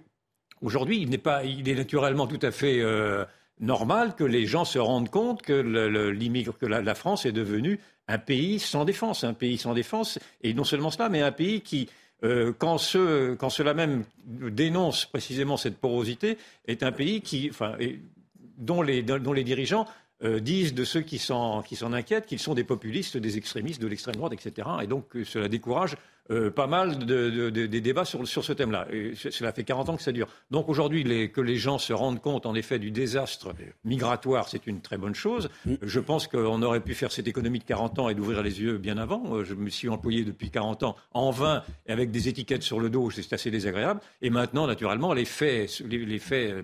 aujourd'hui, 0.60 1.00
il, 1.00 1.08
n'est 1.08 1.18
pas, 1.18 1.44
il 1.44 1.68
est 1.68 1.74
naturellement 1.74 2.26
tout 2.26 2.40
à 2.42 2.50
fait... 2.50 2.80
Euh, 2.80 3.24
normal 3.60 4.14
que 4.14 4.24
les 4.24 4.46
gens 4.46 4.64
se 4.64 4.78
rendent 4.78 5.10
compte 5.10 5.42
que, 5.42 5.52
la, 5.52 6.94
France 6.94 7.26
est 7.26 7.32
devenue 7.32 7.80
un 8.08 8.18
pays 8.18 8.58
sans 8.58 8.84
défense, 8.84 9.24
un 9.24 9.34
pays 9.34 9.58
sans 9.58 9.74
défense, 9.74 10.18
et 10.42 10.54
non 10.54 10.64
seulement 10.64 10.90
cela, 10.90 11.08
mais 11.08 11.22
un 11.22 11.32
pays 11.32 11.60
qui, 11.60 11.88
euh, 12.24 12.52
quand, 12.56 12.78
cela 12.78 13.74
même 13.74 14.04
dénonce 14.26 15.06
précisément 15.06 15.56
cette 15.56 15.78
porosité, 15.78 16.38
est 16.66 16.82
un 16.82 16.92
pays 16.92 17.20
qui, 17.20 17.50
dont, 18.58 18.82
les, 18.82 19.02
dirigeants 19.02 19.86
euh, 20.22 20.40
disent 20.40 20.74
de 20.74 20.84
ceux 20.84 21.02
qui 21.02 21.18
s'en 21.18 21.62
inquiètent 21.92 22.26
qu'ils 22.26 22.38
sont 22.38 22.54
des 22.54 22.64
populistes, 22.64 23.16
des 23.16 23.36
extrémistes 23.36 23.82
de 23.82 23.86
l'extrême 23.86 24.16
droite, 24.16 24.32
etc. 24.32 24.68
Et 24.82 24.86
donc 24.86 25.14
euh, 25.16 25.24
cela 25.24 25.48
décourage 25.48 25.96
euh, 26.30 26.50
pas 26.50 26.66
mal 26.66 26.98
de, 26.98 27.50
des 27.50 27.80
débats 27.80 28.04
sur, 28.04 28.26
ce 28.26 28.52
thème-là. 28.52 28.88
Cela 29.14 29.52
fait 29.52 29.64
40 29.64 29.88
ans 29.90 29.96
que 29.96 30.02
ça 30.02 30.12
dure. 30.12 30.28
Donc 30.50 30.68
aujourd'hui, 30.68 31.30
que 31.30 31.40
les 31.40 31.56
gens 31.56 31.78
se 31.78 31.92
rendent 31.92 32.20
compte, 32.20 32.46
en 32.46 32.54
effet, 32.54 32.78
du 32.78 32.90
désastre 32.90 33.54
migratoire, 33.84 34.48
c'est 34.48 34.66
une 34.66 34.80
très 34.80 34.98
bonne 34.98 35.14
chose. 35.14 35.48
Je 35.82 36.00
pense 36.00 36.26
qu'on 36.26 36.62
aurait 36.62 36.80
pu 36.80 36.94
faire 36.94 37.12
cette 37.12 37.28
économie 37.28 37.60
de 37.60 37.64
40 37.64 37.98
ans 37.98 38.08
et 38.08 38.14
d'ouvrir 38.14 38.42
les 38.42 38.60
yeux 38.60 38.78
bien 38.78 38.98
avant. 38.98 39.36
Euh, 39.36 39.44
je 39.44 39.54
me 39.54 39.70
suis 39.70 39.88
employé 39.88 40.24
depuis 40.24 40.50
40 40.50 40.82
ans 40.82 40.96
en 41.12 41.30
vain, 41.30 41.62
avec 41.88 42.10
des 42.10 42.28
étiquettes 42.28 42.62
sur 42.62 42.80
le 42.80 42.90
dos, 42.90 43.10
c'est 43.10 43.32
assez 43.32 43.50
désagréable. 43.50 44.00
Et 44.22 44.30
maintenant, 44.30 44.66
naturellement, 44.66 45.12
les 45.12 45.24
faits, 45.24 45.70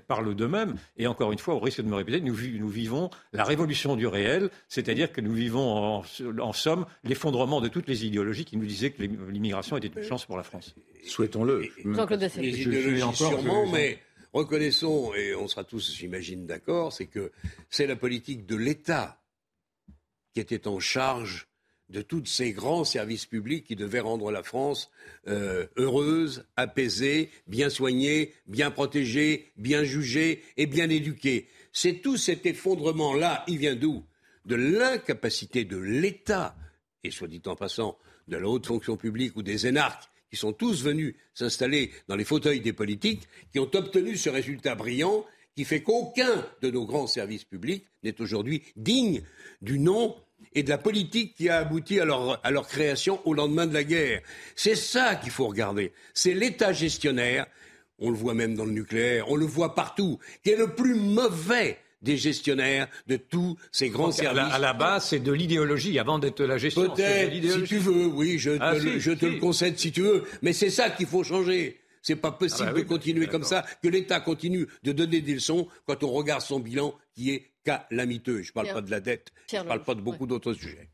parlent 0.08 0.34
d'eux-mêmes. 0.34 0.74
Et 0.96 1.06
encore 1.06 1.32
une 1.32 1.38
fois, 1.38 1.54
au 1.54 1.60
risque 1.60 1.82
de 1.82 1.88
me 1.88 1.94
répéter, 1.94 2.20
nous, 2.20 2.36
nous 2.58 2.68
vivons 2.68 3.10
la 3.32 3.44
révolution 3.44 3.96
du 3.96 4.06
réel, 4.06 4.50
c'est-à-dire 4.68 5.12
que 5.12 5.20
nous 5.20 5.32
vivons 5.32 5.98
en, 5.98 6.02
en 6.40 6.52
somme 6.52 6.86
l'effondrement 7.04 7.60
de 7.60 7.68
toutes 7.68 7.88
les 7.88 8.04
idéologies 8.06 8.44
qui 8.44 8.56
nous 8.56 8.66
disaient 8.66 8.90
que 8.90 9.02
l'immigration 9.02 9.51
l'immigration 9.52 9.76
était 9.76 10.00
une 10.00 10.06
chance 10.06 10.24
pour 10.24 10.36
la 10.36 10.42
France. 10.42 10.74
Souhaitons-le. 11.06 11.68
Les 12.38 12.62
idéologies 12.62 13.16
sûrement, 13.16 13.70
mais 13.70 13.98
reconnaissons, 14.32 15.12
et 15.14 15.34
on 15.34 15.48
sera 15.48 15.64
tous, 15.64 15.94
j'imagine, 15.94 16.46
d'accord, 16.46 16.92
c'est 16.92 17.06
que 17.06 17.32
c'est 17.68 17.86
la 17.86 17.96
politique 17.96 18.46
de 18.46 18.56
l'État 18.56 19.20
qui 20.32 20.40
était 20.40 20.66
en 20.66 20.80
charge 20.80 21.48
de 21.90 22.00
tous 22.00 22.24
ces 22.24 22.52
grands 22.52 22.84
services 22.84 23.26
publics 23.26 23.66
qui 23.66 23.76
devaient 23.76 24.00
rendre 24.00 24.30
la 24.30 24.42
France 24.42 24.90
euh, 25.28 25.66
heureuse, 25.76 26.46
apaisée, 26.56 27.28
bien 27.46 27.68
soignée, 27.68 28.32
bien 28.46 28.70
protégée, 28.70 29.52
bien 29.58 29.84
jugée 29.84 30.42
et 30.56 30.64
bien 30.64 30.88
éduquée. 30.88 31.48
C'est 31.72 32.00
tout 32.00 32.16
cet 32.16 32.46
effondrement-là, 32.46 33.44
il 33.46 33.58
vient 33.58 33.76
d'où? 33.76 34.04
De 34.46 34.54
l'incapacité 34.54 35.66
de 35.66 35.76
l'État, 35.76 36.56
et 37.04 37.10
soit 37.10 37.28
dit 37.28 37.42
en 37.44 37.56
passant, 37.56 37.98
de 38.28 38.36
la 38.36 38.48
haute 38.48 38.66
fonction 38.66 38.96
publique 38.96 39.36
ou 39.36 39.42
des 39.42 39.66
énarques 39.66 40.08
qui 40.30 40.36
sont 40.36 40.52
tous 40.52 40.82
venus 40.82 41.14
s'installer 41.34 41.90
dans 42.08 42.16
les 42.16 42.24
fauteuils 42.24 42.60
des 42.60 42.72
politiques, 42.72 43.28
qui 43.52 43.58
ont 43.58 43.70
obtenu 43.74 44.16
ce 44.16 44.30
résultat 44.30 44.74
brillant 44.74 45.26
qui 45.54 45.64
fait 45.64 45.82
qu'aucun 45.82 46.46
de 46.62 46.70
nos 46.70 46.86
grands 46.86 47.06
services 47.06 47.44
publics 47.44 47.86
n'est 48.02 48.18
aujourd'hui 48.20 48.62
digne 48.76 49.22
du 49.60 49.78
nom 49.78 50.16
et 50.54 50.62
de 50.62 50.70
la 50.70 50.78
politique 50.78 51.34
qui 51.34 51.48
a 51.48 51.58
abouti 51.58 52.00
à 52.00 52.04
leur, 52.04 52.68
création 52.68 53.20
au 53.26 53.34
lendemain 53.34 53.66
de 53.66 53.74
la 53.74 53.84
guerre. 53.84 54.22
C'est 54.56 54.74
ça 54.74 55.16
qu'il 55.16 55.30
faut 55.30 55.46
regarder. 55.46 55.92
C'est 56.14 56.34
l'État 56.34 56.72
gestionnaire, 56.72 57.46
on 57.98 58.10
le 58.10 58.16
voit 58.16 58.34
même 58.34 58.54
dans 58.54 58.64
le 58.64 58.72
nucléaire, 58.72 59.30
on 59.30 59.36
le 59.36 59.46
voit 59.46 59.74
partout, 59.74 60.18
qui 60.42 60.50
est 60.50 60.56
le 60.56 60.74
plus 60.74 60.94
mauvais 60.94 61.78
des 62.02 62.16
gestionnaires 62.16 62.88
de 63.06 63.16
tous 63.16 63.56
ces 63.70 63.88
grands 63.88 64.12
services. 64.12 64.52
À 64.52 64.58
la, 64.58 64.72
base, 64.72 65.06
c'est 65.06 65.20
de 65.20 65.32
l'idéologie 65.32 65.98
avant 65.98 66.18
d'être 66.18 66.44
la 66.44 66.58
gestion. 66.58 66.90
Peut-être, 66.90 67.32
si 67.32 67.62
tu 67.64 67.78
veux, 67.78 68.06
oui, 68.06 68.38
je 68.38 68.50
te, 68.50 68.58
ah, 68.60 68.74
le, 68.74 69.38
concède 69.38 69.78
si 69.78 69.92
tu 69.92 70.02
veux, 70.02 70.24
mais 70.42 70.52
c'est 70.52 70.70
ça 70.70 70.90
qu'il 70.90 71.06
faut 71.06 71.24
changer. 71.24 71.78
C'est 72.02 72.16
pas 72.16 72.32
possible 72.32 72.68
ah 72.70 72.72
bah 72.72 72.80
de 72.80 72.84
continuer 72.84 73.28
comme 73.28 73.44
ça, 73.44 73.64
que 73.80 73.86
l'État 73.86 74.18
continue 74.18 74.66
de 74.82 74.90
donner 74.90 75.20
des 75.20 75.34
leçons 75.34 75.68
quand 75.86 76.02
on 76.02 76.10
regarde 76.10 76.42
son 76.42 76.58
bilan 76.58 76.94
qui 77.14 77.30
est 77.30 77.52
calamiteux. 77.64 78.42
Je 78.42 78.50
ne 78.50 78.52
parle 78.52 78.72
pas 78.72 78.80
de 78.80 78.90
la 78.90 79.00
dette, 79.00 79.32
je 79.48 79.58
ne 79.58 79.62
parle 79.62 79.84
pas 79.84 79.94
de 79.94 80.00
beaucoup 80.00 80.26
d'autres 80.26 80.52
sujets. 80.52 80.88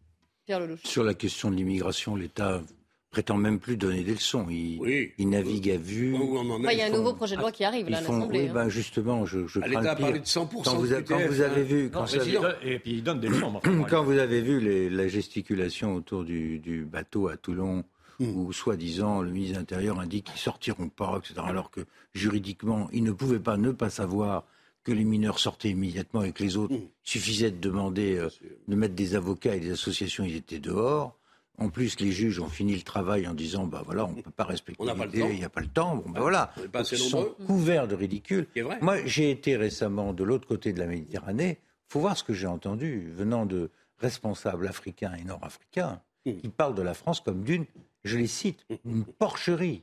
Sur 0.84 1.04
la 1.04 1.14
question 1.14 1.50
de 1.50 1.56
l'immigration, 1.56 2.14
l'État 2.14 2.62
prétend 3.10 3.36
même 3.36 3.58
plus 3.58 3.76
donner 3.76 4.02
des 4.04 4.12
leçons. 4.14 4.46
Il, 4.50 5.12
il 5.18 5.28
navigue 5.28 5.70
à 5.70 5.76
vue. 5.78 6.14
Il 6.14 6.78
y 6.78 6.82
a 6.82 6.86
un 6.86 6.90
nouveau 6.90 7.14
projet 7.14 7.36
de 7.36 7.40
loi 7.40 7.52
qui 7.52 7.64
arrive 7.64 7.88
là, 7.88 7.98
à 7.98 8.00
l'Assemblée. 8.02 8.40
Oui, 8.42 8.48
hein. 8.48 8.52
ben 8.54 8.68
justement, 8.68 9.24
je, 9.26 9.46
je 9.46 9.60
le 9.60 9.68
pire. 9.68 9.96
parlé 9.96 10.18
de 10.20 10.24
100% 10.24 10.62
Quand 10.64 10.74
vous, 10.76 10.92
a- 10.92 11.02
quand 11.02 11.16
TF, 11.18 11.30
vous 11.30 11.40
avez 11.40 11.60
hein. 11.62 11.64
vu, 11.64 11.82
Non, 11.84 11.90
quand, 11.92 12.06
ça-. 12.06 12.18
Et 12.62 12.78
puis 12.78 12.92
il 12.92 13.02
donne 13.02 13.20
des 13.20 13.28
leçons. 13.28 13.54
enfin, 13.64 13.84
quand 13.88 14.04
vous 14.04 14.18
avez 14.18 14.40
vu 14.42 14.60
les- 14.60 14.90
la 14.90 15.08
gesticulation 15.08 15.94
autour 15.94 16.24
du, 16.24 16.58
du 16.58 16.84
bateau 16.84 17.28
à 17.28 17.36
Toulon, 17.36 17.84
Hmm. 18.20 18.34
où 18.36 18.52
soi-disant 18.52 19.22
le 19.22 19.30
ministre 19.30 19.54
de 19.54 19.58
l'Intérieur 19.60 20.00
indique 20.00 20.24
qu'ils 20.24 20.40
sortiront 20.40 20.88
pas, 20.88 21.18
etc., 21.18 21.34
alors 21.46 21.70
que 21.70 21.82
juridiquement, 22.14 22.88
il 22.92 23.04
ne 23.04 23.12
pouvait 23.12 23.38
pas 23.38 23.56
ne 23.56 23.70
pas 23.70 23.90
savoir 23.90 24.44
que 24.84 24.90
les 24.92 25.04
mineurs 25.04 25.38
sortaient 25.38 25.70
immédiatement 25.70 26.24
et 26.24 26.32
que 26.32 26.42
les 26.42 26.56
autres, 26.56 26.74
il 26.74 26.88
suffisait 27.04 27.50
de 27.52 27.58
demander, 27.60 28.16
euh, 28.16 28.28
de 28.66 28.74
mettre 28.74 28.94
des 28.94 29.14
avocats 29.14 29.54
et 29.54 29.60
des 29.60 29.70
associations, 29.70 30.24
ils 30.24 30.34
étaient 30.36 30.58
dehors. 30.58 31.17
En 31.58 31.68
plus, 31.70 31.98
les 32.00 32.12
juges 32.12 32.38
ont 32.40 32.48
fini 32.48 32.74
le 32.74 32.82
travail 32.82 33.26
en 33.26 33.34
disant, 33.34 33.66
bah 33.66 33.82
voilà, 33.84 34.06
on 34.06 34.12
ne 34.12 34.22
peut 34.22 34.30
pas 34.30 34.44
respecter 34.44 34.82
l'idée, 34.84 35.26
il 35.30 35.38
n'y 35.38 35.44
a 35.44 35.48
pas 35.48 35.60
le 35.60 35.66
temps. 35.68 35.96
Bon, 35.96 36.08
ben 36.10 36.20
voilà. 36.20 36.52
on 36.56 36.62
est 36.64 36.68
pas 36.68 36.80
assez 36.80 36.96
Ils 36.96 37.08
sont 37.10 37.34
couverts 37.46 37.88
de 37.88 37.94
ridicule. 37.96 38.46
Vrai. 38.56 38.78
Moi, 38.80 39.04
j'ai 39.06 39.30
été 39.30 39.56
récemment 39.56 40.12
de 40.12 40.22
l'autre 40.24 40.46
côté 40.46 40.72
de 40.72 40.78
la 40.78 40.86
Méditerranée. 40.86 41.58
faut 41.88 42.00
voir 42.00 42.16
ce 42.16 42.22
que 42.24 42.32
j'ai 42.32 42.46
entendu 42.46 43.10
venant 43.12 43.44
de 43.44 43.70
responsables 43.98 44.68
africains 44.68 45.14
et 45.14 45.24
nord-africains 45.24 46.00
Hmm. 46.24 46.40
qui 46.40 46.48
parlent 46.48 46.74
de 46.74 46.82
la 46.82 46.94
France 46.94 47.20
comme 47.20 47.42
d'une, 47.44 47.64
je 48.04 48.18
les 48.18 48.26
cite, 48.26 48.66
une 48.84 49.04
porcherie, 49.04 49.82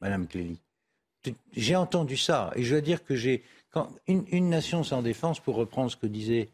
Madame 0.00 0.26
Clélie. 0.26 0.60
J'ai 1.56 1.74
entendu 1.74 2.16
ça 2.16 2.52
et 2.54 2.62
je 2.62 2.70
dois 2.74 2.80
dire 2.80 3.02
que 3.04 3.16
j'ai 3.16 3.42
quand 3.70 3.88
une, 4.06 4.24
une 4.30 4.48
nation 4.50 4.84
sans 4.84 5.02
défense, 5.02 5.40
pour 5.40 5.56
reprendre 5.56 5.90
ce 5.90 5.96
que 5.96 6.06
disait 6.06 6.48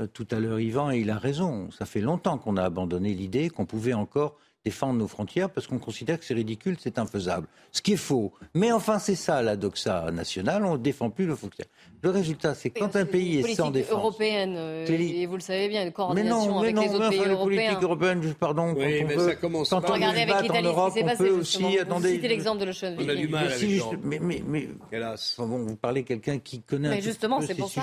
euh, 0.00 0.06
tout 0.06 0.26
à 0.30 0.40
l'heure 0.40 0.60
Yvan, 0.60 0.90
et 0.90 0.98
il 0.98 1.10
a 1.10 1.18
raison. 1.18 1.68
Ça 1.70 1.86
fait 1.86 2.00
longtemps 2.00 2.38
qu'on 2.38 2.56
a 2.56 2.62
abandonné 2.64 3.14
l'idée 3.14 3.50
qu'on 3.50 3.66
pouvait 3.66 3.94
encore 3.94 4.36
défendre 4.64 4.98
nos 4.98 5.06
frontières 5.08 5.50
parce 5.50 5.66
qu'on 5.66 5.78
considère 5.78 6.18
que 6.18 6.24
c'est 6.24 6.32
ridicule, 6.32 6.76
c'est 6.80 6.98
infaisable. 6.98 7.46
Ce 7.70 7.82
qui 7.82 7.92
est 7.92 7.96
faux. 7.98 8.32
Mais 8.54 8.72
enfin, 8.72 8.98
c'est 8.98 9.14
ça 9.14 9.42
la 9.42 9.56
doxa 9.56 10.10
nationale, 10.10 10.64
on 10.64 10.72
ne 10.72 10.78
défend 10.78 11.10
plus 11.10 11.26
le 11.26 11.36
frontière. 11.36 11.66
Le 12.02 12.08
résultat, 12.08 12.54
c'est 12.54 12.70
quand 12.70 12.96
un 12.96 13.04
pays 13.04 13.40
est 13.40 13.54
sans 13.54 13.70
défense. 13.70 13.92
européenne, 13.92 14.54
euh, 14.56 14.86
et 14.88 15.26
vous 15.26 15.34
le 15.34 15.40
savez 15.42 15.68
bien, 15.68 15.82
une 15.82 15.88
Mais 15.88 15.92
coordination 15.92 16.46
non, 16.46 16.60
mais 16.62 16.68
avec 16.68 16.76
non, 16.76 16.82
les 16.82 16.88
mais 16.88 16.94
autres 16.94 17.08
pays 17.10 17.18
enfin, 17.18 17.28
les 17.28 17.34
européens. 17.34 17.62
politiques 17.66 17.82
européennes, 17.84 18.34
pardon, 18.40 18.66
Oui, 18.68 18.74
quand 18.74 18.80
on 19.04 19.08
mais 19.08 19.16
veut, 19.16 19.28
ça 19.28 19.34
commence 19.36 19.68
quand 19.68 19.82
on 19.90 19.92
avec 19.92 20.50
en 20.50 20.62
Europe, 20.62 20.92
on 20.96 21.04
passé, 21.04 21.16
peut 21.24 21.30
aussi, 21.30 21.62
Vous 21.62 21.78
attendez, 21.82 22.12
citez 22.14 22.28
l'exemple 22.28 22.64
de 22.66 22.72
Schönweg. 22.72 23.06
On 23.06 23.08
a 23.10 23.14
du 23.14 23.28
mal 23.28 23.42
mais 23.44 23.46
avec 23.52 23.58
si, 23.58 23.68
juste- 23.70 23.86
mais, 24.02 24.18
mais, 24.18 24.42
mais, 24.46 24.68
enfin 24.94 25.46
bon, 25.46 25.58
vous 25.58 25.76
parlez 25.76 26.04
quelqu'un 26.04 26.38
qui 26.38 26.62
connaît 26.62 26.88
Mais 26.88 26.96
un 27.06 27.12
peu 27.12 27.28
pour 27.54 27.68
ces 27.68 27.74
ça. 27.74 27.82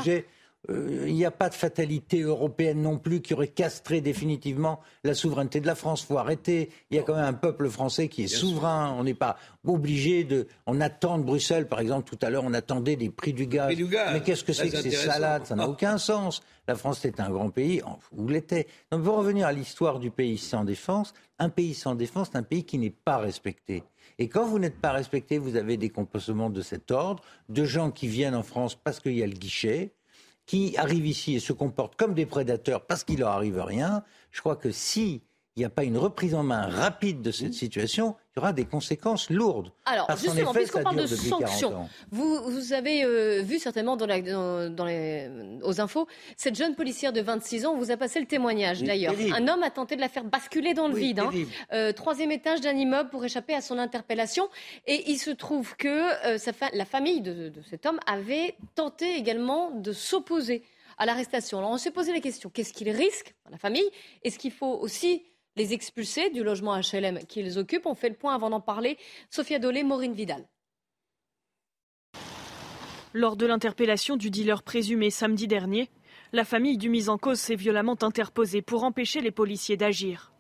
Euh, 0.70 1.06
Il 1.08 1.16
n'y 1.16 1.26
a 1.26 1.32
pas 1.32 1.50
de 1.50 1.56
fatalité 1.56 2.22
européenne 2.22 2.82
non 2.82 2.98
plus 2.98 3.22
qui 3.22 3.34
aurait 3.34 3.48
castré 3.48 4.00
définitivement 4.00 4.80
la 5.04 5.14
souveraineté 5.16 5.60
de 5.60 5.66
la 5.68 5.76
France. 5.76 6.04
faut 6.04 6.18
arrêter. 6.18 6.70
Il 6.92 6.98
y 6.98 7.00
a 7.00 7.04
quand 7.04 7.16
même 7.16 7.26
un 7.26 7.34
peuple 7.34 7.68
français 7.70 8.08
qui 8.08 8.24
est 8.24 8.28
Bien 8.28 8.38
souverain. 8.38 8.96
On 8.98 9.04
n'est 9.04 9.16
pas 9.16 9.38
obligé 9.66 10.24
de. 10.24 10.48
On 10.68 10.80
attend 10.80 11.18
de 11.18 11.24
Bruxelles, 11.24 11.68
par 11.68 11.80
exemple, 11.80 12.08
tout 12.10 12.24
à 12.26 12.30
l'heure, 12.30 12.44
on 12.46 12.54
attendait 12.54 12.96
des 12.96 13.10
prix 13.10 13.34
du 13.34 13.48
gaz. 13.48 13.68
Prix 13.68 13.76
du 13.76 13.88
gaz, 13.88 14.14
Mais 14.14 14.22
qu'est-ce 14.22 14.44
que 14.44 14.54
c'est 14.54 14.70
que 14.70 14.82
ces 14.82 14.92
salades? 14.92 15.46
Ça 15.46 15.56
n'a 15.56 15.68
aucun 15.68 15.98
sens. 15.98 16.42
La 16.68 16.76
France 16.76 17.04
est 17.06 17.20
un 17.20 17.30
grand 17.32 17.50
pays, 17.50 17.82
ou 18.12 18.28
l'était. 18.28 18.68
Donc, 18.92 19.04
pour 19.04 19.18
revenir 19.18 19.48
à 19.48 19.52
l'histoire 19.52 20.00
du 20.00 20.12
pays 20.12 20.38
sans 20.38 20.64
défense, 20.64 21.14
un 21.40 21.50
pays 21.50 21.74
sans 21.74 21.96
défense, 21.96 22.30
c'est 22.32 22.38
un 22.38 22.44
pays 22.44 22.64
qui 22.64 22.78
n'est 22.78 22.92
pas 22.92 23.18
respecté. 23.18 23.84
Et 24.20 24.30
quand 24.30 24.46
vous 24.46 24.60
n'êtes 24.60 24.80
pas 24.80 24.92
respecté, 24.92 25.40
vous 25.40 25.56
avez 25.56 25.76
des 25.78 25.90
comportements 25.90 26.52
de 26.52 26.62
cet 26.62 26.92
ordre, 26.92 27.24
de 27.50 27.66
gens 27.66 27.90
qui 27.90 28.08
viennent 28.08 28.36
en 28.36 28.44
France 28.44 28.76
parce 28.76 29.00
qu'il 29.00 29.18
y 29.18 29.24
a 29.24 29.28
le 29.28 29.34
guichet, 29.34 29.92
qui 30.46 30.76
arrivent 30.78 31.08
ici 31.08 31.36
et 31.36 31.40
se 31.40 31.54
comportent 31.54 31.96
comme 31.96 32.14
des 32.14 32.26
prédateurs 32.26 32.86
parce 32.86 33.04
qu'il 33.04 33.20
leur 33.20 33.30
arrive 33.30 33.60
rien. 33.60 34.04
Je 34.32 34.40
crois 34.40 34.56
que 34.56 34.72
si 34.72 35.24
il 35.58 35.60
n'y 35.60 35.66
a 35.66 35.70
pas 35.70 35.84
une 35.84 35.98
reprise 35.98 36.34
en 36.34 36.44
main 36.44 36.68
rapide 36.68 37.22
de 37.22 37.30
cette 37.32 37.54
situation, 37.54 38.16
il 38.34 38.40
y 38.40 38.40
aura 38.40 38.54
des 38.54 38.64
conséquences 38.64 39.30
lourdes. 39.30 39.74
Alors, 39.86 40.08
Parce 40.08 40.22
justement, 40.24 40.54
puisqu'on 40.54 40.82
parle 40.82 40.96
de 40.96 41.06
dure 41.06 41.18
depuis 41.18 41.30
40 41.30 41.42
sanctions, 41.50 41.90
vous, 42.10 42.42
vous 42.50 42.72
avez 42.72 43.04
euh, 43.04 43.42
vu 43.42 43.60
certainement 43.60 43.98
dans 43.98 44.06
la- 44.06 44.22
dans- 44.22 44.74
dans 44.74 44.86
les, 44.86 45.30
aux 45.64 45.82
infos, 45.82 46.08
cette 46.38 46.56
jeune 46.56 46.74
policière 46.76 47.12
de 47.12 47.20
26 47.20 47.66
ans 47.66 47.76
vous 47.76 47.92
a 47.92 47.98
passé 47.98 48.22
le 48.22 48.28
témoignage 48.28 48.82
d'ailleurs. 48.82 49.14
Un 49.36 49.48
homme 49.50 49.62
a 49.64 49.70
tenté 49.72 49.98
de 49.98 50.02
la 50.02 50.08
faire 50.08 50.24
basculer 50.24 50.74
dans 50.74 50.88
le 50.88 50.94
Oui, 50.94 51.02
vide. 51.08 51.20
hein. 51.20 51.32
Euh, 51.74 51.92
troisième 51.92 52.32
étage 52.32 52.62
d'un 52.62 52.76
immeuble 52.78 53.10
pour 53.10 53.26
échapper 53.26 53.54
à 53.54 53.60
son 53.60 53.78
interpellation. 53.78 54.48
Et 54.88 55.12
il 55.12 55.18
se 55.18 55.32
trouve 55.32 55.76
que 55.76 56.26
euh, 56.28 56.38
sa 56.38 56.54
fa- 56.54 56.70
la 56.74 56.86
famille 56.86 57.20
de, 57.20 57.50
de 57.50 57.62
cet 57.70 57.86
homme 57.86 58.00
avait 58.08 58.56
tenté 58.76 59.16
également 59.18 59.72
de 59.72 59.92
s'opposer 59.92 60.64
à 60.98 61.06
l'arrestation. 61.06 61.58
Alors 61.58 61.72
on 61.72 61.78
s'est 61.78 61.92
posé 61.92 62.14
la 62.14 62.20
question, 62.22 62.50
qu'est-ce 62.50 62.72
qu'il 62.72 62.90
risque, 62.90 63.34
la 63.50 63.58
famille? 63.58 63.90
Est-ce 64.24 64.38
qu'il 64.40 64.52
faut 64.52 64.78
aussi 64.80 65.24
les 65.56 65.74
expulser 65.74 66.30
du 66.30 66.44
logement 66.44 66.80
HLM 66.80 67.20
qu'ils 67.28 67.58
occupent 67.58 67.86
On 67.86 67.96
fait 67.96 68.10
le 68.10 68.16
point 68.16 68.36
avant 68.36 68.50
d'en 68.50 68.62
parler. 68.62 68.98
Sophia 69.30 69.60
Dolé, 69.60 69.84
Maureen 69.84 70.14
Vidal. 70.14 70.46
Lors 73.14 73.36
de 73.36 73.46
l'interpellation 73.46 74.16
du 74.16 74.30
dealer 74.30 74.64
présumé 74.64 75.10
samedi 75.10 75.48
dernier, 75.48 75.90
la 76.32 76.46
famille 76.46 76.78
du 76.78 76.90
mis 76.90 77.10
en 77.10 77.18
cause 77.18 77.40
s'est 77.40 77.56
violemment 77.56 77.98
interposée 78.02 78.62
pour 78.62 78.86
empêcher 78.86 79.20
les 79.20 79.32
policiers 79.32 79.76
d'agir. 79.76 80.32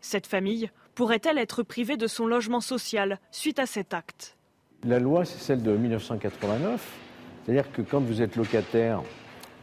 Cette 0.00 0.26
famille 0.26 0.70
pourrait-elle 0.94 1.36
être 1.36 1.62
privée 1.62 1.98
de 1.98 2.06
son 2.06 2.26
logement 2.26 2.60
social 2.60 3.20
suite 3.30 3.58
à 3.58 3.66
cet 3.66 3.92
acte? 3.92 4.38
La 4.84 4.98
loi, 4.98 5.26
c'est 5.26 5.38
celle 5.38 5.62
de 5.62 5.76
1989. 5.76 6.98
C'est-à-dire 7.44 7.70
que 7.72 7.82
quand 7.82 8.00
vous 8.00 8.22
êtes 8.22 8.36
locataire 8.36 9.02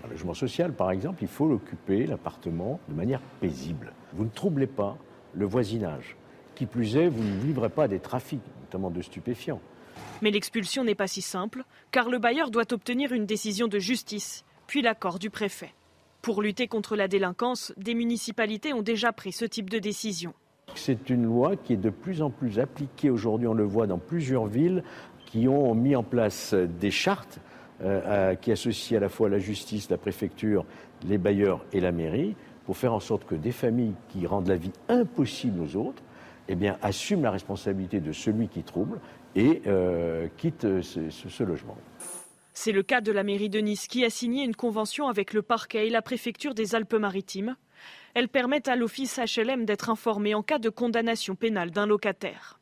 d'un 0.04 0.10
logement 0.10 0.36
social, 0.36 0.72
par 0.72 0.91
exemple, 0.91 1.24
il 1.24 1.28
faut 1.28 1.47
l'occuper, 1.47 2.06
l'appartement, 2.06 2.80
de 2.89 2.93
manière 2.93 3.22
paisible. 3.39 3.91
Vous 4.14 4.26
ne 4.26 4.30
troublez 4.30 4.68
pas 4.68 4.97
le 5.34 5.45
voisinage. 5.45 6.16
Qui 6.55 6.66
plus 6.66 6.97
est, 6.97 7.07
vous 7.07 7.24
ne 7.24 7.41
livrez 7.43 7.70
pas 7.70 7.88
des 7.88 7.99
trafics, 7.99 8.41
notamment 8.62 8.89
de 8.89 9.01
stupéfiants. 9.01 9.62
Mais 10.22 10.32
l'expulsion 10.32 10.84
n'est 10.84 10.95
pas 10.95 11.07
si 11.07 11.22
simple, 11.22 11.64
car 11.91 12.09
le 12.09 12.20
bailleur 12.20 12.51
doit 12.51 12.72
obtenir 12.74 13.12
une 13.12 13.26
décision 13.26 13.68
de 13.68 13.80
justice, 13.80 14.43
puis 14.68 14.82
l'accord 14.82 15.20
du 15.20 15.30
préfet. 15.30 15.74
Pour 16.22 16.41
lutter 16.41 16.68
contre 16.68 16.95
la 16.95 17.07
délinquance, 17.07 17.74
des 17.78 17.95
municipalités 17.95 18.74
ont 18.74 18.84
déjà 18.84 19.12
pris 19.12 19.32
ce 19.32 19.45
type 19.45 19.70
de 19.70 19.80
décision. 19.80 20.34
C'est 20.76 21.09
une 21.09 21.26
loi 21.26 21.55
qui 21.55 21.74
est 21.74 21.78
de 21.78 21.89
plus 21.89 22.22
en 22.22 22.30
plus 22.30 22.59
appliquée 22.59 23.09
aujourd'hui, 23.09 23.47
on 23.47 23.53
le 23.53 23.64
voit 23.64 23.88
dans 23.88 23.97
plusieurs 23.97 24.45
villes 24.45 24.84
qui 25.26 25.47
ont 25.47 25.74
mis 25.74 25.95
en 25.95 26.03
place 26.03 26.53
des 26.53 26.91
chartes 26.91 27.39
euh, 27.82 28.36
qui 28.36 28.51
associent 28.51 28.97
à 28.97 28.99
la 28.99 29.09
fois 29.09 29.30
la 29.30 29.39
justice, 29.39 29.89
la 29.89 29.97
préfecture, 29.97 30.66
les 31.07 31.18
bailleurs 31.18 31.66
et 31.74 31.80
la 31.80 31.91
mairie 31.91 32.36
pour 32.72 32.78
faire 32.78 32.93
en 32.93 33.01
sorte 33.01 33.26
que 33.26 33.36
des 33.36 33.51
familles 33.51 33.95
qui 34.07 34.26
rendent 34.26 34.47
la 34.47 34.55
vie 34.55 34.72
impossible 34.88 35.59
aux 35.59 35.76
autres 35.76 36.01
eh 36.47 36.55
bien, 36.55 36.78
assument 36.82 37.22
la 37.24 37.32
responsabilité 37.32 37.99
de 37.99 38.13
celui 38.13 38.47
qui 38.47 38.63
trouble 38.63 39.01
et 39.36 39.61
euh, 39.67 40.30
quittent 40.38 40.63
euh, 40.63 40.82
ce- 40.82 41.09
ce- 41.09 41.28
ce 41.28 41.43
logement. 41.43 41.76
C'est 42.53 42.72
le 42.72 42.82
cas 42.82 43.01
de 43.01 43.11
la 43.11 43.24
mairie 43.24 43.49
de 43.49 43.59
Nice 43.59 43.88
qui 43.88 44.05
a 44.05 44.09
signé 44.09 44.45
une 44.45 44.55
convention 44.55 45.09
avec 45.09 45.34
le 45.34 45.41
parquet 45.41 45.88
et 45.88 45.89
la 45.89 46.01
préfecture 46.01 46.53
des 46.53 46.74
Alpes-Maritimes. 46.74 47.57
Elle 48.13 48.30
permet 48.30 48.69
à 48.69 48.78
l'office 48.78 49.19
HLM 49.19 49.65
d'être 49.65 49.89
informé 49.89 50.34
en 50.34 50.41
cas 50.41 50.57
de 50.57 50.69
condamnation 50.69 51.36
pénale 51.36 51.72
d'un 51.72 51.86
locataire. 51.86 52.57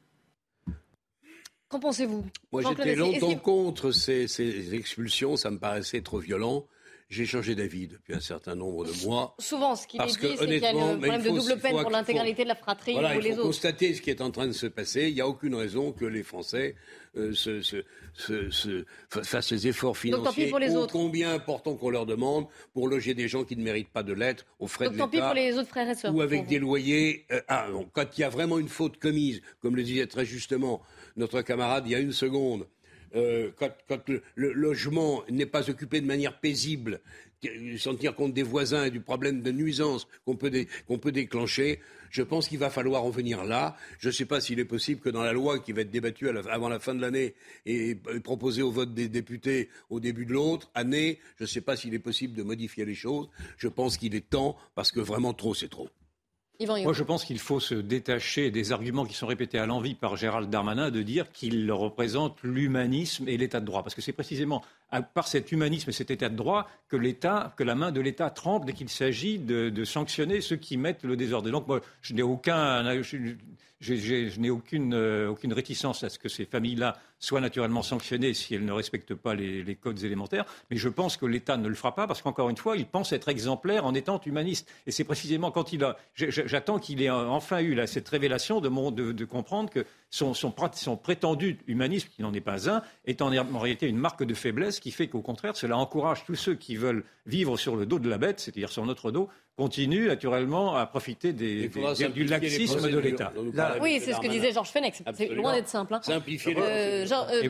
Qu'en 1.68 1.80
pensez-vous? 1.80 2.26
Moi, 2.51 2.64
j'étais 2.64 2.95
longtemps 2.95 3.36
contre 3.36 3.91
ces, 3.91 4.28
ces 4.28 4.74
expulsions. 4.74 5.36
Ça 5.36 5.51
me 5.51 5.60
paraissait 5.60 6.01
trop 6.01 6.18
violent. 6.18 6.66
J'ai 7.12 7.26
changé 7.26 7.55
d'avis 7.55 7.88
depuis 7.88 8.14
un 8.14 8.20
certain 8.20 8.53
nombre 8.53 8.86
de 8.86 8.91
mois. 9.03 9.34
Souvent, 9.39 9.76
ce 9.76 9.88
qu'il 9.88 9.99
est 9.99 10.05
dit, 10.05 10.12
c'est 10.14 10.20
qu'il 10.20 10.30
y 10.30 10.66
a 10.66 10.72
le 10.74 10.78
problème 10.99 11.22
faut- 11.24 11.32
de 11.34 11.39
double 11.39 11.60
peine 11.60 11.82
pour 11.82 11.89
l'intégralité 11.89 12.43
de 12.43 12.49
la 12.49 12.53
fratrie 12.55 12.93
Voilà, 12.93 13.18
ou 13.18 13.20
les 13.20 13.32
autres. 13.34 13.41
constater 13.41 13.95
ce 13.95 14.01
qui 14.03 14.12
est 14.12 14.22
en 14.22 14.30
train 14.30 14.45
de 14.45 14.51
se 14.51 14.68
passer. 14.68 15.07
Il 15.10 15.16
n'y 15.16 15.22
a 15.22 15.28
aucune 15.28 15.55
raison 15.55 15.91
que 15.91 16.05
les 16.05 16.22
Français 16.22 16.76
euh, 17.18 17.34
se, 17.34 17.64
se- 17.64 17.84
se- 18.14 18.51
se- 18.51 18.86
fa- 19.10 19.24
fassent 19.24 19.49
les 19.51 19.68
efforts 19.68 19.97
financiers 19.97 20.49
pour 20.51 20.60
les 20.60 20.76
autres. 20.76 20.93
combien 20.93 21.34
importants 21.34 21.74
qu'on 21.76 21.89
leur 21.89 22.05
demande 22.05 22.45
pour 22.74 22.88
loger 22.88 23.16
des 23.16 23.28
gens 23.28 23.43
qui 23.43 23.55
ne 23.57 23.64
méritent 23.64 23.89
pas 23.89 24.03
de 24.03 24.14
l'être 24.14 24.45
aux 24.60 24.68
frais 24.68 24.86
Donc 24.86 24.93
de 24.93 24.97
tant 24.99 25.07
pis 25.07 25.16
l'État. 25.18 25.26
pour 25.30 25.36
les 25.36 25.57
autres 25.57 25.70
frères 25.70 25.89
et 25.89 25.95
sœurs. 25.95 26.14
ou 26.14 26.22
avec 26.22 26.45
des 26.45 26.60
loyers. 26.60 27.26
euh, 27.32 27.41
ah, 27.47 27.68
non, 27.72 27.89
quand 27.91 28.05
il 28.16 28.22
y 28.22 28.24
a 28.24 28.30
vraiment 28.30 28.60
une 28.60 28.70
faute 28.70 28.99
commise, 28.99 29.41
comme 29.64 29.76
le 29.76 29.82
disait 29.82 30.05
très 30.05 30.26
justement 30.26 30.84
notre 31.18 31.41
camarade 31.41 31.86
il 31.88 31.91
y 31.93 31.95
a 31.95 31.99
une 31.99 32.12
seconde, 32.14 32.68
euh, 33.16 33.51
quand, 33.57 34.01
le, 34.07 34.22
logement 34.36 35.24
n'est 35.30 35.45
pas 35.45 35.70
occupé 35.70 36.01
de 36.01 36.05
manière 36.05 36.39
paisible, 36.39 37.01
sans 37.78 37.95
tenir 37.95 38.16
compte 38.16 38.34
des 38.34 38.43
voisins 38.43 38.86
et 38.86 38.91
du 38.91 38.99
problème 38.99 39.41
de 39.41 39.51
nuisance 39.51 40.07
qu'on 40.26 40.36
peut, 40.36 41.12
déclencher, 41.12 41.80
je 42.12 42.22
pense 42.22 42.47
qu'il 42.47 42.60
va 42.60 42.70
falloir 42.70 43.03
en 43.03 43.10
venir 43.10 43.45
là. 43.45 43.78
Je 43.99 44.07
ne 44.07 44.12
sais 44.12 44.26
pas 44.26 44.41
s'il 44.41 44.60
est 44.60 44.66
possible 44.66 44.99
que 44.99 45.10
dans 45.10 45.24
la 45.24 45.32
loi 45.32 45.60
qui 45.60 45.72
va 45.72 45.82
être 45.82 45.91
débattue 45.91 46.28
avant 46.30 46.70
la 46.70 46.80
fin 46.80 46.93
de 46.93 47.01
l'année 47.01 47.36
et, 47.66 47.91
et 47.91 48.20
proposée 48.20 48.62
au 48.62 48.72
vote 48.72 48.93
des 48.93 49.07
députés 49.07 49.70
au 49.89 49.99
début 49.99 50.26
de 50.26 50.34
l'autre 50.34 50.70
année, 50.76 51.20
je 51.38 51.43
ne 51.43 51.47
sais 51.47 51.62
pas 51.62 51.78
s'il 51.78 51.93
est 51.93 51.99
possible 51.99 52.36
de 52.36 52.43
modifier 52.43 52.84
les 52.84 52.95
choses. 52.95 53.30
Je 53.57 53.68
pense 53.68 53.97
qu'il 53.97 54.16
est 54.16 54.30
temps 54.30 54.57
parce 54.76 54.91
que 54.91 54.99
vraiment 54.99 55.34
trop, 55.34 55.53
c'est 55.53 55.70
trop. 55.70 55.89
Moi, 56.68 56.91
je 56.91 57.03
pense 57.03 57.24
qu'il 57.24 57.39
faut 57.39 57.62
se 57.62 57.74
détacher 57.74 58.51
des 58.51 58.74
arguments 58.74 59.05
qui 59.05 59.14
sont 59.14 59.28
répétés 59.28 59.60
à 59.60 59.66
l'envi 59.66 59.95
par 59.95 60.18
Gérald 60.18 60.49
Darmanin 60.49 60.91
de 60.91 61.01
dire 61.01 61.32
qu'il 61.32 61.72
représente 61.72 62.38
l'humanisme 62.43 63.30
et 63.30 63.38
l'état 63.38 63.62
de 63.62 63.66
droit. 63.66 63.82
Parce 63.82 63.95
que 63.95 64.01
c'est 64.01 64.12
précisément 64.12 64.62
par 65.14 65.28
cet 65.28 65.52
humanisme 65.52 65.90
et 65.90 65.94
cet 65.94 66.12
état 66.12 66.30
de 66.30 66.36
droit 66.36 66.68
que 66.88 66.98
l'État, 66.98 67.54
que 67.58 67.64
la 67.64 67.76
main 67.76 67.92
de 67.92 68.02
l'État 68.02 68.30
tremble 68.30 68.66
dès 68.66 68.74
qu'il 68.74 68.90
s'agit 68.90 69.38
de, 69.38 69.84
sanctionner 69.84 70.42
ceux 70.42 70.58
qui 70.58 70.78
mettent 70.78 71.04
le 71.04 71.16
désordre. 71.16 71.50
donc 71.50 71.68
moi, 71.68 71.82
je 72.02 72.14
n'ai 72.14 72.22
aucun, 72.22 72.84
je, 73.80 74.40
n'ai 74.40 74.50
aucune, 74.50 74.94
euh, 74.94 75.30
aucune 75.30 75.54
réticence 75.54 76.04
à 76.04 76.10
ce 76.10 76.20
que 76.20 76.28
ces 76.28 76.46
familles-là 76.46 76.98
soient 77.20 77.42
naturellement 77.42 77.82
sanctionnées 77.82 78.34
si 78.34 78.56
elles 78.56 78.66
ne 78.66 78.72
respectent 78.72 79.16
pas 79.16 79.36
les, 79.36 79.76
codes 79.76 80.04
élémentaires, 80.04 80.46
mais 80.70 80.78
je 80.78 80.90
pense 80.90 81.18
que 81.18 81.26
l'État 81.26 81.58
ne 81.58 81.68
le 81.68 81.76
fera 81.76 81.94
pas 81.94 82.08
parce 82.08 82.22
qu'encore 82.22 82.50
une 82.50 82.58
fois, 82.58 82.78
il 82.78 82.86
pense 82.86 83.12
être 83.14 83.30
exemplaire 83.30 83.86
en 83.86 83.94
étant 83.94 84.20
humaniste. 84.26 84.70
Et 84.88 84.92
c'est 84.92 85.04
précisément 85.04 85.52
quand 85.52 85.74
il 85.74 85.84
a. 85.84 85.98
J'attends 86.16 86.80
qu'il 86.80 87.02
ait 87.02 87.10
enfin 87.10 87.62
eu 87.62 87.80
cette 87.88 88.08
révélation 88.08 88.62
de, 88.62 89.26
comprendre 89.26 89.70
que 89.70 89.86
son, 90.10 90.34
son, 90.34 90.52
prétendu 90.52 91.60
humanisme, 91.68 92.10
qui 92.16 92.22
n'en 92.22 92.34
est 92.34 92.42
pas 92.42 92.70
un, 92.70 92.82
est 93.06 93.22
en, 93.22 93.36
en 93.36 93.60
réalité 93.60 93.88
une 93.88 93.98
marque 93.98 94.24
de 94.24 94.34
faiblesse 94.34 94.79
qui 94.82 94.92
fait 94.92 95.08
qu'au 95.08 95.22
contraire, 95.22 95.56
cela 95.56 95.78
encourage 95.78 96.24
tous 96.26 96.36
ceux 96.36 96.56
qui 96.56 96.76
veulent 96.76 97.04
vivre 97.26 97.58
sur 97.58 97.76
le 97.76 97.86
dos 97.86 98.00
de 98.00 98.10
la 98.10 98.18
bête, 98.18 98.40
c'est-à-dire 98.40 98.70
sur 98.70 98.86
notre 98.86 99.12
dos, 99.12 99.30
continue 99.56 100.08
naturellement 100.08 100.76
à 100.76 100.86
profiter 100.86 101.34
des, 101.34 101.68
du 101.68 102.24
laxisme 102.24 102.90
de 102.90 102.98
l'État. 102.98 103.34
Oui, 103.82 104.00
c'est 104.02 104.14
ce 104.14 104.20
que 104.20 104.28
disait 104.28 104.54
Georges 104.54 104.70
Fenech. 104.70 105.02
C'est 105.14 105.28
loin 105.28 105.54
d'être 105.54 105.68
simple. 105.68 105.94
Hein. 105.94 106.02
Simplifier 106.02 106.56
euh, 106.58 107.06
euh, 107.06 107.50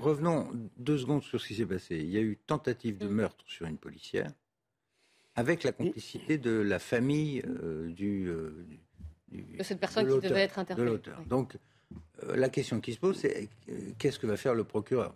Revenons 0.00 0.48
deux 0.76 0.98
secondes 0.98 1.22
sur 1.22 1.40
ce 1.40 1.46
qui 1.46 1.54
s'est 1.54 1.66
passé. 1.66 1.96
Il 1.96 2.10
y 2.10 2.18
a 2.18 2.20
eu 2.20 2.36
tentative 2.36 2.98
de 2.98 3.06
mm. 3.06 3.12
meurtre 3.12 3.44
sur 3.46 3.66
une 3.66 3.78
policière 3.78 4.30
avec 5.36 5.62
la 5.62 5.72
complicité 5.72 6.36
de 6.36 6.50
la 6.50 6.78
famille 6.78 7.42
euh, 7.46 7.88
du, 7.90 8.28
De 9.30 9.62
cette 9.62 9.78
personne 9.78 10.08
qui 10.08 10.28
devait 10.28 10.42
être 10.42 10.58
interpellée. 10.58 10.98
Donc, 11.28 11.56
la 12.34 12.48
question 12.48 12.80
qui 12.80 12.92
se 12.92 12.98
pose, 12.98 13.16
c'est 13.16 13.48
qu'est-ce 13.98 14.18
que 14.18 14.26
va 14.26 14.36
faire 14.36 14.54
le 14.54 14.64
procureur? 14.64 15.14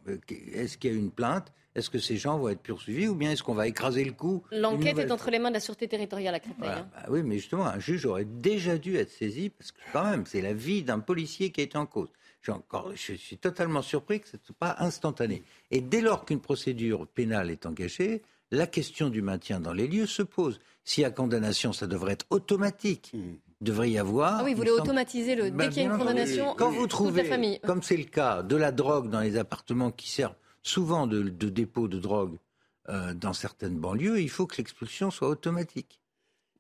Est-ce 0.53 0.79
qu'il 0.79 0.93
y 0.93 0.95
a 0.95 0.99
une 0.99 1.11
plainte? 1.11 1.53
Est-ce 1.75 1.91
que 1.91 1.99
ces 1.99 2.17
gens 2.17 2.39
vont 2.39 2.49
être 2.49 2.61
poursuivis 2.61 3.09
ou 3.09 3.17
bien 3.17 3.33
est-ce 3.33 3.43
qu'on 3.43 3.55
va 3.55 3.67
écraser 3.67 4.05
le 4.05 4.13
coup? 4.13 4.45
L'enquête 4.53 4.99
est 4.99 5.11
entre 5.11 5.31
les 5.31 5.41
mains 5.41 5.49
de 5.49 5.55
la 5.55 5.61
Sûreté 5.61 5.89
territoriale 5.89 6.35
à 6.35 6.41
Créteil. 6.41 6.69
Hein. 6.69 6.89
Bah 6.95 7.07
oui, 7.09 7.23
mais 7.25 7.37
justement, 7.37 7.67
un 7.67 7.81
juge 7.81 8.07
aurait 8.07 8.25
déjà 8.25 8.79
dû 8.79 8.97
être 8.97 9.11
saisi 9.11 9.51
parce 9.51 9.73
que 9.73 9.81
quand 9.93 10.05
même, 10.05 10.25
c'est 10.25 10.41
la 10.41 10.53
vie 10.53 10.85
d'un 10.85 11.01
policier 11.01 11.51
qui 11.51 11.61
est 11.61 11.75
en 11.77 11.87
cause. 11.87 12.09
Encore, 12.49 12.93
je 12.95 13.15
suis 13.15 13.39
totalement 13.39 13.81
surpris 13.81 14.21
que 14.21 14.29
ce 14.29 14.37
ne 14.37 14.43
soit 14.45 14.57
pas 14.59 14.77
instantané. 14.79 15.43
Et 15.71 15.81
dès 15.81 16.03
lors 16.03 16.27
qu'une 16.27 16.41
procédure 16.41 17.07
pénale 17.07 17.51
est 17.51 17.65
engagée, 17.65 18.23
la 18.51 18.67
question 18.67 19.09
du 19.09 19.23
maintien 19.23 19.61
dans 19.61 19.73
les 19.73 19.89
lieux 19.89 20.07
se 20.07 20.23
pose. 20.23 20.61
S'il 20.85 21.03
y 21.03 21.05
a 21.07 21.11
condamnation, 21.11 21.73
ça 21.73 21.87
devrait 21.87 22.13
être 22.13 22.27
automatique. 22.31 23.13
Hmm. 23.15 23.35
Devrait 23.65 23.91
y 23.91 23.99
avoir. 23.99 24.41
Ah 24.41 24.45
oui, 24.45 24.53
vous 24.53 24.59
voulez 24.59 24.71
automatiser 24.71 25.35
le. 25.35 25.51
Bah, 25.51 25.65
dès 25.65 25.71
qu'il 25.71 25.83
y 25.83 25.87
a 25.87 25.91
une 25.91 25.99
condamnation, 25.99 26.55
quand 26.57 26.71
vous 26.71 26.87
trouvez, 26.87 27.23
toute 27.23 27.31
la 27.31 27.37
famille. 27.37 27.61
comme 27.61 27.83
c'est 27.83 27.97
le 27.97 28.05
cas, 28.05 28.43
de 28.43 28.57
la 28.57 28.71
drogue 28.71 29.11
dans 29.11 29.21
les 29.21 29.37
appartements 29.37 29.91
qui 29.91 30.11
servent 30.11 30.37
souvent 30.63 31.07
de, 31.07 31.23
dépôts 31.29 31.89
de 31.89 31.99
drogue 31.99 32.39
euh, 32.89 33.15
dans 33.15 33.33
certaines 33.33 33.79
banlieues, 33.79 34.21
il 34.21 34.31
faut 34.31 34.47
que 34.47 34.57
l'expulsion 34.57 35.11
soit 35.11 35.29
automatique. 35.29 36.01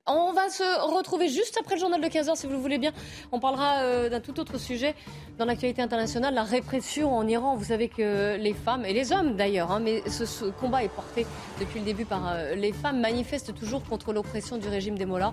On 0.06 0.34
va 0.34 0.50
se 0.50 0.62
retrouver 0.92 1.30
juste 1.30 1.56
après 1.58 1.76
le 1.76 1.80
journal 1.80 1.98
de 1.98 2.06
15h, 2.06 2.36
si 2.36 2.46
vous 2.46 2.52
le 2.52 2.58
voulez 2.58 2.76
bien. 2.76 2.92
On 3.32 3.40
parlera 3.40 3.78
euh, 3.78 4.10
d'un 4.10 4.20
tout 4.20 4.38
autre 4.38 4.58
sujet 4.58 4.94
dans 5.38 5.46
l'actualité 5.46 5.80
internationale, 5.80 6.34
la 6.34 6.42
répression 6.42 7.16
en 7.16 7.26
Iran. 7.26 7.56
Vous 7.56 7.64
savez 7.64 7.88
que 7.88 8.36
les 8.36 8.52
femmes, 8.52 8.84
et 8.84 8.92
les 8.92 9.12
hommes 9.12 9.34
d'ailleurs, 9.34 9.72
hein, 9.72 9.80
mais 9.80 10.02
ce, 10.10 10.44
combat 10.50 10.84
est 10.84 10.90
porté 10.90 11.24
depuis 11.58 11.78
le 11.78 11.86
début 11.86 12.04
par 12.04 12.28
euh, 12.28 12.54
les 12.54 12.74
femmes, 12.74 13.00
manifestent 13.00 13.54
toujours 13.54 13.82
contre 13.82 14.12
l'oppression 14.12 14.58
du 14.58 14.68
régime 14.68 14.98
des 14.98 15.06
Mollahs. 15.06 15.32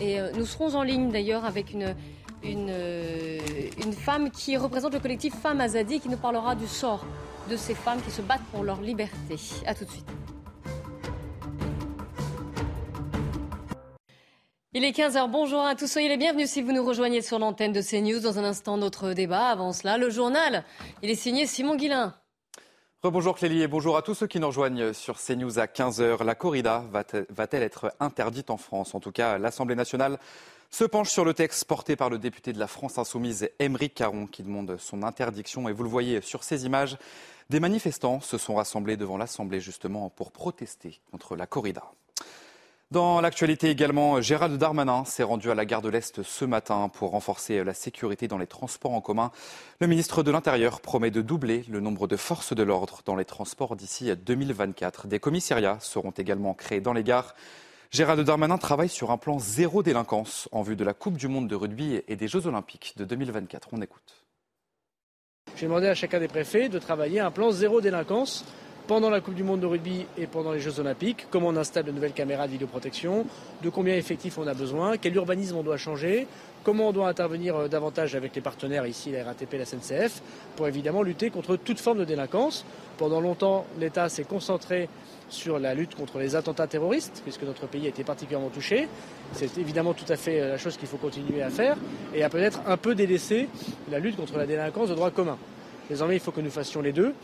Et 0.00 0.20
nous 0.36 0.46
serons 0.46 0.76
en 0.76 0.84
ligne 0.84 1.10
d'ailleurs 1.10 1.44
avec 1.44 1.72
une, 1.72 1.96
une, 2.44 2.70
une, 2.70 3.92
femme 3.92 4.30
qui 4.30 4.56
représente 4.56 4.94
le 4.94 5.00
collectif 5.00 5.34
Femmes 5.34 5.60
Azadi 5.60 5.98
qui 5.98 6.08
nous 6.08 6.16
parlera 6.16 6.54
du 6.54 6.68
sort 6.68 7.04
de 7.50 7.56
ces 7.56 7.74
femmes 7.74 8.00
qui 8.00 8.12
se 8.12 8.22
battent 8.22 8.46
pour 8.52 8.62
leur 8.62 8.80
liberté. 8.80 9.34
A 9.66 9.74
tout 9.74 9.84
de 9.84 9.90
suite. 9.90 10.06
Il 14.74 14.86
est 14.86 14.96
15h, 14.96 15.30
bonjour 15.30 15.60
à 15.60 15.74
tous, 15.74 15.86
soyez 15.86 16.08
les 16.08 16.16
bienvenus 16.16 16.48
si 16.48 16.62
vous 16.62 16.72
nous 16.72 16.82
rejoignez 16.82 17.20
sur 17.20 17.38
l'antenne 17.38 17.74
de 17.74 17.82
CNews. 17.82 18.20
Dans 18.20 18.38
un 18.38 18.44
instant, 18.44 18.78
notre 18.78 19.12
débat. 19.12 19.48
Avant 19.48 19.74
cela, 19.74 19.98
le 19.98 20.08
journal. 20.08 20.64
Il 21.02 21.10
est 21.10 21.14
signé 21.14 21.46
Simon 21.46 21.76
Guillain. 21.76 22.14
Rebonjour 23.02 23.36
Clélie 23.36 23.60
et 23.60 23.68
bonjour 23.68 23.98
à 23.98 24.02
tous 24.02 24.14
ceux 24.14 24.26
qui 24.26 24.40
nous 24.40 24.46
rejoignent 24.46 24.94
sur 24.94 25.18
CNews 25.20 25.58
à 25.58 25.66
15h. 25.66 26.24
La 26.24 26.34
corrida 26.34 26.86
va-t-elle 26.90 27.62
être 27.62 27.92
interdite 28.00 28.48
en 28.48 28.56
France? 28.56 28.94
En 28.94 29.00
tout 29.00 29.12
cas, 29.12 29.36
l'Assemblée 29.36 29.74
nationale 29.74 30.18
se 30.70 30.84
penche 30.84 31.10
sur 31.10 31.26
le 31.26 31.34
texte 31.34 31.66
porté 31.66 31.94
par 31.94 32.08
le 32.08 32.16
député 32.16 32.54
de 32.54 32.58
la 32.58 32.66
France 32.66 32.96
insoumise, 32.96 33.50
Émeric 33.58 33.92
Caron, 33.92 34.26
qui 34.26 34.42
demande 34.42 34.78
son 34.78 35.02
interdiction. 35.02 35.68
Et 35.68 35.74
vous 35.74 35.82
le 35.82 35.90
voyez 35.90 36.22
sur 36.22 36.44
ces 36.44 36.64
images, 36.64 36.96
des 37.50 37.60
manifestants 37.60 38.22
se 38.22 38.38
sont 38.38 38.54
rassemblés 38.54 38.96
devant 38.96 39.18
l'Assemblée 39.18 39.60
justement 39.60 40.08
pour 40.08 40.32
protester 40.32 41.02
contre 41.10 41.36
la 41.36 41.46
corrida. 41.46 41.92
Dans 42.92 43.22
l'actualité 43.22 43.70
également, 43.70 44.20
Gérald 44.20 44.58
Darmanin 44.58 45.06
s'est 45.06 45.22
rendu 45.22 45.50
à 45.50 45.54
la 45.54 45.64
gare 45.64 45.80
de 45.80 45.88
l'Est 45.88 46.22
ce 46.22 46.44
matin 46.44 46.90
pour 46.90 47.12
renforcer 47.12 47.64
la 47.64 47.72
sécurité 47.72 48.28
dans 48.28 48.36
les 48.36 48.46
transports 48.46 48.92
en 48.92 49.00
commun. 49.00 49.30
Le 49.80 49.86
ministre 49.86 50.22
de 50.22 50.30
l'Intérieur 50.30 50.82
promet 50.82 51.10
de 51.10 51.22
doubler 51.22 51.64
le 51.70 51.80
nombre 51.80 52.06
de 52.06 52.18
forces 52.18 52.54
de 52.54 52.62
l'ordre 52.62 53.00
dans 53.06 53.16
les 53.16 53.24
transports 53.24 53.76
d'ici 53.76 54.10
à 54.10 54.14
2024. 54.14 55.06
Des 55.06 55.20
commissariats 55.20 55.78
seront 55.80 56.10
également 56.10 56.52
créés 56.52 56.82
dans 56.82 56.92
les 56.92 57.02
gares. 57.02 57.34
Gérald 57.90 58.20
Darmanin 58.26 58.58
travaille 58.58 58.90
sur 58.90 59.10
un 59.10 59.16
plan 59.16 59.38
zéro 59.38 59.82
délinquance 59.82 60.50
en 60.52 60.60
vue 60.60 60.76
de 60.76 60.84
la 60.84 60.92
Coupe 60.92 61.16
du 61.16 61.28
Monde 61.28 61.48
de 61.48 61.54
rugby 61.54 62.02
et 62.08 62.16
des 62.16 62.28
Jeux 62.28 62.46
Olympiques 62.46 62.92
de 62.98 63.06
2024. 63.06 63.68
On 63.72 63.80
écoute. 63.80 64.26
J'ai 65.56 65.64
demandé 65.64 65.86
à 65.86 65.94
chacun 65.94 66.20
des 66.20 66.28
préfets 66.28 66.68
de 66.68 66.78
travailler 66.78 67.20
un 67.20 67.30
plan 67.30 67.52
zéro 67.52 67.80
délinquance 67.80 68.44
pendant 68.86 69.10
la 69.10 69.20
Coupe 69.20 69.34
du 69.34 69.44
Monde 69.44 69.60
de 69.60 69.66
rugby 69.66 70.06
et 70.18 70.26
pendant 70.26 70.52
les 70.52 70.60
Jeux 70.60 70.80
Olympiques, 70.80 71.26
comment 71.30 71.48
on 71.48 71.56
installe 71.56 71.84
de 71.84 71.92
nouvelles 71.92 72.12
caméras 72.12 72.46
de 72.46 72.52
vidéoprotection, 72.52 73.26
de 73.62 73.68
combien 73.70 73.94
d'effectifs 73.94 74.38
on 74.38 74.46
a 74.46 74.54
besoin, 74.54 74.96
quel 74.96 75.14
urbanisme 75.16 75.56
on 75.56 75.62
doit 75.62 75.76
changer, 75.76 76.26
comment 76.64 76.88
on 76.88 76.92
doit 76.92 77.08
intervenir 77.08 77.56
euh, 77.56 77.68
davantage 77.68 78.14
avec 78.14 78.34
les 78.34 78.40
partenaires 78.40 78.86
ici, 78.86 79.12
la 79.12 79.24
RATP, 79.24 79.54
la 79.54 79.64
SNCF, 79.64 80.22
pour 80.56 80.66
évidemment 80.68 81.02
lutter 81.02 81.30
contre 81.30 81.56
toute 81.56 81.80
forme 81.80 81.98
de 81.98 82.04
délinquance. 82.04 82.64
Pendant 82.98 83.20
longtemps, 83.20 83.66
l'État 83.78 84.08
s'est 84.08 84.24
concentré 84.24 84.88
sur 85.28 85.58
la 85.58 85.74
lutte 85.74 85.94
contre 85.94 86.18
les 86.18 86.36
attentats 86.36 86.66
terroristes, 86.66 87.22
puisque 87.24 87.42
notre 87.42 87.66
pays 87.66 87.86
a 87.86 87.88
été 87.88 88.04
particulièrement 88.04 88.50
touché. 88.50 88.88
C'est 89.32 89.56
évidemment 89.58 89.94
tout 89.94 90.10
à 90.10 90.16
fait 90.16 90.40
euh, 90.40 90.48
la 90.50 90.58
chose 90.58 90.76
qu'il 90.76 90.88
faut 90.88 90.98
continuer 90.98 91.42
à 91.42 91.50
faire, 91.50 91.76
et 92.14 92.22
à 92.22 92.28
peut-être 92.28 92.60
un 92.66 92.76
peu 92.76 92.94
délaisser 92.94 93.48
la 93.90 93.98
lutte 93.98 94.16
contre 94.16 94.36
la 94.36 94.46
délinquance 94.46 94.88
de 94.88 94.94
droit 94.94 95.10
commun. 95.10 95.38
Désormais, 95.88 96.16
il 96.16 96.20
faut 96.20 96.32
que 96.32 96.40
nous 96.40 96.50
fassions 96.50 96.80
les 96.80 96.92
deux. 96.92 97.14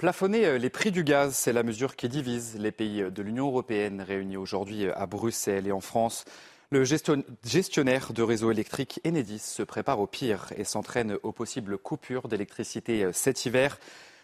Plafonner 0.00 0.46
euh, 0.46 0.56
les 0.56 0.70
prix 0.70 0.90
du 0.92 1.04
gaz, 1.04 1.34
c'est 1.34 1.52
la 1.52 1.62
mesure 1.62 1.94
qui 1.94 2.08
divise 2.08 2.56
les 2.58 2.72
pays 2.72 3.04
de 3.10 3.22
l'Union 3.22 3.48
européenne 3.48 4.00
réunis 4.00 4.38
aujourd'hui 4.38 4.86
euh, 4.86 4.98
à 4.98 5.04
Bruxelles 5.04 5.66
et 5.66 5.72
en 5.72 5.82
France. 5.82 6.24
Le 6.70 6.84
gestionnaire 6.84 8.14
de 8.14 8.22
réseau 8.22 8.50
électrique 8.50 8.98
Enedis 9.06 9.40
se 9.40 9.62
prépare 9.62 10.00
au 10.00 10.06
pire 10.06 10.54
et 10.56 10.64
s'entraîne 10.64 11.18
aux 11.22 11.32
possibles 11.32 11.76
coupures 11.76 12.28
d'électricité 12.28 13.12
cet 13.12 13.44
hiver. 13.44 13.78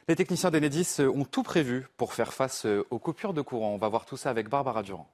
Les 0.09 0.17
techniciens 0.17 0.51
d'Enedis 0.51 1.01
ont 1.01 1.27
tout 1.27 1.43
prévu 1.43 1.89
pour 1.99 2.15
faire 2.15 2.33
face 2.33 2.65
aux 2.65 2.99
coupures 2.99 3.35
de 3.35 3.43
courant. 3.43 3.75
On 3.75 3.79
va 3.79 3.89
voir 3.89 4.07
tout 4.07 4.17
ça 4.17 4.31
avec 4.31 4.49
Barbara 4.49 4.83
Durand. 4.83 5.11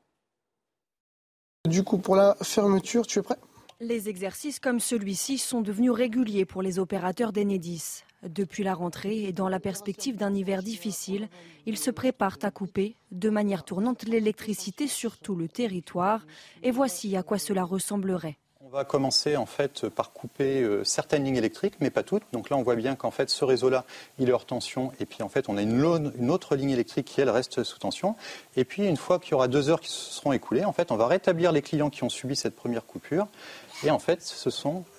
Du 1.68 1.82
coup, 1.82 1.98
pour 1.98 2.14
la 2.14 2.36
fermeture, 2.42 3.06
tu 3.06 3.18
es 3.18 3.22
prêt? 3.22 3.38
Les 3.80 4.08
exercices 4.08 4.60
comme 4.60 4.78
celui-ci 4.78 5.38
sont 5.38 5.62
devenus 5.62 5.90
réguliers 5.90 6.44
pour 6.44 6.62
les 6.62 6.78
opérateurs 6.78 7.32
d'Enedis. 7.32 8.04
Depuis 8.26 8.62
la 8.62 8.74
rentrée 8.74 9.24
et 9.24 9.32
dans 9.32 9.48
la 9.48 9.58
perspective 9.58 10.16
d'un 10.16 10.34
hiver 10.34 10.62
difficile, 10.62 11.28
ils 11.66 11.78
se 11.78 11.90
préparent 11.90 12.38
à 12.42 12.52
couper 12.52 12.94
de 13.10 13.30
manière 13.30 13.64
tournante 13.64 14.04
l'électricité 14.04 14.86
sur 14.86 15.18
tout 15.18 15.34
le 15.34 15.48
territoire. 15.48 16.24
Et 16.62 16.70
voici 16.70 17.16
à 17.16 17.24
quoi 17.24 17.38
cela 17.38 17.64
ressemblerait. 17.64 18.38
On 18.64 18.68
va 18.68 18.84
commencer 18.84 19.36
en 19.36 19.44
fait 19.44 19.88
par 19.88 20.12
couper 20.12 20.62
euh, 20.62 20.84
certaines 20.84 21.24
lignes 21.24 21.36
électriques, 21.36 21.74
mais 21.80 21.90
pas 21.90 22.04
toutes. 22.04 22.22
Donc 22.32 22.48
là, 22.48 22.56
on 22.56 22.62
voit 22.62 22.76
bien 22.76 22.94
qu'en 22.94 23.10
fait, 23.10 23.28
ce 23.28 23.44
réseau-là, 23.44 23.84
il 24.20 24.28
est 24.28 24.32
hors 24.32 24.46
tension. 24.46 24.92
Et 25.00 25.04
puis 25.04 25.24
en 25.24 25.28
fait, 25.28 25.48
on 25.48 25.56
a 25.56 25.62
une, 25.62 25.82
autre 26.30 26.54
ligne 26.54 26.70
électrique 26.70 27.06
qui, 27.06 27.20
elle, 27.20 27.28
reste 27.28 27.64
sous 27.64 27.80
tension. 27.80 28.14
Et 28.56 28.64
puis, 28.64 28.86
une 28.86 28.96
fois 28.96 29.18
qu'il 29.18 29.32
y 29.32 29.34
aura 29.34 29.48
deux 29.48 29.68
heures 29.68 29.80
qui 29.80 29.90
se 29.90 30.12
seront 30.12 30.32
écoulées, 30.32 30.64
en 30.64 30.72
fait, 30.72 30.92
on 30.92 30.96
va 30.96 31.08
rétablir 31.08 31.50
les 31.50 31.60
clients 31.60 31.90
qui 31.90 32.04
ont 32.04 32.08
subi 32.08 32.36
cette 32.36 32.54
première 32.54 32.86
coupure. 32.86 33.26
Et 33.84 33.90
en 33.90 33.98
fait, 33.98 34.22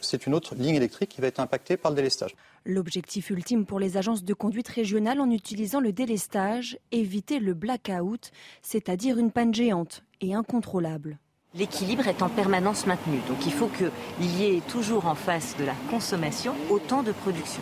c'est 0.01 0.27
une 0.27 0.33
autre 0.33 0.55
ligne 0.55 0.75
électrique 0.75 1.09
qui 1.09 1.21
va 1.21 1.27
être 1.27 1.39
impactée 1.39 1.77
par 1.77 1.89
le 1.89 1.95
délestage. 1.95 2.35
L'objectif 2.65 3.29
ultime 3.29 3.65
pour 3.65 3.79
les 3.79 3.97
agences 3.97 4.23
de 4.23 4.33
conduite 4.33 4.69
régionales 4.69 5.19
en 5.19 5.29
utilisant 5.29 5.81
le 5.81 5.91
délestage, 5.91 6.77
éviter 6.93 7.39
le 7.39 7.53
blackout, 7.53 8.31
c'est-à-dire 8.61 9.17
une 9.17 9.31
panne 9.31 9.53
géante 9.53 10.03
et 10.21 10.33
incontrôlable. 10.33 11.19
L'équilibre 11.55 12.07
est 12.07 12.21
en 12.21 12.29
permanence 12.29 12.87
maintenu. 12.87 13.17
Donc 13.27 13.45
il 13.45 13.51
faut 13.51 13.67
qu'il 13.67 14.35
y 14.39 14.45
ait 14.45 14.61
toujours 14.61 15.07
en 15.07 15.15
face 15.15 15.57
de 15.57 15.65
la 15.65 15.75
consommation 15.89 16.55
autant 16.69 17.03
de 17.03 17.11
production. 17.11 17.61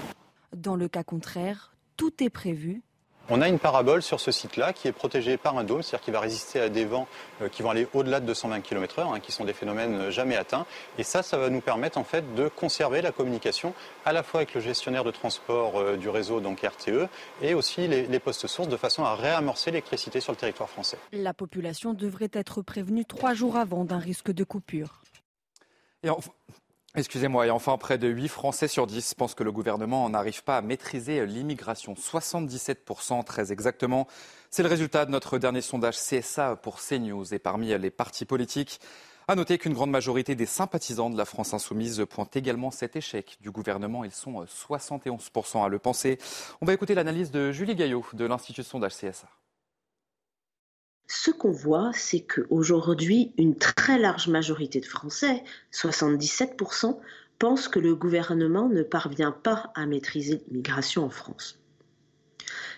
Dans 0.56 0.76
le 0.76 0.88
cas 0.88 1.04
contraire, 1.04 1.74
tout 1.98 2.24
est 2.24 2.30
prévu. 2.30 2.84
On 3.34 3.40
a 3.40 3.48
une 3.48 3.60
parabole 3.60 4.02
sur 4.02 4.20
ce 4.20 4.30
site-là 4.30 4.74
qui 4.74 4.90
est 4.90 4.92
protégée 4.92 5.38
par 5.38 5.58
un 5.58 5.64
dôme, 5.64 5.84
c'est-à-dire 5.84 6.04
qui 6.04 6.12
va 6.12 6.20
résister 6.20 6.60
à 6.60 6.68
des 6.68 6.84
vents 6.84 7.08
euh, 7.42 7.48
qui 7.48 7.62
vont 7.62 7.70
aller 7.70 7.88
au-delà 7.94 8.20
de 8.20 8.26
220 8.26 8.60
km/h, 8.60 9.16
hein, 9.16 9.22
qui 9.22 9.32
sont 9.32 9.46
des 9.46 9.54
phénomènes 9.54 9.94
euh, 9.94 10.12
jamais 10.12 10.36
atteints. 10.36 10.66
Et 10.98 11.04
ça, 11.04 11.24
ça 11.24 11.38
va 11.38 11.50
nous 11.50 11.62
permettre 11.62 11.98
en 11.98 12.04
fait 12.04 12.36
de 12.36 12.50
conserver 12.50 13.02
la 13.02 13.14
communication 13.14 13.74
à 14.04 14.12
la 14.12 14.22
fois 14.22 14.42
avec 14.42 14.54
le 14.54 14.60
gestionnaire 14.60 15.06
de 15.06 15.12
transport 15.12 15.80
euh, 15.80 15.96
du 15.96 16.10
réseau, 16.10 16.42
donc 16.42 16.60
RTE, 16.60 17.08
et 17.42 17.54
aussi 17.54 17.88
les, 17.88 18.06
les 18.06 18.20
postes 18.20 18.48
sources, 18.48 18.68
de 18.68 18.76
façon 18.76 19.06
à 19.06 19.16
réamorcer 19.16 19.72
l'électricité 19.72 20.20
sur 20.20 20.34
le 20.34 20.38
territoire 20.38 20.70
français. 20.70 20.98
La 21.14 21.34
population 21.34 21.94
devrait 21.94 22.32
être 22.34 22.62
prévenue 22.62 23.06
trois 23.06 23.34
jours 23.34 23.56
avant 23.56 23.86
d'un 23.86 24.00
risque 24.00 24.34
de 24.34 24.44
coupure. 24.44 25.04
Et 26.04 26.10
Excusez-moi, 26.94 27.48
et 27.48 27.52
enfin, 27.52 27.78
près 27.78 27.98
de 27.98 28.10
8 28.10 28.28
Français 28.28 28.68
sur 28.68 28.86
10 28.86 29.14
pensent 29.14 29.34
que 29.34 29.46
le 29.46 29.52
gouvernement 29.54 30.10
n'arrive 30.10 30.44
pas 30.44 30.58
à 30.58 30.62
maîtriser 30.62 31.26
l'immigration. 31.26 31.94
77% 31.94 33.24
très 33.24 33.54
exactement. 33.54 34.08
C'est 34.50 34.62
le 34.62 34.68
résultat 34.68 35.06
de 35.06 35.12
notre 35.12 35.38
dernier 35.38 35.62
sondage 35.62 35.96
CSA 35.96 36.58
pour 36.58 36.82
CNews. 36.82 37.34
Et 37.34 37.40
parmi 37.40 37.68
les 37.68 37.92
partis 37.92 38.26
politiques, 38.26 38.82
à 39.30 39.36
noter 39.36 39.58
qu'une 39.58 39.74
grande 39.74 39.90
majorité 39.90 40.36
des 40.36 40.46
sympathisants 40.46 41.10
de 41.10 41.18
la 41.18 41.24
France 41.24 41.54
insoumise 41.54 42.04
pointent 42.10 42.36
également 42.36 42.72
cet 42.72 42.98
échec 42.98 43.38
du 43.40 43.52
gouvernement. 43.52 44.04
Ils 44.04 44.12
sont 44.12 44.44
71% 44.44 45.64
à 45.64 45.70
le 45.70 45.80
penser. 45.80 46.18
On 46.60 46.66
va 46.66 46.74
écouter 46.74 46.94
l'analyse 46.94 47.32
de 47.32 47.54
Julie 47.54 47.76
Gaillot 47.76 48.06
de 48.12 48.26
l'Institut 48.26 48.62
de 48.62 48.66
sondage 48.66 48.98
CSA 48.98 49.30
ce 51.14 51.30
qu'on 51.30 51.52
voit, 51.52 51.92
c'est 51.94 52.22
qu'aujourd'hui, 52.22 53.34
une 53.38 53.58
très 53.58 54.00
large 54.00 54.30
majorité 54.30 54.80
de 54.80 54.86
Français, 54.86 55.44
77%, 55.74 56.98
pensent 57.38 57.68
que 57.68 57.80
le 57.80 57.96
gouvernement 57.96 58.70
ne 58.70 58.82
parvient 58.82 59.34
pas 59.34 59.74
à 59.76 59.86
maîtriser 59.86 60.42
l'immigration 60.48 61.04
en 61.04 61.10
France. 61.10 61.60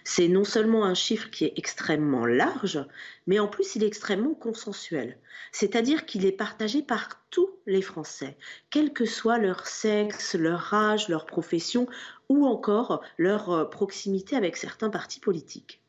C'est 0.03 0.29
non 0.29 0.45
seulement 0.45 0.83
un 0.83 0.95
chiffre 0.95 1.29
qui 1.29 1.45
est 1.45 1.53
extrêmement 1.57 2.25
large, 2.25 2.83
mais 3.27 3.37
en 3.37 3.47
plus 3.47 3.75
il 3.75 3.83
est 3.83 3.87
extrêmement 3.87 4.33
consensuel. 4.33 5.19
C'est-à-dire 5.51 6.07
qu'il 6.07 6.25
est 6.25 6.31
partagé 6.31 6.81
par 6.81 7.23
tous 7.29 7.51
les 7.67 7.83
Français, 7.83 8.35
quel 8.71 8.93
que 8.93 9.05
soit 9.05 9.37
leur 9.37 9.67
sexe, 9.67 10.33
leur 10.33 10.73
âge, 10.73 11.07
leur 11.07 11.27
profession 11.27 11.87
ou 12.29 12.47
encore 12.47 13.03
leur 13.19 13.51
euh, 13.51 13.65
proximité 13.65 14.35
avec 14.35 14.57
certains 14.57 14.89
partis 14.89 15.19
politiques. 15.19 15.82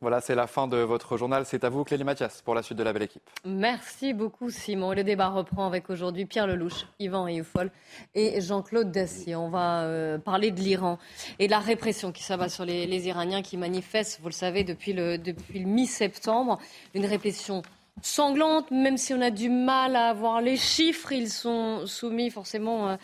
Voilà, 0.00 0.22
c'est 0.22 0.34
la 0.34 0.46
fin 0.46 0.66
de 0.66 0.78
votre 0.78 1.18
journal. 1.18 1.44
C'est 1.44 1.62
à 1.62 1.68
vous, 1.68 1.84
Clélie 1.84 2.04
Mathias, 2.04 2.40
pour 2.40 2.54
la 2.54 2.62
suite 2.62 2.78
de 2.78 2.82
la 2.82 2.94
belle 2.94 3.02
équipe. 3.02 3.22
Merci 3.44 4.14
beaucoup, 4.14 4.48
Simon. 4.48 4.92
Le 4.92 5.04
débat 5.04 5.28
reprend 5.28 5.66
avec 5.66 5.90
aujourd'hui 5.90 6.24
Pierre 6.24 6.46
Lelouch, 6.46 6.86
Yvan 6.98 7.28
Eufol 7.28 7.70
et 8.14 8.40
Jean-Claude 8.40 8.90
Dacier. 8.90 9.36
On 9.36 9.50
va 9.50 9.82
euh, 9.82 10.16
parler 10.16 10.52
de 10.52 10.60
l'Iran 10.60 10.98
et 11.38 11.46
de 11.46 11.50
la 11.50 11.58
répression 11.58 12.12
qui 12.12 12.22
s'abat 12.22 12.48
sur 12.48 12.64
les, 12.64 13.06
Iraniens 13.06 13.42
qui 13.42 13.58
manifestent, 13.58 14.20
vous 14.22 14.28
le 14.28 14.34
savez, 14.34 14.64
depuis 14.64 14.94
le, 14.94 15.18
depuis 15.18 15.58
le 15.58 15.66
mi-septembre. 15.66 16.58
Une 16.94 17.04
répression 17.04 17.60
sanglante, 18.00 18.70
même 18.70 18.96
si 18.96 19.12
on 19.12 19.20
a 19.20 19.30
du 19.30 19.50
mal 19.50 19.96
à 19.96 20.08
avoir 20.08 20.40
les 20.40 20.56
chiffres, 20.56 21.12
ils 21.12 21.28
sont 21.28 21.84
soumis 21.84 22.30
forcément 22.30 22.88
euh, 22.88 22.96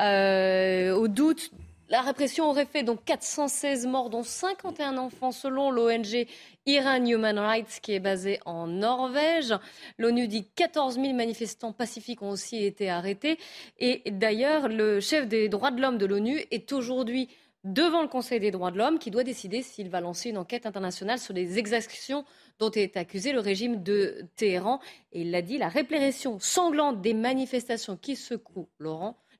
euh, 0.00 0.94
au 0.94 1.08
doute 1.08 1.50
la 1.92 2.00
répression 2.00 2.48
aurait 2.48 2.64
fait 2.64 2.84
donc 2.84 3.04
416 3.04 3.86
morts, 3.86 4.08
dont 4.08 4.22
51 4.22 4.96
enfants, 4.96 5.30
selon 5.30 5.70
l'ONG 5.70 6.26
Iran 6.64 7.04
Human 7.04 7.38
Rights, 7.38 7.80
qui 7.82 7.92
est 7.92 8.00
basée 8.00 8.40
en 8.46 8.66
Norvège. 8.66 9.54
L'ONU 9.98 10.26
dit 10.26 10.48
14 10.56 10.94
000 10.94 11.12
manifestants 11.12 11.74
pacifiques 11.74 12.22
ont 12.22 12.30
aussi 12.30 12.64
été 12.64 12.88
arrêtés. 12.88 13.38
Et 13.78 14.10
d'ailleurs, 14.10 14.68
le 14.68 15.00
chef 15.00 15.28
des 15.28 15.50
droits 15.50 15.70
de 15.70 15.82
l'homme 15.82 15.98
de 15.98 16.06
l'ONU 16.06 16.42
est 16.50 16.72
aujourd'hui 16.72 17.28
devant 17.62 18.00
le 18.00 18.08
Conseil 18.08 18.40
des 18.40 18.50
droits 18.50 18.70
de 18.70 18.78
l'homme, 18.78 18.98
qui 18.98 19.10
doit 19.10 19.22
décider 19.22 19.60
s'il 19.60 19.90
va 19.90 20.00
lancer 20.00 20.30
une 20.30 20.38
enquête 20.38 20.64
internationale 20.64 21.18
sur 21.18 21.34
les 21.34 21.58
exactions 21.58 22.24
dont 22.58 22.70
est 22.70 22.96
accusé 22.96 23.34
le 23.34 23.40
régime 23.40 23.82
de 23.82 24.24
Téhéran. 24.36 24.80
Et 25.12 25.20
il 25.20 25.30
l'a 25.30 25.42
dit, 25.42 25.58
la 25.58 25.68
répression 25.68 26.38
sanglante 26.40 27.02
des 27.02 27.12
manifestations 27.12 27.98
qui 27.98 28.16
secouent 28.16 28.70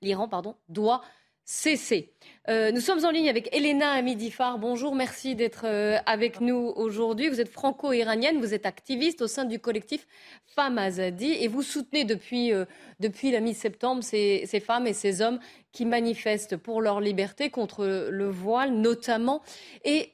l'Iran 0.03 0.29
doit 0.69 1.01
cesser. 1.45 2.13
Euh, 2.49 2.73
nous 2.73 2.81
sommes 2.81 3.05
en 3.05 3.11
ligne 3.11 3.29
avec 3.29 3.55
Elena 3.55 3.93
Amidifar. 3.93 4.59
Bonjour, 4.59 4.95
merci 4.95 5.35
d'être 5.35 5.65
euh, 5.65 5.99
avec 6.07 6.41
nous 6.41 6.73
aujourd'hui. 6.77 7.29
Vous 7.29 7.41
êtes 7.41 7.49
franco-iranienne, 7.49 8.39
vous 8.39 8.55
êtes 8.55 8.67
activiste 8.67 9.23
au 9.23 9.29
sein 9.29 9.45
du 9.45 9.59
collectif 9.59 10.07
Femmes 10.47 10.79
Azadi 10.79 11.33
et 11.33 11.49
vous 11.49 11.63
soutenez 11.63 12.05
depuis, 12.05 12.53
euh, 12.53 12.65
depuis 13.01 13.31
la 13.31 13.41
mi-septembre 13.41 14.03
ces, 14.03 14.43
ces, 14.47 14.61
femmes 14.61 14.87
et 14.87 14.93
ces 14.93 15.23
hommes 15.23 15.39
qui 15.73 15.85
manifestent 15.85 16.57
pour 16.57 16.81
leur 16.81 17.01
liberté 17.01 17.51
contre 17.51 17.87
le 17.87 18.29
voile 18.29 18.73
notamment. 18.73 19.43
Et 19.85 20.13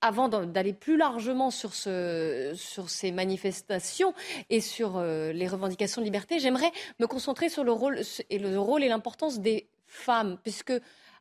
avant 0.00 0.28
d'aller 0.28 0.72
plus 0.72 0.96
largement 0.96 1.50
sur, 1.50 1.74
ce, 1.74 2.52
sur, 2.54 2.88
ces 2.88 3.10
manifestations 3.10 4.14
et 4.48 4.60
sur 4.60 5.00
les 5.00 5.48
revendications 5.48 6.00
de 6.00 6.04
liberté, 6.04 6.38
j'aimerais 6.38 6.70
me 7.00 7.06
concentrer 7.06 7.48
sur 7.48 7.64
le 7.64 7.72
rôle 7.72 8.84
et 8.84 8.88
l'importance 8.88 9.40
des 9.40 9.68
femme, 9.88 10.38
puisque 10.42 10.72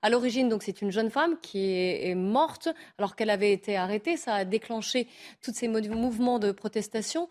à 0.01 0.09
l'origine, 0.09 0.49
donc, 0.49 0.63
c'est 0.63 0.81
une 0.81 0.91
jeune 0.91 1.09
femme 1.09 1.39
qui 1.41 1.71
est, 1.71 2.15
morte 2.15 2.69
alors 2.97 3.15
qu'elle 3.15 3.29
avait 3.29 3.51
été 3.51 3.77
arrêtée. 3.77 4.17
Ça 4.17 4.35
a 4.35 4.45
déclenché 4.45 5.07
tous 5.41 5.53
ces 5.53 5.67
mouvements 5.67 6.39
de 6.39 6.51
protestation. 6.51 7.29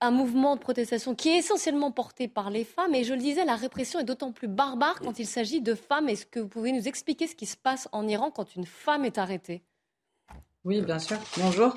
Un 0.00 0.10
mouvement 0.10 0.54
de 0.54 0.60
protestation 0.60 1.14
qui 1.14 1.30
est 1.30 1.38
essentiellement 1.38 1.90
porté 1.90 2.28
par 2.28 2.50
les 2.50 2.64
femmes. 2.64 2.94
Et 2.94 3.04
je 3.04 3.14
le 3.14 3.20
disais, 3.20 3.44
la 3.44 3.56
répression 3.56 3.98
est 3.98 4.04
d'autant 4.04 4.32
plus 4.32 4.48
barbare 4.48 5.00
quand 5.00 5.18
il 5.18 5.26
s'agit 5.26 5.60
de 5.60 5.74
femmes. 5.74 6.08
Est-ce 6.08 6.26
que 6.26 6.38
vous 6.40 6.48
pouvez 6.48 6.72
nous 6.72 6.86
expliquer 6.86 7.26
ce 7.26 7.34
qui 7.34 7.46
se 7.46 7.56
passe 7.56 7.88
en 7.92 8.06
Iran 8.06 8.30
quand 8.30 8.54
une 8.54 8.66
femme 8.66 9.04
est 9.04 9.18
arrêtée? 9.18 9.62
Oui, 10.64 10.82
bien 10.82 10.98
sûr. 10.98 11.18
Bonjour. 11.38 11.74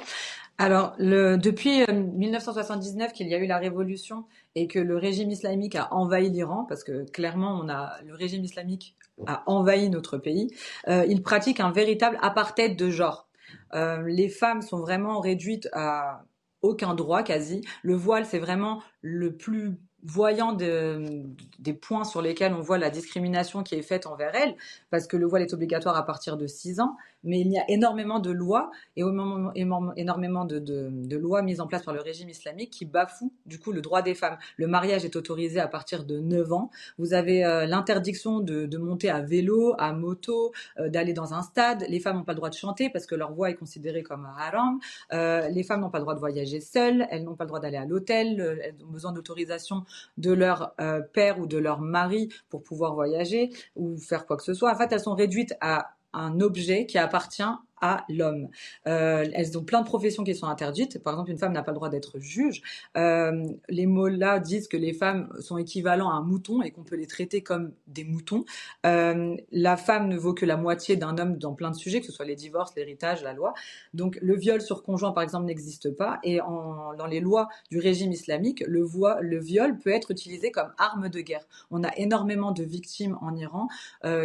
Alors, 0.62 0.95
depuis 0.99 1.84
1979 1.89 3.09
euh, 3.09 3.12
qu'il 3.14 3.28
y 3.28 3.34
a 3.34 3.39
eu 3.39 3.47
la 3.47 3.57
révolution 3.57 4.26
et 4.53 4.68
que 4.68 4.78
le 4.78 4.95
régime 4.95 5.32
islamique 5.32 5.76
a 5.76 5.91
envahi 5.91 6.30
l'Iran, 6.30 6.66
parce 6.70 6.84
que 6.84 7.09
clairement, 7.09 7.64
le 7.64 8.14
régime 8.14 8.43
islamique 8.43 8.95
a 9.26 9.41
envahi 9.47 9.89
notre 9.89 10.20
pays, 10.20 10.53
euh, 10.88 11.03
il 11.09 11.24
pratique 11.24 11.59
un 11.59 11.72
véritable 11.72 12.20
apartheid 12.22 12.76
de 12.76 12.91
genre. 12.91 13.28
Euh, 13.74 14.03
les 14.05 14.30
femmes 14.30 14.62
sont 14.62 14.80
vraiment 14.80 15.20
réduites 15.20 15.68
à 15.74 16.26
aucun 16.62 16.93
droit 16.93 17.24
quasi. 17.24 17.62
Le 17.82 17.95
voile, 17.95 18.28
c'est 18.28 18.38
vraiment 18.38 18.84
le 19.01 19.36
plus 19.36 19.80
voyant 20.03 20.53
des 20.53 21.74
points 21.74 22.03
sur 22.03 22.22
lesquels 22.22 22.53
on 22.53 22.62
voit 22.62 22.78
la 22.78 22.89
discrimination 22.89 23.64
qui 23.64 23.76
est 23.76 23.82
faite 23.82 24.05
envers 24.05 24.36
elles, 24.36 24.55
parce 24.89 25.07
que 25.07 25.18
le 25.18 25.26
voile 25.26 25.41
est 25.41 25.53
obligatoire 25.53 25.95
à 25.95 26.05
partir 26.05 26.38
de 26.38 26.47
6 26.47 26.80
ans, 26.80 26.97
mais 27.24 27.41
il 27.41 27.51
y 27.51 27.57
a 27.57 27.69
énormément 27.69 28.19
de 28.19 28.32
lois 28.32 28.72
et 28.95 29.01
énormément 29.01 30.45
de, 30.45 31.15
lois 31.15 31.41
mises 31.41 31.61
en 31.61 31.67
place 31.67 31.84
par 31.84 31.93
le 31.93 32.01
régime 32.01 32.30
islamique 32.30 32.72
qui 32.72 32.86
bafouent 32.86 33.34
du 33.45 33.59
coup 33.59 33.72
le 33.72 33.82
droit 33.82 34.01
des 34.01 34.15
femmes. 34.15 34.38
Le 34.57 34.67
mariage 34.67 35.05
est 35.05 35.15
autorisé 35.15 35.59
à 35.59 35.67
partir 35.67 36.03
de 36.03 36.19
9 36.19 36.51
ans. 36.53 36.69
Vous 36.97 37.13
avez 37.13 37.45
euh, 37.45 37.65
l'interdiction 37.65 38.39
de, 38.39 38.78
monter 38.78 39.09
à 39.09 39.22
vélo, 39.22 39.76
à 39.78 39.93
moto, 39.93 40.51
euh, 40.80 40.89
d'aller 40.89 41.13
dans 41.13 41.34
un 41.34 41.43
stade. 41.43 41.86
Les 41.88 41.99
femmes 41.99 42.17
n'ont 42.17 42.24
pas 42.24 42.32
le 42.34 42.38
droit 42.38 42.49
de 42.49 42.55
chanter 42.55 42.89
parce 42.89 43.05
que 43.05 43.15
leur 43.15 43.34
voix 43.34 43.49
est 43.49 43.55
considérée 43.55 44.01
comme 44.01 44.26
haram. 44.26 44.80
Euh, 45.13 45.47
les 45.49 45.63
femmes 45.63 45.82
n'ont 45.82 45.89
pas 45.91 45.99
le 45.99 46.03
droit 46.03 46.15
de 46.15 46.19
voyager 46.19 46.59
seules. 46.59 47.05
Elles 47.11 47.24
n'ont 47.24 47.36
pas 47.36 47.43
le 47.43 47.49
droit 47.49 47.59
d'aller 47.59 47.78
à 47.78 47.86
l'hôtel. 47.86 48.59
Elles 48.63 48.76
ont 48.84 48.91
besoin 48.91 49.11
d'autorisation 49.11 49.84
de 50.17 50.32
leur 50.32 50.74
père 51.13 51.39
ou 51.39 51.45
de 51.45 51.57
leur 51.57 51.82
mari 51.82 52.30
pour 52.49 52.63
pouvoir 52.63 52.95
voyager 52.95 53.51
ou 53.76 53.97
faire 53.97 54.26
quoi 54.26 54.38
que 54.38 54.43
ce 54.43 54.53
soit. 54.53 54.72
En 54.72 54.76
fait, 54.76 54.91
elles 54.91 54.99
sont 54.99 55.15
réduites 55.15 55.53
à 55.61 55.91
un 56.14 56.39
objet 56.39 56.86
qui 56.86 56.97
appartient 56.97 57.43
à 57.82 58.05
l'homme. 58.09 58.47
Euh, 58.88 59.25
elles 59.34 59.57
ont 59.57 59.63
plein 59.63 59.82
de 59.82 59.86
professions 59.86 60.23
qui 60.23 60.36
sont 60.36 60.45
interdites. 60.47 61.01
Par 61.03 61.13
exemple, 61.13 61.32
une 61.32 61.38
femme 61.38 61.51
n'a 61.51 61.63
pas 61.63 61.71
le 61.71 61.75
droit 61.75 61.89
d'être 61.89 62.19
juge. 62.19 62.61
Euh, 62.95 63.45
les 63.69 63.88
mots 63.88 64.07
là 64.07 64.39
disent 64.39 64.67
que 64.67 64.77
les 64.77 64.93
femmes 64.93 65.29
sont 65.39 65.57
équivalents 65.57 66.09
à 66.09 66.13
un 66.13 66.21
mouton 66.21 66.61
et 66.61 66.71
qu'on 66.71 66.84
peut 66.84 66.95
les 66.95 67.07
traiter 67.07 67.41
comme 67.41 67.73
des 67.88 68.03
moutons. 68.03 68.45
Euh, 68.86 69.36
la 69.51 69.77
femme 69.77 70.07
ne 70.07 70.17
vaut 70.17 70.34
que 70.34 70.45
la 70.45 70.57
moitié 70.57 70.95
d'un 70.95 71.17
homme 71.17 71.38
dans 71.38 71.53
plein 71.53 71.71
de 71.71 71.75
sujets, 71.75 71.99
que 71.99 72.05
ce 72.05 72.11
soit 72.11 72.25
les 72.25 72.36
divorces, 72.36 72.75
l'héritage, 72.75 73.23
la 73.23 73.34
loi. 73.34 73.53
Donc 73.93 74.17
le 74.21 74.36
viol 74.36 74.61
sur 74.61 74.84
conjoint, 74.84 75.11
par 75.11 75.23
exemple, 75.23 75.45
n'existe 75.45 75.89
pas. 75.89 76.19
Et 76.23 76.38
dans 76.38 77.07
les 77.09 77.19
lois 77.19 77.49
du 77.71 77.79
régime 77.79 78.11
islamique, 78.11 78.63
le, 78.67 78.86
le 79.21 79.39
viol 79.39 79.77
peut 79.79 79.89
être 79.89 80.11
utilisé 80.11 80.51
comme 80.51 80.71
arme 80.77 81.09
de 81.09 81.19
guerre. 81.21 81.45
On 81.71 81.84
a 81.84 81.89
énormément 81.97 82.51
de 82.51 82.63
victimes 82.63 83.17
en 83.21 83.36
Iran 83.36 83.67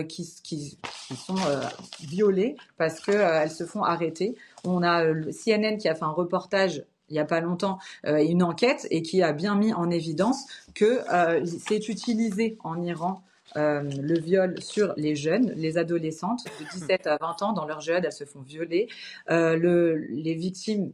qui, 0.08 0.34
qui, 0.42 0.78
sont 1.16 1.36
violées 2.00 2.56
parce 2.76 3.00
que 3.00 3.45
se 3.48 3.64
font 3.64 3.82
arrêter. 3.82 4.34
On 4.64 4.82
a 4.82 5.04
le 5.04 5.30
CNN 5.32 5.76
qui 5.78 5.88
a 5.88 5.94
fait 5.94 6.04
un 6.04 6.10
reportage 6.10 6.84
il 7.08 7.12
n'y 7.12 7.18
a 7.18 7.24
pas 7.24 7.40
longtemps 7.40 7.78
euh, 8.06 8.18
une 8.18 8.42
enquête 8.42 8.86
et 8.90 9.02
qui 9.02 9.22
a 9.22 9.32
bien 9.32 9.54
mis 9.54 9.72
en 9.72 9.90
évidence 9.90 10.46
que 10.74 11.02
euh, 11.12 11.44
c'est 11.44 11.88
utilisé 11.88 12.58
en 12.64 12.82
Iran 12.82 13.22
euh, 13.56 13.82
le 13.82 14.18
viol 14.18 14.60
sur 14.60 14.92
les 14.96 15.14
jeunes, 15.14 15.52
les 15.56 15.78
adolescentes 15.78 16.44
de 16.60 16.78
17 16.78 17.06
à 17.06 17.16
20 17.16 17.42
ans 17.42 17.52
dans 17.52 17.64
leur 17.64 17.80
jeune, 17.80 18.04
elles 18.04 18.12
se 18.12 18.24
font 18.24 18.40
violer. 18.40 18.88
le, 19.28 19.94
les 20.10 20.34
victimes 20.34 20.92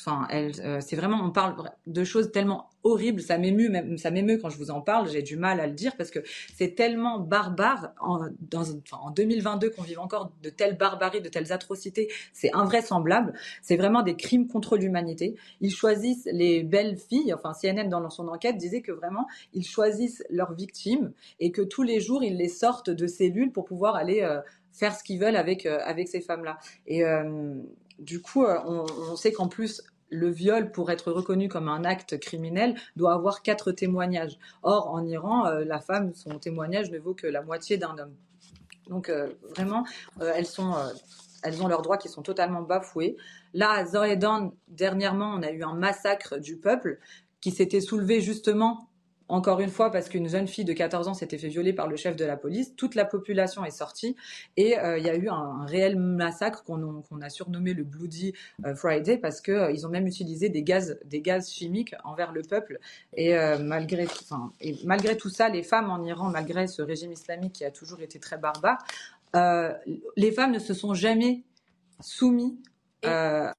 Enfin, 0.00 0.26
elle, 0.30 0.52
euh, 0.60 0.80
c'est 0.80 0.96
vraiment, 0.96 1.22
on 1.22 1.30
parle 1.30 1.54
de 1.86 2.04
choses 2.04 2.32
tellement 2.32 2.68
horribles, 2.82 3.20
ça 3.20 3.38
m'émeut, 3.38 3.68
même, 3.68 3.98
ça 3.98 4.10
m'émeut 4.10 4.38
quand 4.38 4.48
je 4.48 4.56
vous 4.56 4.70
en 4.70 4.80
parle. 4.80 5.08
J'ai 5.08 5.22
du 5.22 5.36
mal 5.36 5.60
à 5.60 5.66
le 5.66 5.74
dire 5.74 5.96
parce 5.96 6.10
que 6.10 6.20
c'est 6.54 6.74
tellement 6.74 7.18
barbare 7.18 7.92
en, 8.00 8.28
dans, 8.40 8.62
enfin, 8.62 8.98
en 9.02 9.10
2022 9.10 9.70
qu'on 9.70 9.82
vive 9.82 10.00
encore 10.00 10.32
de 10.42 10.50
telles 10.50 10.76
barbaries, 10.76 11.20
de 11.20 11.28
telles 11.28 11.52
atrocités. 11.52 12.08
C'est 12.32 12.50
invraisemblable. 12.54 13.34
C'est 13.62 13.76
vraiment 13.76 14.02
des 14.02 14.16
crimes 14.16 14.48
contre 14.48 14.76
l'humanité. 14.76 15.36
Ils 15.60 15.72
choisissent 15.72 16.28
les 16.32 16.62
belles 16.62 16.96
filles. 16.96 17.34
Enfin, 17.34 17.52
CNN 17.52 17.88
dans 17.88 18.08
son 18.10 18.28
enquête 18.28 18.56
disait 18.56 18.82
que 18.82 18.92
vraiment 18.92 19.26
ils 19.52 19.66
choisissent 19.66 20.22
leurs 20.30 20.52
victimes 20.54 21.12
et 21.38 21.52
que 21.52 21.62
tous 21.62 21.82
les 21.82 22.00
jours 22.00 22.22
ils 22.22 22.36
les 22.36 22.48
sortent 22.48 22.90
de 22.90 23.06
cellules 23.06 23.52
pour 23.52 23.64
pouvoir 23.64 23.96
aller 23.96 24.22
euh, 24.22 24.40
faire 24.72 24.94
ce 24.94 25.04
qu'ils 25.04 25.20
veulent 25.20 25.36
avec 25.36 25.66
euh, 25.66 25.80
avec 25.84 26.08
ces 26.08 26.20
femmes-là. 26.20 26.58
Et 26.86 27.04
du 28.00 28.20
coup, 28.20 28.44
euh, 28.44 28.58
on, 28.64 29.16
sait 29.16 29.32
qu'en 29.32 29.48
plus, 29.48 29.82
le 30.10 30.28
viol, 30.30 30.72
pour 30.72 30.90
être 30.90 31.12
reconnu 31.12 31.48
comme 31.48 31.68
un 31.68 31.84
acte 31.84 32.18
criminel, 32.18 32.74
doit 32.96 33.14
avoir 33.14 33.42
quatre 33.42 33.72
témoignages. 33.72 34.38
Or, 34.62 34.88
en 34.88 35.06
Iran, 35.06 35.46
euh, 35.46 35.64
la 35.64 35.80
femme, 35.80 36.14
son 36.14 36.38
témoignage 36.38 36.90
ne 36.90 36.98
vaut 36.98 37.14
que 37.14 37.26
la 37.26 37.42
moitié 37.42 37.76
d'un 37.76 37.96
homme. 37.98 38.14
Donc, 38.88 39.08
euh, 39.08 39.28
vraiment, 39.54 39.84
elles, 40.20 40.46
elles 41.44 41.62
ont 41.62 41.68
leurs 41.68 41.82
droits 41.82 41.98
qui 41.98 42.08
sont 42.08 42.22
totalement 42.22 42.62
bafoués. 42.62 43.16
Là, 43.54 43.70
à 43.70 43.84
Zoredan, 43.84 44.52
dernièrement, 44.68 45.34
on 45.36 45.42
a 45.42 45.50
eu 45.50 45.62
un 45.62 45.74
massacre 45.74 46.38
du 46.38 46.56
peuple 46.56 46.98
qui 47.40 47.52
s'était 47.52 47.80
soulevé 47.80 48.20
justement 48.20 48.89
encore 49.30 49.60
une 49.60 49.70
fois, 49.70 49.90
parce 49.90 50.08
qu'une 50.08 50.28
jeune 50.28 50.48
fille 50.48 50.64
de 50.64 50.72
14 50.72 51.08
ans 51.08 51.14
s'était 51.14 51.38
fait 51.38 51.48
violer 51.48 51.72
par 51.72 51.86
le 51.86 51.96
chef 51.96 52.16
de 52.16 52.24
la 52.24 52.36
police, 52.36 52.74
toute 52.74 52.96
la 52.96 53.04
population 53.04 53.64
est 53.64 53.70
sortie 53.70 54.16
et 54.56 54.78
euh, 54.78 54.98
il 54.98 55.06
y 55.06 55.08
a 55.08 55.14
eu 55.14 55.28
un, 55.28 55.64
réel 55.66 55.96
massacre 55.96 56.64
qu'on 56.64 57.20
a 57.20 57.30
surnommé 57.30 57.72
le 57.72 57.84
Bloody 57.84 58.34
euh, 58.66 58.74
Friday 58.74 59.18
parce 59.18 59.40
qu'ils 59.40 59.54
euh, 59.54 59.86
ont 59.86 59.88
même 59.88 60.06
utilisé 60.06 60.48
des 60.48 60.64
gaz, 60.64 60.98
des 61.04 61.20
gaz 61.20 61.48
chimiques 61.48 61.94
envers 62.02 62.32
le 62.32 62.42
peuple. 62.42 62.78
Et, 63.16 63.34
malgré, 63.60 64.06
et 64.60 64.76
malgré 64.84 65.16
tout 65.16 65.30
ça, 65.30 65.48
les 65.48 65.62
femmes 65.62 65.90
en 65.90 66.02
Iran, 66.04 66.30
malgré 66.30 66.66
ce 66.66 66.82
régime 66.82 67.12
islamique 67.12 67.52
qui 67.52 67.64
a 67.64 67.70
toujours 67.70 68.00
été 68.00 68.18
très 68.18 68.36
barbare, 68.36 68.78
les 70.16 70.32
femmes 70.32 70.52
ne 70.52 70.58
se 70.58 70.74
sont 70.74 70.94
jamais 70.94 71.44
soumises 72.00 72.58
à 73.02 73.54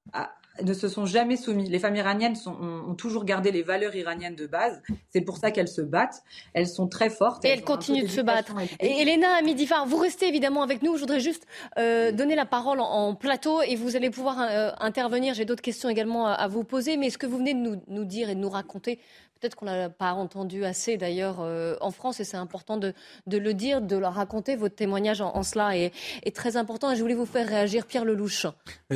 ne 0.60 0.74
se 0.74 0.88
sont 0.88 1.06
jamais 1.06 1.36
soumis. 1.36 1.68
Les 1.68 1.78
femmes 1.78 1.96
iraniennes 1.96 2.36
ont, 2.46 2.94
toujours 2.94 3.24
gardé 3.24 3.50
les 3.50 3.62
valeurs 3.62 3.94
iraniennes 3.94 4.36
de 4.36 4.46
base. 4.46 4.82
C'est 5.10 5.22
pour 5.22 5.38
ça 5.38 5.50
qu'elles 5.50 5.68
se 5.68 5.80
battent. 5.80 6.22
Elles 6.52 6.68
sont 6.68 6.88
très 6.88 7.10
fortes. 7.10 7.44
Et 7.44 7.48
elles, 7.48 7.64
continuent 7.64 8.02
de 8.02 8.08
se 8.08 8.20
battre. 8.20 8.54
Et 8.80 9.02
Elena 9.02 9.34
Amidifar, 9.38 9.86
vous 9.86 9.96
restez 9.96 10.28
évidemment 10.28 10.62
avec 10.62 10.82
nous. 10.82 10.96
Je 10.96 11.00
voudrais 11.00 11.20
juste 11.20 11.46
euh, 11.78 12.12
donner 12.12 12.34
la 12.34 12.46
parole 12.46 12.80
en, 12.80 13.14
plateau 13.14 13.62
et 13.62 13.76
vous 13.76 13.96
allez 13.96 14.10
pouvoir 14.10 14.40
euh, 14.40 14.70
intervenir. 14.78 15.34
J'ai 15.34 15.44
d'autres 15.44 15.62
questions 15.62 15.88
également 15.88 16.26
à, 16.26 16.48
vous 16.48 16.64
poser. 16.64 16.96
Mais 16.96 17.10
ce 17.10 17.18
que 17.18 17.26
vous 17.26 17.38
venez 17.38 17.54
de 17.54 17.58
nous, 17.58 17.80
nous 17.88 18.04
dire 18.04 18.28
et 18.28 18.34
de 18.34 18.40
nous 18.40 18.50
raconter 18.50 18.98
Peut-être 19.42 19.56
qu'on 19.56 19.66
n'a 19.66 19.90
pas 19.90 20.12
entendu 20.12 20.64
assez 20.64 20.96
d'ailleurs 20.96 21.40
euh, 21.40 21.74
en 21.80 21.90
France 21.90 22.20
et 22.20 22.24
c'est 22.24 22.36
important 22.36 22.76
de, 22.76 22.94
le 23.26 23.54
dire, 23.54 23.82
de 23.82 23.96
leur 23.96 24.14
raconter. 24.14 24.54
Votre 24.54 24.76
témoignage 24.76 25.20
en, 25.20 25.42
cela 25.42 25.76
est, 25.76 25.92
très 26.32 26.56
important 26.56 26.92
et 26.92 26.96
je 26.96 27.00
voulais 27.00 27.16
vous 27.16 27.26
faire 27.26 27.48
réagir, 27.48 27.86
Pierre 27.86 28.04
Lelouch. 28.04 28.46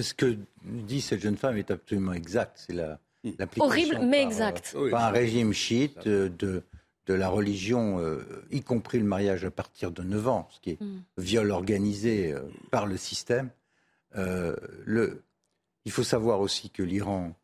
Ce 0.00 0.14
que 0.14 0.38
dit 0.62 1.00
cette 1.00 1.20
jeune 1.20 1.36
femme 1.36 1.56
est 1.56 1.72
absolument 1.72 2.12
exact. 2.12 2.62
C'est 2.64 2.74
la, 2.74 3.00
Horrible, 3.58 3.98
mais 4.04 4.22
exact. 4.22 4.74
Euh, 4.76 4.88
par 4.88 5.06
un 5.06 5.10
régime 5.10 5.52
chiite 5.52 6.06
de, 6.06 6.62
de 7.06 7.14
la 7.14 7.28
religion, 7.28 7.98
euh, 7.98 8.20
y 8.52 8.60
compris 8.60 9.00
le 9.00 9.04
mariage 9.04 9.44
à 9.44 9.50
partir 9.50 9.90
de 9.90 10.04
9 10.04 10.28
ans, 10.28 10.48
ce 10.52 10.60
qui 10.60 10.70
est 10.70 10.80
mm. 10.80 11.02
viol 11.18 11.50
organisé 11.50 12.32
par 12.70 12.86
le 12.86 12.96
système. 12.96 13.50
le, 14.14 15.24
il 15.84 15.90
faut 15.90 16.04
savoir 16.04 16.38
aussi 16.38 16.70
que 16.70 16.84
l'Iran 16.84 17.34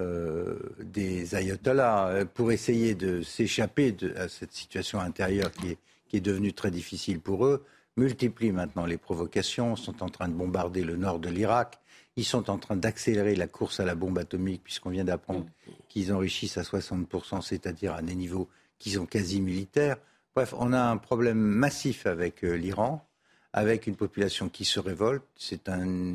euh, 0.00 0.58
des 0.82 1.34
ayatollahs 1.34 2.08
euh, 2.08 2.24
pour 2.24 2.52
essayer 2.52 2.94
de 2.94 3.22
s'échapper 3.22 3.94
à 4.16 4.28
cette 4.28 4.52
situation 4.52 4.98
intérieure 4.98 5.52
qui 5.52 5.70
est, 5.70 5.78
qui 6.08 6.16
est 6.16 6.20
devenue 6.20 6.52
très 6.52 6.70
difficile 6.70 7.20
pour 7.20 7.46
eux, 7.46 7.64
multiplient 7.96 8.52
maintenant 8.52 8.86
les 8.86 8.96
provocations, 8.96 9.76
sont 9.76 10.02
en 10.02 10.08
train 10.08 10.28
de 10.28 10.34
bombarder 10.34 10.82
le 10.82 10.96
nord 10.96 11.18
de 11.18 11.28
l'Irak, 11.28 11.78
ils 12.16 12.24
sont 12.24 12.50
en 12.50 12.58
train 12.58 12.76
d'accélérer 12.76 13.36
la 13.36 13.46
course 13.46 13.80
à 13.80 13.84
la 13.84 13.94
bombe 13.94 14.18
atomique, 14.18 14.62
puisqu'on 14.64 14.90
vient 14.90 15.04
d'apprendre 15.04 15.46
qu'ils 15.88 16.12
enrichissent 16.12 16.58
à 16.58 16.62
60%, 16.62 17.42
c'est-à-dire 17.42 17.94
à 17.94 18.02
des 18.02 18.14
niveaux 18.14 18.48
qui 18.78 18.90
sont 18.90 19.06
quasi 19.06 19.40
militaires. 19.40 19.96
Bref, 20.34 20.54
on 20.58 20.72
a 20.72 20.80
un 20.80 20.96
problème 20.96 21.38
massif 21.38 22.06
avec 22.06 22.44
euh, 22.44 22.54
l'Iran 22.54 23.06
avec 23.52 23.88
une 23.88 23.96
population 23.96 24.48
qui 24.48 24.64
se 24.64 24.78
révolte, 24.78 25.24
c'est 25.36 25.68
un, 25.68 26.14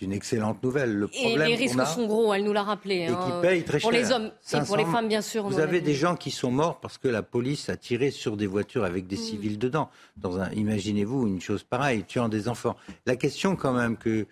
une 0.00 0.12
excellente 0.12 0.60
nouvelle. 0.62 0.92
Le 0.92 1.06
problème 1.06 1.42
et 1.42 1.50
les 1.50 1.54
risques 1.54 1.86
sont 1.86 2.06
gros, 2.06 2.34
elle 2.34 2.42
nous 2.42 2.52
l'a 2.52 2.64
rappelé. 2.64 3.02
Et 3.02 3.06
qui 3.06 3.12
hein, 3.12 3.40
payent 3.40 3.62
très 3.62 3.78
pour 3.78 3.92
les 3.92 4.10
hommes 4.10 4.32
et 4.52 4.60
pour 4.66 4.76
les 4.76 4.84
femmes, 4.84 5.06
bien 5.06 5.22
sûr. 5.22 5.46
Vous 5.46 5.60
avez 5.60 5.80
des 5.80 5.94
gens 5.94 6.16
qui 6.16 6.32
sont 6.32 6.50
morts 6.50 6.80
parce 6.80 6.98
que 6.98 7.06
la 7.06 7.22
police 7.22 7.68
a 7.68 7.76
tiré 7.76 8.10
sur 8.10 8.36
des 8.36 8.48
voitures 8.48 8.84
avec 8.84 9.06
des 9.06 9.16
mm. 9.16 9.20
civils 9.20 9.58
dedans. 9.58 9.88
Dans 10.16 10.40
un, 10.40 10.50
imaginez-vous 10.50 11.28
une 11.28 11.40
chose 11.40 11.62
pareille, 11.62 12.04
tuant 12.04 12.28
des 12.28 12.48
enfants. 12.48 12.76
La 13.06 13.14
question 13.14 13.54
quand 13.54 13.72
même 13.72 13.96
que 13.96 14.26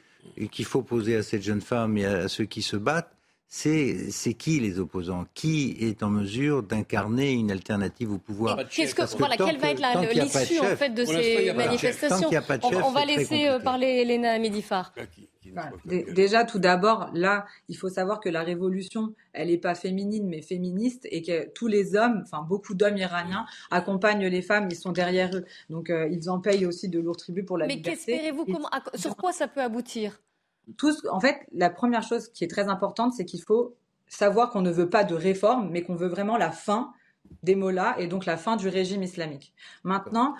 qu'il 0.51 0.64
faut 0.64 0.82
poser 0.82 1.16
à 1.16 1.22
cette 1.22 1.43
jeune 1.43 1.61
femme 1.61 1.97
et 1.99 2.07
à 2.07 2.28
ceux 2.28 2.45
qui 2.45 2.62
se 2.62 2.76
battent, 2.76 3.12
c'est 3.55 4.34
qui 4.34 4.61
les 4.61 4.78
opposants? 4.78 5.26
Qui 5.34 5.76
est 5.78 6.03
en 6.03 6.09
mesure 6.09 6.62
d'incarner 6.62 7.32
une 7.32 7.50
alternative 7.50 8.11
au 8.11 8.18
pouvoir? 8.18 8.57
Qu'est-ce 8.70 8.94
que, 8.94 9.03
voilà, 9.18 9.36
Quelle 9.36 9.59
va 9.59 9.70
être 9.70 10.14
l'issue 10.14 10.59
en 10.59 10.76
fait 10.76 10.88
de 10.88 11.05
ces 11.05 11.53
manifestations? 11.53 12.30
On, 12.62 12.92
va 12.92 13.05
laisser 13.05 13.48
euh, 13.48 13.59
parler 13.59 13.86
Elena 13.86 14.38
Medifar. 14.38 14.94
Déjà, 15.84 16.44
tout 16.44 16.59
d'abord, 16.59 17.11
là, 17.12 17.44
il 17.68 17.76
faut 17.76 17.90
savoir 17.90 18.20
que 18.20 18.30
la 18.30 18.42
révolution, 18.42 19.14
elle 19.34 19.48
n'est 19.48 19.59
pas 19.59 19.74
féminine, 19.74 20.26
mais 20.26 20.40
féministe, 20.40 21.07
et 21.11 21.20
que 21.20 21.50
tous 21.50 21.66
les 21.66 21.94
hommes, 21.94 22.22
enfin 22.24 22.42
beaucoup 22.42 22.74
d'hommes 22.74 22.96
iraniens, 22.96 23.44
accompagnent 23.70 24.28
les 24.28 24.42
femmes, 24.42 24.68
ils 24.70 24.76
sont 24.76 24.92
derrière 24.92 25.30
eux. 25.34 25.44
Donc, 25.68 25.90
euh, 25.90 26.09
ils 26.11 26.30
en 26.30 26.40
payent 26.40 26.64
aussi 26.64 26.88
de 26.88 26.98
lourds 26.98 27.18
tributs 27.18 27.44
pour 27.44 27.59
la 27.59 27.66
mais 27.66 27.74
liberté. 27.74 28.12
Mais 28.12 28.18
qu'espérez-vous 28.18 28.46
Sur 28.94 29.14
quoi 29.14 29.32
ça 29.32 29.46
peut 29.46 29.61
aboutir? 29.61 30.22
En 31.10 31.20
fait, 31.20 31.46
la 31.52 31.70
première 31.70 32.02
chose 32.02 32.28
qui 32.28 32.44
est 32.44 32.48
très 32.48 32.68
importante, 32.68 33.12
c'est 33.14 33.24
qu'il 33.24 33.42
faut 33.42 33.76
savoir 34.06 34.50
qu'on 34.50 34.62
ne 34.62 34.70
veut 34.70 34.90
pas 34.90 35.04
de 35.04 35.14
réforme, 35.14 35.70
mais 35.70 35.82
qu'on 35.82 35.94
veut 35.94 36.08
vraiment 36.08 36.36
la 36.36 36.50
fin 36.50 36.92
des 37.42 37.54
mots-là 37.54 37.96
et 37.98 38.06
donc 38.06 38.26
la 38.26 38.36
fin 38.36 38.56
du 38.56 38.68
régime 38.68 39.02
islamique. 39.02 39.54
Maintenant, 39.84 40.34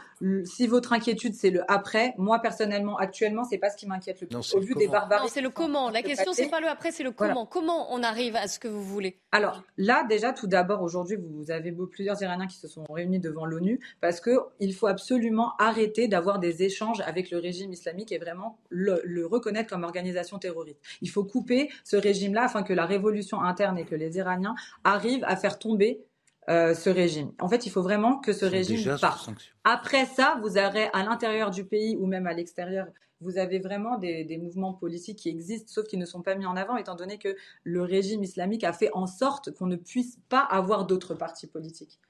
si 0.45 0.67
votre 0.67 0.93
inquiétude 0.93 1.35
c'est 1.35 1.51
le 1.51 1.63
après, 1.71 2.15
moi 2.19 2.39
personnellement 2.41 2.97
actuellement 2.97 3.45
c'est 3.45 3.59
pas 3.59 3.71
ce 3.71 3.77
qui 3.77 3.87
m'inquiète 3.87 4.21
le 4.21 4.27
plus. 4.27 4.55
Au 4.55 4.61
vu 4.61 4.75
des 4.75 4.89
barbaries. 4.89 5.23
Non, 5.25 5.29
c'est 5.29 5.41
le 5.41 5.51
comment. 5.51 5.91
La 5.91 6.03
question 6.03 6.33
c'est 6.33 6.49
pas 6.49 6.61
le 6.61 6.69
après, 6.69 6.91
c'est 6.91 7.03
le 7.03 7.13
comment. 7.13 7.47
Comment 7.47 7.93
on 7.93 8.03
arrive 8.03 8.37
à 8.37 8.49
ce 8.49 8.59
que 8.59 8.69
vous 8.69 8.83
voulez 8.83 9.19
Alors 9.33 9.63
là 9.77 10.05
déjà 10.09 10.33
tout 10.33 10.47
d'abord 10.47 10.83
aujourd'hui 10.83 11.17
vous 11.17 11.51
avez 11.51 11.73
plusieurs 11.91 12.21
Iraniens 12.23 12.47
qui 12.47 12.59
se 12.59 12.69
sont 12.69 12.85
réunis 12.85 13.21
devant 13.21 13.45
l'ONU 13.45 13.81
parce 14.01 14.21
que 14.21 14.39
il 14.61 14.75
faut 14.75 14.87
absolument 14.87 15.55
arrêter 15.59 16.09
d'avoir 16.09 16.39
des 16.39 16.63
échanges 16.63 17.01
avec 17.01 17.31
le 17.31 17.39
régime 17.39 17.73
islamique 17.73 18.13
et 18.13 18.19
vraiment 18.19 18.59
le, 18.69 19.01
le 19.05 19.27
reconnaître 19.27 19.71
comme 19.71 19.85
organisation 19.85 20.39
terroriste. 20.39 20.81
Il 21.01 21.11
faut 21.11 21.25
couper 21.25 21.71
ce 21.85 21.97
régime-là 21.97 22.45
afin 22.45 22.63
que 22.63 22.73
la 22.73 22.87
révolution 22.87 23.41
interne 23.41 23.79
et 23.79 23.85
que 23.85 23.95
les 23.95 24.17
Iraniens 24.17 24.55
arrivent 24.85 25.25
à 25.25 25.37
faire 25.37 25.59
tomber 25.59 26.05
euh, 26.49 26.75
ce 26.75 26.91
régime. 26.91 27.33
En 27.41 27.49
fait, 27.49 27.67
il 27.67 27.71
faut 27.71 27.83
vraiment 27.83 28.19
que 28.19 28.33
ce 28.33 28.45
régime 28.45 28.97
parte. 29.01 29.31
Après 29.65 30.07
ça, 30.07 30.39
vous 30.43 30.59
aurez 30.59 30.89
à 30.93 31.05
l'intérieur 31.05 31.51
du 31.51 31.65
pays 31.65 31.97
ou 31.97 32.07
même 32.07 32.27
à 32.27 32.33
l'extérieur, 32.33 32.87
vous 33.21 33.39
avez 33.39 33.61
vraiment 33.61 33.99
des, 33.99 34.25
des, 34.25 34.37
mouvements 34.37 34.73
politiques 34.73 35.19
qui 35.19 35.29
existent, 35.29 35.73
sauf 35.73 35.87
qu'ils 35.87 36.01
ne 36.01 36.05
sont 36.05 36.23
pas 36.23 36.35
mis 36.35 36.45
en 36.45 36.57
avant, 36.57 36.77
étant 36.77 36.97
donné 36.97 37.19
que 37.19 37.37
le 37.63 37.83
régime 37.83 38.25
islamique 38.25 38.65
a 38.65 38.73
fait 38.73 38.91
en 38.93 39.07
sorte 39.07 39.53
qu'on 39.53 39.67
ne 39.67 39.77
puisse 39.77 40.19
pas 40.29 40.41
avoir 40.41 40.87
d'autres 40.87 41.15
partis 41.15 41.47
politiques 41.47 42.01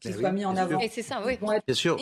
qui 0.00 0.12
soient 0.12 0.32
mis 0.32 0.44
en 0.44 0.56
avant. 0.56 0.78
Et 0.80 0.88
c'est 0.88 1.02
ça, 1.02 1.22
oui. 1.24 1.38
Bien 1.66 1.74
sûr. 1.74 1.96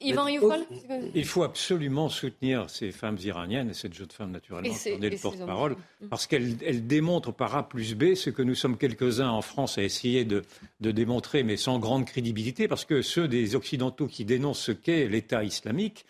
Il 0.00 1.24
faut 1.24 1.42
absolument 1.42 2.08
soutenir 2.08 2.70
ces 2.70 2.90
femmes 2.90 3.18
iraniennes 3.22 3.70
et 3.70 3.74
cette 3.74 3.92
jeune 3.92 4.10
femme, 4.10 4.30
naturellement, 4.30 4.72
qui 4.72 4.88
est 4.88 5.10
le 5.10 5.18
porte-parole, 5.18 5.76
parce 6.08 6.26
qu'elle 6.26 6.86
démontre 6.86 7.32
par 7.32 7.54
A 7.56 7.68
plus 7.68 7.94
B 7.94 8.14
ce 8.14 8.30
que 8.30 8.42
nous 8.42 8.54
sommes 8.54 8.78
quelques-uns 8.78 9.28
en 9.28 9.42
France 9.42 9.76
à 9.76 9.82
essayer 9.82 10.24
de, 10.24 10.42
de, 10.80 10.90
démontrer, 10.90 11.42
mais 11.42 11.56
sans 11.56 11.78
grande 11.78 12.06
crédibilité, 12.06 12.66
parce 12.66 12.84
que 12.84 13.02
ceux 13.02 13.28
des 13.28 13.54
Occidentaux 13.54 14.06
qui 14.06 14.24
dénoncent 14.24 14.62
ce 14.62 14.72
qu'est 14.72 15.06
l'État 15.06 15.44
islamique, 15.44 16.06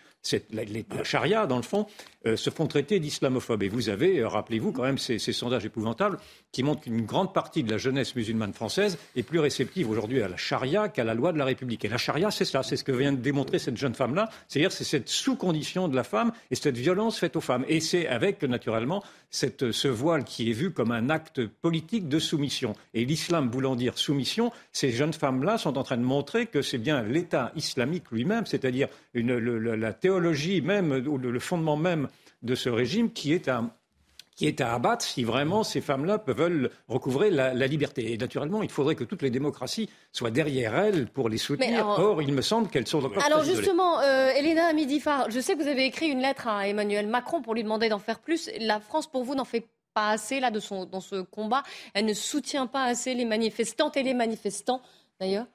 la, 0.53 0.63
la, 0.65 1.05
charia, 1.05 1.47
dans 1.47 1.57
le 1.57 1.63
fond, 1.63 1.87
euh, 2.27 2.37
se 2.37 2.51
font 2.51 2.67
traiter 2.67 3.01
d'islamophobes. 3.01 3.63
Et 3.63 3.71
vous 3.71 3.89
avez, 3.89 4.19
euh, 4.19 4.29
rappelez-vous 4.29 4.73
quand 4.73 4.83
même, 4.83 4.99
ces, 4.99 5.19
sondages 5.19 5.65
épouvantables 5.65 6.19
qui 6.53 6.63
montrent 6.63 6.83
qu'une 6.83 7.07
grande 7.07 7.33
partie 7.33 7.63
de 7.63 7.71
la 7.71 7.79
jeunesse 7.79 8.15
musulmane 8.15 8.53
française 8.53 8.99
est 9.17 9.23
plus 9.23 9.39
réceptive 9.39 9.89
aujourd'hui 9.89 10.21
à 10.21 10.29
la 10.29 10.37
charia 10.37 10.91
qu'à 10.91 11.03
la 11.03 11.15
loi 11.15 11.33
de 11.33 11.39
la 11.39 11.47
République. 11.47 11.83
Et 11.87 11.89
la 11.89 11.97
charia, 11.97 12.31
c'est 12.31 12.45
cela, 12.45 12.63
c'est 12.63 12.77
ce 12.77 12.85
que 12.85 12.93
vient 12.93 13.13
de 13.13 13.17
démontrer 13.17 13.59
cette 13.59 13.79
jeune 13.79 13.95
femme-là, 13.95 14.29
c'est-à-dire 14.49 14.71
c'est 14.71 14.85
cette 14.85 15.09
sous-condition 15.09 15.89
de 15.89 15.97
la 15.97 16.05
femme 16.05 16.33
et 16.51 16.57
cette 16.57 16.77
violence 16.77 17.19
faite 17.19 17.37
aux 17.37 17.41
femmes. 17.41 17.65
Et 17.69 17.81
c'est 17.81 18.07
avec, 18.07 18.43
naturellement, 18.43 19.03
ce 19.31 19.89
voile 19.89 20.25
qui 20.25 20.51
est 20.51 20.55
vu 20.55 20.73
comme 20.73 20.93
un 20.93 21.09
acte 21.09 21.47
politique 21.47 22.07
de 22.07 22.19
soumission. 22.19 22.75
Et 22.93 23.07
l'islam 23.07 23.49
voulant 23.49 23.77
dire 23.77 23.97
soumission, 23.97 24.53
ces 24.73 24.91
jeunes 24.91 25.15
femmes-là 25.15 25.57
sont 25.57 25.79
en 25.79 25.85
train 25.85 25.97
de 25.97 26.03
montrer 26.03 26.47
que 26.47 26.61
c'est 26.61 26.79
bien 26.79 27.03
l'État 27.03 27.53
islamique 27.57 28.11
lui-même, 28.11 28.45
c'est-à-dire 28.45 28.89
la 29.15 29.93
théologie 29.95 30.61
même, 30.61 31.07
ou 31.07 31.17
le 31.17 31.41
fondement 31.41 31.79
même 31.79 32.09
de 32.43 32.55
ce 32.55 32.69
régime 32.69 33.13
qui 33.13 33.33
est 33.33 33.49
un, 33.49 33.71
qui 34.41 34.47
est 34.47 34.63
à 34.63 34.73
abattre 34.73 35.05
si 35.05 35.23
vraiment 35.23 35.63
ces 35.65 35.83
femmes-là 35.83 36.25
veulent 36.27 36.71
recouvrer 36.89 37.31
la, 37.31 37.53
liberté. 37.67 38.15
Et 38.15 38.17
naturellement, 38.17 38.63
il 38.63 38.71
faudrait 38.71 38.95
que 38.95 39.05
toutes 39.05 39.21
les 39.21 39.29
démocraties 39.29 39.91
soient 40.13 40.31
derrière 40.31 40.75
elles 40.77 41.09
pour 41.09 41.29
les 41.29 41.37
soutenir. 41.37 41.87
Or, 41.87 42.23
il 42.23 42.33
me 42.33 42.41
semble 42.41 42.69
qu'elles 42.69 42.87
sont 42.87 43.05
encore 43.05 43.23
Alors 43.23 43.45
justement, 43.45 44.01
euh, 44.01 44.31
Elena 44.31 44.69
Amidifar, 44.69 45.31
je 45.31 45.41
sais 45.41 45.55
que 45.57 45.63
vous 45.63 45.69
avez 45.69 45.85
écrit 45.85 46.07
une 46.07 46.21
lettre 46.21 46.49
à 46.49 46.67
Emmanuel 46.67 47.07
Macron 47.07 47.43
pour 47.43 47.55
lui 47.55 47.63
demander 47.63 47.91
d'en 47.91 47.99
faire 47.99 48.19
plus. 48.19 48.49
La 48.61 48.81
France, 48.81 49.07
pour 49.07 49.25
vous, 49.25 49.35
n'en 49.35 49.45
fait 49.45 49.69
pas 49.93 50.09
assez 50.09 50.41
là 50.41 50.51
de 50.51 50.59
son, 50.59 50.87
dans 50.87 51.03
ce 51.03 51.21
combat. 51.21 51.63
Elle 51.93 52.07
ne 52.07 52.15
soutient 52.15 52.67
pas 52.67 52.85
assez 52.85 53.13
les 53.13 53.27
manifestantes 53.27 53.99
et 53.99 54.03
les 54.03 54.15
manifestants, 54.15 54.81
d'ailleurs. 55.21 55.47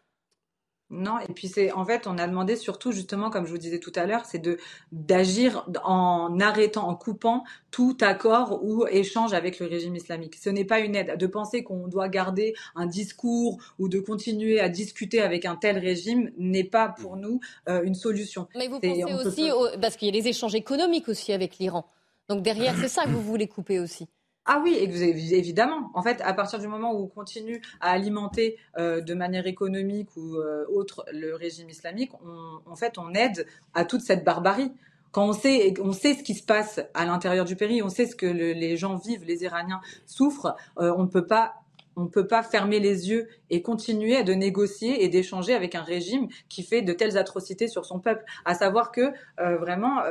Non, 0.91 1.17
et 1.19 1.33
puis 1.33 1.47
c'est 1.47 1.71
en 1.71 1.83
fait, 1.83 2.05
on 2.05 2.19
a 2.19 2.27
demandé 2.27 2.55
surtout 2.55 2.91
justement, 2.91 3.31
comme 3.31 3.47
je 3.47 3.51
vous 3.51 3.57
disais 3.57 3.79
tout 3.79 3.91
à 3.95 4.05
l'heure, 4.05 4.25
c'est 4.25 4.37
de 4.37 4.59
d'agir 4.91 5.67
en 5.83 6.39
arrêtant, 6.39 6.87
en 6.87 6.95
coupant 6.95 7.43
tout 7.71 7.97
accord 8.01 8.63
ou 8.63 8.85
échange 8.85 9.33
avec 9.33 9.59
le 9.59 9.65
régime 9.65 9.95
islamique. 9.95 10.35
Ce 10.35 10.49
n'est 10.49 10.63
pas 10.63 10.79
une 10.79 10.95
aide. 10.95 11.17
De 11.17 11.25
penser 11.25 11.63
qu'on 11.63 11.87
doit 11.87 12.07
garder 12.07 12.53
un 12.75 12.85
discours 12.85 13.57
ou 13.79 13.89
de 13.89 13.99
continuer 13.99 14.59
à 14.59 14.69
discuter 14.69 15.21
avec 15.21 15.45
un 15.45 15.55
tel 15.55 15.79
régime 15.79 16.31
n'est 16.37 16.63
pas 16.63 16.89
pour 16.89 17.17
nous 17.17 17.39
euh, 17.67 17.81
une 17.83 17.95
solution. 17.95 18.47
Mais 18.55 18.67
vous 18.67 18.79
pensez 18.79 19.11
aussi, 19.11 19.49
parce 19.81 19.95
qu'il 19.95 20.07
y 20.07 20.11
a 20.11 20.13
les 20.13 20.27
échanges 20.27 20.55
économiques 20.55 21.09
aussi 21.09 21.33
avec 21.33 21.57
l'Iran. 21.57 21.87
Donc 22.29 22.43
derrière, 22.43 22.75
c'est 22.79 22.87
ça 22.87 23.05
que 23.05 23.09
vous 23.09 23.21
voulez 23.21 23.47
couper 23.47 23.79
aussi. 23.79 24.07
Ah 24.47 24.61
oui, 24.63 24.75
évidemment. 24.75 25.89
En 25.95 26.03
fait, 26.03 26.21
à 26.21 26.31
partir 26.31 26.59
du 26.59 26.67
moment 26.67 26.93
où 26.93 27.03
on 27.05 27.07
continue 27.07 27.61
à 27.81 27.89
alimenter 27.89 28.57
euh, 28.77 29.01
de 29.01 29.15
manière 29.15 29.47
économique 29.47 30.09
ou 30.17 30.35
euh, 30.35 30.65
autre 30.69 31.03
le 31.11 31.33
régime 31.35 31.67
islamique, 31.67 32.11
on, 32.23 32.59
en 32.69 32.75
fait, 32.75 32.99
on 32.99 33.11
aide 33.15 33.47
à 33.73 33.85
toute 33.85 34.01
cette 34.01 34.23
barbarie. 34.23 34.71
Quand 35.11 35.27
on 35.29 35.33
sait, 35.33 35.73
on 35.81 35.93
sait 35.93 36.13
ce 36.13 36.21
qui 36.21 36.35
se 36.35 36.43
passe 36.43 36.79
à 36.93 37.05
l'intérieur 37.05 37.45
du 37.45 37.55
pays, 37.55 37.81
on 37.81 37.89
sait 37.89 38.05
ce 38.05 38.15
que 38.15 38.27
les 38.27 38.77
gens 38.77 38.97
vivent, 38.97 39.23
les 39.25 39.43
Iraniens 39.43 39.81
souffrent, 40.05 40.55
euh, 40.77 40.93
on 40.95 41.03
ne 41.03 41.09
peut 41.09 41.25
pas 41.25 41.55
on 41.97 42.01
ne 42.03 42.09
peut 42.09 42.27
pas 42.27 42.43
fermer 42.43 42.81
les 42.81 43.09
yeux 43.09 43.29
et 43.49 43.61
continuer 43.61 44.21
de 44.25 44.33
négocier 44.33 45.05
et 45.05 45.07
d'échanger 45.07 45.53
avec 45.53 45.75
un 45.75 45.81
régime 45.81 46.27
qui 46.49 46.61
fait 46.61 46.81
de 46.81 46.91
telles 46.91 47.17
atrocités 47.17 47.69
sur 47.69 47.85
son 47.85 47.99
peuple. 47.99 48.25
À 48.43 48.53
savoir 48.53 48.91
que 48.91 49.13
vraiment, 49.37 50.01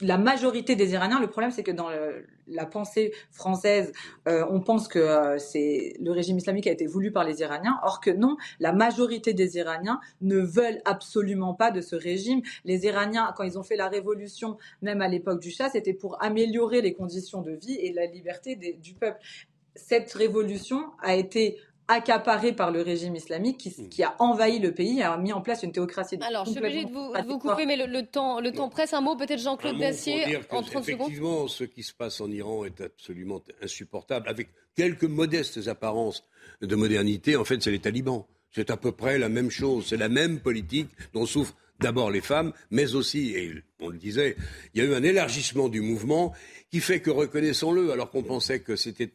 la 0.00 0.18
majorité 0.18 0.76
des 0.76 0.92
Iraniens, 0.92 1.20
le 1.20 1.26
problème 1.26 1.50
c'est 1.50 1.62
que 1.62 1.72
dans 1.72 1.88
la 2.46 2.66
pensée 2.66 3.12
française, 3.30 3.92
euh, 4.26 4.44
on 4.50 4.60
pense 4.60 4.88
que 4.88 4.98
euh, 4.98 5.38
c'est 5.38 5.94
le 6.00 6.10
régime 6.12 6.38
islamique 6.38 6.66
a 6.66 6.72
été 6.72 6.86
voulu 6.86 7.12
par 7.12 7.24
les 7.24 7.40
Iraniens, 7.40 7.78
or 7.82 8.00
que 8.00 8.10
non, 8.10 8.36
la 8.60 8.72
majorité 8.72 9.34
des 9.34 9.56
Iraniens 9.56 10.00
ne 10.20 10.38
veulent 10.38 10.80
absolument 10.84 11.54
pas 11.54 11.70
de 11.70 11.80
ce 11.80 11.96
régime. 11.96 12.42
Les 12.64 12.86
Iraniens, 12.86 13.32
quand 13.36 13.44
ils 13.44 13.58
ont 13.58 13.62
fait 13.62 13.76
la 13.76 13.88
révolution, 13.88 14.56
même 14.82 15.02
à 15.02 15.08
l'époque 15.08 15.40
du 15.40 15.50
Shah, 15.50 15.68
c'était 15.70 15.94
pour 15.94 16.22
améliorer 16.22 16.80
les 16.80 16.92
conditions 16.92 17.42
de 17.42 17.52
vie 17.52 17.74
et 17.74 17.92
la 17.92 18.06
liberté 18.06 18.56
du 18.56 18.94
peuple. 18.94 19.18
Cette 19.74 20.12
révolution 20.12 20.86
a 21.02 21.14
été 21.14 21.58
accaparé 21.88 22.52
par 22.52 22.70
le 22.70 22.82
régime 22.82 23.16
islamique 23.16 23.58
qui, 23.58 23.88
qui, 23.88 24.02
a 24.02 24.14
envahi 24.18 24.58
le 24.58 24.72
pays, 24.72 25.02
a 25.02 25.16
mis 25.16 25.32
en 25.32 25.40
place 25.40 25.62
une 25.62 25.72
théocratie. 25.72 26.18
Alors, 26.20 26.44
je 26.44 26.50
suis 26.50 26.58
obligée 26.60 26.84
de 26.84 26.92
vous, 26.92 27.12
vous 27.26 27.38
couper, 27.38 27.66
mais 27.66 27.76
le, 27.76 28.02
temps, 28.06 28.40
le 28.40 28.52
temps 28.52 28.68
presse. 28.68 28.92
Un 28.92 29.00
mot, 29.00 29.16
peut-être 29.16 29.40
Jean-Claude 29.40 29.78
Dacier, 29.78 30.36
en 30.50 30.62
30 30.62 30.66
secondes. 30.66 30.88
Effectivement, 30.88 31.48
ce 31.48 31.64
qui 31.64 31.82
se 31.82 31.94
passe 31.94 32.20
en 32.20 32.30
Iran 32.30 32.64
est 32.64 32.80
absolument 32.80 33.42
insupportable, 33.62 34.28
avec 34.28 34.48
quelques 34.76 35.04
modestes 35.04 35.66
apparences 35.66 36.24
de 36.60 36.76
modernité. 36.76 37.36
En 37.36 37.44
fait, 37.44 37.62
c'est 37.62 37.70
les 37.70 37.80
talibans. 37.80 38.24
C'est 38.50 38.70
à 38.70 38.76
peu 38.76 38.92
près 38.92 39.18
la 39.18 39.28
même 39.28 39.50
chose, 39.50 39.86
c'est 39.88 39.96
la 39.96 40.08
même 40.08 40.40
politique 40.40 40.88
dont 41.12 41.26
souffrent 41.26 41.54
d'abord 41.78 42.10
les 42.10 42.20
femmes, 42.20 42.52
mais 42.70 42.94
aussi, 42.94 43.34
et 43.34 43.54
on 43.80 43.88
le 43.88 43.98
disait, 43.98 44.36
il 44.74 44.82
y 44.82 44.84
a 44.84 44.88
eu 44.88 44.94
un 44.94 45.02
élargissement 45.02 45.68
du 45.68 45.80
mouvement 45.80 46.34
qui 46.70 46.80
fait 46.80 47.00
que, 47.00 47.10
reconnaissons-le, 47.10 47.92
alors 47.92 48.10
qu'on 48.10 48.22
pensait 48.22 48.60
que 48.60 48.76
c'était, 48.76 49.10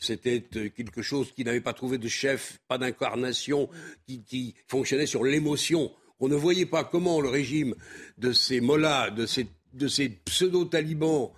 quelque 0.00 1.02
chose 1.02 1.32
qui 1.34 1.44
n'avait 1.44 1.60
pas 1.60 1.72
trouvé 1.72 1.98
de 1.98 2.08
chef, 2.08 2.58
pas 2.68 2.78
d'incarnation, 2.78 3.68
qui, 4.06 4.54
fonctionnait 4.68 5.06
sur 5.06 5.24
l'émotion, 5.24 5.90
on 6.20 6.28
ne 6.28 6.36
voyait 6.36 6.66
pas 6.66 6.84
comment 6.84 7.20
le 7.20 7.28
régime 7.28 7.74
de 8.18 8.32
ces 8.32 8.60
mollahs, 8.60 9.10
de 9.10 9.26
ces, 9.26 9.46
de 9.72 9.88
ces 9.88 10.08
pseudo-talibans, 10.08 11.32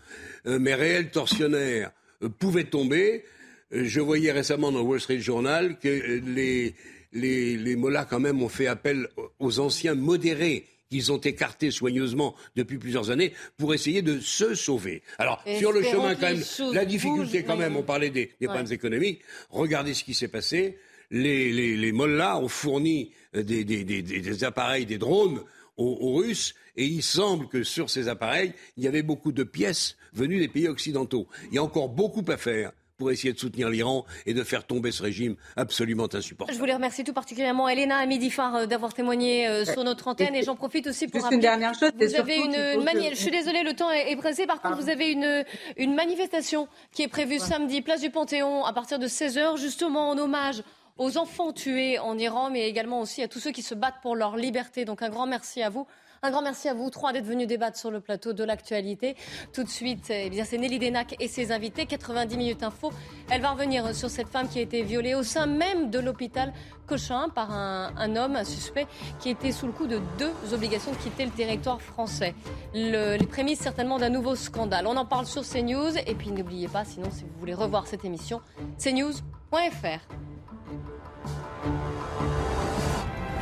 euh, 0.46 0.58
mais 0.58 0.74
réels 0.74 1.10
tortionnaires, 1.10 1.92
euh, 2.22 2.28
pouvait 2.28 2.64
tomber. 2.64 3.24
Euh, 3.72 3.84
je 3.84 4.00
voyais 4.00 4.32
récemment 4.32 4.72
dans 4.72 4.82
Wall 4.82 5.00
Street 5.00 5.20
Journal 5.20 5.78
que 5.78 5.88
les, 5.88 6.74
les, 7.14 7.56
les 7.56 7.76
mollahs, 7.76 8.04
quand 8.04 8.20
même, 8.20 8.42
ont 8.42 8.48
fait 8.48 8.66
appel 8.66 9.08
aux 9.38 9.60
anciens 9.60 9.94
modérés 9.94 10.66
qu'ils 10.90 11.10
ont 11.12 11.18
écartés 11.18 11.70
soigneusement 11.70 12.34
depuis 12.56 12.78
plusieurs 12.78 13.10
années 13.10 13.32
pour 13.56 13.74
essayer 13.74 14.02
de 14.02 14.20
se 14.20 14.54
sauver. 14.54 15.02
Alors, 15.18 15.42
sur 15.58 15.72
le 15.72 15.82
chemin, 15.82 16.14
quand 16.14 16.28
même, 16.28 16.42
la 16.72 16.84
difficulté, 16.84 17.42
quand 17.42 17.56
même, 17.56 17.76
on 17.76 17.82
parlait 17.82 18.10
des, 18.10 18.26
problèmes 18.42 18.70
économiques. 18.70 19.22
Regardez 19.50 19.94
ce 19.94 20.04
qui 20.04 20.14
s'est 20.14 20.28
passé. 20.28 20.78
Les, 21.10 21.52
les, 21.52 21.76
les 21.76 21.92
mollahs 21.92 22.38
ont 22.38 22.48
fourni 22.48 23.12
des, 23.32 23.64
des, 23.64 23.84
des, 23.84 24.02
des 24.02 24.44
appareils, 24.44 24.86
des 24.86 24.98
drones 24.98 25.40
aux, 25.76 25.98
aux, 26.00 26.14
Russes, 26.16 26.54
et 26.76 26.84
il 26.84 27.02
semble 27.02 27.48
que 27.48 27.62
sur 27.62 27.90
ces 27.90 28.08
appareils, 28.08 28.52
il 28.76 28.84
y 28.84 28.88
avait 28.88 29.02
beaucoup 29.02 29.32
de 29.32 29.42
pièces 29.42 29.96
venues 30.12 30.38
des 30.38 30.48
pays 30.48 30.68
occidentaux. 30.68 31.28
Il 31.48 31.54
y 31.54 31.58
a 31.58 31.62
encore 31.62 31.88
beaucoup 31.88 32.24
à 32.28 32.36
faire 32.36 32.72
pour 32.96 33.10
essayer 33.10 33.32
de 33.32 33.38
soutenir 33.38 33.68
l'Iran 33.68 34.04
et 34.26 34.34
de 34.34 34.44
faire 34.44 34.64
tomber 34.64 34.92
ce 34.92 35.02
régime 35.02 35.36
absolument 35.56 36.08
insupportable. 36.12 36.54
Je 36.54 36.60
voulais 36.60 36.74
remercier 36.74 37.04
tout 37.04 37.12
particulièrement 37.12 37.68
Elena 37.68 37.98
Amidifar 37.98 38.54
euh, 38.54 38.66
d'avoir 38.66 38.94
témoigné 38.94 39.48
euh, 39.48 39.64
sur 39.64 39.84
notre 39.84 40.08
antenne 40.08 40.34
et 40.34 40.42
j'en 40.42 40.56
profite 40.56 40.86
aussi 40.86 41.08
pour 41.08 41.20
Juste 41.20 41.32
une 41.32 41.40
dernière 41.40 41.74
chose. 41.74 41.90
Vous 41.96 42.14
avez 42.14 42.36
une, 42.36 43.10
Je 43.10 43.16
suis 43.16 43.30
désolée, 43.30 43.62
le 43.62 43.74
temps 43.74 43.90
est, 43.90 44.16
pressé. 44.16 44.46
Par 44.46 44.60
contre, 44.60 44.76
vous 44.76 44.88
avez 44.88 45.10
une, 45.10 45.44
une 45.76 45.94
manifestation 45.94 46.68
qui 46.92 47.02
est 47.02 47.08
prévue 47.08 47.38
samedi, 47.38 47.82
place 47.82 48.00
du 48.00 48.10
Panthéon, 48.10 48.64
à 48.64 48.72
partir 48.72 48.98
de 48.98 49.08
16h, 49.08 49.58
justement 49.58 50.10
en 50.10 50.18
hommage 50.18 50.62
aux 50.96 51.18
enfants 51.18 51.52
tués 51.52 51.98
en 51.98 52.16
Iran, 52.18 52.50
mais 52.50 52.68
également 52.68 53.00
aussi 53.00 53.22
à 53.22 53.28
tous 53.28 53.40
ceux 53.40 53.50
qui 53.50 53.62
se 53.62 53.74
battent 53.74 54.00
pour 54.02 54.14
leur 54.14 54.36
liberté. 54.36 54.84
Donc 54.84 55.02
un 55.02 55.08
grand 55.08 55.26
merci 55.26 55.62
à 55.62 55.68
vous. 55.68 55.86
Un 56.24 56.30
grand 56.30 56.40
merci 56.40 56.70
à 56.70 56.74
vous 56.74 56.88
trois 56.88 57.12
d'être 57.12 57.26
venus 57.26 57.46
débattre 57.46 57.76
sur 57.76 57.90
le 57.90 58.00
plateau 58.00 58.32
de 58.32 58.42
l'actualité. 58.44 59.14
Tout 59.52 59.62
de 59.62 59.68
suite, 59.68 60.06
eh 60.08 60.30
bien, 60.30 60.46
c'est 60.46 60.56
Nelly 60.56 60.78
Denac 60.78 61.16
et 61.20 61.28
ses 61.28 61.52
invités. 61.52 61.84
90 61.84 62.38
minutes 62.38 62.62
info. 62.62 62.90
Elle 63.28 63.42
va 63.42 63.50
revenir 63.50 63.94
sur 63.94 64.08
cette 64.08 64.28
femme 64.28 64.48
qui 64.48 64.58
a 64.58 64.62
été 64.62 64.82
violée 64.84 65.14
au 65.14 65.22
sein 65.22 65.44
même 65.44 65.90
de 65.90 65.98
l'hôpital 65.98 66.54
Cochin 66.86 67.28
par 67.28 67.50
un, 67.50 68.16
homme, 68.16 68.36
un 68.36 68.44
suspect, 68.44 68.86
qui 69.20 69.28
était 69.28 69.52
sous 69.52 69.66
le 69.66 69.72
coup 69.72 69.86
de 69.86 70.00
deux 70.18 70.32
obligations 70.54 70.92
de 70.92 70.96
quitter 70.96 71.26
le 71.26 71.30
territoire 71.30 71.82
français. 71.82 72.34
les 72.72 73.18
prémices 73.28 73.60
certainement 73.60 73.98
d'un 73.98 74.08
nouveau 74.08 74.34
scandale. 74.34 74.86
On 74.86 74.96
en 74.96 75.04
parle 75.04 75.26
sur 75.26 75.42
CNews. 75.42 75.98
Et 76.06 76.14
puis 76.14 76.30
n'oubliez 76.30 76.68
pas, 76.68 76.86
sinon, 76.86 77.10
si 77.10 77.24
vous 77.24 77.38
voulez 77.38 77.52
revoir 77.52 77.86
cette 77.86 78.06
émission, 78.06 78.40
cnews.fr. 78.78 80.08